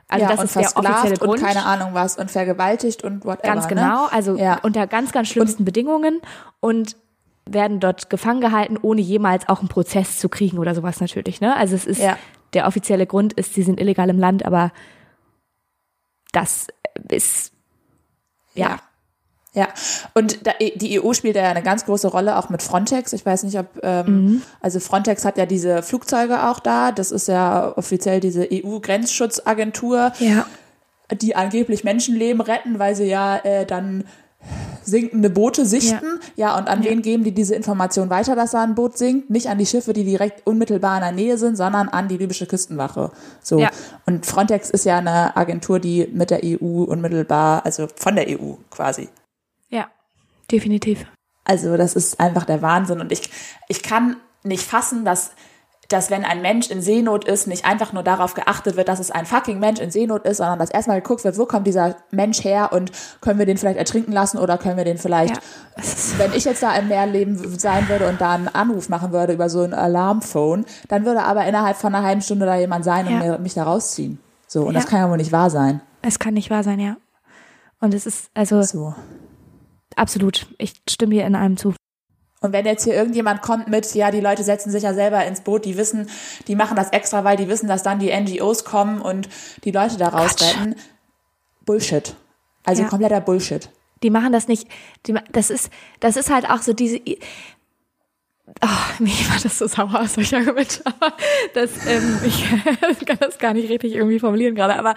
Also 0.09 0.23
ja, 0.23 0.29
das 0.31 0.39
und 0.39 0.45
ist 0.45 0.55
der 0.55 0.77
offizielle 0.77 1.17
Grund. 1.17 1.31
und 1.41 1.45
keine 1.45 1.65
Ahnung 1.65 1.89
was 1.93 2.17
und 2.17 2.31
vergewaltigt 2.31 3.03
und 3.03 3.25
whatever. 3.25 3.43
Ganz 3.53 3.67
genau, 3.67 4.05
Ne? 4.05 4.11
also 4.13 4.35
Ja. 4.37 4.59
unter 4.63 4.87
ganz, 4.87 5.11
ganz 5.11 5.27
schlimmsten 5.27 5.65
Bedingungen 5.65 6.21
und 6.59 6.95
werden 7.53 7.79
dort 7.79 8.09
gefangen 8.09 8.41
gehalten, 8.41 8.77
ohne 8.81 9.01
jemals 9.01 9.47
auch 9.49 9.59
einen 9.59 9.69
Prozess 9.69 10.17
zu 10.19 10.29
kriegen 10.29 10.57
oder 10.59 10.75
sowas 10.75 10.99
natürlich. 10.99 11.41
Ne? 11.41 11.55
Also 11.55 11.75
es 11.75 11.85
ist 11.85 11.99
Ja. 12.01 12.17
der 12.53 12.67
offizielle 12.67 13.05
Grund 13.07 13.33
ist, 13.33 13.53
sie 13.53 13.63
sind 13.63 13.79
illegal 13.79 14.09
im 14.09 14.19
Land, 14.19 14.45
aber 14.45 14.71
das 16.31 16.67
ist 17.09 17.51
ja, 18.53 18.69
Ja. 18.69 18.79
Ja, 19.53 19.69
und 20.13 20.45
da, 20.45 20.51
die 20.59 21.01
EU 21.01 21.13
spielt 21.13 21.35
ja 21.35 21.49
eine 21.49 21.63
ganz 21.63 21.85
große 21.85 22.09
Rolle, 22.09 22.37
auch 22.37 22.49
mit 22.49 22.61
Frontex. 22.61 23.11
Ich 23.13 23.25
weiß 23.25 23.41
nicht, 23.41 23.57
ob, 23.57 23.65
ähm, 23.81 24.43
also 24.61 24.79
Frontex 24.79 25.25
hat 25.25 25.35
ja 25.39 25.47
diese 25.47 25.81
Flugzeuge 25.81 26.47
auch 26.47 26.59
da. 26.59 26.91
Das 26.91 27.11
ist 27.11 27.27
ja 27.27 27.75
offiziell 27.75 28.19
diese 28.19 28.47
EU-Grenzschutzagentur, 28.51 30.11
ja, 30.19 30.45
die 31.21 31.35
angeblich 31.35 31.83
Menschenleben 31.83 32.41
retten, 32.41 32.77
weil 32.77 32.95
sie 32.95 33.05
ja 33.05 33.37
äh, 33.37 33.65
dann 33.65 34.03
sinkende 34.83 35.29
Boote 35.29 35.65
sichten. 35.65 36.19
Ja, 36.35 36.57
und 36.57 36.67
an 36.67 36.83
wen 36.83 37.01
geben 37.01 37.23
die 37.23 37.33
diese 37.33 37.55
Information 37.55 38.09
weiter, 38.09 38.35
dass 38.35 38.51
da 38.51 38.63
ein 38.63 38.75
Boot 38.75 38.97
sinkt? 38.97 39.29
Nicht 39.29 39.47
an 39.47 39.57
die 39.57 39.65
Schiffe, 39.65 39.91
die 39.91 40.05
direkt 40.05 40.47
unmittelbar 40.47 40.95
in 40.97 41.01
der 41.01 41.11
Nähe 41.11 41.37
sind, 41.37 41.57
sondern 41.57 41.89
an 41.89 42.07
die 42.07 42.17
libysche 42.17 42.45
Küstenwache. 42.45 43.11
So. 43.41 43.59
Ja. 43.59 43.69
Und 44.05 44.25
Frontex 44.25 44.69
ist 44.69 44.85
ja 44.85 44.97
eine 44.99 45.35
Agentur, 45.35 45.79
die 45.79 46.07
mit 46.13 46.29
der 46.29 46.41
EU 46.43 46.83
unmittelbar, 46.83 47.65
also 47.65 47.87
von 47.95 48.15
der 48.15 48.27
EU 48.29 48.53
quasi 48.69 49.09
ja, 49.69 49.89
definitiv. 50.51 51.05
also 51.43 51.77
das 51.77 51.95
ist 51.95 52.19
einfach 52.19 52.45
der 52.45 52.61
Wahnsinn. 52.61 53.01
Und 53.01 53.11
ich, 53.11 53.29
ich 53.67 53.83
kann 53.83 54.17
nicht 54.43 54.63
fassen, 54.63 55.05
dass, 55.05 55.31
dass 55.89 56.09
wenn 56.11 56.25
ein 56.25 56.41
Mensch 56.41 56.69
in 56.69 56.81
Seenot 56.81 57.23
ist, 57.25 57.47
nicht 57.47 57.65
einfach 57.65 57.93
nur 57.93 58.03
darauf 58.03 58.33
geachtet 58.33 58.75
wird, 58.75 58.89
dass 58.89 58.99
es 58.99 59.09
ein 59.09 59.25
fucking 59.25 59.59
Mensch 59.59 59.79
in 59.79 59.89
Seenot 59.89 60.25
ist, 60.25 60.37
sondern 60.37 60.59
dass 60.59 60.69
erstmal 60.69 60.99
geguckt 61.01 61.23
wird, 61.23 61.37
wo 61.37 61.45
kommt 61.45 61.65
dieser 61.65 61.95
Mensch 62.11 62.43
her 62.43 62.71
und 62.73 62.91
können 63.21 63.39
wir 63.39 63.45
den 63.45 63.57
vielleicht 63.57 63.77
ertrinken 63.77 64.11
lassen 64.11 64.37
oder 64.37 64.57
können 64.57 64.75
wir 64.77 64.83
den 64.85 64.97
vielleicht, 64.97 65.35
Ja, 65.35 65.41
wenn 66.17 66.33
ich 66.33 66.43
jetzt 66.45 66.61
da 66.61 66.75
im 66.75 66.89
Meer 66.89 67.05
leben 67.05 67.37
sein 67.57 67.87
würde 67.87 68.07
und 68.09 68.19
da 68.19 68.31
einen 68.33 68.47
Anruf 68.49 68.89
machen 68.89 69.11
würde 69.13 69.33
über 69.33 69.49
so 69.49 69.61
ein 69.61 69.73
Alarmphone, 69.73 70.65
dann 70.89 71.05
würde 71.05 71.23
aber 71.23 71.45
innerhalb 71.45 71.77
von 71.77 71.95
einer 71.95 72.05
halben 72.05 72.21
Stunde 72.21 72.45
da 72.45 72.55
jemand 72.57 72.83
sein 72.83 73.07
und 73.07 73.13
Ja. 73.13 73.19
mir, 73.19 73.37
mich 73.39 73.53
da 73.53 73.63
rausziehen. 73.63 74.19
So, 74.47 74.63
und 74.65 74.73
das 74.73 74.83
Ja. 74.85 74.89
kann 74.89 74.99
ja 74.99 75.09
wohl 75.09 75.17
nicht 75.17 75.31
wahr 75.31 75.49
sein. 75.49 75.81
Es 76.01 76.19
kann 76.19 76.33
nicht 76.33 76.49
wahr 76.49 76.63
sein, 76.63 76.79
ja. 76.79 76.97
Und 77.79 77.93
es 77.93 78.05
ist 78.05 78.29
also 78.33 78.61
So. 78.63 78.93
absolut. 79.95 80.47
Ich 80.57 80.73
stimme 80.89 81.13
dir 81.15 81.25
in 81.25 81.35
allem 81.35 81.57
zu. 81.57 81.73
Und 82.39 82.53
wenn 82.53 82.65
jetzt 82.65 82.83
hier 82.83 82.93
irgendjemand 82.93 83.41
kommt 83.41 83.67
mit, 83.67 83.95
ja, 83.95 84.11
die 84.11 84.21
Leute 84.21 84.43
setzen 84.43 84.71
sich 84.71 84.83
ja 84.83 84.93
selber 84.93 85.25
ins 85.25 85.41
Boot, 85.41 85.65
die 85.65 85.75
wissen, 85.75 86.07
die 86.47 86.55
machen 86.55 86.75
das 86.75 86.89
extra, 86.91 87.23
weil 87.23 87.35
die 87.35 87.47
wissen, 87.47 87.67
dass 87.67 87.81
dann 87.81 87.99
die 87.99 88.11
NGOs 88.15 88.63
kommen 88.63 89.01
und 89.01 89.27
die 89.63 89.71
Leute 89.71 89.97
da 89.97 90.09
rausretten. 90.09 90.75
Bullshit. 91.65 92.15
Also 92.63 92.83
Ja. 92.83 92.89
kompletter 92.89 93.21
Bullshit. 93.21 93.69
Die 94.03 94.11
machen 94.11 94.31
das 94.31 94.47
nicht. 94.47 94.67
Die, 95.07 95.15
das 95.31 95.49
ist, 95.49 95.71
das 95.99 96.15
ist 96.15 96.29
halt 96.29 96.47
auch 96.49 96.61
so 96.61 96.73
diese. 96.73 96.99
Oh, 98.61 98.67
mir 98.99 99.09
war 99.29 99.39
das 99.41 99.57
so 99.57 99.67
sauer 99.67 99.99
aus 99.99 100.13
solcher 100.13 100.37
Argumente, 100.37 100.81
aber 100.85 101.13
das, 101.53 101.71
ähm, 101.87 102.19
ich 102.23 103.05
kann 103.05 103.17
das 103.19 103.39
gar 103.39 103.53
nicht 103.53 103.69
richtig 103.69 103.93
irgendwie 103.95 104.19
formulieren 104.19 104.53
gerade, 104.55 104.77
aber 104.77 104.93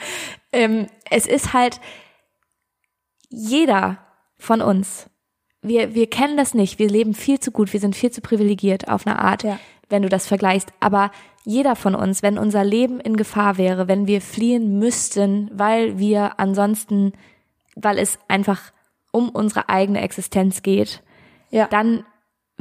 ähm, 0.52 0.86
es 1.10 1.26
ist 1.26 1.52
halt 1.54 1.80
jeder 3.30 3.98
von 4.38 4.60
uns. 4.60 5.06
Wir, 5.62 5.94
wir 5.94 6.08
kennen 6.08 6.36
das 6.36 6.54
nicht. 6.54 6.78
Wir 6.78 6.88
leben 6.88 7.14
viel 7.14 7.38
zu 7.38 7.50
gut. 7.50 7.72
Wir 7.72 7.80
sind 7.80 7.94
viel 7.96 8.10
zu 8.10 8.20
privilegiert 8.20 8.88
auf 8.88 9.06
eine 9.06 9.18
Art, 9.18 9.42
Ja. 9.42 9.58
wenn 9.88 10.02
du 10.02 10.08
das 10.08 10.26
vergleichst. 10.26 10.72
Aber 10.80 11.10
jeder 11.44 11.76
von 11.76 11.94
uns, 11.94 12.22
wenn 12.22 12.38
unser 12.38 12.64
Leben 12.64 13.00
in 13.00 13.16
Gefahr 13.16 13.58
wäre, 13.58 13.88
wenn 13.88 14.06
wir 14.06 14.20
fliehen 14.20 14.78
müssten, 14.78 15.50
weil 15.52 15.98
wir 15.98 16.38
ansonsten, 16.40 17.12
weil 17.76 17.98
es 17.98 18.18
einfach 18.28 18.72
um 19.12 19.28
unsere 19.30 19.68
eigene 19.68 20.00
Existenz 20.00 20.62
geht, 20.62 21.02
Ja. 21.50 21.66
dann 21.68 22.04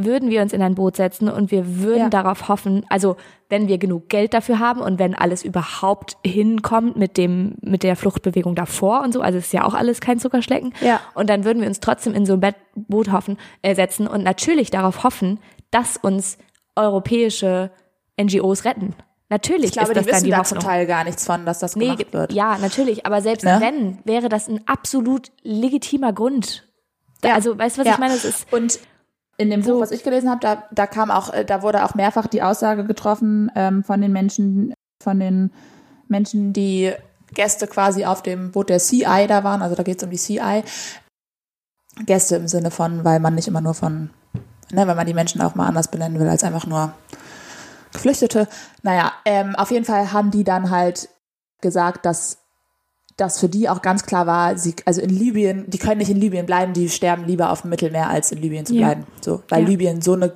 würden 0.06 0.30
wir 0.30 0.42
uns 0.42 0.54
in 0.54 0.62
ein 0.62 0.76
Boot 0.76 0.96
setzen 0.96 1.30
und 1.30 1.52
wir 1.52 1.78
würden 1.80 2.04
Ja. 2.04 2.10
darauf 2.10 2.48
hoffen, 2.48 2.86
also 2.90 3.16
wenn 3.50 3.68
wir 3.68 3.78
genug 3.78 4.10
Geld 4.10 4.34
dafür 4.34 4.60
haben 4.60 4.80
und 4.82 5.00
wenn 5.00 5.16
alles 5.16 5.44
überhaupt 5.44 6.18
hinkommt 6.26 6.96
mit 6.98 7.18
dem 7.18 7.56
mit 7.62 7.84
der 7.84 7.96
Fluchtbewegung 7.96 8.56
davor 8.56 9.02
und 9.02 9.14
so, 9.14 9.22
also 9.22 9.38
es 9.38 9.46
ist 9.48 9.54
ja 9.54 9.66
auch 9.66 9.74
alles 9.74 10.02
kein 10.02 10.20
Zuckerschlecken. 10.20 10.74
Ja. 10.82 11.00
Und 11.16 11.30
dann 11.30 11.44
würden 11.46 11.62
wir 11.62 11.68
uns 11.68 11.80
trotzdem 11.80 12.14
in 12.14 12.26
so 12.26 12.34
ein 12.40 12.54
Boot 12.76 13.12
hoffen, 13.12 13.38
äh, 13.62 13.76
setzen 13.76 14.08
und 14.08 14.24
natürlich 14.24 14.72
darauf 14.72 15.04
hoffen, 15.04 15.40
dass 15.72 15.98
uns 15.98 16.38
europäische 16.76 17.72
NGOs 18.20 18.66
retten. 18.66 18.96
Natürlich 19.30 19.66
ich 19.66 19.72
glaube, 19.74 19.92
ist 19.92 19.98
das 19.98 20.04
die 20.06 20.10
dann 20.10 20.16
wissen 20.16 20.26
die 20.26 20.32
da 20.32 20.38
Hoffnung. 20.40 20.60
zum 20.62 20.70
Teil 20.70 20.86
gar 20.88 21.04
nichts 21.04 21.26
von, 21.26 21.46
dass 21.46 21.60
das 21.60 21.76
Nee, 21.76 21.86
gemacht 21.86 22.14
wird. 22.14 22.34
ja, 22.34 22.58
natürlich, 22.58 23.06
aber 23.06 23.22
selbst 23.22 23.46
Ne? 23.46 23.58
wenn, 23.62 24.00
wäre 24.04 24.28
das 24.28 24.48
ein 24.48 24.62
absolut 24.68 25.32
legitimer 25.44 26.14
Grund. 26.14 26.68
Ja. 27.24 27.36
Also, 27.36 27.58
weißt 27.58 27.78
du, 27.78 27.82
was 27.82 27.88
Ja. 27.88 27.94
ich 27.94 28.00
meine? 28.00 28.14
Es 28.14 28.26
ist 28.26 28.52
Und 28.52 28.80
in 29.40 29.50
dem 29.50 29.62
Buch, 29.62 29.80
was 29.80 29.92
ich 29.92 30.04
gelesen 30.04 30.30
habe, 30.30 30.42
da, 30.42 30.64
da 30.72 30.86
kam 30.86 31.10
auch, 31.10 31.34
äh, 31.34 31.46
da 31.46 31.62
wurde 31.62 31.86
auch 31.86 31.96
mehrfach 31.96 32.28
die 32.28 32.44
Aussage 32.44 32.84
getroffen 32.84 33.50
ähm, 33.56 33.86
von 33.86 34.02
den 34.02 34.12
Menschen, 34.12 34.74
von 35.02 35.18
den 35.18 35.52
Menschen, 36.10 36.52
die 36.52 36.92
Gäste 37.34 37.66
quasi 37.66 38.04
auf 38.04 38.22
dem 38.22 38.52
Boot 38.52 38.70
der 38.70 38.80
CI 38.80 39.28
da 39.28 39.46
waren, 39.46 39.62
also 39.62 39.76
da 39.76 39.84
geht 39.84 39.98
es 39.98 40.04
um 40.04 40.10
die 40.10 40.18
CI. 40.18 40.64
Gäste 42.06 42.36
im 42.36 42.50
Sinne 42.50 42.70
von, 42.70 43.06
weil 43.06 43.22
man 43.22 43.36
nicht 43.36 43.48
immer 43.48 43.62
nur 43.62 43.74
von, 43.74 44.10
ne, 44.72 44.88
wenn 44.88 44.98
man 44.98 45.08
die 45.08 45.14
Menschen 45.14 45.42
auch 45.42 45.56
mal 45.56 45.68
anders 45.68 45.90
benennen 45.90 46.20
will, 46.20 46.28
als 46.28 46.44
einfach 46.44 46.68
nur 46.68 46.92
Geflüchtete. 47.94 48.48
Naja, 48.84 49.14
ähm, 49.24 49.56
auf 49.56 49.72
jeden 49.72 49.86
Fall 49.86 50.12
haben 50.12 50.32
die 50.32 50.44
dann 50.44 50.70
halt 50.70 51.08
gesagt, 51.62 52.06
dass 52.06 52.39
das 53.20 53.40
für 53.40 53.50
die 53.50 53.70
auch 53.70 53.82
ganz 53.82 54.06
klar 54.06 54.26
war, 54.28 54.58
sie, 54.58 54.76
also 54.86 55.02
in 55.02 55.10
Libyen, 55.10 55.70
die 55.70 55.78
können 55.78 55.98
nicht 56.00 56.10
in 56.10 56.18
Libyen 56.18 56.46
bleiben, 56.46 56.74
die 56.74 56.90
sterben 56.90 57.26
lieber 57.26 57.52
auf 57.52 57.62
dem 57.62 57.70
Mittelmeer, 57.70 58.10
als 58.10 58.32
in 58.32 58.40
Libyen 58.42 58.66
zu 58.66 58.74
Ja. 58.76 58.88
bleiben. 58.88 59.06
So, 59.22 59.44
weil 59.50 59.62
Ja. 59.64 59.68
Libyen 59.68 60.02
so 60.02 60.14
eine 60.14 60.34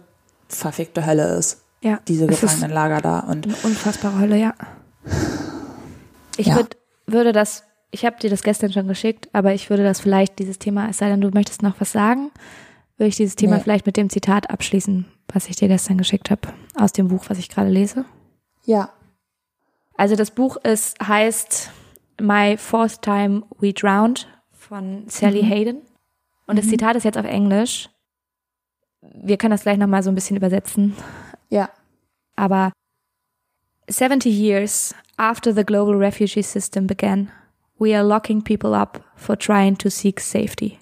verfickte 0.47 1.05
Hölle 1.05 1.35
ist, 1.35 1.61
ja, 1.81 1.99
diese 2.07 2.27
Gefangenenlager 2.27 3.01
da. 3.01 3.19
Und 3.21 3.45
eine 3.45 3.55
unfassbare 3.63 4.19
Hölle, 4.19 4.37
ja. 4.37 4.53
Ich 6.37 6.47
Ja. 6.47 6.55
würd, 6.55 6.77
würde 7.07 7.31
das, 7.31 7.63
ich 7.91 8.05
habe 8.05 8.17
dir 8.19 8.29
das 8.29 8.43
gestern 8.43 8.71
schon 8.73 8.87
geschickt, 8.87 9.29
aber 9.33 9.53
ich 9.53 9.69
würde 9.69 9.83
das 9.83 9.99
vielleicht, 9.99 10.39
dieses 10.39 10.59
Thema, 10.59 10.89
es 10.89 10.97
sei 10.97 11.09
denn, 11.09 11.21
du 11.21 11.29
möchtest 11.29 11.61
noch 11.61 11.75
was 11.79 11.91
sagen, 11.91 12.31
würde 12.97 13.09
ich 13.09 13.15
dieses 13.15 13.35
Thema 13.35 13.57
Nee. 13.57 13.63
vielleicht 13.63 13.85
mit 13.85 13.97
dem 13.97 14.09
Zitat 14.09 14.49
abschließen, 14.49 15.05
was 15.31 15.47
ich 15.47 15.55
dir 15.55 15.67
gestern 15.67 15.97
geschickt 15.97 16.29
habe, 16.31 16.49
aus 16.75 16.91
dem 16.91 17.07
Buch, 17.07 17.25
was 17.27 17.37
ich 17.39 17.49
gerade 17.49 17.69
lese. 17.69 18.05
ja, 18.65 18.89
Also 19.95 20.15
das 20.15 20.31
Buch 20.31 20.57
ist, 20.57 20.97
heißt 21.05 21.69
My 22.21 22.57
Fourth 22.57 23.01
Time 23.01 23.43
We 23.59 23.73
Drowned 23.73 24.27
von 24.51 25.05
Sally 25.07 25.43
Hayden. 25.43 25.81
Und 26.47 26.57
das 26.57 26.67
Zitat 26.67 26.95
ist 26.95 27.03
jetzt 27.03 27.17
auf 27.17 27.25
Englisch. 27.25 27.89
Wir 29.01 29.37
können 29.37 29.51
das 29.51 29.63
gleich 29.63 29.77
nochmal 29.77 30.03
so 30.03 30.09
ein 30.09 30.15
bisschen 30.15 30.37
übersetzen. 30.37 30.95
ja, 31.49 31.69
Aber 32.35 32.71
70 33.89 34.25
years 34.33 34.95
after 35.17 35.53
the 35.53 35.63
global 35.63 35.95
refugee 35.95 36.41
system 36.41 36.87
began, 36.87 37.31
we 37.77 37.95
are 37.95 38.03
locking 38.07 38.41
people 38.41 38.73
up 38.73 39.03
for 39.15 39.37
trying 39.37 39.77
to 39.77 39.89
seek 39.89 40.19
safety. 40.19 40.79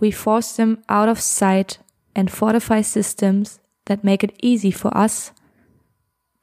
We 0.00 0.12
force 0.12 0.54
them 0.54 0.78
out 0.88 1.08
of 1.08 1.20
sight 1.20 1.80
and 2.14 2.30
fortify 2.30 2.82
systems 2.82 3.60
that 3.86 4.04
make 4.04 4.24
it 4.24 4.34
easy 4.40 4.70
for 4.70 4.96
us 4.96 5.32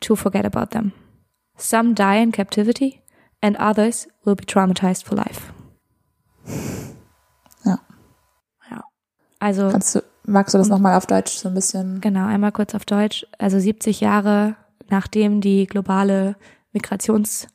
to 0.01 0.15
forget 0.15 0.45
about 0.45 0.71
them. 0.71 0.91
Some 1.57 1.93
die 1.93 2.17
in 2.17 2.32
captivity 2.32 3.01
and 3.45 3.57
others 3.59 4.07
will 4.23 4.35
be 4.35 4.45
traumatized 4.45 5.05
for 5.05 5.15
life. 5.15 5.53
ja. 7.63 7.79
Ja. 8.71 8.83
Also 9.39 9.69
Kannst 9.69 9.95
du, 9.95 10.03
magst 10.25 10.53
du 10.53 10.57
das 10.57 10.67
nochmal 10.67 10.95
auf 10.95 11.05
Deutsch 11.05 11.33
so 11.33 11.49
ein 11.49 11.53
bisschen? 11.53 12.01
Genau, 12.01 12.25
einmal 12.25 12.51
kurz 12.51 12.73
auf 12.73 12.85
Deutsch. 12.85 13.25
Also 13.37 13.59
70 13.59 14.01
Jahre 14.01 14.55
nachdem 14.89 15.41
die 15.41 15.65
globale 15.67 16.35
Migrations, 16.71 17.47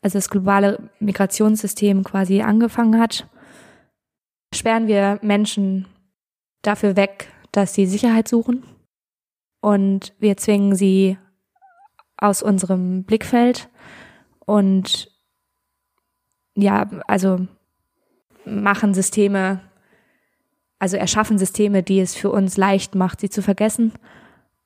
also 0.00 0.18
das 0.18 0.30
globale 0.30 0.90
Migrationssystem 1.00 2.04
quasi 2.04 2.42
angefangen 2.42 3.00
hat, 3.00 3.28
sperren 4.54 4.86
wir 4.86 5.18
Menschen 5.22 5.86
dafür 6.62 6.96
weg, 6.96 7.28
dass 7.52 7.74
sie 7.74 7.86
Sicherheit 7.86 8.28
suchen 8.28 8.64
und 9.60 10.12
wir 10.18 10.36
zwingen 10.36 10.74
sie 10.74 11.18
aus 12.16 12.42
unserem 12.42 13.04
Blickfeld 13.04 13.68
und 14.44 15.10
ja, 16.54 16.88
also 17.06 17.46
machen 18.44 18.94
Systeme, 18.94 19.60
also 20.78 20.96
erschaffen 20.96 21.38
Systeme, 21.38 21.82
die 21.82 22.00
es 22.00 22.14
für 22.14 22.30
uns 22.30 22.56
leicht 22.56 22.94
macht, 22.94 23.20
sie 23.20 23.30
zu 23.30 23.42
vergessen. 23.42 23.92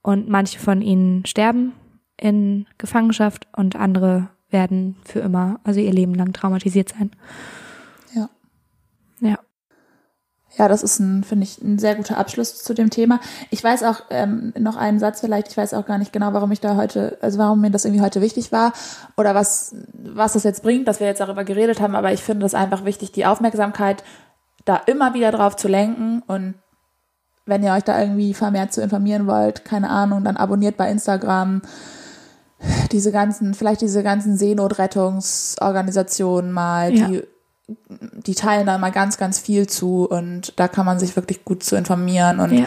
Und 0.03 0.29
manche 0.29 0.59
von 0.59 0.83
ihnen 0.83 1.27
sterben 1.27 1.73
in 2.17 2.67
Gefangenschaft 2.79 3.49
und 3.57 3.77
andere 3.77 4.29
werden 4.51 4.97
für 5.05 5.21
immer, 5.21 5.61
also 5.65 5.81
ihr 5.81 5.93
Leben 5.93 6.15
lang 6.15 6.33
traumatisiert 6.33 6.91
sein. 6.91 7.11
Ja. 8.15 8.31
Ja. 9.21 9.39
Ja, 10.59 10.69
das 10.69 10.83
ist 10.83 10.99
ein, 11.01 11.23
finde 11.23 11.45
ich, 11.45 11.61
ein 11.63 11.79
sehr 11.79 11.95
guter 11.97 12.17
Abschluss 12.17 12.63
zu 12.63 12.73
dem 12.73 12.89
Thema. 12.91 13.21
Ich 13.51 13.63
weiß 13.63 13.83
auch 13.83 14.01
ähm, 14.11 14.55
noch 14.59 14.77
einen 14.77 14.99
Satz 14.99 15.21
vielleicht. 15.21 15.49
Ich 15.49 15.57
weiß 15.57 15.75
auch 15.75 15.85
gar 15.85 15.99
nicht 15.99 16.13
genau, 16.13 16.33
warum 16.33 16.51
ich 16.51 16.61
da 16.61 16.77
heute, 16.77 17.19
also 17.21 17.39
warum 17.39 17.61
mir 17.61 17.71
das 17.71 17.85
irgendwie 17.85 18.03
heute 18.03 18.23
wichtig 18.23 18.53
war 18.53 18.73
oder 19.17 19.35
was 19.35 19.75
was 19.93 20.33
das 20.33 20.45
jetzt 20.45 20.63
bringt, 20.63 20.89
dass 20.89 20.99
wir 21.01 21.07
jetzt 21.07 21.21
darüber 21.21 21.45
geredet 21.45 21.81
haben. 21.81 21.95
Aber 21.95 22.13
ich 22.13 22.23
finde 22.23 22.47
es 22.47 22.55
einfach 22.55 22.85
wichtig, 22.87 23.13
die 23.13 23.27
Aufmerksamkeit 23.27 24.03
da 24.65 24.77
immer 24.87 25.13
wieder 25.15 25.31
drauf 25.31 25.57
zu 25.57 25.69
lenken 25.69 26.23
und 26.27 26.55
wenn 27.45 27.63
ihr 27.63 27.73
euch 27.73 27.85
da 27.85 28.01
irgendwie 28.01 28.35
vermehrt 28.35 28.73
zu 28.73 28.83
informieren 28.83 29.27
wollt, 29.29 29.65
keine 29.65 29.89
Ahnung, 29.91 30.25
dann 30.25 30.37
abonniert 30.37 30.77
bei 30.77 30.91
Instagram 30.91 31.63
diese 32.91 33.13
ganzen, 33.13 33.55
vielleicht 33.55 33.83
diese 33.83 34.03
ganzen 34.03 34.37
Seenotrettungsorganisationen 34.37 36.51
mal, 36.53 36.93
Ja. 36.95 37.07
die 37.09 37.23
die 37.69 38.35
teilen 38.35 38.67
da 38.67 38.77
immer 38.77 38.91
ganz, 38.91 39.19
ganz 39.19 39.39
viel 39.41 39.67
zu 39.67 40.09
und 40.09 40.53
da 40.59 40.69
kann 40.69 40.87
man 40.87 40.99
sich 40.99 41.17
wirklich 41.17 41.45
gut 41.45 41.63
zu 41.65 41.77
informieren. 41.77 42.39
Und 42.41 42.53
Ja, 42.53 42.67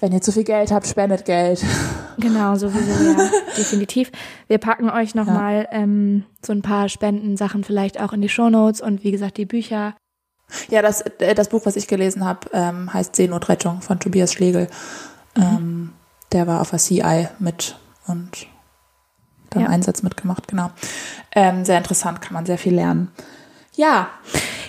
wenn 0.00 0.12
ihr 0.12 0.20
zu 0.20 0.32
viel 0.32 0.44
Geld 0.44 0.70
habt, 0.70 0.86
spendet 0.86 1.24
Geld. 1.24 1.64
genau, 2.18 2.54
sowieso, 2.56 3.04
ja, 3.04 3.30
definitiv. 3.56 4.12
Wir 4.46 4.58
packen 4.58 4.90
euch 4.90 5.14
nochmal 5.14 5.68
ähm, 5.72 6.24
so 6.44 6.52
ein 6.52 6.62
paar 6.62 6.88
Spendensachen 6.88 7.64
vielleicht 7.64 8.00
auch 8.00 8.12
in 8.12 8.20
die 8.20 8.28
Shownotes 8.28 8.80
und 8.80 9.04
wie 9.04 9.10
gesagt 9.10 9.36
die 9.36 9.46
Bücher. 9.46 9.94
Ja, 10.68 10.80
das, 10.82 11.00
äh, 11.00 11.34
das 11.34 11.48
Buch, 11.48 11.62
was 11.64 11.76
ich 11.76 11.88
gelesen 11.88 12.24
habe, 12.24 12.48
ähm, 12.52 12.92
heißt 12.92 13.16
Seenotrettung 13.16 13.80
von 13.80 13.98
Tobias 13.98 14.32
Schlegel. 14.32 14.68
Ähm, 15.36 15.92
der 16.32 16.46
war 16.46 16.60
auf 16.60 16.70
der 16.70 16.78
CI 16.78 17.28
mit 17.38 17.76
und 18.06 18.46
dann 19.56 19.64
Ja. 19.64 19.70
Einsatz 19.70 20.02
mitgemacht, 20.02 20.48
genau. 20.48 20.70
Ähm, 21.34 21.64
sehr 21.64 21.78
interessant, 21.78 22.20
kann 22.22 22.32
man 22.34 22.46
sehr 22.46 22.58
viel 22.58 22.74
lernen. 22.74 23.10
Ja, 23.74 24.08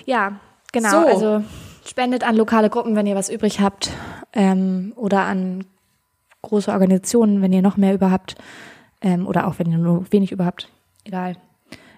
Ja, 0.06 0.34
genau. 0.72 0.90
So. 0.90 0.98
Also 1.08 1.44
spendet 1.86 2.24
an 2.24 2.36
lokale 2.36 2.70
Gruppen, 2.70 2.96
wenn 2.96 3.08
ihr 3.08 3.16
was 3.16 3.30
übrig 3.30 3.60
habt. 3.60 3.92
Ähm, 4.34 4.94
oder 4.96 5.24
an 5.24 5.66
große 6.42 6.72
Organisationen, 6.72 7.42
wenn 7.42 7.54
ihr 7.54 7.62
noch 7.62 7.78
mehr 7.78 7.94
über 7.94 8.12
habt. 8.12 8.36
Ähm, 9.02 9.28
oder 9.28 9.48
auch 9.48 9.60
wenn 9.60 9.72
ihr 9.72 9.78
nur 9.78 10.12
wenig 10.12 10.32
über 10.32 10.46
habt. 10.46 10.70
Egal. 11.04 11.36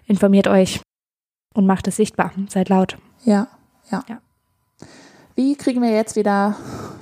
Informiert 0.05 0.47
euch 0.47 0.81
und 1.53 1.65
macht 1.67 1.87
es 1.87 1.95
sichtbar. 1.95 2.31
Seid 2.47 2.69
laut. 2.69 2.97
ja, 3.23 3.47
ja. 3.91 4.03
Ja. 4.07 4.19
Wie 5.39 5.55
kriegen 5.55 5.81
wir 5.81 5.91
jetzt 5.91 6.17
wieder 6.17 6.57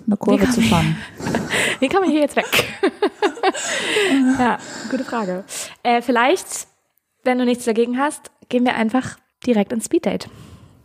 eine 0.05 0.15
Kurve 0.15 0.47
zu 0.51 0.61
fahren? 0.61 0.95
Wie 1.79 1.87
kann 1.87 2.01
man 2.01 2.11
hier 2.11 2.21
jetzt 2.21 2.35
weg? 2.35 2.45
ja, 4.37 4.59
gute 4.91 5.03
Frage. 5.03 5.43
Äh, 5.81 6.03
vielleicht, 6.03 6.67
wenn 7.23 7.39
du 7.39 7.45
nichts 7.45 7.65
dagegen 7.65 7.97
hast, 7.97 8.29
gehen 8.47 8.63
wir 8.63 8.75
einfach 8.75 9.17
direkt 9.43 9.73
ins 9.73 9.85
Speeddate. 9.85 10.29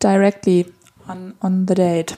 Directly 0.02 0.64
on, 1.06 1.34
on 1.42 1.66
the 1.68 1.74
date. 1.74 2.16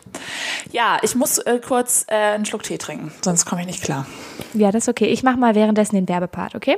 Ja, 0.70 0.98
ich 1.02 1.16
muss 1.16 1.38
äh, 1.38 1.58
kurz 1.58 2.06
äh, 2.06 2.14
einen 2.14 2.44
Schluck 2.44 2.62
Tee 2.62 2.78
trinken, 2.78 3.10
sonst 3.20 3.44
komme 3.44 3.62
ich 3.62 3.66
nicht 3.66 3.82
klar. 3.82 4.06
Ja, 4.52 4.70
das 4.70 4.84
ist 4.84 4.88
okay. 4.88 5.06
Ich 5.06 5.24
mache 5.24 5.36
mal 5.36 5.56
währenddessen 5.56 5.96
den 5.96 6.08
Werbepart, 6.08 6.54
okay? 6.54 6.76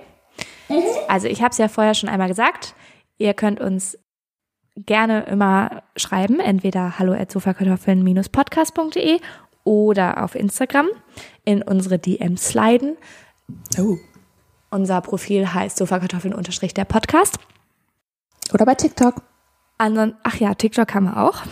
Also 1.09 1.29
ich 1.29 1.43
habe 1.43 1.51
es 1.51 1.59
ja 1.59 1.69
vorher 1.69 1.93
schon 1.93 2.09
einmal 2.09 2.29
gesagt. 2.29 2.75
Ihr 3.19 3.35
könnt 3.35 3.61
uns 3.61 3.99
gerne 4.77 5.25
immer 5.25 5.83
schreiben, 5.97 6.41
entweder 6.41 6.99
hallo 6.99 7.13
podcastde 8.29 9.21
oder 9.65 10.23
auf 10.23 10.35
Instagram 10.35 10.87
in 11.45 11.63
unsere 11.63 11.99
DMs 11.99 12.49
sliden. 12.49 12.97
Oh. 13.79 13.97
Unser 14.71 15.01
Profil 15.01 15.53
heißt 15.53 15.77
sofakartoffeln 15.77 16.35
der 16.75 16.85
Podcast. 16.85 17.39
Oder 18.53 18.67
bei 18.67 18.75
TikTok. 18.75 19.23
Andern, 19.79 20.15
ach 20.23 20.37
ja, 20.37 20.55
TikTok 20.55 20.95
haben 20.95 21.07
wir 21.07 21.23
auch. 21.23 21.43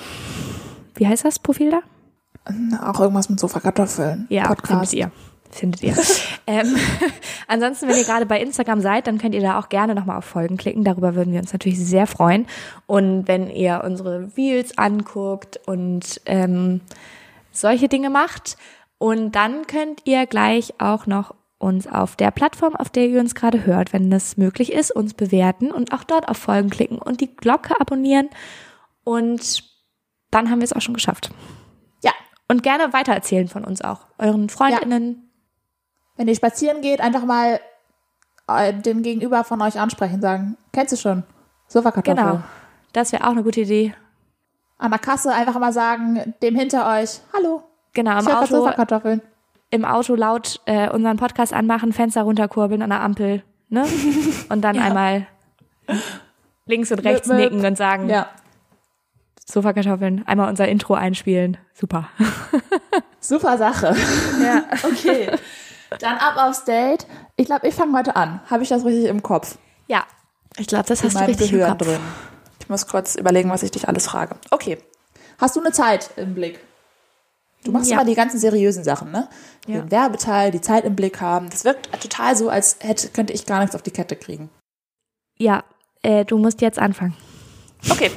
Wie 0.95 1.07
heißt 1.07 1.25
das 1.25 1.39
Profil 1.39 1.70
da? 1.70 1.81
Auch 2.83 3.01
irgendwas 3.01 3.29
mit 3.29 3.41
Sofakartoffeln. 3.41 4.27
Ja, 4.29 4.47
Podcast. 4.47 4.93
ihr. 4.93 5.11
Findet 5.55 5.82
ihr. 5.84 5.96
ähm, 6.48 6.76
ansonsten, 7.46 7.88
wenn 7.88 7.96
ihr 7.96 8.05
gerade 8.05 8.26
bei 8.26 8.40
Instagram 8.40 8.80
seid, 8.80 9.07
dann 9.07 9.18
könnt 9.18 9.34
ihr 9.34 9.40
da 9.40 9.59
auch 9.59 9.68
gerne 9.68 9.94
nochmal 9.94 10.18
auf 10.18 10.24
Folgen 10.24 10.57
klicken. 10.57 10.82
Darüber 10.82 11.14
würden 11.14 11.32
wir 11.32 11.40
uns 11.40 11.52
natürlich 11.52 11.78
sehr 11.78 12.09
freuen. 12.09 12.46
Und 12.86 13.28
wenn 13.28 13.48
ihr 13.48 13.82
unsere 13.84 14.30
Reels 14.36 14.76
anguckt 14.76 15.61
und 15.66 16.20
ähm, 16.26 16.80
solche 17.52 17.88
Dinge 17.88 18.11
macht. 18.11 18.57
Und 18.98 19.32
dann 19.36 19.66
könnt 19.66 20.02
ihr 20.05 20.26
gleich 20.26 20.74
auch 20.78 21.07
noch 21.07 21.34
uns 21.59 21.86
auf 21.86 22.16
der 22.16 22.30
Plattform, 22.30 22.76
auf 22.76 22.90
der 22.90 23.07
ihr 23.07 23.20
uns 23.20 23.34
gerade 23.34 23.64
hört, 23.64 23.92
wenn 23.92 24.11
das 24.11 24.36
möglich 24.36 24.72
ist, 24.72 24.90
uns 24.90 25.14
bewerten 25.14 25.70
und 25.70 25.92
auch 25.92 26.05
dort 26.05 26.28
auf 26.28 26.36
Folgen 26.36 26.68
klicken 26.68 26.98
und 26.98 27.20
die 27.20 27.34
Glocke 27.34 27.80
abonnieren. 27.80 28.28
Und 29.05 29.64
dann 30.30 30.50
haben 30.50 30.59
wir 30.59 30.64
es 30.64 30.72
auch 30.72 30.82
schon 30.82 30.94
geschafft. 30.94 31.30
Ja, 32.02 32.12
Und 32.48 32.62
gerne 32.62 32.92
weitererzählen 32.92 33.48
von 33.48 33.64
uns 33.64 33.82
auch. 33.82 34.07
Euren 34.18 34.48
Freundinnen. 34.48 35.24
Wenn 36.16 36.28
ihr 36.28 36.34
spazieren 36.34 36.80
geht, 36.80 37.00
einfach 37.00 37.24
mal 37.24 37.60
äh, 38.48 38.72
dem 38.72 39.02
Gegenüber 39.02 39.44
von 39.44 39.60
euch 39.62 39.78
ansprechen, 39.80 40.20
sagen, 40.20 40.56
kennst 40.72 40.92
du 40.92 40.96
schon? 40.96 41.22
Sofakartoffeln. 41.68 42.16
Genau. 42.26 42.42
Das 42.92 43.12
wäre 43.12 43.24
auch 43.24 43.30
eine 43.32 43.42
gute 43.42 43.62
Idee. 43.62 43.94
An 44.78 44.90
der 44.90 45.00
Kasse 45.00 45.32
einfach 45.32 45.58
mal 45.58 45.72
sagen, 45.72 46.34
dem 46.42 46.54
hinter 46.56 46.88
euch, 47.00 47.20
hallo, 47.32 47.62
Genau, 47.94 48.18
im 48.18 48.26
Auto, 48.28 48.46
Sofakartoffeln. 48.56 49.22
im 49.70 49.84
Auto 49.84 50.14
laut 50.14 50.60
äh, 50.66 50.90
unseren 50.90 51.16
Podcast 51.16 51.52
anmachen, 51.52 51.92
Fenster 51.92 52.22
runterkurbeln 52.22 52.82
an 52.82 52.90
der 52.90 53.00
Ampel, 53.00 53.42
ne? 53.68 53.84
Und 54.48 54.62
dann 54.62 54.76
Ja. 54.76 54.82
einmal 54.82 55.26
links 56.66 56.90
und 56.92 56.98
rechts 57.00 57.28
Möp, 57.28 57.36
möp. 57.38 57.52
nicken 57.52 57.66
und 57.66 57.76
sagen, 57.76 58.08
Ja, 58.08 58.28
Sofakartoffeln, 59.46 60.26
einmal 60.26 60.48
unser 60.48 60.66
Intro 60.68 60.94
einspielen. 60.94 61.56
Super. 61.74 62.08
super 63.20 63.58
Sache. 63.58 63.94
Ja. 64.42 64.64
Okay, 64.84 65.30
dann 65.99 66.16
ab 66.18 66.37
aufs 66.37 66.64
Date. 66.64 67.07
Ich 67.37 67.47
glaube, 67.47 67.66
ich 67.68 67.74
fange 67.74 67.97
heute 67.97 68.16
an. 68.16 68.41
Habe 68.51 68.62
ich 68.62 68.68
das 68.68 68.85
richtig 68.85 69.07
im 69.07 69.22
Kopf? 69.22 69.59
Ja. 69.87 70.05
Ich 70.57 70.66
glaube, 70.66 70.85
das 70.87 71.01
In 71.01 71.07
hast 71.07 71.20
du 71.20 71.24
richtig 71.26 71.53
im 71.53 71.59
Gehirn 71.59 71.78
Kopf. 71.78 71.87
drin. 71.87 72.01
Ich 72.61 72.68
muss 72.68 72.87
kurz 72.87 73.14
überlegen, 73.16 73.51
was 73.51 73.62
ich 73.62 73.70
dich 73.70 73.89
alles 73.89 74.07
frage. 74.07 74.37
Okay. 74.51 74.78
Hast 75.39 75.57
du 75.57 75.61
eine 75.61 75.72
Zeit 75.72 76.11
im 76.16 76.35
Blick? 76.35 76.61
Du 77.64 77.72
machst 77.72 77.91
Ja. 77.91 77.97
immer 77.97 78.05
die 78.05 78.14
ganzen 78.14 78.39
seriösen 78.39 78.85
Sachen, 78.85 79.11
ne? 79.11 79.28
Ja. 79.66 79.80
Den 79.80 79.91
Werbeteil, 79.91 80.51
die 80.51 80.61
Zeit 80.61 80.85
im 80.85 80.95
Blick 80.97 81.20
haben. 81.20 81.49
Das 81.51 81.64
wirkt 81.64 81.91
total 82.01 82.37
so, 82.37 82.49
als 82.49 82.76
hätte, 82.80 83.09
könnte 83.09 83.32
ich 83.32 83.47
gar 83.47 83.61
nichts 83.61 83.74
auf 83.74 83.82
die 83.82 83.91
Kette 83.91 84.16
kriegen. 84.16 84.51
Ja, 85.39 85.64
äh, 86.03 86.24
du 86.24 86.39
musst 86.39 86.61
jetzt 86.61 86.78
anfangen. 86.78 87.16
Okay. 87.91 88.11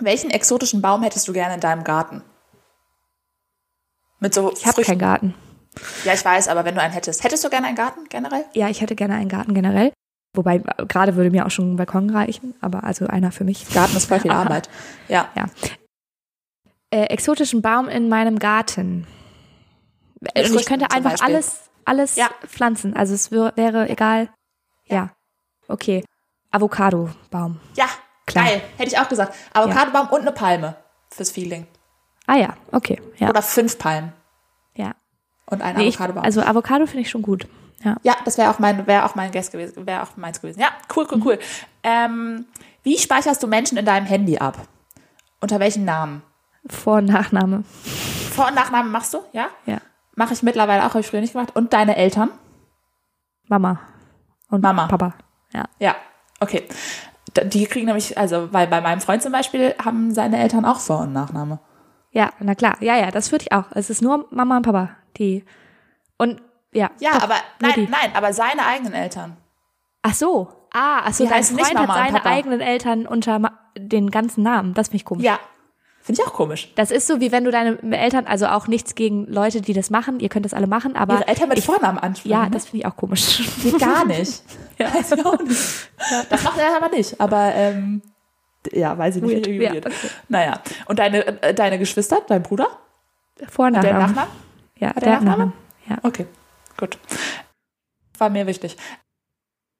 Welchen 0.00 0.30
exotischen 0.30 0.82
Baum 0.82 1.02
hättest 1.02 1.26
du 1.28 1.32
gerne 1.32 1.54
in 1.54 1.60
deinem 1.60 1.84
Garten? 1.84 2.22
Mit 4.20 4.34
so 4.34 4.52
Ich 4.52 4.66
habe 4.66 4.82
keinen 4.82 4.98
Garten. 4.98 5.34
Ja, 6.04 6.12
ich 6.14 6.24
weiß, 6.24 6.48
aber 6.48 6.64
wenn 6.64 6.74
du 6.74 6.80
einen 6.80 6.92
hättest. 6.92 7.24
Hättest 7.24 7.44
du 7.44 7.50
gerne 7.50 7.66
einen 7.66 7.76
Garten 7.76 8.04
generell? 8.08 8.44
Ja, 8.54 8.68
ich 8.68 8.80
hätte 8.80 8.94
gerne 8.94 9.14
einen 9.14 9.28
Garten 9.28 9.54
generell. 9.54 9.92
Wobei, 10.34 10.56
äh, 10.56 10.86
gerade 10.86 11.16
würde 11.16 11.30
mir 11.30 11.46
auch 11.46 11.50
schon 11.50 11.72
ein 11.74 11.76
Balkon 11.76 12.10
reichen, 12.10 12.54
aber 12.60 12.84
also 12.84 13.06
einer 13.06 13.32
für 13.32 13.44
mich. 13.44 13.68
Garten 13.72 13.96
ist 13.96 14.06
voll 14.06 14.20
viel 14.20 14.30
Arbeit. 14.32 14.68
Ja. 15.08 15.28
Ja. 15.36 15.46
Äh, 16.90 17.04
exotischen 17.06 17.62
Baum 17.62 17.88
in 17.88 18.08
meinem 18.08 18.38
Garten. 18.38 19.06
Mit 20.20 20.36
Und 20.50 20.58
ich 20.60 20.66
könnte 20.66 20.90
einfach 20.90 21.10
Beispiel. 21.12 21.34
alles, 21.34 21.60
alles 21.84 22.16
Ja. 22.16 22.28
pflanzen. 22.46 22.96
Also 22.96 23.14
es 23.14 23.30
wär, 23.30 23.52
wäre 23.56 23.88
egal. 23.88 24.28
Ja. 24.86 25.10
Okay. 25.68 26.04
Avocado-Baum. 26.50 27.58
Ja, 27.76 27.86
Klar. 28.26 28.44
geil. 28.44 28.62
Hätte 28.76 28.90
ich 28.90 28.98
auch 28.98 29.08
gesagt. 29.08 29.34
Avocadobaum 29.52 30.08
und 30.08 30.20
eine 30.22 30.32
Palme 30.32 30.76
fürs 31.10 31.30
Feeling. 31.30 31.66
Ah 32.26 32.36
ja, 32.36 32.54
okay. 32.72 33.00
Ja. 33.18 33.28
Oder 33.28 33.42
fünf 33.42 33.78
Palmen 33.78 34.12
ja. 34.76 34.94
Und 35.46 35.62
ein 35.62 35.76
Nee, 35.76 35.88
ich, 35.88 35.96
Avocadobaum. 35.96 36.24
also 36.24 36.42
Avocado 36.42 36.86
finde 36.86 37.00
ich 37.02 37.10
schon 37.10 37.22
gut. 37.22 37.46
Ja. 37.82 37.96
ja, 38.02 38.16
das 38.24 38.38
wäre 38.38 38.50
auch 38.50 38.58
mein, 38.58 38.86
wäre 38.86 39.04
auch 39.04 39.14
mein 39.14 39.30
Guest 39.30 39.52
gewesen, 39.52 39.86
wäre 39.86 40.02
auch 40.02 40.16
meins 40.16 40.40
gewesen. 40.40 40.58
Ja, 40.60 40.68
cool, 40.96 41.04
Mhm. 41.04 41.10
cool, 41.12 41.20
cool. 41.24 41.38
Ähm, 41.82 42.46
wie 42.82 42.96
speicherst 42.96 43.42
du 43.42 43.46
Menschen 43.46 43.76
in 43.76 43.84
deinem 43.84 44.06
Handy 44.06 44.38
ab? 44.38 44.56
Unter 45.40 45.60
welchen 45.60 45.84
Namen? 45.84 46.22
Vor- 46.66 46.96
und 46.98 47.04
Nachname. 47.06 47.62
Vor- 48.34 48.46
und 48.46 48.54
Nachnamen 48.54 48.90
machst 48.90 49.12
du? 49.12 49.18
Ja? 49.32 49.48
Ja. 49.66 49.78
Mache 50.14 50.32
ich 50.32 50.42
mittlerweile 50.42 50.80
auch, 50.82 50.90
habe 50.90 51.00
ich 51.00 51.06
früher 51.08 51.20
nicht 51.20 51.34
gemacht. 51.34 51.54
Und 51.54 51.72
deine 51.74 51.96
Eltern? 51.96 52.30
Mama. 53.48 53.80
Und 54.48 54.62
Mama. 54.62 54.86
Papa. 54.86 55.14
Ja. 55.52 55.64
Ja, 55.78 55.96
okay. 56.40 56.66
Die 57.46 57.66
kriegen 57.66 57.86
nämlich, 57.86 58.16
also, 58.16 58.52
weil 58.52 58.66
bei 58.68 58.80
meinem 58.80 59.00
Freund 59.00 59.22
zum 59.22 59.32
Beispiel 59.32 59.74
haben 59.84 60.14
seine 60.14 60.38
Eltern 60.38 60.64
auch 60.64 60.78
Vor- 60.78 61.00
und 61.00 61.12
Nachname. 61.12 61.58
Ja, 62.12 62.30
na 62.38 62.54
klar. 62.54 62.76
Ja, 62.80 62.96
ja, 62.96 63.10
das 63.10 63.32
würde 63.32 63.42
ich 63.44 63.52
auch. 63.52 63.64
Es 63.72 63.90
ist 63.90 64.00
nur 64.02 64.26
Mama 64.30 64.56
und 64.56 64.62
Papa, 64.62 64.90
die. 65.18 65.44
Und 66.16 66.40
ja. 66.72 66.90
Ja, 66.98 67.12
doch, 67.12 67.22
aber 67.22 67.36
nein, 67.60 67.88
nein, 67.90 68.10
aber 68.14 68.32
seine 68.32 68.66
eigenen 68.66 68.92
Eltern. 68.92 69.36
Ach 70.02 70.14
so. 70.14 70.48
Ah, 70.72 71.02
ach 71.04 71.12
so, 71.12 71.24
Die 71.24 71.30
dein 71.30 71.44
Freund 71.44 71.78
hat 71.78 71.88
seine 71.88 72.24
eigenen 72.26 72.60
Eltern 72.60 73.06
unter 73.06 73.40
den 73.78 74.10
ganzen 74.10 74.42
Namen. 74.42 74.74
Das 74.74 74.88
finde 74.88 74.96
ich 74.96 75.04
komisch. 75.04 75.24
Ja. 75.24 75.38
Finde 76.02 76.20
ich 76.20 76.28
auch 76.28 76.34
komisch. 76.34 76.70
Das 76.74 76.90
ist 76.90 77.06
so, 77.06 77.20
wie 77.20 77.32
wenn 77.32 77.44
du 77.44 77.50
deine 77.50 77.78
Eltern, 77.96 78.26
also 78.26 78.46
auch 78.48 78.66
nichts 78.66 78.94
gegen 78.94 79.26
Leute, 79.26 79.62
die 79.62 79.72
das 79.72 79.88
machen, 79.88 80.20
ihr 80.20 80.28
könnt 80.28 80.44
das 80.44 80.52
alle 80.52 80.66
machen, 80.66 80.96
aber 80.96 81.14
Ihre 81.14 81.28
Eltern 81.28 81.48
mit 81.48 81.58
ich, 81.58 81.64
Vornamen 81.64 81.98
ansprechen. 81.98 82.30
ja, 82.30 82.44
ne? 82.44 82.50
das 82.50 82.66
finde 82.66 82.78
ich 82.78 82.86
auch 82.86 82.96
komisch. 82.96 83.42
geht 83.62 83.78
gar 83.78 84.04
nicht. 84.04 84.42
Ja. 84.76 84.88
Nicht. 84.92 85.10
Das 86.28 86.42
macht 86.42 86.58
er 86.58 86.76
aber 86.76 86.88
nicht. 86.88 87.20
Aber 87.20 87.54
ähm, 87.54 88.02
Ja, 88.72 88.98
weiß 88.98 89.16
ich 89.16 89.22
nicht. 89.22 89.36
Weird, 89.36 89.46
irgendwie 89.46 89.64
ja, 89.66 89.72
okay. 89.72 90.10
Naja. 90.28 90.60
Und 90.86 90.98
deine, 90.98 91.42
äh, 91.42 91.54
deine 91.54 91.78
Geschwister, 91.78 92.22
dein 92.26 92.42
Bruder? 92.42 92.66
Vor- 93.48 93.66
und 93.66 93.76
Hat 93.76 93.84
der 93.84 93.90
einen 93.92 94.06
Nachnamen. 94.06 94.43
Ja, 94.84 94.92
der 94.92 95.00
der? 95.00 95.20
Nachnamen. 95.20 95.52
Ja. 95.88 95.96
Okay, 96.02 96.26
gut. 96.76 96.98
War 98.18 98.28
mir 98.28 98.46
wichtig. 98.46 98.76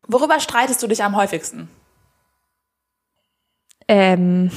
Worüber 0.07 0.41
streitest 0.41 0.83
du 0.83 0.87
dich 0.87 1.05
am 1.05 1.15
häufigsten? 1.15 1.69
Ähm, 3.87 4.51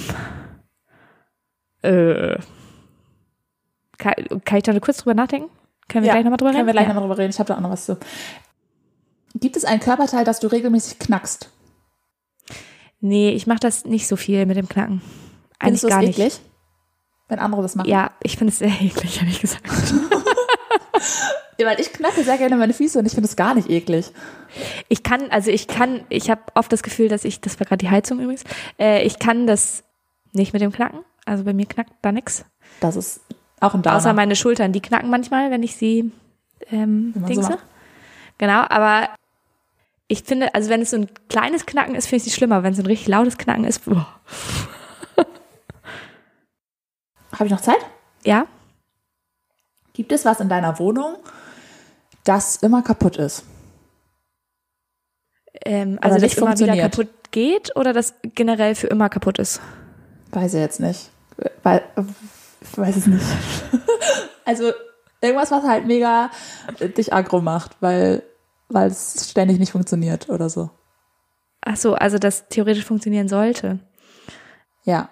äh, 1.81 2.37
kann, 3.97 4.13
kann 4.45 4.57
ich 4.57 4.63
da 4.63 4.79
kurz 4.79 4.97
drüber 4.99 5.15
nachdenken? 5.15 5.49
Können 5.89 6.05
wir 6.05 6.13
gleich 6.13 6.23
nochmal 6.23 6.37
drüber 6.37 6.51
können 6.51 6.61
reden? 6.61 6.67
wir 6.67 6.73
gleich 6.73 6.87
ja. 6.87 6.93
noch 6.93 7.01
drüber 7.01 7.17
reden. 7.17 7.31
Ich 7.31 7.39
habe 7.39 7.47
da 7.47 7.57
auch 7.57 7.61
noch 7.61 7.71
was 7.71 7.85
zu. 7.85 7.97
Gibt 9.35 9.57
es 9.57 9.65
ein 9.65 9.81
Körperteil, 9.81 10.23
das 10.23 10.39
du 10.39 10.47
regelmäßig 10.47 10.99
knackst? 10.99 11.51
Nee, 13.01 13.31
ich 13.31 13.47
mache 13.47 13.59
das 13.59 13.83
nicht 13.83 14.07
so 14.07 14.15
viel 14.15 14.45
mit 14.45 14.55
dem 14.55 14.69
Knacken. 14.69 15.01
Eigentlich 15.59 15.81
Findest 15.81 15.83
du 15.83 15.87
es 15.87 15.93
gar 15.93 16.01
nicht. 16.01 16.19
eklig? 16.19 16.39
Wenn 17.27 17.39
andere 17.39 17.61
das 17.61 17.75
machen? 17.75 17.89
Ja, 17.89 18.11
ich 18.23 18.37
finde 18.37 18.51
es 18.53 18.59
sehr 18.59 18.69
eklig, 18.81 19.19
ehrlich 19.19 19.41
gesagt. 19.41 19.67
Ja, 21.59 21.65
weil 21.65 21.79
ich 21.79 21.91
knacke 21.91 22.23
sehr 22.23 22.37
gerne 22.37 22.55
meine 22.55 22.73
Füße 22.73 22.99
und 22.99 23.05
ich 23.07 23.13
finde 23.13 23.27
es 23.27 23.35
gar 23.35 23.55
nicht 23.55 23.67
eklig. 23.69 24.11
Ich 24.89 25.01
kann, 25.01 25.31
also 25.31 25.49
ich 25.49 25.67
kann, 25.67 26.01
ich 26.09 26.29
habe 26.29 26.41
oft 26.53 26.71
das 26.71 26.83
Gefühl, 26.83 27.09
dass 27.09 27.25
ich, 27.25 27.41
das 27.41 27.59
war 27.59 27.65
gerade 27.65 27.79
die 27.79 27.89
Heizung 27.89 28.19
übrigens, 28.19 28.43
äh, 28.79 29.03
ich 29.03 29.17
kann 29.17 29.47
das 29.47 29.83
nicht 30.33 30.53
mit 30.53 30.61
dem 30.61 30.71
Knacken. 30.71 30.99
Also 31.25 31.43
bei 31.43 31.53
mir 31.53 31.65
knackt 31.65 31.93
da 32.03 32.11
nix. 32.11 32.45
Das 32.79 32.95
ist 32.95 33.21
auch 33.59 33.73
ein 33.73 33.81
Downer. 33.81 33.97
Außer 33.97 34.13
meine 34.13 34.35
Schultern, 34.35 34.71
die 34.71 34.81
knacken 34.81 35.09
manchmal, 35.09 35.49
wenn 35.49 35.63
ich 35.63 35.75
sie 35.75 36.11
ähm, 36.71 37.13
so 37.15 37.25
dingse. 37.25 37.49
macht. 37.49 37.65
genau, 38.37 38.63
aber 38.69 39.09
ich 40.07 40.23
finde, 40.23 40.53
also 40.53 40.69
wenn 40.69 40.81
es 40.81 40.91
so 40.91 40.97
ein 40.97 41.09
kleines 41.27 41.65
Knacken 41.65 41.95
ist, 41.95 42.07
finde 42.07 42.23
ich 42.23 42.27
es 42.31 42.35
schlimmer. 42.35 42.61
Wenn 42.61 42.73
es 42.73 42.79
ein 42.79 42.85
richtig 42.85 43.07
lautes 43.07 43.37
Knacken 43.37 43.65
ist, 43.65 43.85
boah. 43.85 44.07
Habe 47.33 47.45
ich 47.45 47.51
noch 47.51 47.61
Zeit? 47.61 47.77
ja, 48.23 48.45
Gibt 49.97 50.13
es 50.13 50.23
was 50.23 50.39
in 50.39 50.47
deiner 50.47 50.79
Wohnung, 50.79 51.17
das 52.23 52.55
immer 52.57 52.81
kaputt 52.81 53.17
ist? 53.17 53.43
ähm, 55.65 55.97
also 56.01 56.19
das 56.19 56.37
immer 56.37 56.57
wieder 56.57 56.77
kaputt 56.77 57.09
geht 57.31 57.75
oder 57.75 57.93
das 57.93 58.13
generell 58.35 58.75
für 58.75 58.87
immer 58.87 59.09
kaputt 59.09 59.39
ist. 59.39 59.59
Weiß 60.31 60.53
ich 60.53 60.59
jetzt 60.59 60.79
nicht. 60.79 61.09
Weil, 61.63 61.83
ich 62.61 62.77
weiß 62.77 62.95
es 62.95 63.07
nicht. 63.07 63.25
also 64.45 64.71
irgendwas, 65.21 65.51
was 65.51 65.63
halt 65.63 65.85
mega 65.85 66.31
dich 66.97 67.13
aggro 67.13 67.41
macht, 67.41 67.77
weil, 67.81 68.23
weil 68.69 68.89
es 68.89 69.29
ständig 69.29 69.59
nicht 69.59 69.71
funktioniert 69.71 70.29
oder 70.29 70.49
so. 70.49 70.69
Ach 71.61 71.75
so, 71.75 71.95
also 71.95 72.17
das 72.17 72.47
theoretisch 72.47 72.85
funktionieren 72.85 73.27
sollte. 73.27 73.79
Ja. 74.83 75.09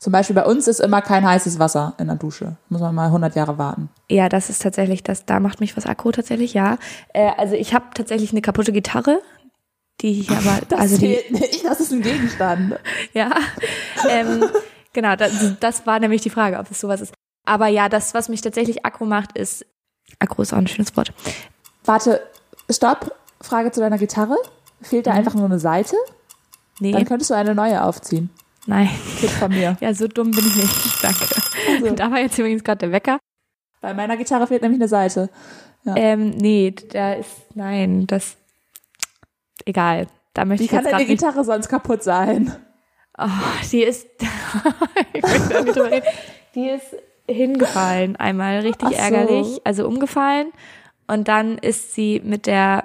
Zum 0.00 0.14
Beispiel 0.14 0.34
bei 0.34 0.46
uns 0.46 0.66
ist 0.66 0.80
immer 0.80 1.02
kein 1.02 1.26
heißes 1.26 1.58
Wasser 1.58 1.92
in 1.98 2.06
der 2.06 2.16
Dusche. 2.16 2.56
Muss 2.70 2.80
man 2.80 2.94
mal 2.94 3.06
100 3.06 3.36
Jahre 3.36 3.58
warten. 3.58 3.90
Ja, 4.08 4.30
das 4.30 4.48
ist 4.48 4.62
tatsächlich, 4.62 5.02
das, 5.02 5.26
da 5.26 5.40
macht 5.40 5.60
mich 5.60 5.76
was 5.76 5.84
aggro 5.84 6.10
tatsächlich, 6.10 6.54
ja. 6.54 6.78
Äh, 7.12 7.32
also 7.36 7.54
ich 7.54 7.74
habe 7.74 7.84
tatsächlich 7.92 8.32
eine 8.32 8.40
kaputte 8.40 8.72
Gitarre, 8.72 9.20
die 10.00 10.20
ich 10.20 10.30
aber, 10.30 10.58
Das 10.70 10.80
also 10.80 10.96
die, 10.96 11.18
nicht, 11.28 11.66
das 11.66 11.80
ist 11.80 11.92
ein 11.92 12.00
Gegenstand. 12.00 12.78
ja, 13.12 13.30
ähm, 14.08 14.44
genau, 14.94 15.16
das, 15.16 15.32
das 15.60 15.86
war 15.86 16.00
nämlich 16.00 16.22
die 16.22 16.30
Frage, 16.30 16.58
ob 16.58 16.70
es 16.70 16.80
sowas 16.80 17.02
ist. 17.02 17.12
Aber 17.44 17.66
ja, 17.66 17.90
das, 17.90 18.14
was 18.14 18.30
mich 18.30 18.40
tatsächlich 18.40 18.86
aggro 18.86 19.04
macht, 19.04 19.36
ist, 19.36 19.66
aggro 20.18 20.40
ist 20.40 20.54
auch 20.54 20.58
ein 20.58 20.66
schönes 20.66 20.96
Wort. 20.96 21.12
Warte, 21.84 22.22
stopp. 22.70 23.14
Frage 23.42 23.70
zu 23.70 23.80
deiner 23.80 23.98
Gitarre. 23.98 24.36
Fehlt 24.80 25.06
da 25.06 25.12
einfach 25.12 25.34
nur 25.34 25.44
eine 25.44 25.58
Seite? 25.58 25.96
Nee, 26.78 26.92
Dann 26.92 27.04
könntest 27.04 27.30
du 27.30 27.34
eine 27.34 27.54
neue 27.54 27.82
aufziehen. 27.84 28.30
Nein. 28.70 28.90
Tipp 29.18 29.30
von 29.30 29.50
mir. 29.50 29.76
Ja, 29.80 29.94
so 29.94 30.08
dumm 30.08 30.30
bin 30.30 30.46
ich 30.46 30.56
nicht, 30.56 31.04
danke. 31.04 31.26
Also. 31.82 31.94
Da 31.94 32.10
war 32.10 32.18
jetzt 32.18 32.38
übrigens 32.38 32.64
gerade 32.64 32.78
der 32.78 32.92
Wecker. 32.92 33.18
Bei 33.80 33.94
meiner 33.94 34.16
Gitarre 34.16 34.46
fehlt 34.46 34.62
nämlich 34.62 34.80
eine 34.80 34.88
Seite. 34.88 35.30
Ja. 35.84 35.96
Ähm, 35.96 36.30
nee, 36.30 36.74
da 36.92 37.14
ist, 37.14 37.54
nein, 37.54 38.06
das, 38.06 38.36
egal. 39.64 40.06
Da 40.34 40.44
möchte 40.44 40.62
Wie 40.62 40.64
ich 40.66 40.70
kann 40.70 40.84
denn 40.84 40.98
die 40.98 41.04
nicht 41.04 41.20
Gitarre 41.20 41.44
sonst 41.44 41.68
kaputt 41.68 42.02
sein? 42.02 42.54
Oh, 43.18 43.26
die 43.70 43.82
ist, 43.82 44.06
ich 45.12 45.22
möchte 45.22 45.48
da 45.48 45.62
nicht 45.62 45.76
drüber 45.76 45.90
reden. 45.90 46.06
Die 46.54 46.68
ist 46.68 46.96
hingefallen 47.28 48.16
einmal, 48.16 48.60
richtig 48.60 48.88
so. 48.88 48.94
ärgerlich, 48.94 49.60
also 49.64 49.86
umgefallen. 49.86 50.52
Und 51.06 51.28
dann 51.28 51.58
ist 51.58 51.94
sie 51.94 52.20
mit 52.24 52.46
der, 52.46 52.84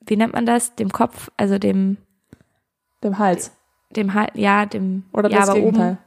wie 0.00 0.16
nennt 0.16 0.32
man 0.32 0.46
das, 0.46 0.74
dem 0.74 0.90
Kopf, 0.90 1.30
also 1.36 1.58
dem, 1.58 1.98
Dem 3.02 3.18
Hals. 3.18 3.52
Dem 3.96 4.14
Hals, 4.14 4.30
ja, 4.34 4.66
dem, 4.66 5.04
Oder 5.12 5.30
ja, 5.30 5.40
das 5.40 5.48
aber 5.50 5.58
Gegenteil. 5.60 5.92
oben, 5.92 5.98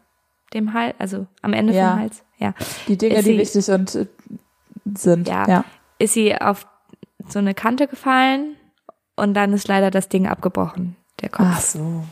dem 0.54 0.74
Hals, 0.74 0.96
also 1.00 1.28
am 1.42 1.54
Ende 1.54 1.74
Ja. 1.74 1.92
vom 1.92 2.00
Hals, 2.00 2.24
ja. 2.38 2.54
Die 2.88 2.98
Dinge, 2.98 3.16
Ist 3.16 3.26
die 3.28 3.32
sie- 3.34 3.38
wichtig 3.38 3.70
und 3.70 3.96
äh, 3.96 4.08
sind. 4.96 5.28
Ja. 5.28 5.48
ja. 5.48 5.66
Ist 6.00 6.14
sie 6.14 6.36
auf 6.40 6.68
so 7.28 7.40
eine 7.40 7.54
Kante 7.54 7.88
gefallen 7.88 8.56
und 9.16 9.34
dann 9.34 9.54
ist 9.54 9.68
leider 9.68 9.92
das 9.92 10.10
Ding 10.10 10.28
abgebrochen, 10.28 10.96
der 11.22 11.30
Kopf. 11.30 11.48
Ach 11.50 11.62
so. 11.62 12.04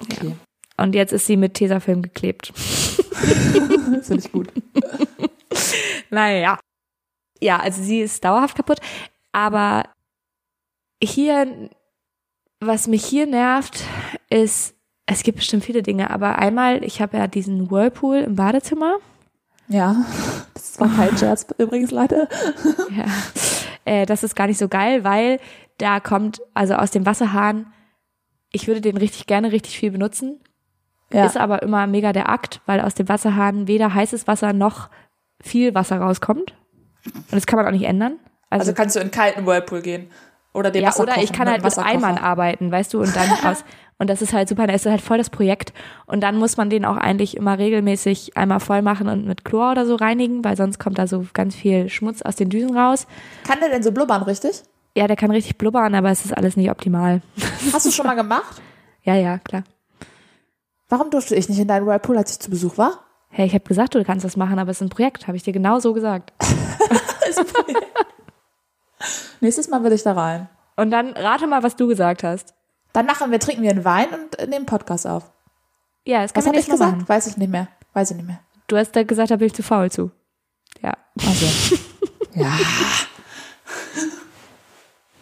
Okay. 0.00 0.34
Und 0.76 0.94
jetzt 0.94 1.12
ist 1.12 1.26
sie 1.26 1.36
mit 1.36 1.54
Tesafilm 1.54 2.02
geklebt. 2.02 2.52
Das 3.94 4.08
finde 4.08 4.24
ich 4.26 4.32
gut. 4.32 4.52
Naja. 6.10 6.58
Ja, 7.40 7.58
also 7.58 7.82
sie 7.82 8.00
ist 8.00 8.22
dauerhaft 8.24 8.56
kaputt. 8.56 8.80
Aber 9.32 9.84
hier, 11.02 11.70
was 12.60 12.86
mich 12.86 13.04
hier 13.04 13.26
nervt, 13.26 13.82
ist, 14.30 14.74
es 15.06 15.22
gibt 15.22 15.38
bestimmt 15.38 15.64
viele 15.64 15.82
Dinge, 15.82 16.10
aber 16.10 16.38
einmal, 16.38 16.82
ich 16.84 17.00
habe 17.02 17.16
ja 17.18 17.26
diesen 17.26 17.70
Whirlpool 17.70 18.16
im 18.18 18.36
Badezimmer. 18.36 18.96
Ja. 19.68 20.04
Das 20.54 20.78
war 20.80 20.88
kein 20.88 21.16
Scherz 21.18 21.46
übrigens, 21.58 21.90
Leute. 21.90 22.28
Ja. 22.96 23.04
Äh, 23.84 24.06
das 24.06 24.22
ist 24.22 24.34
gar 24.34 24.46
nicht 24.46 24.58
so 24.58 24.68
geil, 24.68 25.04
weil 25.04 25.40
da 25.78 26.00
kommt, 26.00 26.40
also 26.54 26.74
aus 26.74 26.90
dem 26.90 27.04
Wasserhahn, 27.04 27.66
ich 28.50 28.66
würde 28.66 28.80
den 28.80 28.96
richtig 28.96 29.26
gerne 29.26 29.52
richtig 29.52 29.78
viel 29.78 29.90
benutzen, 29.90 30.40
Ja. 31.12 31.26
ist 31.26 31.36
aber 31.36 31.62
immer 31.62 31.86
mega 31.86 32.12
der 32.12 32.28
Akt, 32.28 32.60
weil 32.66 32.80
aus 32.80 32.94
dem 32.94 33.08
Wasserhahn 33.08 33.68
weder 33.68 33.92
heißes 33.92 34.26
Wasser 34.26 34.52
noch 34.52 34.88
viel 35.40 35.74
Wasser 35.74 35.98
rauskommt. 35.98 36.54
Und 37.04 37.32
das 37.32 37.46
kann 37.46 37.58
man 37.58 37.66
auch 37.66 37.72
nicht 37.72 37.84
ändern. 37.84 38.18
Also 38.48 38.72
kannst 38.72 38.96
du 38.96 39.00
in 39.00 39.04
einen 39.04 39.10
kalten 39.10 39.46
Whirlpool 39.46 39.82
gehen. 39.82 40.10
Oder 40.54 40.70
den 40.70 40.82
ja, 40.82 40.88
Wasser 40.88 41.02
oder 41.02 41.18
ich 41.20 41.32
kann 41.32 41.48
halt 41.50 41.64
mit. 41.64 41.76
Eimern 41.78 42.16
arbeiten, 42.16 42.70
weißt 42.70 42.94
du, 42.94 43.00
und 43.00 43.14
dann 43.14 43.28
aus. 43.44 43.64
Und 43.98 44.10
das 44.10 44.22
ist 44.22 44.32
halt 44.32 44.48
super, 44.48 44.66
das 44.66 44.84
ist 44.84 44.90
halt 44.90 45.00
voll 45.00 45.18
das 45.18 45.30
Projekt. 45.30 45.72
Und 46.06 46.20
dann 46.20 46.36
muss 46.36 46.56
man 46.56 46.70
den 46.70 46.84
auch 46.84 46.96
eigentlich 46.96 47.36
immer 47.36 47.58
regelmäßig 47.58 48.36
einmal 48.36 48.60
voll 48.60 48.82
machen 48.82 49.08
und 49.08 49.26
mit 49.26 49.44
Chlor 49.44 49.72
oder 49.72 49.86
so 49.86 49.94
reinigen, 49.94 50.44
weil 50.44 50.56
sonst 50.56 50.78
kommt 50.78 50.98
da 50.98 51.06
so 51.06 51.24
ganz 51.32 51.54
viel 51.54 51.88
Schmutz 51.88 52.22
aus 52.22 52.36
den 52.36 52.50
Düsen 52.50 52.76
raus. 52.76 53.06
Kann 53.46 53.60
der 53.60 53.70
denn 53.70 53.82
so 53.82 53.92
blubbern, 53.92 54.22
richtig? 54.22 54.62
Ja, 54.96 55.06
der 55.06 55.16
kann 55.16 55.30
richtig 55.30 55.58
blubbern, 55.58 55.94
aber 55.94 56.10
es 56.10 56.24
ist 56.24 56.36
alles 56.36 56.56
nicht 56.56 56.70
optimal. 56.70 57.22
Hast 57.72 57.86
du 57.86 57.90
schon 57.90 58.06
mal 58.06 58.14
gemacht? 58.14 58.60
Ja, 59.02 59.14
ja, 59.14 59.38
klar. 59.38 59.64
Warum 60.88 61.10
durfte 61.10 61.34
ich 61.34 61.48
nicht 61.48 61.58
in 61.58 61.68
deinen 61.68 61.86
Whirlpool, 61.86 62.16
als 62.16 62.32
ich 62.32 62.40
zu 62.40 62.50
Besuch 62.50 62.78
war? 62.78 63.00
Hey, 63.30 63.46
ich 63.46 63.54
habe 63.54 63.64
gesagt, 63.64 63.94
du 63.94 64.04
kannst 64.04 64.24
das 64.24 64.36
machen, 64.36 64.58
aber 64.58 64.70
es 64.70 64.78
ist 64.78 64.82
ein 64.82 64.90
Projekt, 64.90 65.26
habe 65.26 65.36
ich 65.36 65.42
dir 65.42 65.52
genau 65.52 65.80
so 65.80 65.92
gesagt. 65.92 66.32
Nächstes 69.40 69.68
Mal 69.68 69.82
will 69.82 69.92
ich 69.92 70.02
da 70.02 70.12
rein. 70.12 70.48
Und 70.76 70.90
dann 70.90 71.12
rate 71.12 71.46
mal, 71.46 71.62
was 71.62 71.76
du 71.76 71.86
gesagt 71.86 72.22
hast. 72.22 72.54
Dann 72.94 73.04
machen 73.04 73.30
wir, 73.30 73.38
trinken 73.38 73.62
wir 73.62 73.70
einen 73.70 73.84
Wein 73.84 74.08
und 74.08 74.38
äh, 74.38 74.46
nehmen 74.46 74.64
Podcast 74.64 75.06
auf. 75.06 75.30
Ja, 76.06 76.22
das 76.22 76.34
Was 76.34 76.44
kann 76.44 76.44
man 76.44 76.48
habe 76.54 76.60
ich 76.60 76.68
nicht 76.68 76.72
gesagt? 76.72 76.92
machen. 76.92 77.08
Weiß 77.08 77.26
ich 77.26 77.36
nicht 77.36 77.50
mehr. 77.50 77.68
Weiß 77.92 78.10
ich 78.10 78.16
nicht 78.16 78.26
mehr. 78.26 78.40
Du 78.66 78.78
hast 78.78 78.92
da 78.96 79.02
gesagt, 79.02 79.30
da 79.30 79.36
bin 79.36 79.48
ich 79.48 79.54
zu 79.54 79.62
faul 79.62 79.90
zu. 79.90 80.10
Ja. 80.80 80.96
Also. 81.20 81.46
ja. 82.34 82.52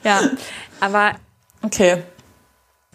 Ja. 0.04 0.20
Aber 0.80 1.12
Okay. 1.62 2.02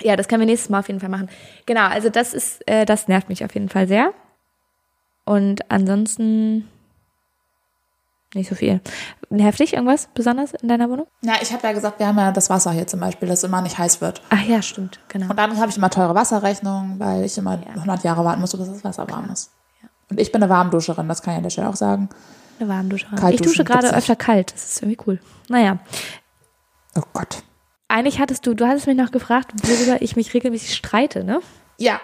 Ja, 0.01 0.15
das 0.15 0.27
können 0.27 0.41
wir 0.41 0.45
nächstes 0.45 0.69
Mal 0.69 0.79
auf 0.79 0.87
jeden 0.87 0.99
Fall 0.99 1.09
machen. 1.09 1.29
Genau, 1.65 1.87
also 1.87 2.09
das 2.09 2.33
ist, 2.33 2.67
äh, 2.67 2.85
das 2.85 3.07
nervt 3.07 3.29
mich 3.29 3.43
auf 3.43 3.53
jeden 3.53 3.69
Fall 3.69 3.87
sehr. 3.87 4.13
Und 5.25 5.71
ansonsten 5.71 6.69
nicht 8.37 8.49
so 8.49 8.55
viel. 8.55 8.79
Nervt 9.29 9.59
dich 9.59 9.73
irgendwas 9.73 10.07
besonders 10.13 10.53
in 10.53 10.69
deiner 10.69 10.89
Wohnung? 10.89 11.07
Ja, 11.21 11.33
ich 11.41 11.51
habe 11.51 11.67
ja 11.67 11.73
gesagt, 11.73 11.99
wir 11.99 12.07
haben 12.07 12.17
ja 12.17 12.31
das 12.31 12.49
Wasser 12.49 12.71
hier 12.71 12.87
zum 12.87 12.99
Beispiel, 13.01 13.27
das 13.27 13.43
immer 13.43 13.61
nicht 13.61 13.77
heiß 13.77 13.99
wird. 14.01 14.21
Ach 14.29 14.41
ja, 14.43 14.61
stimmt, 14.61 14.99
genau. 15.09 15.29
Und 15.29 15.37
dann 15.37 15.57
habe 15.59 15.69
ich 15.69 15.77
immer 15.77 15.89
teure 15.89 16.15
Wasserrechnungen, 16.15 16.99
weil 16.99 17.25
ich 17.25 17.37
immer 17.37 17.59
100 17.67 18.03
Jahre 18.03 18.23
warten 18.23 18.39
muss, 18.41 18.55
bis 18.55 18.67
das 18.67 18.83
Wasser 18.83 19.09
warm 19.09 19.29
ist. 19.31 19.51
Und 20.09 20.19
ich 20.19 20.31
bin 20.31 20.41
eine 20.41 20.49
Warmduscherin, 20.49 21.07
das 21.09 21.21
kann 21.21 21.33
ich 21.33 21.37
an 21.37 21.43
der 21.43 21.49
Stelle 21.49 21.67
auch 21.69 21.75
sagen. 21.75 22.07
Eine 22.59 22.69
Warmdusche. 22.69 23.07
Kalt 23.15 23.35
Ich 23.35 23.41
dusche 23.41 23.63
gerade 23.65 23.93
öfter 23.93 24.15
kalt. 24.15 24.53
Das 24.53 24.69
ist 24.71 24.81
irgendwie 24.81 24.97
cool. 25.05 25.19
Naja, 25.49 25.79
Oh 26.95 27.01
Gott. 27.13 27.43
eigentlich 27.89 28.19
hattest 28.19 28.47
du, 28.47 28.53
du 28.55 28.65
hattest 28.65 28.87
mich 28.87 28.97
noch 28.97 29.11
gefragt, 29.11 29.51
worüber 29.63 30.01
ich 30.01 30.15
mich 30.15 30.33
regelmäßig 30.33 30.73
streite, 30.75 31.23
ne? 31.23 31.41
Ja. 31.77 31.99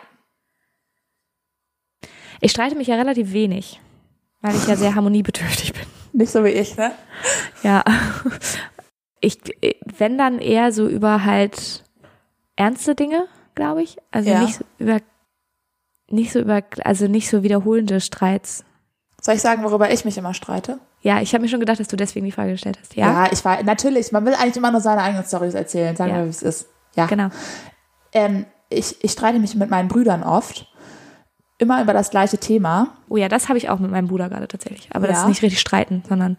Ich 2.42 2.52
streite 2.52 2.76
mich 2.76 2.88
ja 2.88 2.96
relativ 2.96 3.32
wenig, 3.32 3.80
weil 4.42 4.56
ich 4.56 4.68
ja 4.68 4.76
sehr 4.76 4.96
harmoniebedürftig 4.96 5.74
bin. 5.74 5.84
Nicht 6.14 6.32
so 6.32 6.44
wie 6.44 6.50
ich, 6.50 6.78
ne? 6.78 6.92
Ja. 7.64 7.84
Ich, 9.20 9.40
wenn 9.98 10.18
dann 10.18 10.40
eher 10.40 10.72
so 10.72 10.88
über 10.88 11.24
halt 11.26 11.84
ernste 12.56 12.94
Dinge, 12.96 13.26
glaube 13.56 13.82
ich. 13.84 13.98
Also 14.12 14.30
Ja. 14.30 14.42
nicht 14.42 14.56
so 14.56 14.64
über 14.80 15.00
nicht 16.10 16.32
so 16.32 16.40
über, 16.40 16.62
also 16.84 17.08
nicht 17.08 17.30
so 17.30 17.42
wiederholende 17.44 18.00
Streits. 18.02 18.64
Soll 19.22 19.36
ich 19.36 19.42
sagen, 19.42 19.64
worüber 19.64 19.90
ich 19.92 20.06
mich 20.06 20.18
immer 20.18 20.34
streite? 20.34 20.80
Ja, 21.02 21.22
ich 21.22 21.34
habe 21.34 21.42
mir 21.42 21.48
schon 21.50 21.62
gedacht, 21.62 21.80
dass 21.80 21.88
du 21.88 21.96
deswegen 21.96 22.26
die 22.26 22.32
Frage 22.32 22.52
gestellt 22.52 22.78
hast. 22.80 22.96
Ja, 22.96 23.32
ich 23.32 23.44
war, 23.46 23.64
natürlich, 23.64 24.12
man 24.12 24.26
will 24.26 24.34
eigentlich 24.36 24.58
immer 24.58 24.72
nur 24.72 24.82
seine 24.82 25.02
eigenen 25.02 25.24
Stories 25.26 25.54
erzählen, 25.54 25.96
sagen 25.96 26.12
Ja. 26.12 26.18
wir, 26.18 26.26
wie 26.26 26.30
es 26.30 26.44
ist. 26.44 26.68
Ja. 26.96 27.06
genau. 27.08 27.30
Ähm, 28.12 28.46
ich, 28.70 29.04
ich 29.04 29.12
streite 29.12 29.40
mich 29.40 29.56
mit 29.56 29.70
meinen 29.70 29.88
Brüdern 29.88 30.22
oft. 30.24 30.68
Immer 31.64 31.82
über 31.82 31.94
das 31.94 32.10
gleiche 32.10 32.38
Thema. 32.38 32.90
Oh 33.10 33.18
ja, 33.18 33.28
das 33.30 33.48
habe 33.50 33.58
ich 33.58 33.70
auch 33.70 33.80
mit 33.80 33.90
meinem 33.90 34.08
Bruder 34.08 34.30
gerade 34.30 34.48
tatsächlich. 34.48 34.90
Aber 34.94 35.08
das 35.08 35.18
Ja. 35.18 35.22
ist 35.24 35.30
nicht 35.30 35.42
richtig 35.42 35.60
streiten, 35.60 36.04
sondern 36.08 36.38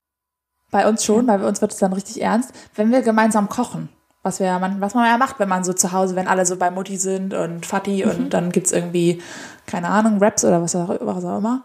Bei 0.70 0.88
uns 0.88 1.04
schon, 1.04 1.26
weil 1.26 1.38
bei 1.38 1.46
uns 1.48 1.60
wird 1.60 1.72
es 1.72 1.78
dann 1.78 1.92
richtig 1.92 2.20
ernst, 2.20 2.52
wenn 2.74 2.90
wir 2.92 3.02
gemeinsam 3.02 3.48
kochen. 3.48 3.88
Was, 4.22 4.40
wir, 4.40 4.46
ja 4.46 4.58
man, 4.58 4.80
was 4.80 4.94
man 4.94 5.06
ja 5.06 5.18
macht, 5.18 5.38
wenn 5.38 5.48
man 5.48 5.64
so 5.64 5.72
zu 5.72 5.92
Hause, 5.92 6.16
wenn 6.16 6.26
alle 6.28 6.46
so 6.46 6.56
bei 6.56 6.70
Mutti 6.70 6.96
sind 6.96 7.32
und 7.34 7.64
Vati 7.70 8.04
und 8.04 8.30
dann 8.34 8.50
gibt's 8.52 8.72
irgendwie, 8.72 9.22
keine 9.66 9.88
Ahnung, 9.88 10.18
Raps 10.18 10.44
oder 10.44 10.60
was 10.62 10.74
auch, 10.74 10.88
was 11.00 11.24
auch 11.24 11.38
immer. 11.38 11.62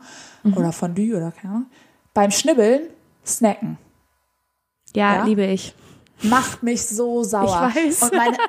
Oder 0.55 0.71
Fondue 0.73 1.15
oder 1.17 1.31
keine 1.31 1.53
Ahnung. 1.53 1.65
Beim 2.13 2.31
Schnibbeln, 2.31 2.81
snacken. 3.25 3.77
ja, 4.95 5.15
Ja? 5.17 5.23
liebe 5.23 5.45
ich. 5.45 5.73
Macht 6.21 6.63
mich 6.63 6.85
so 6.85 7.23
sauer. 7.23 7.71
Ich 7.75 7.99
weiß. 8.01 8.11
Meine 8.11 8.37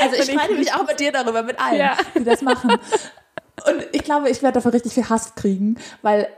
also 0.00 0.16
ich- 0.16 0.22
streite 0.30 0.54
mich 0.54 0.72
auch 0.74 0.86
mit 0.86 0.98
dir 0.98 1.12
darüber, 1.12 1.42
mit 1.42 1.60
allen, 1.60 1.78
Ja. 1.78 1.96
die 2.18 2.24
das 2.24 2.40
machen. 2.42 2.72
Und 3.66 3.86
ich 3.92 4.04
glaube, 4.04 4.28
ich 4.30 4.42
werde 4.42 4.54
dafür 4.54 4.72
richtig 4.72 4.94
viel 4.94 5.08
Hass 5.08 5.34
kriegen, 5.34 5.76
weil 6.02 6.28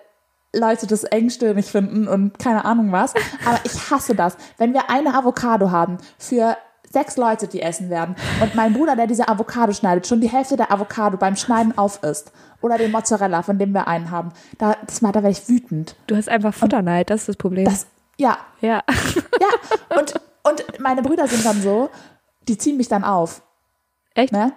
Leute 0.55 0.87
das 0.87 1.05
engstirnig 1.05 1.67
finden 1.67 2.09
und 2.09 2.39
keine 2.39 2.65
Ahnung 2.65 2.93
was. 2.93 3.15
Aber 3.47 3.61
ich 3.65 3.91
hasse 3.91 4.15
das. 4.15 4.37
Wenn 4.59 4.75
wir 4.75 4.91
eine 4.91 5.15
Avocado 5.15 5.71
haben 5.71 5.99
für 6.19 6.57
sechs 6.91 7.17
Leute, 7.17 7.49
die 7.49 7.63
essen 7.63 7.89
werden 7.89 8.15
und 8.41 8.55
mein 8.55 8.75
Bruder, 8.75 8.97
der 8.97 9.07
diese 9.07 9.29
Avocado 9.29 9.73
schneidet, 9.73 10.07
schon 10.07 10.21
die 10.21 10.29
Hälfte 10.29 10.57
der 10.57 10.71
Avocado 10.71 11.17
beim 11.17 11.37
Schneiden 11.37 11.77
aufisst 11.77 12.33
oder 12.61 12.77
den 12.77 12.91
Mozzarella, 12.91 13.43
von 13.43 13.59
dem 13.59 13.73
wir 13.73 13.89
einen 13.89 14.11
haben, 14.11 14.33
da, 14.59 14.77
das 14.87 15.01
mal, 15.01 15.13
da 15.13 15.23
werde 15.23 15.37
ich 15.37 15.49
wütend. 15.49 15.97
Du 16.07 16.17
hast 16.17 16.29
einfach 16.29 16.53
Futterneid, 16.53 17.09
das 17.09 17.21
ist 17.23 17.29
das 17.31 17.37
Problem. 17.37 17.65
Das, 17.65 17.87
ja, 18.19 18.37
ja. 18.61 18.83
ja. 19.41 19.99
Und, 19.99 20.15
und 20.43 20.81
meine 20.81 21.03
Brüder 21.03 21.27
sind 21.27 21.45
dann 21.47 21.63
so, 21.63 21.89
die 22.47 22.59
ziehen 22.59 22.77
mich 22.77 22.89
dann 22.89 23.05
auf. 23.05 23.43
Echt? 24.15 24.33
Ne? 24.33 24.53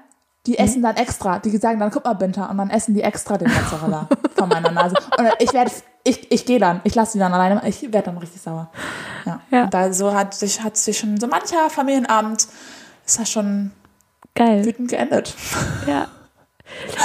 Die 0.46 0.58
essen 0.58 0.82
dann 0.82 0.96
extra. 0.96 1.40
Die 1.40 1.56
sagen 1.58 1.80
dann, 1.80 1.92
guck 1.92 2.06
mal, 2.06 2.14
Binter. 2.14 2.50
Und 2.50 2.58
dann 2.58 2.70
essen 2.70 2.94
die 2.94 3.02
extra 3.02 3.38
den 3.38 3.52
Mozzarella 3.52 4.08
von 4.36 4.50
meiner 4.50 4.72
Nase. 4.72 4.96
Und 5.18 5.28
ich 5.40 5.54
werde, 5.54 5.72
ich, 6.04 6.32
ich 6.32 6.46
gehe 6.46 6.60
dann. 6.60 6.82
Ich 6.84 6.94
lasse 6.96 7.14
die 7.14 7.20
dann 7.20 7.34
alleine. 7.34 7.62
Ich 7.68 7.82
werde 7.82 8.04
dann 8.04 8.18
richtig 8.18 8.42
sauer. 8.42 8.70
Ja. 9.26 9.42
Ja. 9.52 9.64
Und 9.64 9.74
da 9.74 9.92
so 9.92 10.14
hat 10.14 10.34
sich, 10.34 10.62
hat 10.62 10.78
sich 10.78 10.98
schon 10.98 11.20
so 11.20 11.28
mancher 11.28 11.70
Familienabend 11.70 12.48
ist 13.06 13.20
das 13.20 13.30
schon 13.32 13.72
Geil. 14.34 14.66
wütend 14.66 14.90
geendet. 14.90 15.34
Ja. 15.88 16.08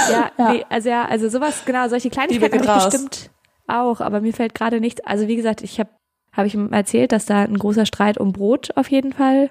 Ja, 0.09 0.31
Ja. 0.37 0.51
Nee, 0.51 0.65
also 0.69 0.89
ja, 0.89 1.05
also 1.05 1.29
sowas, 1.29 1.63
genau, 1.65 1.87
solche 1.87 2.09
Kleinigkeiten 2.09 2.67
habe 2.67 2.79
ich 2.79 2.83
bestimmt 2.85 3.29
auch, 3.67 4.01
aber 4.01 4.19
mir 4.21 4.33
fällt 4.33 4.55
gerade 4.55 4.79
nichts. 4.79 5.01
Also 5.05 5.27
wie 5.27 5.35
gesagt, 5.35 5.61
ich 5.61 5.79
habe 5.79 5.89
habe 6.33 6.47
ich 6.47 6.55
ihm 6.55 6.71
erzählt, 6.71 7.11
dass 7.11 7.25
da 7.25 7.41
ein 7.41 7.57
großer 7.57 7.85
Streit 7.85 8.17
um 8.17 8.31
Brot 8.31 8.69
auf 8.75 8.89
jeden 8.89 9.11
Fall 9.11 9.49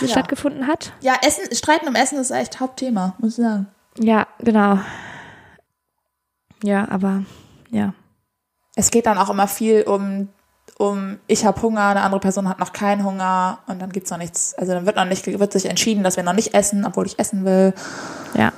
ja. 0.00 0.08
stattgefunden 0.08 0.66
hat. 0.66 0.92
Ja, 1.00 1.16
Essen, 1.24 1.54
Streiten 1.54 1.88
um 1.88 1.94
Essen 1.94 2.18
ist 2.18 2.30
echt 2.30 2.60
Hauptthema, 2.60 3.14
muss 3.18 3.38
ich 3.38 3.44
sagen. 3.44 3.66
Ja, 3.98 4.26
genau. 4.38 4.78
Ja, 6.62 6.88
aber 6.90 7.24
ja. 7.70 7.94
Es 8.74 8.90
geht 8.90 9.06
dann 9.06 9.18
auch 9.18 9.30
immer 9.30 9.48
viel 9.48 9.82
um, 9.82 10.28
um 10.78 11.18
ich 11.26 11.44
habe 11.44 11.60
Hunger, 11.62 11.86
eine 11.86 12.02
andere 12.02 12.20
Person 12.20 12.48
hat 12.48 12.58
noch 12.58 12.72
keinen 12.72 13.04
Hunger 13.04 13.58
und 13.66 13.80
dann 13.80 13.90
gibt's 13.90 14.10
noch 14.10 14.18
nichts. 14.18 14.54
Also 14.54 14.72
dann 14.72 14.86
wird 14.86 14.96
noch 14.96 15.04
nicht, 15.04 15.26
wird 15.26 15.52
sich 15.52 15.66
entschieden, 15.66 16.04
dass 16.04 16.16
wir 16.16 16.24
noch 16.24 16.32
nicht 16.32 16.54
essen, 16.54 16.84
obwohl 16.84 17.06
ich 17.06 17.18
essen 17.18 17.44
will. 17.44 17.74
Ja. 18.34 18.52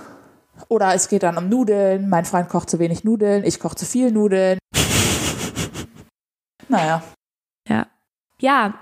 Oder 0.68 0.94
es 0.94 1.08
geht 1.08 1.22
dann 1.22 1.38
um 1.38 1.48
Nudeln. 1.48 2.08
Mein 2.08 2.24
Freund 2.24 2.48
kocht 2.48 2.70
zu 2.70 2.78
wenig 2.78 3.02
Nudeln, 3.04 3.44
ich 3.44 3.60
koche 3.60 3.76
zu 3.76 3.86
viel 3.86 4.10
Nudeln. 4.10 4.58
Naja. 6.68 7.02
Ja. 7.66 7.86
Ja. 8.38 8.74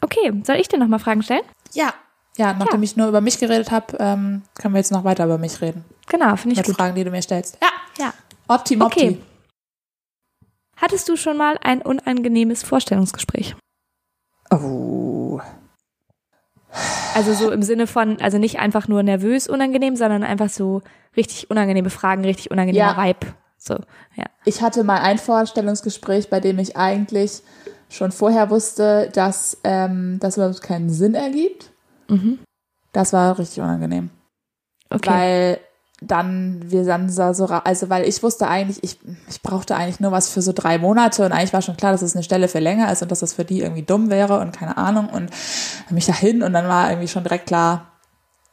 Okay, 0.00 0.32
soll 0.44 0.56
ich 0.56 0.68
dir 0.68 0.78
noch 0.78 0.88
mal 0.88 0.98
Fragen 0.98 1.22
stellen? 1.22 1.42
Ja. 1.72 1.92
Ja, 2.36 2.54
nachdem 2.54 2.82
ich 2.82 2.96
nur 2.96 3.08
über 3.08 3.20
mich 3.20 3.38
geredet 3.38 3.70
habe, 3.70 3.96
ähm, 3.98 4.42
können 4.54 4.72
wir 4.74 4.78
jetzt 4.78 4.92
noch 4.92 5.04
weiter 5.04 5.24
über 5.24 5.36
mich 5.36 5.60
reden. 5.60 5.84
Genau, 6.08 6.36
finde 6.36 6.52
ich 6.54 6.58
Mit 6.58 6.66
gut. 6.66 6.76
Fragen, 6.76 6.94
die 6.94 7.04
du 7.04 7.10
mir 7.10 7.22
stellst. 7.22 7.58
Ja. 7.60 7.68
Ja. 8.04 8.14
Opti, 8.48 8.76
Mopti. 8.76 9.00
Okay. 9.00 9.18
Hattest 10.76 11.08
du 11.08 11.16
schon 11.16 11.36
mal 11.36 11.58
ein 11.62 11.82
unangenehmes 11.82 12.62
Vorstellungsgespräch? 12.62 13.54
Oh. 14.50 15.40
Also 17.14 17.34
so 17.34 17.50
im 17.50 17.62
Sinne 17.62 17.86
von, 17.86 18.20
also 18.20 18.38
nicht 18.38 18.58
einfach 18.60 18.88
nur 18.88 19.02
nervös 19.02 19.48
unangenehm, 19.48 19.96
sondern 19.96 20.22
einfach 20.22 20.48
so 20.48 20.82
richtig 21.16 21.50
unangenehme 21.50 21.90
Fragen, 21.90 22.24
richtig 22.24 22.50
unangenehmer 22.50 22.96
Ja. 22.96 23.04
Vibe. 23.04 23.34
So, 23.58 23.74
ja. 24.16 24.24
Ich 24.46 24.62
hatte 24.62 24.84
mal 24.84 25.00
ein 25.00 25.18
Vorstellungsgespräch, 25.18 26.30
bei 26.30 26.40
dem 26.40 26.58
ich 26.58 26.76
eigentlich 26.76 27.42
schon 27.90 28.12
vorher 28.12 28.48
wusste, 28.50 29.10
dass 29.12 29.58
ähm, 29.64 30.18
das 30.20 30.36
überhaupt 30.36 30.62
keinen 30.62 30.88
Sinn 30.90 31.14
ergibt. 31.14 31.70
Das 32.92 33.12
war 33.12 33.38
richtig 33.38 33.60
unangenehm. 33.62 34.10
Okay. 34.88 35.10
Weil 35.10 35.60
dann 36.02 36.62
wir 36.70 36.84
dann 36.84 37.10
so, 37.10 37.22
also 37.46 37.90
weil 37.90 38.08
ich 38.08 38.22
wusste 38.22 38.48
eigentlich, 38.48 38.82
ich, 38.82 38.98
ich 39.28 39.42
brauchte 39.42 39.76
eigentlich 39.76 40.00
nur 40.00 40.12
was 40.12 40.30
für 40.30 40.40
so 40.40 40.52
drei 40.54 40.78
Monate 40.78 41.24
und 41.26 41.32
eigentlich 41.32 41.52
war 41.52 41.60
schon 41.62 41.76
klar, 41.76 41.92
dass 41.92 42.00
es 42.02 42.16
eine 42.16 42.22
Stelle 42.24 42.48
für 42.48 42.58
länger 42.58 42.90
ist 42.90 43.02
und 43.02 43.10
dass 43.10 43.20
das 43.20 43.34
für 43.34 43.44
die 43.44 43.60
irgendwie 43.60 43.82
dumm 43.82 44.08
wäre 44.08 44.40
und 44.40 44.52
keine 44.52 44.78
Ahnung 44.78 45.10
und 45.10 45.28
dann 45.30 45.88
bin 45.88 45.98
ich 45.98 46.06
dahin 46.06 46.42
und 46.42 46.54
dann 46.54 46.66
war 46.68 46.88
irgendwie 46.90 47.08
schon 47.08 47.22
direkt 47.22 47.46
klar, 47.46 47.92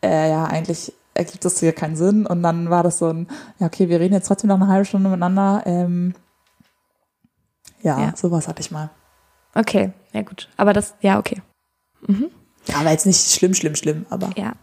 äh, 0.03 0.29
ja, 0.29 0.43
eigentlich 0.43 0.91
ergibt 1.13 1.45
das 1.45 1.59
hier 1.59 1.71
keinen 1.71 1.95
Sinn 1.95 2.25
und 2.25 2.43
dann 2.43 2.69
war 2.69 2.83
das 2.83 2.97
so 2.97 3.07
ein, 3.07 3.27
ja, 3.59 3.67
okay, 3.67 3.87
wir 3.87 3.99
reden 4.01 4.13
jetzt 4.13 4.27
trotzdem 4.27 4.49
noch 4.49 4.59
eine 4.59 4.67
halbe 4.67 4.85
Stunde 4.85 5.09
miteinander, 5.09 5.63
ähm, 5.65 6.15
ja, 7.81 7.99
Ja. 7.99 8.13
sowas 8.15 8.47
hatte 8.47 8.59
ich 8.59 8.71
mal. 8.71 8.89
Okay, 9.57 9.91
ja 10.13 10.21
gut. 10.21 10.47
Aber 10.57 10.73
das, 10.73 10.95
ja, 11.01 11.19
okay. 11.19 11.41
Aber 12.77 12.91
jetzt 12.91 13.05
nicht 13.05 13.31
schlimm, 13.31 13.53
schlimm, 13.53 13.75
schlimm, 13.75 14.05
aber 14.09 14.29
Ja. 14.37 14.53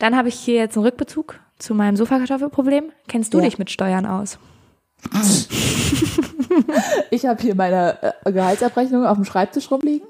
Dann 0.00 0.16
habe 0.16 0.28
ich 0.28 0.34
hier 0.34 0.56
jetzt 0.56 0.76
einen 0.76 0.84
Rückbezug 0.84 1.38
zu 1.58 1.74
meinem 1.74 1.96
Sofakartoffelproblem. 1.96 2.90
Kennst 3.06 3.32
du 3.34 3.38
Ja. 3.38 3.44
dich 3.44 3.58
mit 3.58 3.70
Steuern 3.70 4.06
aus? 4.06 4.38
Ich 7.10 7.26
habe 7.26 7.40
hier 7.42 7.54
meine 7.54 8.14
äh, 8.24 8.32
Gehaltsabrechnung 8.32 9.06
auf 9.06 9.16
dem 9.16 9.24
Schreibtisch 9.24 9.70
rumliegen. 9.70 10.06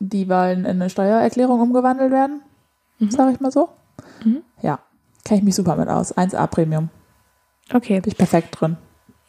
Die 0.00 0.28
wollen 0.28 0.60
in 0.60 0.66
eine 0.82 0.90
Steuererklärung 0.90 1.60
umgewandelt 1.60 2.10
werden, 2.10 2.42
sage 3.08 3.32
ich 3.32 3.40
mal 3.40 3.50
so. 3.52 3.68
Ja, 4.60 4.78
kenne 5.24 5.38
ich 5.38 5.44
mich 5.44 5.54
super 5.54 5.76
mit 5.76 5.88
aus. 5.88 6.16
1A 6.16 6.46
Premium. 6.48 6.88
Okay. 7.72 8.00
Bin 8.00 8.10
ich 8.12 8.18
perfekt 8.18 8.60
drin. 8.60 8.76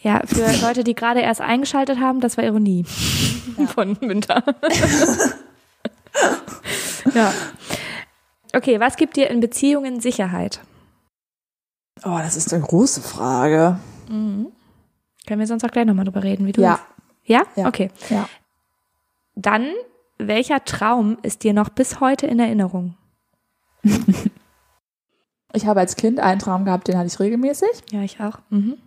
Ja, 0.03 0.21
für 0.25 0.45
Leute, 0.61 0.83
die 0.83 0.93
gerade 0.93 1.21
erst 1.21 1.41
eingeschaltet 1.41 1.99
haben, 1.99 2.19
das 2.19 2.37
war 2.37 2.43
Ironie 2.43 2.83
von 3.73 3.99
Winter. 4.01 4.43
ja. 7.15 7.33
Okay, 8.53 8.79
was 8.79 8.97
gibt 8.97 9.15
dir 9.15 9.29
in 9.31 9.39
Beziehungen 9.39 9.99
Sicherheit? 9.99 10.59
Oh, 12.03 12.17
das 12.19 12.35
ist 12.35 12.53
eine 12.53 12.63
große 12.63 13.01
Frage. 13.01 13.79
Können 14.07 14.51
wir 15.27 15.47
sonst 15.47 15.63
auch 15.63 15.71
gleich 15.71 15.85
nochmal 15.85 16.05
drüber 16.05 16.21
reden, 16.21 16.45
wie 16.45 16.51
du 16.51 16.61
Ja. 16.61 16.79
Ja? 17.23 17.43
Ja. 17.55 17.67
Okay. 17.67 17.89
Ja. 18.09 18.27
Dann, 19.35 19.69
welcher 20.17 20.63
Traum 20.65 21.17
ist 21.23 21.43
dir 21.43 21.53
noch 21.53 21.69
bis 21.69 21.99
heute 21.99 22.27
in 22.27 22.39
Erinnerung? 22.39 22.95
Ich 25.53 25.65
habe 25.65 25.79
als 25.79 25.95
Kind 25.95 26.19
einen 26.19 26.39
Traum 26.39 26.65
gehabt, 26.65 26.87
den 26.87 26.97
hatte 26.97 27.07
ich 27.07 27.19
regelmäßig. 27.19 27.69
Ja, 27.91 28.01
ich 28.01 28.19
auch. 28.19 28.39
Mhm. 28.49 28.77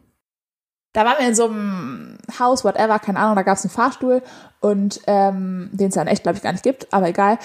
Da 0.97 1.05
waren 1.05 1.18
wir 1.18 1.28
in 1.28 1.34
so 1.34 1.44
einem 1.44 2.16
Haus, 2.40 2.64
whatever, 2.64 2.99
keine 2.99 3.18
Ahnung, 3.18 3.36
da 3.36 3.42
gab 3.42 3.59
es 3.59 3.64
einen 3.64 3.70
Fahrstuhl 3.70 4.22
und 4.61 4.99
ähm, 5.07 5.68
den 5.74 5.88
es 5.88 5.94
dann 5.94 6.07
echt, 6.07 6.22
glaube 6.22 6.38
ich, 6.38 6.42
gar 6.42 6.53
nicht 6.53 6.64
gibt, 6.64 6.90
aber 6.90 7.09
egal. 7.09 7.38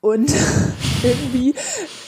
Und 0.00 0.32
irgendwie 1.02 1.56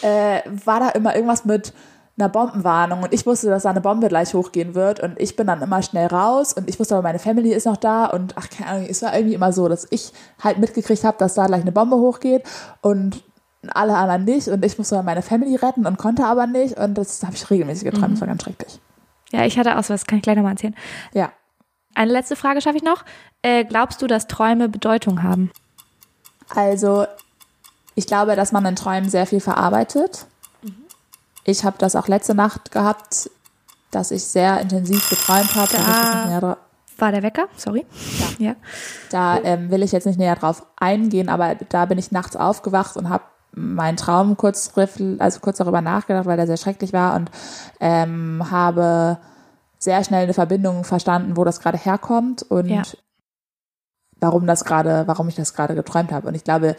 äh, 0.03 0.43
war 0.65 0.79
da 0.79 0.91
immer 0.91 1.17
irgendwas 1.17 1.45
mit 1.45 1.73
einer 2.17 2.29
Bombenwarnung 2.29 3.03
und 3.03 3.13
ich 3.13 3.27
wusste, 3.27 3.49
dass 3.49 3.65
da 3.65 3.71
eine 3.71 3.81
Bombe 3.81 4.07
gleich 4.07 4.33
hochgehen 4.33 4.77
wird 4.77 5.01
und 5.01 5.21
ich 5.21 5.35
bin 5.35 5.49
dann 5.49 5.61
immer 5.61 5.83
schnell 5.83 6.07
raus 6.07 6.53
und 6.53 6.71
ich 6.71 6.79
wusste 6.79 6.95
aber, 6.95 7.03
meine 7.03 7.19
Family 7.19 7.53
ist 7.53 7.67
noch 7.67 7.79
da 7.79 8.07
und 8.07 8.35
ach, 8.37 8.49
keine 8.49 8.71
Ahnung, 8.71 8.87
es 8.89 9.03
war 9.03 9.13
irgendwie 9.13 9.35
immer 9.35 9.53
so, 9.53 9.69
dass 9.69 9.89
ich 9.91 10.13
halt 10.41 10.59
mitgekriegt 10.59 11.03
habe, 11.03 11.19
dass 11.19 11.35
da 11.35 11.49
gleich 11.49 11.63
eine 11.63 11.73
Bombe 11.73 11.97
hochgeht 11.97 12.45
und 12.81 13.25
alle 13.67 13.97
anderen 13.97 14.25
nicht 14.25 14.47
und 14.47 14.65
ich 14.65 14.79
musste 14.79 15.03
meine 15.03 15.23
Family 15.23 15.57
retten 15.57 15.85
und 15.85 15.99
konnte 15.99 16.25
aber 16.25 16.47
nicht 16.47 16.79
und 16.79 16.95
das 16.95 17.25
habe 17.25 17.35
ich 17.35 17.51
regelmäßig 17.51 17.91
geträumt, 17.91 18.13
das 18.13 18.21
war 18.21 18.29
ganz 18.29 18.45
schrecklich. 18.45 18.79
Ja, 19.33 19.45
ich 19.45 19.59
hatte 19.59 19.77
auch 19.79 19.85
so, 19.85 19.93
das 19.95 20.07
kann 20.07 20.19
ich 20.19 20.23
gleich 20.23 20.37
nochmal 20.37 20.53
erzählen. 20.53 20.75
Ja. 21.13 21.33
Eine 21.95 22.13
letzte 22.13 22.37
Frage 22.37 22.61
schaffe 22.61 22.77
ich 22.77 22.83
noch. 22.83 23.05
Äh, 23.43 23.65
glaubst 23.65 24.03
du, 24.03 24.07
dass 24.07 24.27
Träume 24.27 24.69
Bedeutung 24.69 25.23
haben? 25.23 25.51
Also, 26.55 27.07
ich 27.95 28.07
glaube, 28.07 28.37
dass 28.37 28.53
man 28.53 28.65
in 28.67 28.77
Träumen 28.77 29.09
sehr 29.09 29.27
viel 29.27 29.41
verarbeitet. 29.41 30.27
Ich 31.45 31.65
habe 31.65 31.77
das 31.79 31.97
auch 31.97 32.09
letzte 32.09 32.35
Nacht 32.35 32.73
gehabt, 32.73 33.31
dass 33.91 34.11
ich 34.11 34.25
sehr 34.25 34.61
intensiv 34.61 35.09
geträumt 35.09 35.55
habe. 35.55 35.73
Da, 35.73 36.57
War 36.99 37.13
der 37.13 37.23
Wecker? 37.23 37.49
Sorry. 37.57 37.87
Ja. 38.39 38.57
da 39.11 39.39
ähm, 39.43 39.71
will 39.71 39.83
ich 39.83 39.93
jetzt 39.93 40.07
nicht 40.07 40.19
näher 40.19 40.35
drauf 40.37 40.67
eingehen, 40.77 41.29
aber 41.29 41.55
da 41.55 41.87
bin 41.87 41.99
ich 41.99 42.11
nachts 42.11 42.37
aufgewacht 42.37 42.97
und 42.97 43.09
habe 43.09 43.25
meinen 43.57 43.97
Traum 43.97 44.37
kurz, 44.37 44.73
also 45.19 45.41
kurz 45.41 45.59
darüber 45.59 45.81
nachgedacht, 45.81 46.27
weil 46.27 46.37
der 46.37 46.47
sehr 46.47 46.59
schrecklich 46.59 46.93
war 46.93 47.17
und 47.17 47.31
ähm, 47.81 48.51
habe 48.51 49.19
sehr 49.79 50.05
schnell 50.05 50.25
eine 50.25 50.35
Verbindung 50.35 50.85
verstanden, 50.85 51.37
wo 51.37 51.45
das 51.45 51.61
gerade 51.61 51.79
herkommt 51.79 52.43
und 52.43 52.69
Ja. 52.69 52.83
warum 54.21 54.47
das 54.47 54.65
gerade, 54.65 55.05
warum 55.07 55.29
ich 55.29 55.35
das 55.35 55.55
gerade 55.55 55.75
geträumt 55.75 56.13
habe. 56.13 56.29
Und 56.29 56.35
ich 56.35 56.45
glaube, 56.45 56.77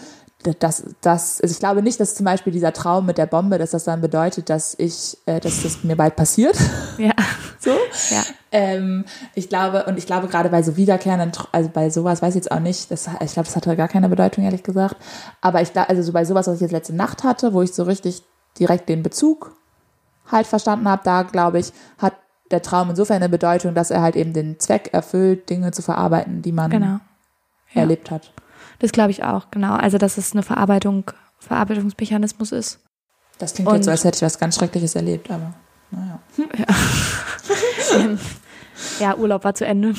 dass 0.60 0.84
das, 1.02 1.42
also 1.42 1.52
ich 1.52 1.60
glaube 1.60 1.82
nicht, 1.82 2.00
dass 2.00 2.16
zum 2.16 2.26
Beispiel 2.26 2.54
dieser 2.54 2.72
Traum 2.72 3.06
mit 3.06 3.18
der 3.18 3.26
Bombe, 3.26 3.58
dass 3.58 3.72
das 3.72 3.84
dann 3.86 4.02
bedeutet, 4.02 4.50
dass 4.50 4.76
ich, 4.78 5.18
äh, 5.26 5.40
dass 5.40 5.64
das 5.64 5.84
mir 5.84 5.96
bald 5.96 6.16
passiert. 6.16 6.58
Ja. 6.98 7.12
so. 7.60 7.72
Ja. 8.10 8.24
Ähm, 8.52 9.06
ich 9.36 9.50
glaube, 9.50 9.86
und 9.86 9.98
ich 10.00 10.08
glaube 10.08 10.28
gerade 10.28 10.50
bei 10.50 10.64
so 10.64 10.78
wiederkehrenden, 10.78 11.32
also 11.52 11.70
bei 11.70 11.90
sowas 11.92 12.22
weiß 12.24 12.30
ich 12.30 12.36
jetzt 12.44 12.52
auch 12.52 12.60
nicht, 12.60 12.90
das, 12.90 13.08
ich 13.24 13.34
glaube, 13.34 13.46
das 13.48 13.56
hatte 13.56 13.76
gar 13.76 13.88
keine 13.88 14.10
Bedeutung, 14.10 14.44
ehrlich 14.46 14.64
gesagt. 14.64 14.96
Aber 15.42 15.62
ich 15.62 15.74
glaube, 15.74 15.90
also 15.90 16.02
so 16.02 16.12
bei 16.12 16.26
sowas, 16.26 16.48
was 16.48 16.56
ich 16.56 16.62
jetzt 16.62 16.72
letzte 16.72 16.96
Nacht 16.96 17.24
hatte, 17.24 17.54
wo 17.54 17.62
ich 17.62 17.74
so 17.74 17.84
richtig 17.84 18.24
direkt 18.60 18.90
den 18.90 19.04
Bezug 19.04 19.56
halt 20.32 20.48
verstanden 20.48 20.88
habe, 20.90 21.02
da 21.06 21.22
glaube 21.24 21.60
ich, 21.60 21.72
hat 22.00 22.14
der 22.50 22.62
Traum 22.64 22.90
insofern 22.90 23.18
eine 23.18 23.30
Bedeutung, 23.30 23.76
dass 23.76 23.92
er 23.92 24.02
halt 24.02 24.16
eben 24.16 24.34
den 24.34 24.60
Zweck 24.60 24.90
erfüllt, 24.92 25.50
Dinge 25.50 25.72
zu 25.72 25.82
verarbeiten, 25.84 26.42
die 26.42 26.52
man 26.52 26.72
Genau. 26.72 27.00
Ja. 27.74 27.82
erlebt 27.82 28.10
hat. 28.10 28.32
Das 28.80 28.92
glaube 28.92 29.12
ich 29.12 29.24
auch, 29.24 29.50
genau. 29.52 29.76
Also, 29.76 29.98
dass 29.98 30.18
es 30.18 30.34
eine 30.34 30.44
Verarbeitung, 30.44 31.12
Verarbeitungsmechanismus 31.40 32.52
ist. 32.52 32.80
Das 33.38 33.54
klingt 33.54 33.70
Und- 33.70 33.76
jetzt 33.76 33.86
so, 33.86 33.92
als 33.92 34.04
hätte 34.04 34.18
ich 34.18 34.22
was 34.24 34.40
ganz 34.40 34.56
Schreckliches 34.56 34.96
erlebt, 34.96 35.30
aber 35.30 35.54
naja. 35.92 36.20
Ja, 39.00 39.16
Urlaub 39.16 39.44
war 39.44 39.54
zu 39.54 39.66
Ende. 39.66 39.94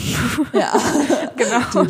Ja. 0.52 0.72
genau. 1.36 1.86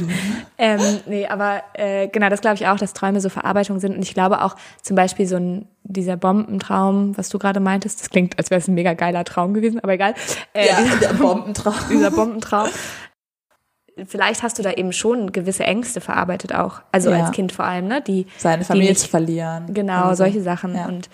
ähm, 0.57 0.81
nee, 1.07 1.27
aber 1.27 1.63
äh, 1.75 2.09
genau, 2.09 2.29
das 2.29 2.41
glaube 2.41 2.57
ich 2.57 2.67
auch, 2.67 2.79
dass 2.79 2.93
Träume 2.93 3.21
so 3.21 3.29
Verarbeitung 3.29 3.79
sind. 3.79 3.95
Und 3.95 4.03
ich 4.03 4.15
glaube 4.15 4.43
auch 4.43 4.57
zum 4.83 4.97
Beispiel 4.97 5.27
so 5.27 5.37
ein 5.37 5.69
dieser 5.85 6.17
Bombentraum, 6.17 7.17
was 7.17 7.29
du 7.31 7.39
gerade 7.39 7.61
meintest, 7.61 8.01
das 8.01 8.11
klingt, 8.11 8.39
als 8.39 8.51
wäre 8.51 8.61
es 8.61 8.69
ein 8.69 8.75
mega 8.75 8.93
geiler 8.93 9.25
Traum 9.25 9.55
gewesen, 9.55 9.81
aber 9.81 9.95
egal. 9.95 10.15
Äh, 10.53 10.69
ja, 10.69 10.77
dieser, 10.83 11.15
Bombentraum. 11.15 11.75
dieser 11.91 12.11
Bombentraum. 12.11 12.69
Vielleicht 14.07 14.43
hast 14.43 14.59
du 14.59 14.63
da 14.63 14.73
eben 14.73 14.93
schon 14.93 15.33
gewisse 15.33 15.65
Ängste 15.65 16.01
verarbeitet 16.01 16.55
auch. 16.55 16.81
Also 16.93 17.11
Ja. 17.11 17.21
als 17.25 17.33
Kind 17.33 17.53
vor 17.53 17.65
allem, 17.65 17.89
ne? 17.89 18.01
Die 18.03 18.27
Seine 18.37 18.65
Familie 18.65 18.91
nicht- 18.91 19.01
zu 19.01 19.09
verlieren. 19.09 19.73
Genau, 19.75 20.05
Also, 20.05 20.25
solche 20.25 20.41
Sachen. 20.43 20.75
ja. 20.75 20.87
Und, 20.87 21.09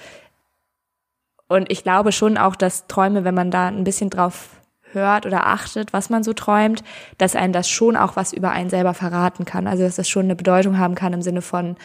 und 1.49 1.71
ich 1.71 1.83
glaube 1.83 2.13
schon 2.13 2.37
auch, 2.39 2.57
dass 2.57 2.87
Träume, 2.87 3.25
wenn 3.25 3.35
man 3.35 3.51
da 3.51 3.69
ein 3.69 3.85
bisschen 3.85 4.11
drauf 4.11 4.51
hört 4.93 5.27
oder 5.27 5.47
achtet, 5.47 5.93
was 5.93 6.09
man 6.11 6.23
so 6.23 6.33
träumt, 6.33 6.85
dass 7.19 7.35
einen 7.37 7.53
das 7.53 7.69
schon 7.69 7.97
auch 7.97 8.17
was 8.17 8.33
über 8.33 8.51
einen 8.51 8.71
selber 8.71 8.95
verraten 8.95 9.45
kann. 9.45 9.67
Also 9.67 9.83
dass 9.83 9.97
das 9.97 10.09
schon 10.09 10.25
eine 10.25 10.37
Bedeutung 10.37 10.79
haben 10.79 10.95
kann 10.95 11.13
im 11.13 11.23
Sinne 11.23 11.43
von, 11.43 11.77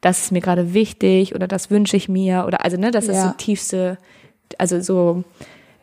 das 0.00 0.20
ist 0.22 0.32
mir 0.32 0.40
gerade 0.40 0.72
wichtig 0.74 1.34
oder 1.34 1.48
das 1.48 1.70
wünsche 1.70 1.96
ich 1.96 2.08
mir 2.08 2.44
oder 2.46 2.64
also 2.64 2.76
ne, 2.78 2.90
dass 2.90 3.08
es 3.08 3.16
Ja. 3.16 3.22
so 3.28 3.30
tiefste, 3.36 3.98
also 4.58 4.80
so 4.80 5.24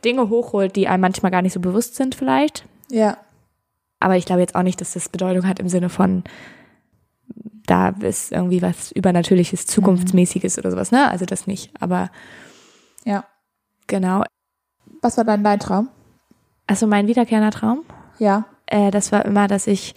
Dinge 0.04 0.30
hochholt, 0.30 0.76
die 0.76 0.88
einem 0.88 1.02
manchmal 1.02 1.32
gar 1.32 1.42
nicht 1.42 1.54
so 1.54 1.60
bewusst 1.60 1.96
sind 1.96 2.16
vielleicht. 2.16 2.66
Ja. 2.90 3.18
Aber 4.04 4.18
ich 4.18 4.26
glaube 4.26 4.42
jetzt 4.42 4.56
auch 4.56 4.64
nicht, 4.64 4.82
dass 4.82 4.94
das 4.94 5.08
Bedeutung 5.08 5.48
hat 5.48 5.60
im 5.60 5.70
Sinne 5.70 5.88
von, 5.90 6.24
da 7.66 7.90
ist 7.90 8.34
irgendwie 8.34 8.62
was 8.62 8.92
Übernatürliches, 8.92 9.66
Zukunftsmäßiges 9.66 10.58
oder 10.60 10.72
sowas, 10.72 10.92
ne? 10.92 11.10
Also 11.10 11.26
das 11.26 11.48
nicht. 11.48 11.72
Aber 11.80 12.10
Ja. 13.06 13.24
genau. 13.88 14.24
Was 15.02 15.16
war 15.18 15.24
dann 15.24 15.44
dein 15.44 15.60
Traum? 15.60 15.88
Also 16.68 16.86
mein 16.86 17.08
wiederkehrender 17.08 17.52
Traum, 17.52 17.84
Ja. 18.20 18.46
äh, 18.66 18.92
das 18.92 19.12
war 19.14 19.24
immer, 19.26 19.48
dass 19.48 19.68
ich 19.68 19.96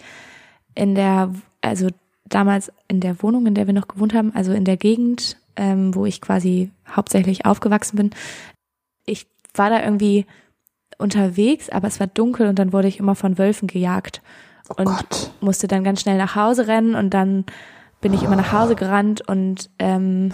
in 0.73 0.95
der, 0.95 1.33
also 1.61 1.89
damals 2.25 2.71
in 2.87 3.01
der 3.01 3.21
Wohnung, 3.21 3.45
in 3.45 3.55
der 3.55 3.67
wir 3.67 3.73
noch 3.73 3.87
gewohnt 3.89 4.13
haben, 4.13 4.33
also 4.35 4.53
in 4.53 4.63
der 4.65 4.77
Gegend, 4.77 5.37
ähm, 5.57 5.93
wo 5.95 6.05
ich 6.05 6.21
quasi 6.21 6.71
hauptsächlich 6.89 7.45
aufgewachsen 7.45 7.97
bin, 7.97 8.09
ich 9.05 9.27
war 9.53 9.69
da 9.69 9.83
irgendwie 9.83 10.25
unterwegs, 10.97 11.69
aber 11.69 11.87
es 11.87 11.99
war 11.99 12.07
dunkel 12.07 12.47
und 12.47 12.57
dann 12.59 12.73
wurde 12.73 12.87
ich 12.87 12.99
immer 12.99 13.15
von 13.15 13.37
Wölfen 13.37 13.67
gejagt. 13.67 14.21
Oh 14.69 14.73
Und 14.77 14.85
Gott. 14.85 15.31
musste 15.41 15.67
dann 15.67 15.83
ganz 15.83 16.01
schnell 16.01 16.17
nach 16.17 16.35
Hause 16.35 16.67
rennen 16.67 16.95
und 16.95 17.13
dann 17.13 17.45
bin 18.01 18.13
ich 18.13 18.23
immer 18.23 18.35
nach 18.35 18.51
Hause 18.51 18.75
gerannt 18.75 19.27
und 19.27 19.69
ähm, 19.79 20.33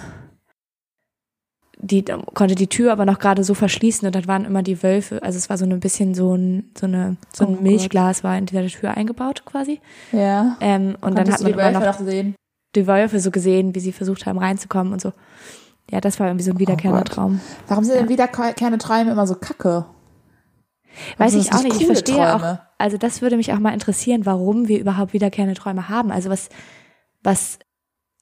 die 1.77 2.03
konnte 2.33 2.55
die 2.55 2.67
Tür 2.67 2.91
aber 2.91 3.05
noch 3.05 3.19
gerade 3.19 3.43
so 3.43 3.53
verschließen 3.53 4.05
und 4.05 4.15
dann 4.15 4.27
waren 4.27 4.45
immer 4.45 4.63
die 4.63 4.81
Wölfe, 4.83 5.21
also 5.21 5.37
es 5.37 5.49
war 5.49 5.57
so 5.57 5.65
ein 5.65 5.79
bisschen 5.79 6.13
so 6.13 6.33
ein 6.35 6.71
so 6.77 6.85
eine 6.85 7.17
so 7.33 7.43
Oh 7.43 7.47
ein 7.47 7.53
Gott. 7.55 7.63
Milchglas 7.63 8.23
war 8.23 8.37
in 8.37 8.45
dieser 8.45 8.65
Tür 8.67 8.95
eingebaut 8.95 9.43
quasi 9.45 9.81
Ja. 10.11 10.55
ähm, 10.61 10.95
und 11.01 11.17
dann 11.17 11.25
Konntest 11.27 11.31
hat 11.33 11.39
du 11.39 11.43
man 11.43 11.47
die 11.47 11.53
immer 11.59 11.63
Wölfe 11.63 11.79
noch 11.79 11.99
noch 11.99 12.05
sehen? 12.07 12.35
die 12.75 12.87
Wölfe 12.87 13.19
so 13.19 13.31
gesehen, 13.31 13.75
wie 13.75 13.79
sie 13.81 13.91
versucht 13.91 14.25
haben 14.25 14.39
reinzukommen 14.39 14.93
und 14.93 15.01
so. 15.01 15.13
Ja, 15.91 15.99
das 16.01 16.19
war 16.19 16.27
irgendwie 16.27 16.45
so 16.45 16.51
ein 16.51 16.59
wiederkehrender 16.59 17.01
Oh 17.01 17.03
Gott. 17.03 17.13
Traum. 17.13 17.39
Warum 17.67 17.83
sind 17.83 17.95
denn 17.99 18.09
wiederkehrende 18.09 18.77
Träume 18.77 19.11
immer 19.11 19.27
so 19.27 19.35
kacke? 19.35 19.85
Weiß 21.17 21.33
Also 21.33 21.39
ich 21.39 21.53
auch 21.53 21.63
nicht. 21.63 21.79
Ich 21.81 21.87
verstehe 21.87 22.21
auch. 22.35 22.39
Träume. 22.39 22.61
Also 22.77 22.97
das 22.97 23.21
würde 23.21 23.37
mich 23.37 23.53
auch 23.53 23.59
mal 23.59 23.73
interessieren, 23.73 24.25
warum 24.25 24.67
wir 24.67 24.79
überhaupt 24.79 25.13
wiederkehrende 25.13 25.55
Träume 25.55 25.89
haben. 25.89 26.11
Also 26.11 26.29
was, 26.29 26.49
was, 27.23 27.59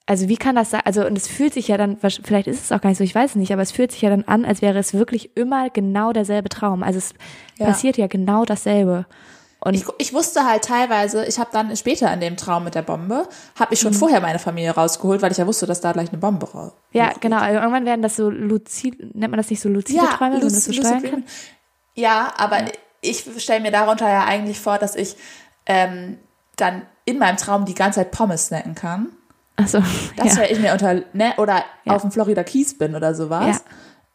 also 0.05 0.27
wie 0.27 0.37
kann 0.37 0.55
das 0.55 0.71
sein? 0.71 0.81
Also 0.85 1.05
und 1.05 1.17
es 1.17 1.27
fühlt 1.27 1.53
sich 1.53 1.67
ja 1.67 1.77
dann, 1.77 1.97
vielleicht 1.97 2.47
ist 2.47 2.63
es 2.65 2.71
auch 2.71 2.81
gar 2.81 2.89
nicht 2.89 2.97
so, 2.97 3.03
ich 3.03 3.15
weiß 3.15 3.31
es 3.31 3.35
nicht, 3.35 3.51
aber 3.53 3.61
es 3.61 3.71
fühlt 3.71 3.91
sich 3.91 4.01
ja 4.01 4.09
dann 4.09 4.23
an, 4.25 4.45
als 4.45 4.61
wäre 4.61 4.77
es 4.77 4.93
wirklich 4.93 5.35
immer 5.35 5.69
genau 5.69 6.11
derselbe 6.13 6.49
Traum. 6.49 6.83
Also 6.83 6.97
es 6.99 7.13
Ja. 7.57 7.67
passiert 7.67 7.97
ja 7.97 8.07
genau 8.07 8.45
dasselbe. 8.45 9.05
Und 9.63 9.75
Ich, 9.75 9.85
ich 9.99 10.11
wusste 10.13 10.43
halt 10.43 10.63
teilweise, 10.63 11.23
ich 11.25 11.37
habe 11.37 11.49
dann 11.53 11.75
später 11.77 12.11
in 12.11 12.19
dem 12.19 12.35
Traum 12.35 12.63
mit 12.63 12.73
der 12.73 12.81
Bombe, 12.81 13.27
habe 13.59 13.73
ich 13.75 13.79
Mhm. 13.81 13.89
schon 13.89 13.93
vorher 13.93 14.19
meine 14.19 14.39
Familie 14.39 14.71
rausgeholt, 14.71 15.21
weil 15.21 15.31
ich 15.31 15.37
ja 15.37 15.45
wusste, 15.45 15.67
dass 15.67 15.81
da 15.81 15.91
gleich 15.91 16.09
eine 16.09 16.17
Bombe 16.17 16.51
raus. 16.51 16.71
ja, 16.93 17.11
genau. 17.19 17.37
Also 17.37 17.59
irgendwann 17.59 17.85
werden 17.85 18.01
das 18.01 18.15
so 18.15 18.29
luzid, 18.31 18.99
nennt 19.15 19.29
man 19.31 19.37
das 19.37 19.49
nicht 19.51 19.61
so 19.61 19.69
luzide 19.69 20.07
Träume, 20.09 20.33
wenn 20.33 20.39
man 20.41 20.53
das 20.53 20.65
so 20.65 20.73
steuern 20.73 21.03
kann? 21.03 21.23
Ja, 21.95 22.33
aber 22.37 22.57
ich 23.01 23.25
stelle 23.37 23.61
mir 23.61 23.71
darunter 23.71 24.09
ja 24.09 24.25
eigentlich 24.25 24.59
vor, 24.59 24.77
dass 24.77 24.95
ich 24.95 25.15
ähm, 25.65 26.17
dann 26.55 26.83
in 27.05 27.17
meinem 27.17 27.37
Traum 27.37 27.65
die 27.65 27.73
ganze 27.73 27.99
Zeit 27.99 28.11
Pommes 28.11 28.47
snacken 28.47 28.75
kann. 28.75 29.07
Achso, 29.57 29.79
Das 30.15 30.37
ja. 30.37 30.43
ich 30.43 30.59
mir 30.59 30.71
unter, 30.73 31.01
ne, 31.13 31.33
oder 31.37 31.63
Ja. 31.83 31.95
auf 31.95 32.01
dem 32.01 32.11
Florida 32.11 32.43
Keys 32.43 32.77
bin 32.77 32.95
oder 32.95 33.13
sowas. 33.15 33.63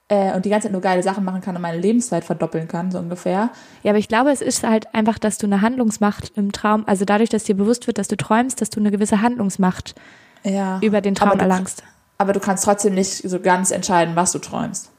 Äh, 0.08 0.32
und 0.34 0.44
die 0.44 0.50
ganze 0.50 0.66
Zeit 0.68 0.72
nur 0.72 0.80
geile 0.80 1.02
Sachen 1.02 1.24
machen 1.24 1.40
kann 1.40 1.56
und 1.56 1.62
meine 1.62 1.78
Lebenszeit 1.78 2.24
verdoppeln 2.24 2.68
kann, 2.68 2.92
so 2.92 2.98
ungefähr. 2.98 3.50
Ja, 3.82 3.90
aber 3.90 3.98
ich 3.98 4.06
glaube, 4.08 4.30
es 4.30 4.40
ist 4.40 4.62
halt 4.62 4.94
einfach, 4.94 5.18
dass 5.18 5.36
du 5.38 5.46
eine 5.46 5.62
Handlungsmacht 5.62 6.32
im 6.36 6.52
Traum, 6.52 6.84
also 6.86 7.04
dadurch, 7.04 7.28
dass 7.28 7.42
dir 7.44 7.56
bewusst 7.56 7.86
wird, 7.88 7.98
dass 7.98 8.06
du 8.06 8.16
träumst, 8.16 8.60
dass 8.60 8.70
du 8.70 8.78
eine 8.78 8.92
gewisse 8.92 9.20
Handlungsmacht 9.20 9.96
Ja. 10.44 10.78
über 10.80 11.00
den 11.00 11.16
Traum 11.16 11.30
Aber 11.30 11.38
du- 11.38 11.42
erlangst. 11.42 11.82
Aber 12.18 12.32
du 12.32 12.38
kannst 12.40 12.64
trotzdem 12.64 12.94
nicht 12.94 13.28
so 13.28 13.40
ganz 13.40 13.72
entscheiden, 13.72 14.14
was 14.16 14.30
du 14.32 14.38
träumst. 14.38 14.90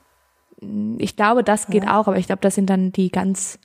Ich 0.98 1.16
glaube, 1.16 1.44
das 1.44 1.68
geht 1.68 1.88
auch, 1.88 2.08
aber 2.08 2.18
ich 2.18 2.26
glaube, 2.26 2.42
das 2.42 2.56
sind 2.56 2.70
dann 2.70 2.92
die 2.92 3.12
ganz, 3.12 3.60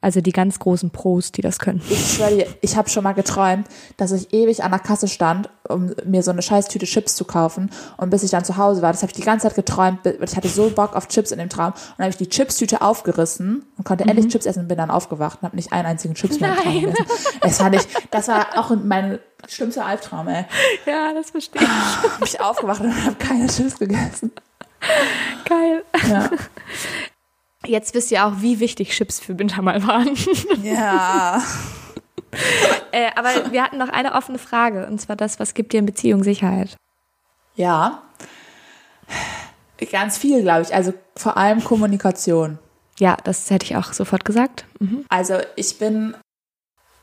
also 0.00 0.20
die 0.20 0.32
ganz 0.32 0.58
großen 0.58 0.90
Pros, 0.90 1.30
die 1.30 1.40
das 1.40 1.60
können. 1.60 1.80
Ich 1.88 2.14
schwöre 2.14 2.34
dir, 2.36 2.46
ich 2.62 2.76
habe 2.76 2.88
schon 2.88 3.04
mal 3.04 3.12
geträumt, 3.12 3.68
dass 3.96 4.10
ich 4.10 4.32
ewig 4.32 4.64
an 4.64 4.72
der 4.72 4.80
Kasse 4.80 5.06
stand, 5.06 5.48
um 5.68 5.94
mir 6.04 6.24
so 6.24 6.32
eine 6.32 6.42
scheiß 6.42 6.66
Tüte 6.66 6.84
Chips 6.84 7.14
zu 7.14 7.24
kaufen. 7.24 7.70
Und 7.96 8.10
bis 8.10 8.24
ich 8.24 8.30
dann 8.32 8.44
zu 8.44 8.56
Hause 8.56 8.82
war, 8.82 8.90
das 8.90 9.02
habe 9.02 9.10
ich 9.10 9.16
die 9.16 9.22
ganze 9.22 9.46
Zeit 9.46 9.54
geträumt. 9.54 10.00
weil 10.04 10.18
Ich 10.20 10.36
hatte 10.36 10.48
so 10.48 10.68
Bock 10.70 10.96
auf 10.96 11.06
Chips 11.06 11.30
in 11.30 11.38
dem 11.38 11.48
Traum. 11.48 11.72
Und 11.72 11.98
dann 11.98 12.04
habe 12.06 12.10
ich 12.10 12.16
die 12.16 12.28
Chips-Tüte 12.28 12.82
aufgerissen 12.82 13.64
und 13.78 13.84
konnte 13.84 14.04
endlich 14.04 14.26
Chips 14.28 14.46
essen 14.46 14.60
und 14.62 14.68
bin 14.68 14.78
dann 14.78 14.90
aufgewacht 14.90 15.38
und 15.42 15.46
habe 15.46 15.56
nicht 15.56 15.72
einen 15.72 15.86
einzigen 15.86 16.14
Chips 16.14 16.40
mehr 16.40 16.56
Nein. 16.64 16.80
gegessen. 16.80 17.06
Das 17.40 17.58
fand 17.58 17.76
ich, 17.76 17.82
das 18.10 18.26
war 18.26 18.46
auch 18.56 18.70
mein 18.74 19.20
schlimmster 19.46 19.86
Albtraum, 19.86 20.26
ey. 20.26 20.44
Ja, 20.86 21.12
das 21.14 21.30
verstehe 21.30 21.62
ich. 21.62 22.34
Ich 22.34 22.40
aufgewacht 22.40 22.80
und 22.80 23.04
habe 23.04 23.14
keine 23.16 23.46
Chips 23.46 23.78
gegessen. 23.78 24.32
Geil. 25.44 25.84
Ja. 26.08 26.30
Jetzt 27.66 27.94
wisst 27.94 28.12
ihr 28.12 28.24
auch, 28.24 28.34
wie 28.38 28.60
wichtig 28.60 28.90
Chips 28.90 29.18
für 29.20 29.38
Winter 29.38 29.62
mal 29.62 29.84
waren. 29.86 30.16
ja. 30.62 31.42
äh, 32.92 33.10
aber 33.16 33.50
wir 33.50 33.62
hatten 33.62 33.78
noch 33.78 33.88
eine 33.88 34.14
offene 34.14 34.38
Frage, 34.38 34.86
und 34.86 35.00
zwar 35.00 35.16
das, 35.16 35.40
was 35.40 35.54
gibt 35.54 35.72
dir 35.72 35.80
in 35.80 35.86
Beziehung 35.86 36.22
Sicherheit? 36.22 36.76
Ja. 37.56 38.02
Ganz 39.90 40.16
viel, 40.18 40.42
glaube 40.42 40.62
ich. 40.62 40.74
Also 40.74 40.94
vor 41.16 41.36
allem 41.36 41.62
Kommunikation. 41.62 42.58
Ja, 42.98 43.16
das 43.24 43.50
hätte 43.50 43.66
ich 43.66 43.76
auch 43.76 43.92
sofort 43.92 44.24
gesagt. 44.24 44.64
Mhm. 44.78 45.04
Also 45.08 45.38
ich 45.54 45.78
bin, 45.78 46.16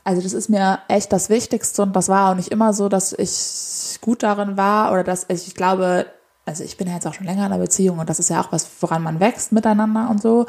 also 0.02 0.22
das 0.22 0.32
ist 0.32 0.48
mir 0.48 0.80
echt 0.88 1.12
das 1.12 1.30
Wichtigste 1.30 1.82
und 1.82 1.94
das 1.94 2.08
war 2.08 2.30
auch 2.30 2.34
nicht 2.34 2.48
immer 2.48 2.72
so, 2.72 2.88
dass 2.88 3.12
ich 3.12 4.00
gut 4.00 4.22
darin 4.22 4.56
war 4.56 4.92
oder 4.92 5.04
dass 5.04 5.26
ich, 5.28 5.46
ich 5.46 5.54
glaube, 5.54 6.06
also 6.46 6.62
ich 6.62 6.76
bin 6.76 6.86
ja 6.88 6.94
jetzt 6.94 7.06
auch 7.06 7.14
schon 7.14 7.26
länger 7.26 7.46
in 7.46 7.52
einer 7.52 7.62
Beziehung 7.62 7.98
und 7.98 8.08
das 8.10 8.18
ist 8.18 8.28
ja 8.30 8.40
auch 8.40 8.52
was, 8.52 8.68
woran 8.80 9.02
man 9.02 9.18
wächst 9.20 9.52
miteinander 9.52 10.08
und 10.10 10.20
so. 10.20 10.46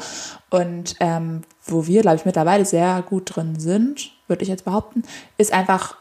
Und 0.50 0.94
ähm, 1.00 1.42
wo 1.64 1.86
wir, 1.86 2.02
glaube 2.02 2.16
ich, 2.16 2.24
mittlerweile 2.26 2.64
sehr 2.64 3.02
gut 3.02 3.34
drin 3.34 3.58
sind, 3.58 4.10
würde 4.28 4.42
ich 4.42 4.48
jetzt 4.48 4.64
behaupten, 4.64 5.02
ist 5.38 5.52
einfach 5.52 5.96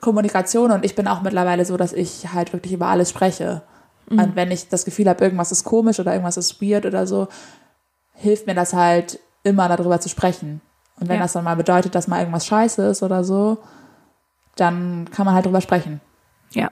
Kommunikation 0.00 0.72
und 0.72 0.84
ich 0.84 0.94
bin 0.96 1.06
auch 1.06 1.22
mittlerweile 1.22 1.64
so, 1.64 1.76
dass 1.76 1.92
ich 1.92 2.32
halt 2.32 2.52
wirklich 2.52 2.72
über 2.72 2.88
alles 2.88 3.10
spreche. 3.10 3.62
Und 4.10 4.36
wenn 4.36 4.50
ich 4.50 4.68
das 4.68 4.84
Gefühl 4.84 5.08
habe, 5.08 5.24
irgendwas 5.24 5.50
ist 5.50 5.64
komisch 5.64 5.98
oder 5.98 6.12
irgendwas 6.12 6.36
ist 6.36 6.60
weird 6.60 6.84
oder 6.84 7.06
so, 7.06 7.28
hilft 8.12 8.46
mir 8.46 8.54
das 8.54 8.74
halt 8.74 9.18
immer 9.44 9.66
darüber 9.68 9.98
zu 9.98 10.10
sprechen. 10.10 10.60
Und 11.00 11.08
wenn 11.08 11.16
Ja. 11.16 11.22
das 11.22 11.32
dann 11.32 11.44
mal 11.44 11.56
bedeutet, 11.56 11.94
dass 11.94 12.06
mal 12.06 12.18
irgendwas 12.18 12.46
scheiße 12.46 12.84
ist 12.86 13.02
oder 13.02 13.24
so, 13.24 13.58
dann 14.56 15.08
kann 15.10 15.24
man 15.24 15.34
halt 15.34 15.46
drüber 15.46 15.60
sprechen. 15.62 16.00
Ja, 16.50 16.70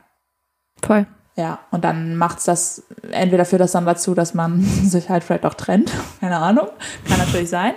voll. 0.85 1.07
Ja, 1.35 1.61
und 1.71 1.83
dann 1.83 2.17
macht's 2.17 2.45
das, 2.45 2.83
entweder 3.11 3.45
führt 3.47 3.63
das 3.63 3.73
dann 3.73 3.87
dazu, 3.87 4.15
dass 4.15 4.35
man 4.35 4.61
sich 4.85 5.09
halt 5.09 5.25
vielleicht 5.25 5.47
auch 5.47 5.55
trennt. 5.55 5.91
Keine 6.21 6.37
Ahnung. 6.39 6.69
Kann 7.09 7.19
natürlich 7.19 7.49
sein. 7.49 7.75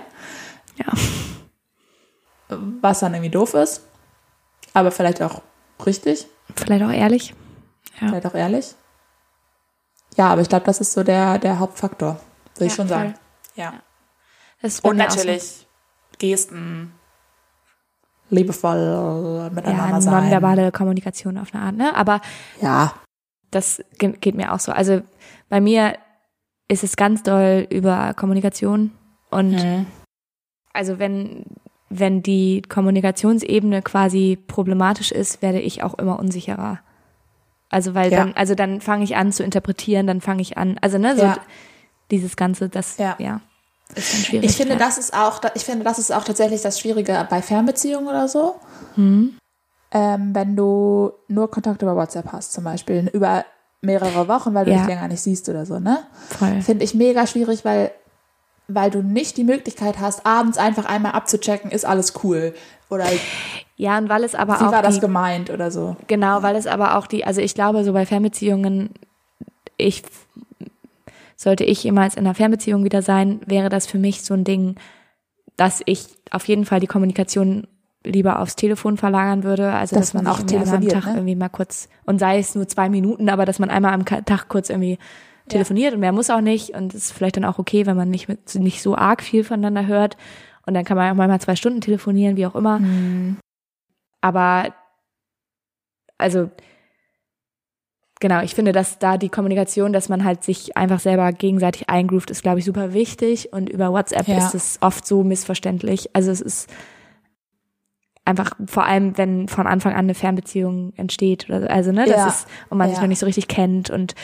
Ja. 0.76 0.86
Was 2.80 3.00
dann 3.00 3.14
irgendwie 3.14 3.30
doof 3.30 3.54
ist. 3.54 3.82
Aber 4.74 4.90
vielleicht 4.90 5.22
auch 5.22 5.42
richtig. 5.84 6.26
Vielleicht 6.54 6.84
auch 6.84 6.90
ehrlich. 6.92 7.34
Ja. 8.00 8.08
Vielleicht 8.08 8.26
auch 8.26 8.34
ehrlich. 8.34 8.74
Ja, 10.16 10.28
aber 10.28 10.42
ich 10.42 10.48
glaube, 10.48 10.64
das 10.66 10.80
ist 10.80 10.92
so 10.92 11.02
der, 11.02 11.38
der 11.38 11.58
Hauptfaktor. 11.58 12.20
Würde 12.54 12.64
ich 12.66 12.72
Ja, 12.72 12.76
schon 12.76 12.88
sagen. 12.88 13.14
voll. 13.14 13.64
Ja. 13.64 13.72
Das 14.62 14.74
ist 14.74 14.82
bei 14.82 14.90
Und 14.90 14.96
natürlich 14.96 15.66
Gesten, 16.18 16.92
liebevoll 18.30 18.78
ja, 19.44 19.50
miteinander 19.50 20.00
sein. 20.00 20.22
nonverbale 20.22 20.72
Kommunikation 20.72 21.36
auf 21.38 21.54
eine 21.54 21.62
Art, 21.64 21.76
ne? 21.76 21.94
Aber 21.96 22.20
Ja, 22.60 22.92
das 23.50 23.82
ge- 23.98 24.16
geht 24.20 24.34
mir 24.34 24.52
auch 24.52 24.60
so. 24.60 24.72
Also 24.72 25.00
bei 25.48 25.60
mir 25.60 25.96
ist 26.68 26.82
es 26.84 26.96
ganz 26.96 27.22
doll 27.22 27.66
über 27.70 28.12
Kommunikation 28.14 28.90
und 29.30 29.52
Mhm. 29.52 29.86
also 30.72 30.98
wenn 30.98 31.44
wenn 31.88 32.20
die 32.22 32.62
Kommunikationsebene 32.68 33.80
quasi 33.82 34.36
problematisch 34.48 35.12
ist, 35.12 35.40
werde 35.40 35.60
ich 35.60 35.84
auch 35.84 35.94
immer 35.94 36.18
unsicherer. 36.18 36.80
Also 37.70 37.94
weil 37.94 38.10
Ja. 38.10 38.18
dann 38.18 38.32
also 38.34 38.54
dann 38.56 38.80
fange 38.80 39.04
ich 39.04 39.16
an 39.16 39.30
zu 39.32 39.44
interpretieren, 39.44 40.06
dann 40.06 40.20
fange 40.20 40.42
ich 40.42 40.58
an, 40.58 40.78
also 40.80 40.98
ne, 40.98 41.14
so 41.16 41.22
Ja. 41.22 41.38
dieses 42.10 42.36
ganze 42.36 42.68
das 42.68 42.98
ja, 42.98 43.14
Ja. 43.18 43.40
ist 43.94 44.12
dann 44.14 44.20
schwierig. 44.20 44.50
Ich 44.50 44.56
finde, 44.56 44.76
das 44.76 44.98
ist 44.98 45.14
auch, 45.14 45.40
ich 45.54 45.62
finde, 45.64 45.84
das 45.84 45.98
ist 46.00 46.12
auch 46.12 46.24
tatsächlich 46.24 46.60
das 46.62 46.80
Schwierige 46.80 47.26
bei 47.30 47.40
Fernbeziehungen 47.40 48.08
oder 48.08 48.26
so. 48.28 48.56
Hm. 48.96 49.36
Ähm, 49.92 50.34
wenn 50.34 50.56
du 50.56 51.12
nur 51.28 51.50
Kontakt 51.50 51.82
über 51.82 51.94
WhatsApp 51.96 52.32
hast, 52.32 52.52
zum 52.52 52.64
Beispiel, 52.64 53.08
über 53.12 53.44
mehrere 53.82 54.26
Wochen, 54.28 54.52
weil 54.54 54.64
du 54.64 54.72
Ja. 54.72 54.78
dich 54.78 54.86
länger 54.88 55.08
nicht 55.08 55.20
siehst 55.20 55.48
oder 55.48 55.64
so, 55.64 55.78
ne? 55.78 55.98
voll. 56.28 56.60
Finde 56.60 56.84
ich 56.84 56.94
mega 56.94 57.26
schwierig, 57.26 57.64
weil, 57.64 57.92
weil 58.68 58.90
du 58.90 59.02
nicht 59.02 59.36
die 59.36 59.44
Möglichkeit 59.44 60.00
hast, 60.00 60.26
abends 60.26 60.58
einfach 60.58 60.86
einmal 60.86 61.12
abzuchecken, 61.12 61.70
ist 61.70 61.84
alles 61.84 62.14
cool. 62.24 62.54
Oder 62.90 63.06
Ja, 63.76 63.96
und 63.98 64.08
weil 64.08 64.24
es 64.24 64.34
aber 64.34 64.58
wie 64.60 64.64
auch 64.64 64.72
war 64.72 64.82
das 64.82 64.94
die, 64.96 65.00
gemeint 65.00 65.50
oder 65.50 65.70
so. 65.70 65.96
Genau, 66.08 66.42
weil 66.42 66.56
es 66.56 66.66
aber 66.66 66.96
auch 66.96 67.06
die, 67.06 67.24
also 67.24 67.40
ich 67.40 67.54
glaube, 67.54 67.84
so 67.84 67.92
bei 67.92 68.06
Fernbeziehungen, 68.06 68.90
ich 69.76 70.02
sollte 71.36 71.64
ich 71.64 71.84
jemals 71.84 72.14
in 72.14 72.26
einer 72.26 72.34
Fernbeziehung 72.34 72.82
wieder 72.84 73.02
sein, 73.02 73.40
wäre 73.46 73.68
das 73.68 73.86
für 73.86 73.98
mich 73.98 74.22
so 74.22 74.34
ein 74.34 74.44
Ding, 74.44 74.76
dass 75.56 75.82
ich 75.84 76.06
auf 76.30 76.46
jeden 76.48 76.64
Fall 76.64 76.80
die 76.80 76.86
Kommunikation 76.86 77.66
lieber 78.06 78.40
aufs 78.40 78.56
Telefon 78.56 78.96
verlagern 78.96 79.44
würde, 79.44 79.72
also 79.72 79.96
dass, 79.96 80.12
Dass 80.12 80.14
man 80.14 80.26
auch 80.26 80.38
einmal 80.40 80.52
am 80.52 80.64
telefoniert, 80.64 80.92
Tag 80.92 81.06
ne? 81.06 81.12
irgendwie 81.14 81.36
mal 81.36 81.48
kurz 81.48 81.88
und 82.04 82.18
sei 82.18 82.38
es 82.38 82.54
nur 82.54 82.66
zwei 82.68 82.88
Minuten, 82.88 83.28
aber 83.28 83.44
dass 83.44 83.58
man 83.58 83.70
einmal 83.70 83.92
am 83.92 84.04
Tag 84.04 84.48
kurz 84.48 84.70
irgendwie 84.70 84.98
telefoniert 85.48 85.94
und 85.94 86.00
mehr 86.00 86.12
muss 86.12 86.30
auch 86.30 86.40
nicht 86.40 86.70
und 86.70 86.94
es 86.94 87.06
ist 87.06 87.12
vielleicht 87.12 87.36
dann 87.36 87.44
auch 87.44 87.58
okay, 87.58 87.86
wenn 87.86 87.96
man 87.96 88.10
nicht 88.10 88.28
mit 88.28 88.54
nicht 88.56 88.82
so 88.82 88.96
arg 88.96 89.22
viel 89.22 89.44
voneinander 89.44 89.86
hört 89.86 90.16
und 90.66 90.74
dann 90.74 90.84
kann 90.84 90.96
man 90.96 91.10
auch 91.10 91.14
mal 91.14 91.40
zwei 91.40 91.54
Stunden 91.56 91.80
telefonieren, 91.80 92.36
wie 92.36 92.46
auch 92.46 92.56
immer. 92.56 92.80
Aber 94.20 94.74
also 96.18 96.50
genau, 98.20 98.42
ich 98.42 98.54
finde, 98.54 98.72
dass 98.72 98.98
da 98.98 99.18
die 99.18 99.28
Kommunikation, 99.28 99.92
dass 99.92 100.08
man 100.08 100.24
halt 100.24 100.42
sich 100.42 100.76
einfach 100.76 101.00
selber 101.00 101.32
gegenseitig 101.32 101.88
eingroovt, 101.88 102.30
ist, 102.30 102.42
glaube 102.42 102.58
ich, 102.58 102.64
super 102.64 102.92
wichtig. 102.92 103.52
Und 103.52 103.68
über 103.68 103.92
WhatsApp 103.92 104.28
Ja. 104.28 104.38
ist 104.38 104.54
es 104.54 104.78
oft 104.80 105.06
so 105.06 105.22
missverständlich. 105.22 106.10
Also 106.14 106.30
es 106.30 106.40
ist 106.40 106.70
einfach, 108.26 108.50
vor 108.66 108.84
allem, 108.84 109.16
wenn 109.16 109.48
von 109.48 109.66
Anfang 109.66 109.92
an 109.92 110.00
eine 110.00 110.14
Fernbeziehung 110.14 110.92
entsteht. 110.96 111.46
Oder, 111.48 111.62
so. 111.62 111.66
also, 111.68 111.92
ne, 111.92 112.04
das 112.06 112.16
Ja. 112.16 112.26
ist, 112.28 112.46
und 112.68 112.76
man 112.78 112.88
sich 112.88 112.96
Ja. 112.98 113.02
noch 113.02 113.08
nicht 113.08 113.20
so 113.20 113.26
richtig 113.26 113.48
kennt 113.48 113.88
und 113.90 114.14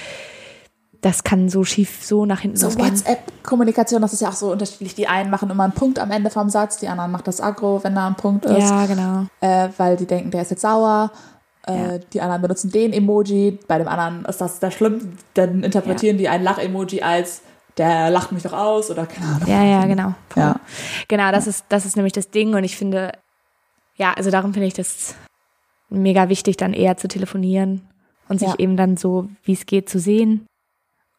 das 1.00 1.24
kann 1.24 1.48
so 1.48 1.64
schief, 1.64 2.05
so 2.05 2.26
nach 2.26 2.40
hinten 2.40 2.57
So 2.59 2.66
losgehen. 2.66 2.90
WhatsApp-Kommunikation, 2.90 4.00
das 4.03 4.12
ist 4.12 4.20
ja 4.22 4.28
auch 4.28 4.34
so 4.34 4.53
unterschiedlich. 4.53 4.94
Die 4.94 5.09
einen 5.09 5.30
machen 5.30 5.50
immer 5.50 5.64
einen 5.64 5.72
Punkt 5.72 5.98
am 5.98 6.11
Ende 6.12 6.30
vom 6.30 6.48
Satz, 6.48 6.76
die 6.78 6.86
anderen 6.86 7.11
macht 7.11 7.26
das 7.26 7.40
aggro, 7.40 7.82
wenn 7.82 7.94
da 7.96 8.07
ein 8.07 8.14
Punkt 8.14 8.44
ist. 8.44 8.70
Ja, 8.70 8.86
genau. 8.86 9.26
äh, 9.40 9.68
weil 9.78 9.96
die 9.96 10.07
denken, 10.07 10.30
der 10.30 10.42
ist 10.42 10.50
jetzt 10.53 10.62
sauer. 10.62 11.11
Äh, 11.66 11.72
Ja. 11.76 11.98
Die 12.12 12.20
anderen 12.20 12.42
benutzen 12.42 12.70
den 12.70 12.92
Emoji, 12.92 13.59
bei 13.66 13.78
dem 13.78 13.88
anderen 13.88 14.24
ist 14.26 14.40
das 14.40 14.61
der 14.61 14.70
schlimm. 14.70 15.16
Dann 15.34 15.64
interpretieren 15.64 16.18
die 16.18 16.28
ein 16.28 16.42
Lach-Emoji 16.44 17.03
als 17.03 17.42
der 17.78 18.11
lacht 18.11 18.32
mich 18.32 18.42
doch 18.42 18.53
aus 18.53 18.90
oder 18.90 19.07
keine 19.07 19.26
Ahnung. 19.26 19.48
Ja, 19.48 19.64
ja, 19.64 19.86
genau. 19.86 20.12
Voll. 20.28 20.42
Ja. 20.42 20.57
Genau, 21.09 21.32
das 21.32 21.46
ist, 21.46 21.64
das 21.70 21.86
ist 21.86 21.96
nämlich 21.96 22.12
das 22.12 22.28
Ding 22.30 22.55
und 22.55 22.64
ich 22.64 22.76
finde, 22.76 23.12
ja, 23.97 24.12
also 24.14 24.30
darum 24.30 24.53
finde 24.53 24.68
ich 24.68 24.74
das 24.74 25.14
mega 25.88 26.28
wichtig, 26.28 26.57
dann 26.57 26.72
eher 26.72 26.97
zu 26.97 27.09
telefonieren 27.09 27.82
und 28.28 28.38
sich 28.38 28.49
Ja. 28.49 28.55
eben 28.59 28.76
dann 28.76 28.97
so, 28.97 29.28
wie 29.45 29.53
es 29.53 29.66
geht, 29.66 29.88
zu 29.88 29.99
sehen 29.99 30.47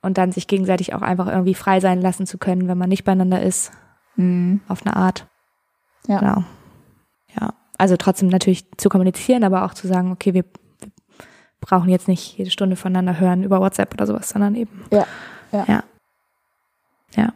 und 0.02 0.18
dann 0.18 0.32
sich 0.32 0.48
gegenseitig 0.48 0.94
auch 0.94 1.02
einfach 1.02 1.28
irgendwie 1.28 1.54
frei 1.54 1.80
sein 1.80 2.02
lassen 2.02 2.26
zu 2.26 2.38
können, 2.38 2.68
wenn 2.68 2.78
man 2.78 2.90
nicht 2.90 3.04
beieinander 3.04 3.42
ist, 3.42 3.72
Mhm. 4.16 4.62
auf 4.68 4.86
eine 4.86 4.96
Art. 4.96 5.28
Ja. 6.08 6.20
Genau. 6.20 6.44
Ja. 7.40 7.54
Also 7.78 7.98
trotzdem 7.98 8.30
natürlich 8.30 8.66
zu 8.78 8.90
kommunizieren, 8.90 9.44
aber 9.44 9.64
auch 9.66 9.74
zu 9.74 9.88
sagen, 9.88 10.12
okay, 10.12 10.34
wir 10.34 10.44
wir 11.64 11.68
brauchen 11.70 11.90
jetzt 11.90 12.10
nicht 12.10 12.38
jede 12.38 12.52
Stunde 12.52 12.76
voneinander 12.76 13.22
hören 13.22 13.42
über 13.42 13.62
WhatsApp 13.62 13.94
oder 13.94 14.06
sowas, 14.06 14.28
sondern 14.28 14.54
eben. 14.56 14.84
Ja. 14.92 15.08
Ja. 15.54 15.64
Ja. 15.66 15.84
Ja. 17.16 17.34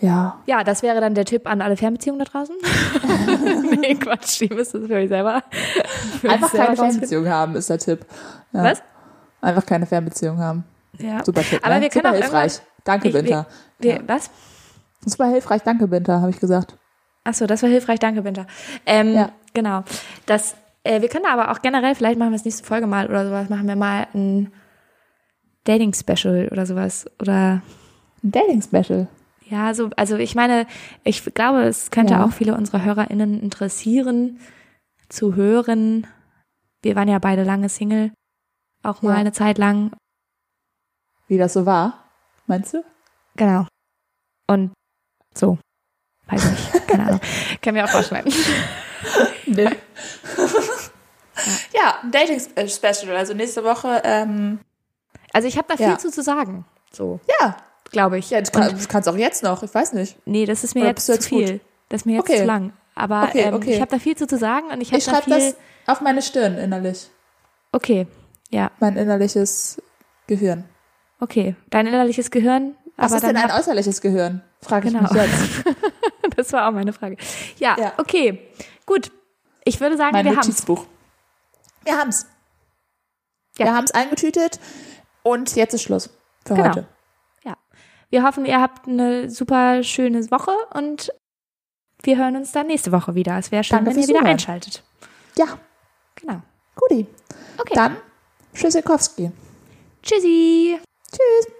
Ja. 0.00 0.38
Ja, 0.46 0.64
das 0.64 0.82
wäre 0.82 1.00
dann 1.00 1.14
der 1.14 1.24
Tipp 1.26 1.46
an 1.46 1.60
alle 1.60 1.76
Fernbeziehungen 1.76 2.18
da 2.18 2.24
draußen. 2.24 2.54
nee, 3.80 3.94
Quatsch, 3.96 4.40
ihr 4.42 4.54
müsst 4.54 4.74
es 4.74 4.86
für 4.86 4.94
euch 4.94 5.08
selber. 5.08 5.42
Für 6.20 6.30
Einfach 6.30 6.50
selber 6.50 6.74
keine. 6.74 6.76
Fernbeziehung 6.92 7.28
haben, 7.28 7.54
ist 7.56 7.68
der 7.70 7.78
Tipp. 7.78 8.06
Ja. 8.52 8.64
Was? 8.64 8.82
Einfach 9.42 9.66
keine 9.66 9.86
Fernbeziehung 9.86 10.38
haben. 10.38 10.64
Ja. 10.98 11.22
Super 11.24 11.42
Tipp. 11.42 11.60
Aber 11.64 11.74
ne? 11.76 11.82
wir 11.82 11.88
können 11.90 12.04
Super 12.04 12.16
auch 12.16 12.20
hilfreich. 12.22 12.60
Danke, 12.84 13.08
Ich- 13.08 13.14
wir- 13.14 13.22
Winter. 13.24 13.46
Wir, 13.78 13.94
Ja. 13.96 14.00
Was? 14.06 14.30
Super 15.04 15.26
hilfreich. 15.28 15.62
Danke, 15.62 15.90
Winter, 15.90 16.20
habe 16.20 16.30
ich 16.30 16.40
gesagt. 16.40 16.76
Ach 17.24 17.34
so, 17.34 17.46
das 17.46 17.62
war 17.62 17.68
hilfreich, 17.68 17.98
danke, 17.98 18.24
Winter. 18.24 18.46
Ähm, 18.86 19.12
Ja. 19.14 19.30
Genau. 19.52 19.84
Das, 20.26 20.54
äh, 20.84 21.00
wir 21.02 21.08
können 21.08 21.26
aber 21.26 21.50
auch 21.50 21.60
generell, 21.60 21.94
vielleicht 21.94 22.18
machen 22.18 22.30
wir 22.30 22.36
es 22.36 22.44
nächste 22.44 22.64
Folge 22.64 22.86
mal 22.86 23.06
oder 23.08 23.26
sowas, 23.26 23.48
machen 23.50 23.66
wir 23.68 23.76
mal 23.76 24.06
ein 24.14 24.52
Dating-Special 25.64 26.48
oder 26.50 26.64
sowas. 26.66 27.06
Oder 27.20 27.60
Ein 28.22 28.30
Dating-Special. 28.32 29.08
Ja, 29.50 29.74
so, 29.74 29.90
also 29.96 30.16
ich 30.16 30.34
meine, 30.34 30.66
ich 31.04 31.22
glaube, 31.34 31.62
es 31.64 31.90
könnte 31.90 32.14
Ja. 32.14 32.24
auch 32.24 32.32
viele 32.32 32.54
unserer 32.54 32.82
HörerInnen 32.84 33.40
interessieren, 33.42 34.40
zu 35.08 35.34
hören. 35.34 36.06
Wir 36.82 36.96
waren 36.96 37.08
ja 37.08 37.18
beide 37.18 37.42
lange 37.44 37.68
Single, 37.68 38.12
auch 38.82 39.02
mal 39.02 39.12
Ja. 39.12 39.16
eine 39.18 39.32
Zeit 39.32 39.58
lang. 39.58 39.92
Wie 41.28 41.36
das 41.38 41.52
so 41.52 41.66
war, 41.66 42.04
meinst 42.46 42.74
du? 42.74 42.84
Genau. 43.36 43.66
Und 44.48 44.72
so. 45.34 45.58
Weiß 46.26 46.44
nicht, 46.50 46.72
keine 46.88 47.06
Ahnung. 47.06 47.20
Können 47.62 47.76
wir 47.76 47.84
auch 47.84 47.94
rausschneiden. 47.94 48.32
Nee. 49.46 49.70
ja, 51.72 51.98
Dating-Special. 52.10 53.16
Also 53.16 53.34
nächste 53.34 53.64
Woche, 53.64 54.00
ähm, 54.04 54.60
Also 55.32 55.48
ich 55.48 55.56
habe 55.56 55.66
da 55.68 55.76
viel 55.76 55.86
Ja. 55.86 55.98
zu, 55.98 56.10
zu 56.10 56.22
sagen. 56.22 56.64
So, 56.92 57.20
ja. 57.40 57.56
Glaube 57.90 58.18
ich. 58.18 58.30
Ja, 58.30 58.40
das, 58.40 58.52
kann, 58.52 58.70
das 58.70 58.88
kannst 58.88 59.08
auch 59.08 59.16
jetzt 59.16 59.42
noch, 59.42 59.62
ich 59.62 59.74
weiß 59.74 59.92
nicht. 59.94 60.16
Nee, 60.26 60.46
das 60.46 60.64
ist 60.64 60.74
mir 60.74 60.80
Oder 60.82 60.88
jetzt 60.90 61.06
zu 61.06 61.20
viel. 61.20 61.52
gut? 61.52 61.60
Das 61.88 62.02
ist 62.02 62.06
mir 62.06 62.12
jetzt 62.16 62.28
Okay. 62.28 62.38
zu 62.38 62.44
lang. 62.44 62.72
Aber 62.94 63.24
Okay, 63.24 63.42
ähm, 63.42 63.54
okay. 63.54 63.74
ich 63.74 63.80
habe 63.80 63.90
da 63.90 63.98
viel 63.98 64.16
zu, 64.16 64.26
zu 64.26 64.36
sagen 64.38 64.66
und 64.70 64.80
ich 64.80 64.88
habe 64.88 64.98
Ich 64.98 65.04
da 65.04 65.12
schreibe 65.12 65.24
viel. 65.24 65.34
das 65.38 65.56
auf 65.86 66.00
meine 66.00 66.22
Stirn 66.22 66.56
innerlich. 66.58 67.08
Okay, 67.72 68.06
ja, 68.50 68.70
Mein 68.80 68.96
innerliches 68.96 69.80
Gehirn. 70.26 70.64
okay. 71.20 71.54
Dein 71.70 71.86
innerliches 71.86 72.30
Gehirn. 72.30 72.74
Was 72.96 73.12
aber 73.12 73.16
ist 73.16 73.26
denn 73.28 73.36
ein 73.36 73.50
äußerliches 73.58 74.00
Gehirn? 74.00 74.42
Frage 74.60 74.88
ich 74.88 74.94
Genau. 74.94 75.12
mich 75.12 75.22
jetzt. 75.22 75.64
Das 76.36 76.52
war 76.52 76.68
auch 76.68 76.72
meine 76.72 76.92
Frage. 76.92 77.16
Ja, 77.58 77.76
Ja. 77.78 77.92
okay, 77.98 78.40
gut. 78.86 79.10
Ich 79.64 79.80
würde 79.80 79.96
sagen, 79.96 80.12
Mein 80.12 80.24
wir 80.24 80.36
haben's. 80.36 80.66
Wir 81.84 81.98
haben's. 81.98 82.26
Ja. 83.58 83.66
Wir 83.66 83.74
haben's 83.74 83.90
eingetütet 83.90 84.58
und 85.22 85.54
jetzt 85.56 85.74
ist 85.74 85.82
Schluss 85.82 86.08
für 86.46 86.54
Genau. 86.54 86.68
heute. 86.68 86.86
Wir 88.10 88.24
hoffen, 88.24 88.44
ihr 88.44 88.60
habt 88.60 88.88
eine 88.88 89.30
super 89.30 89.82
schöne 89.82 90.28
Woche 90.30 90.50
und 90.74 91.12
wir 92.02 92.18
hören 92.18 92.36
uns 92.36 92.52
dann 92.52 92.66
nächste 92.66 92.92
Woche 92.92 93.14
wieder. 93.14 93.38
Es 93.38 93.52
wäre 93.52 93.62
schön, 93.62 93.76
Danke 93.84 93.90
wenn 93.94 94.02
ihr 94.02 94.08
wieder 94.08 94.24
einschaltet. 94.24 94.82
Ja, 95.36 95.46
Genau. 96.16 96.42
guti. 96.74 97.06
Okay. 97.58 97.74
Dann 97.74 97.96
Tschüssikowski. 98.54 99.30
Tschüssi. 100.02 100.78
Tschüss. 101.10 101.52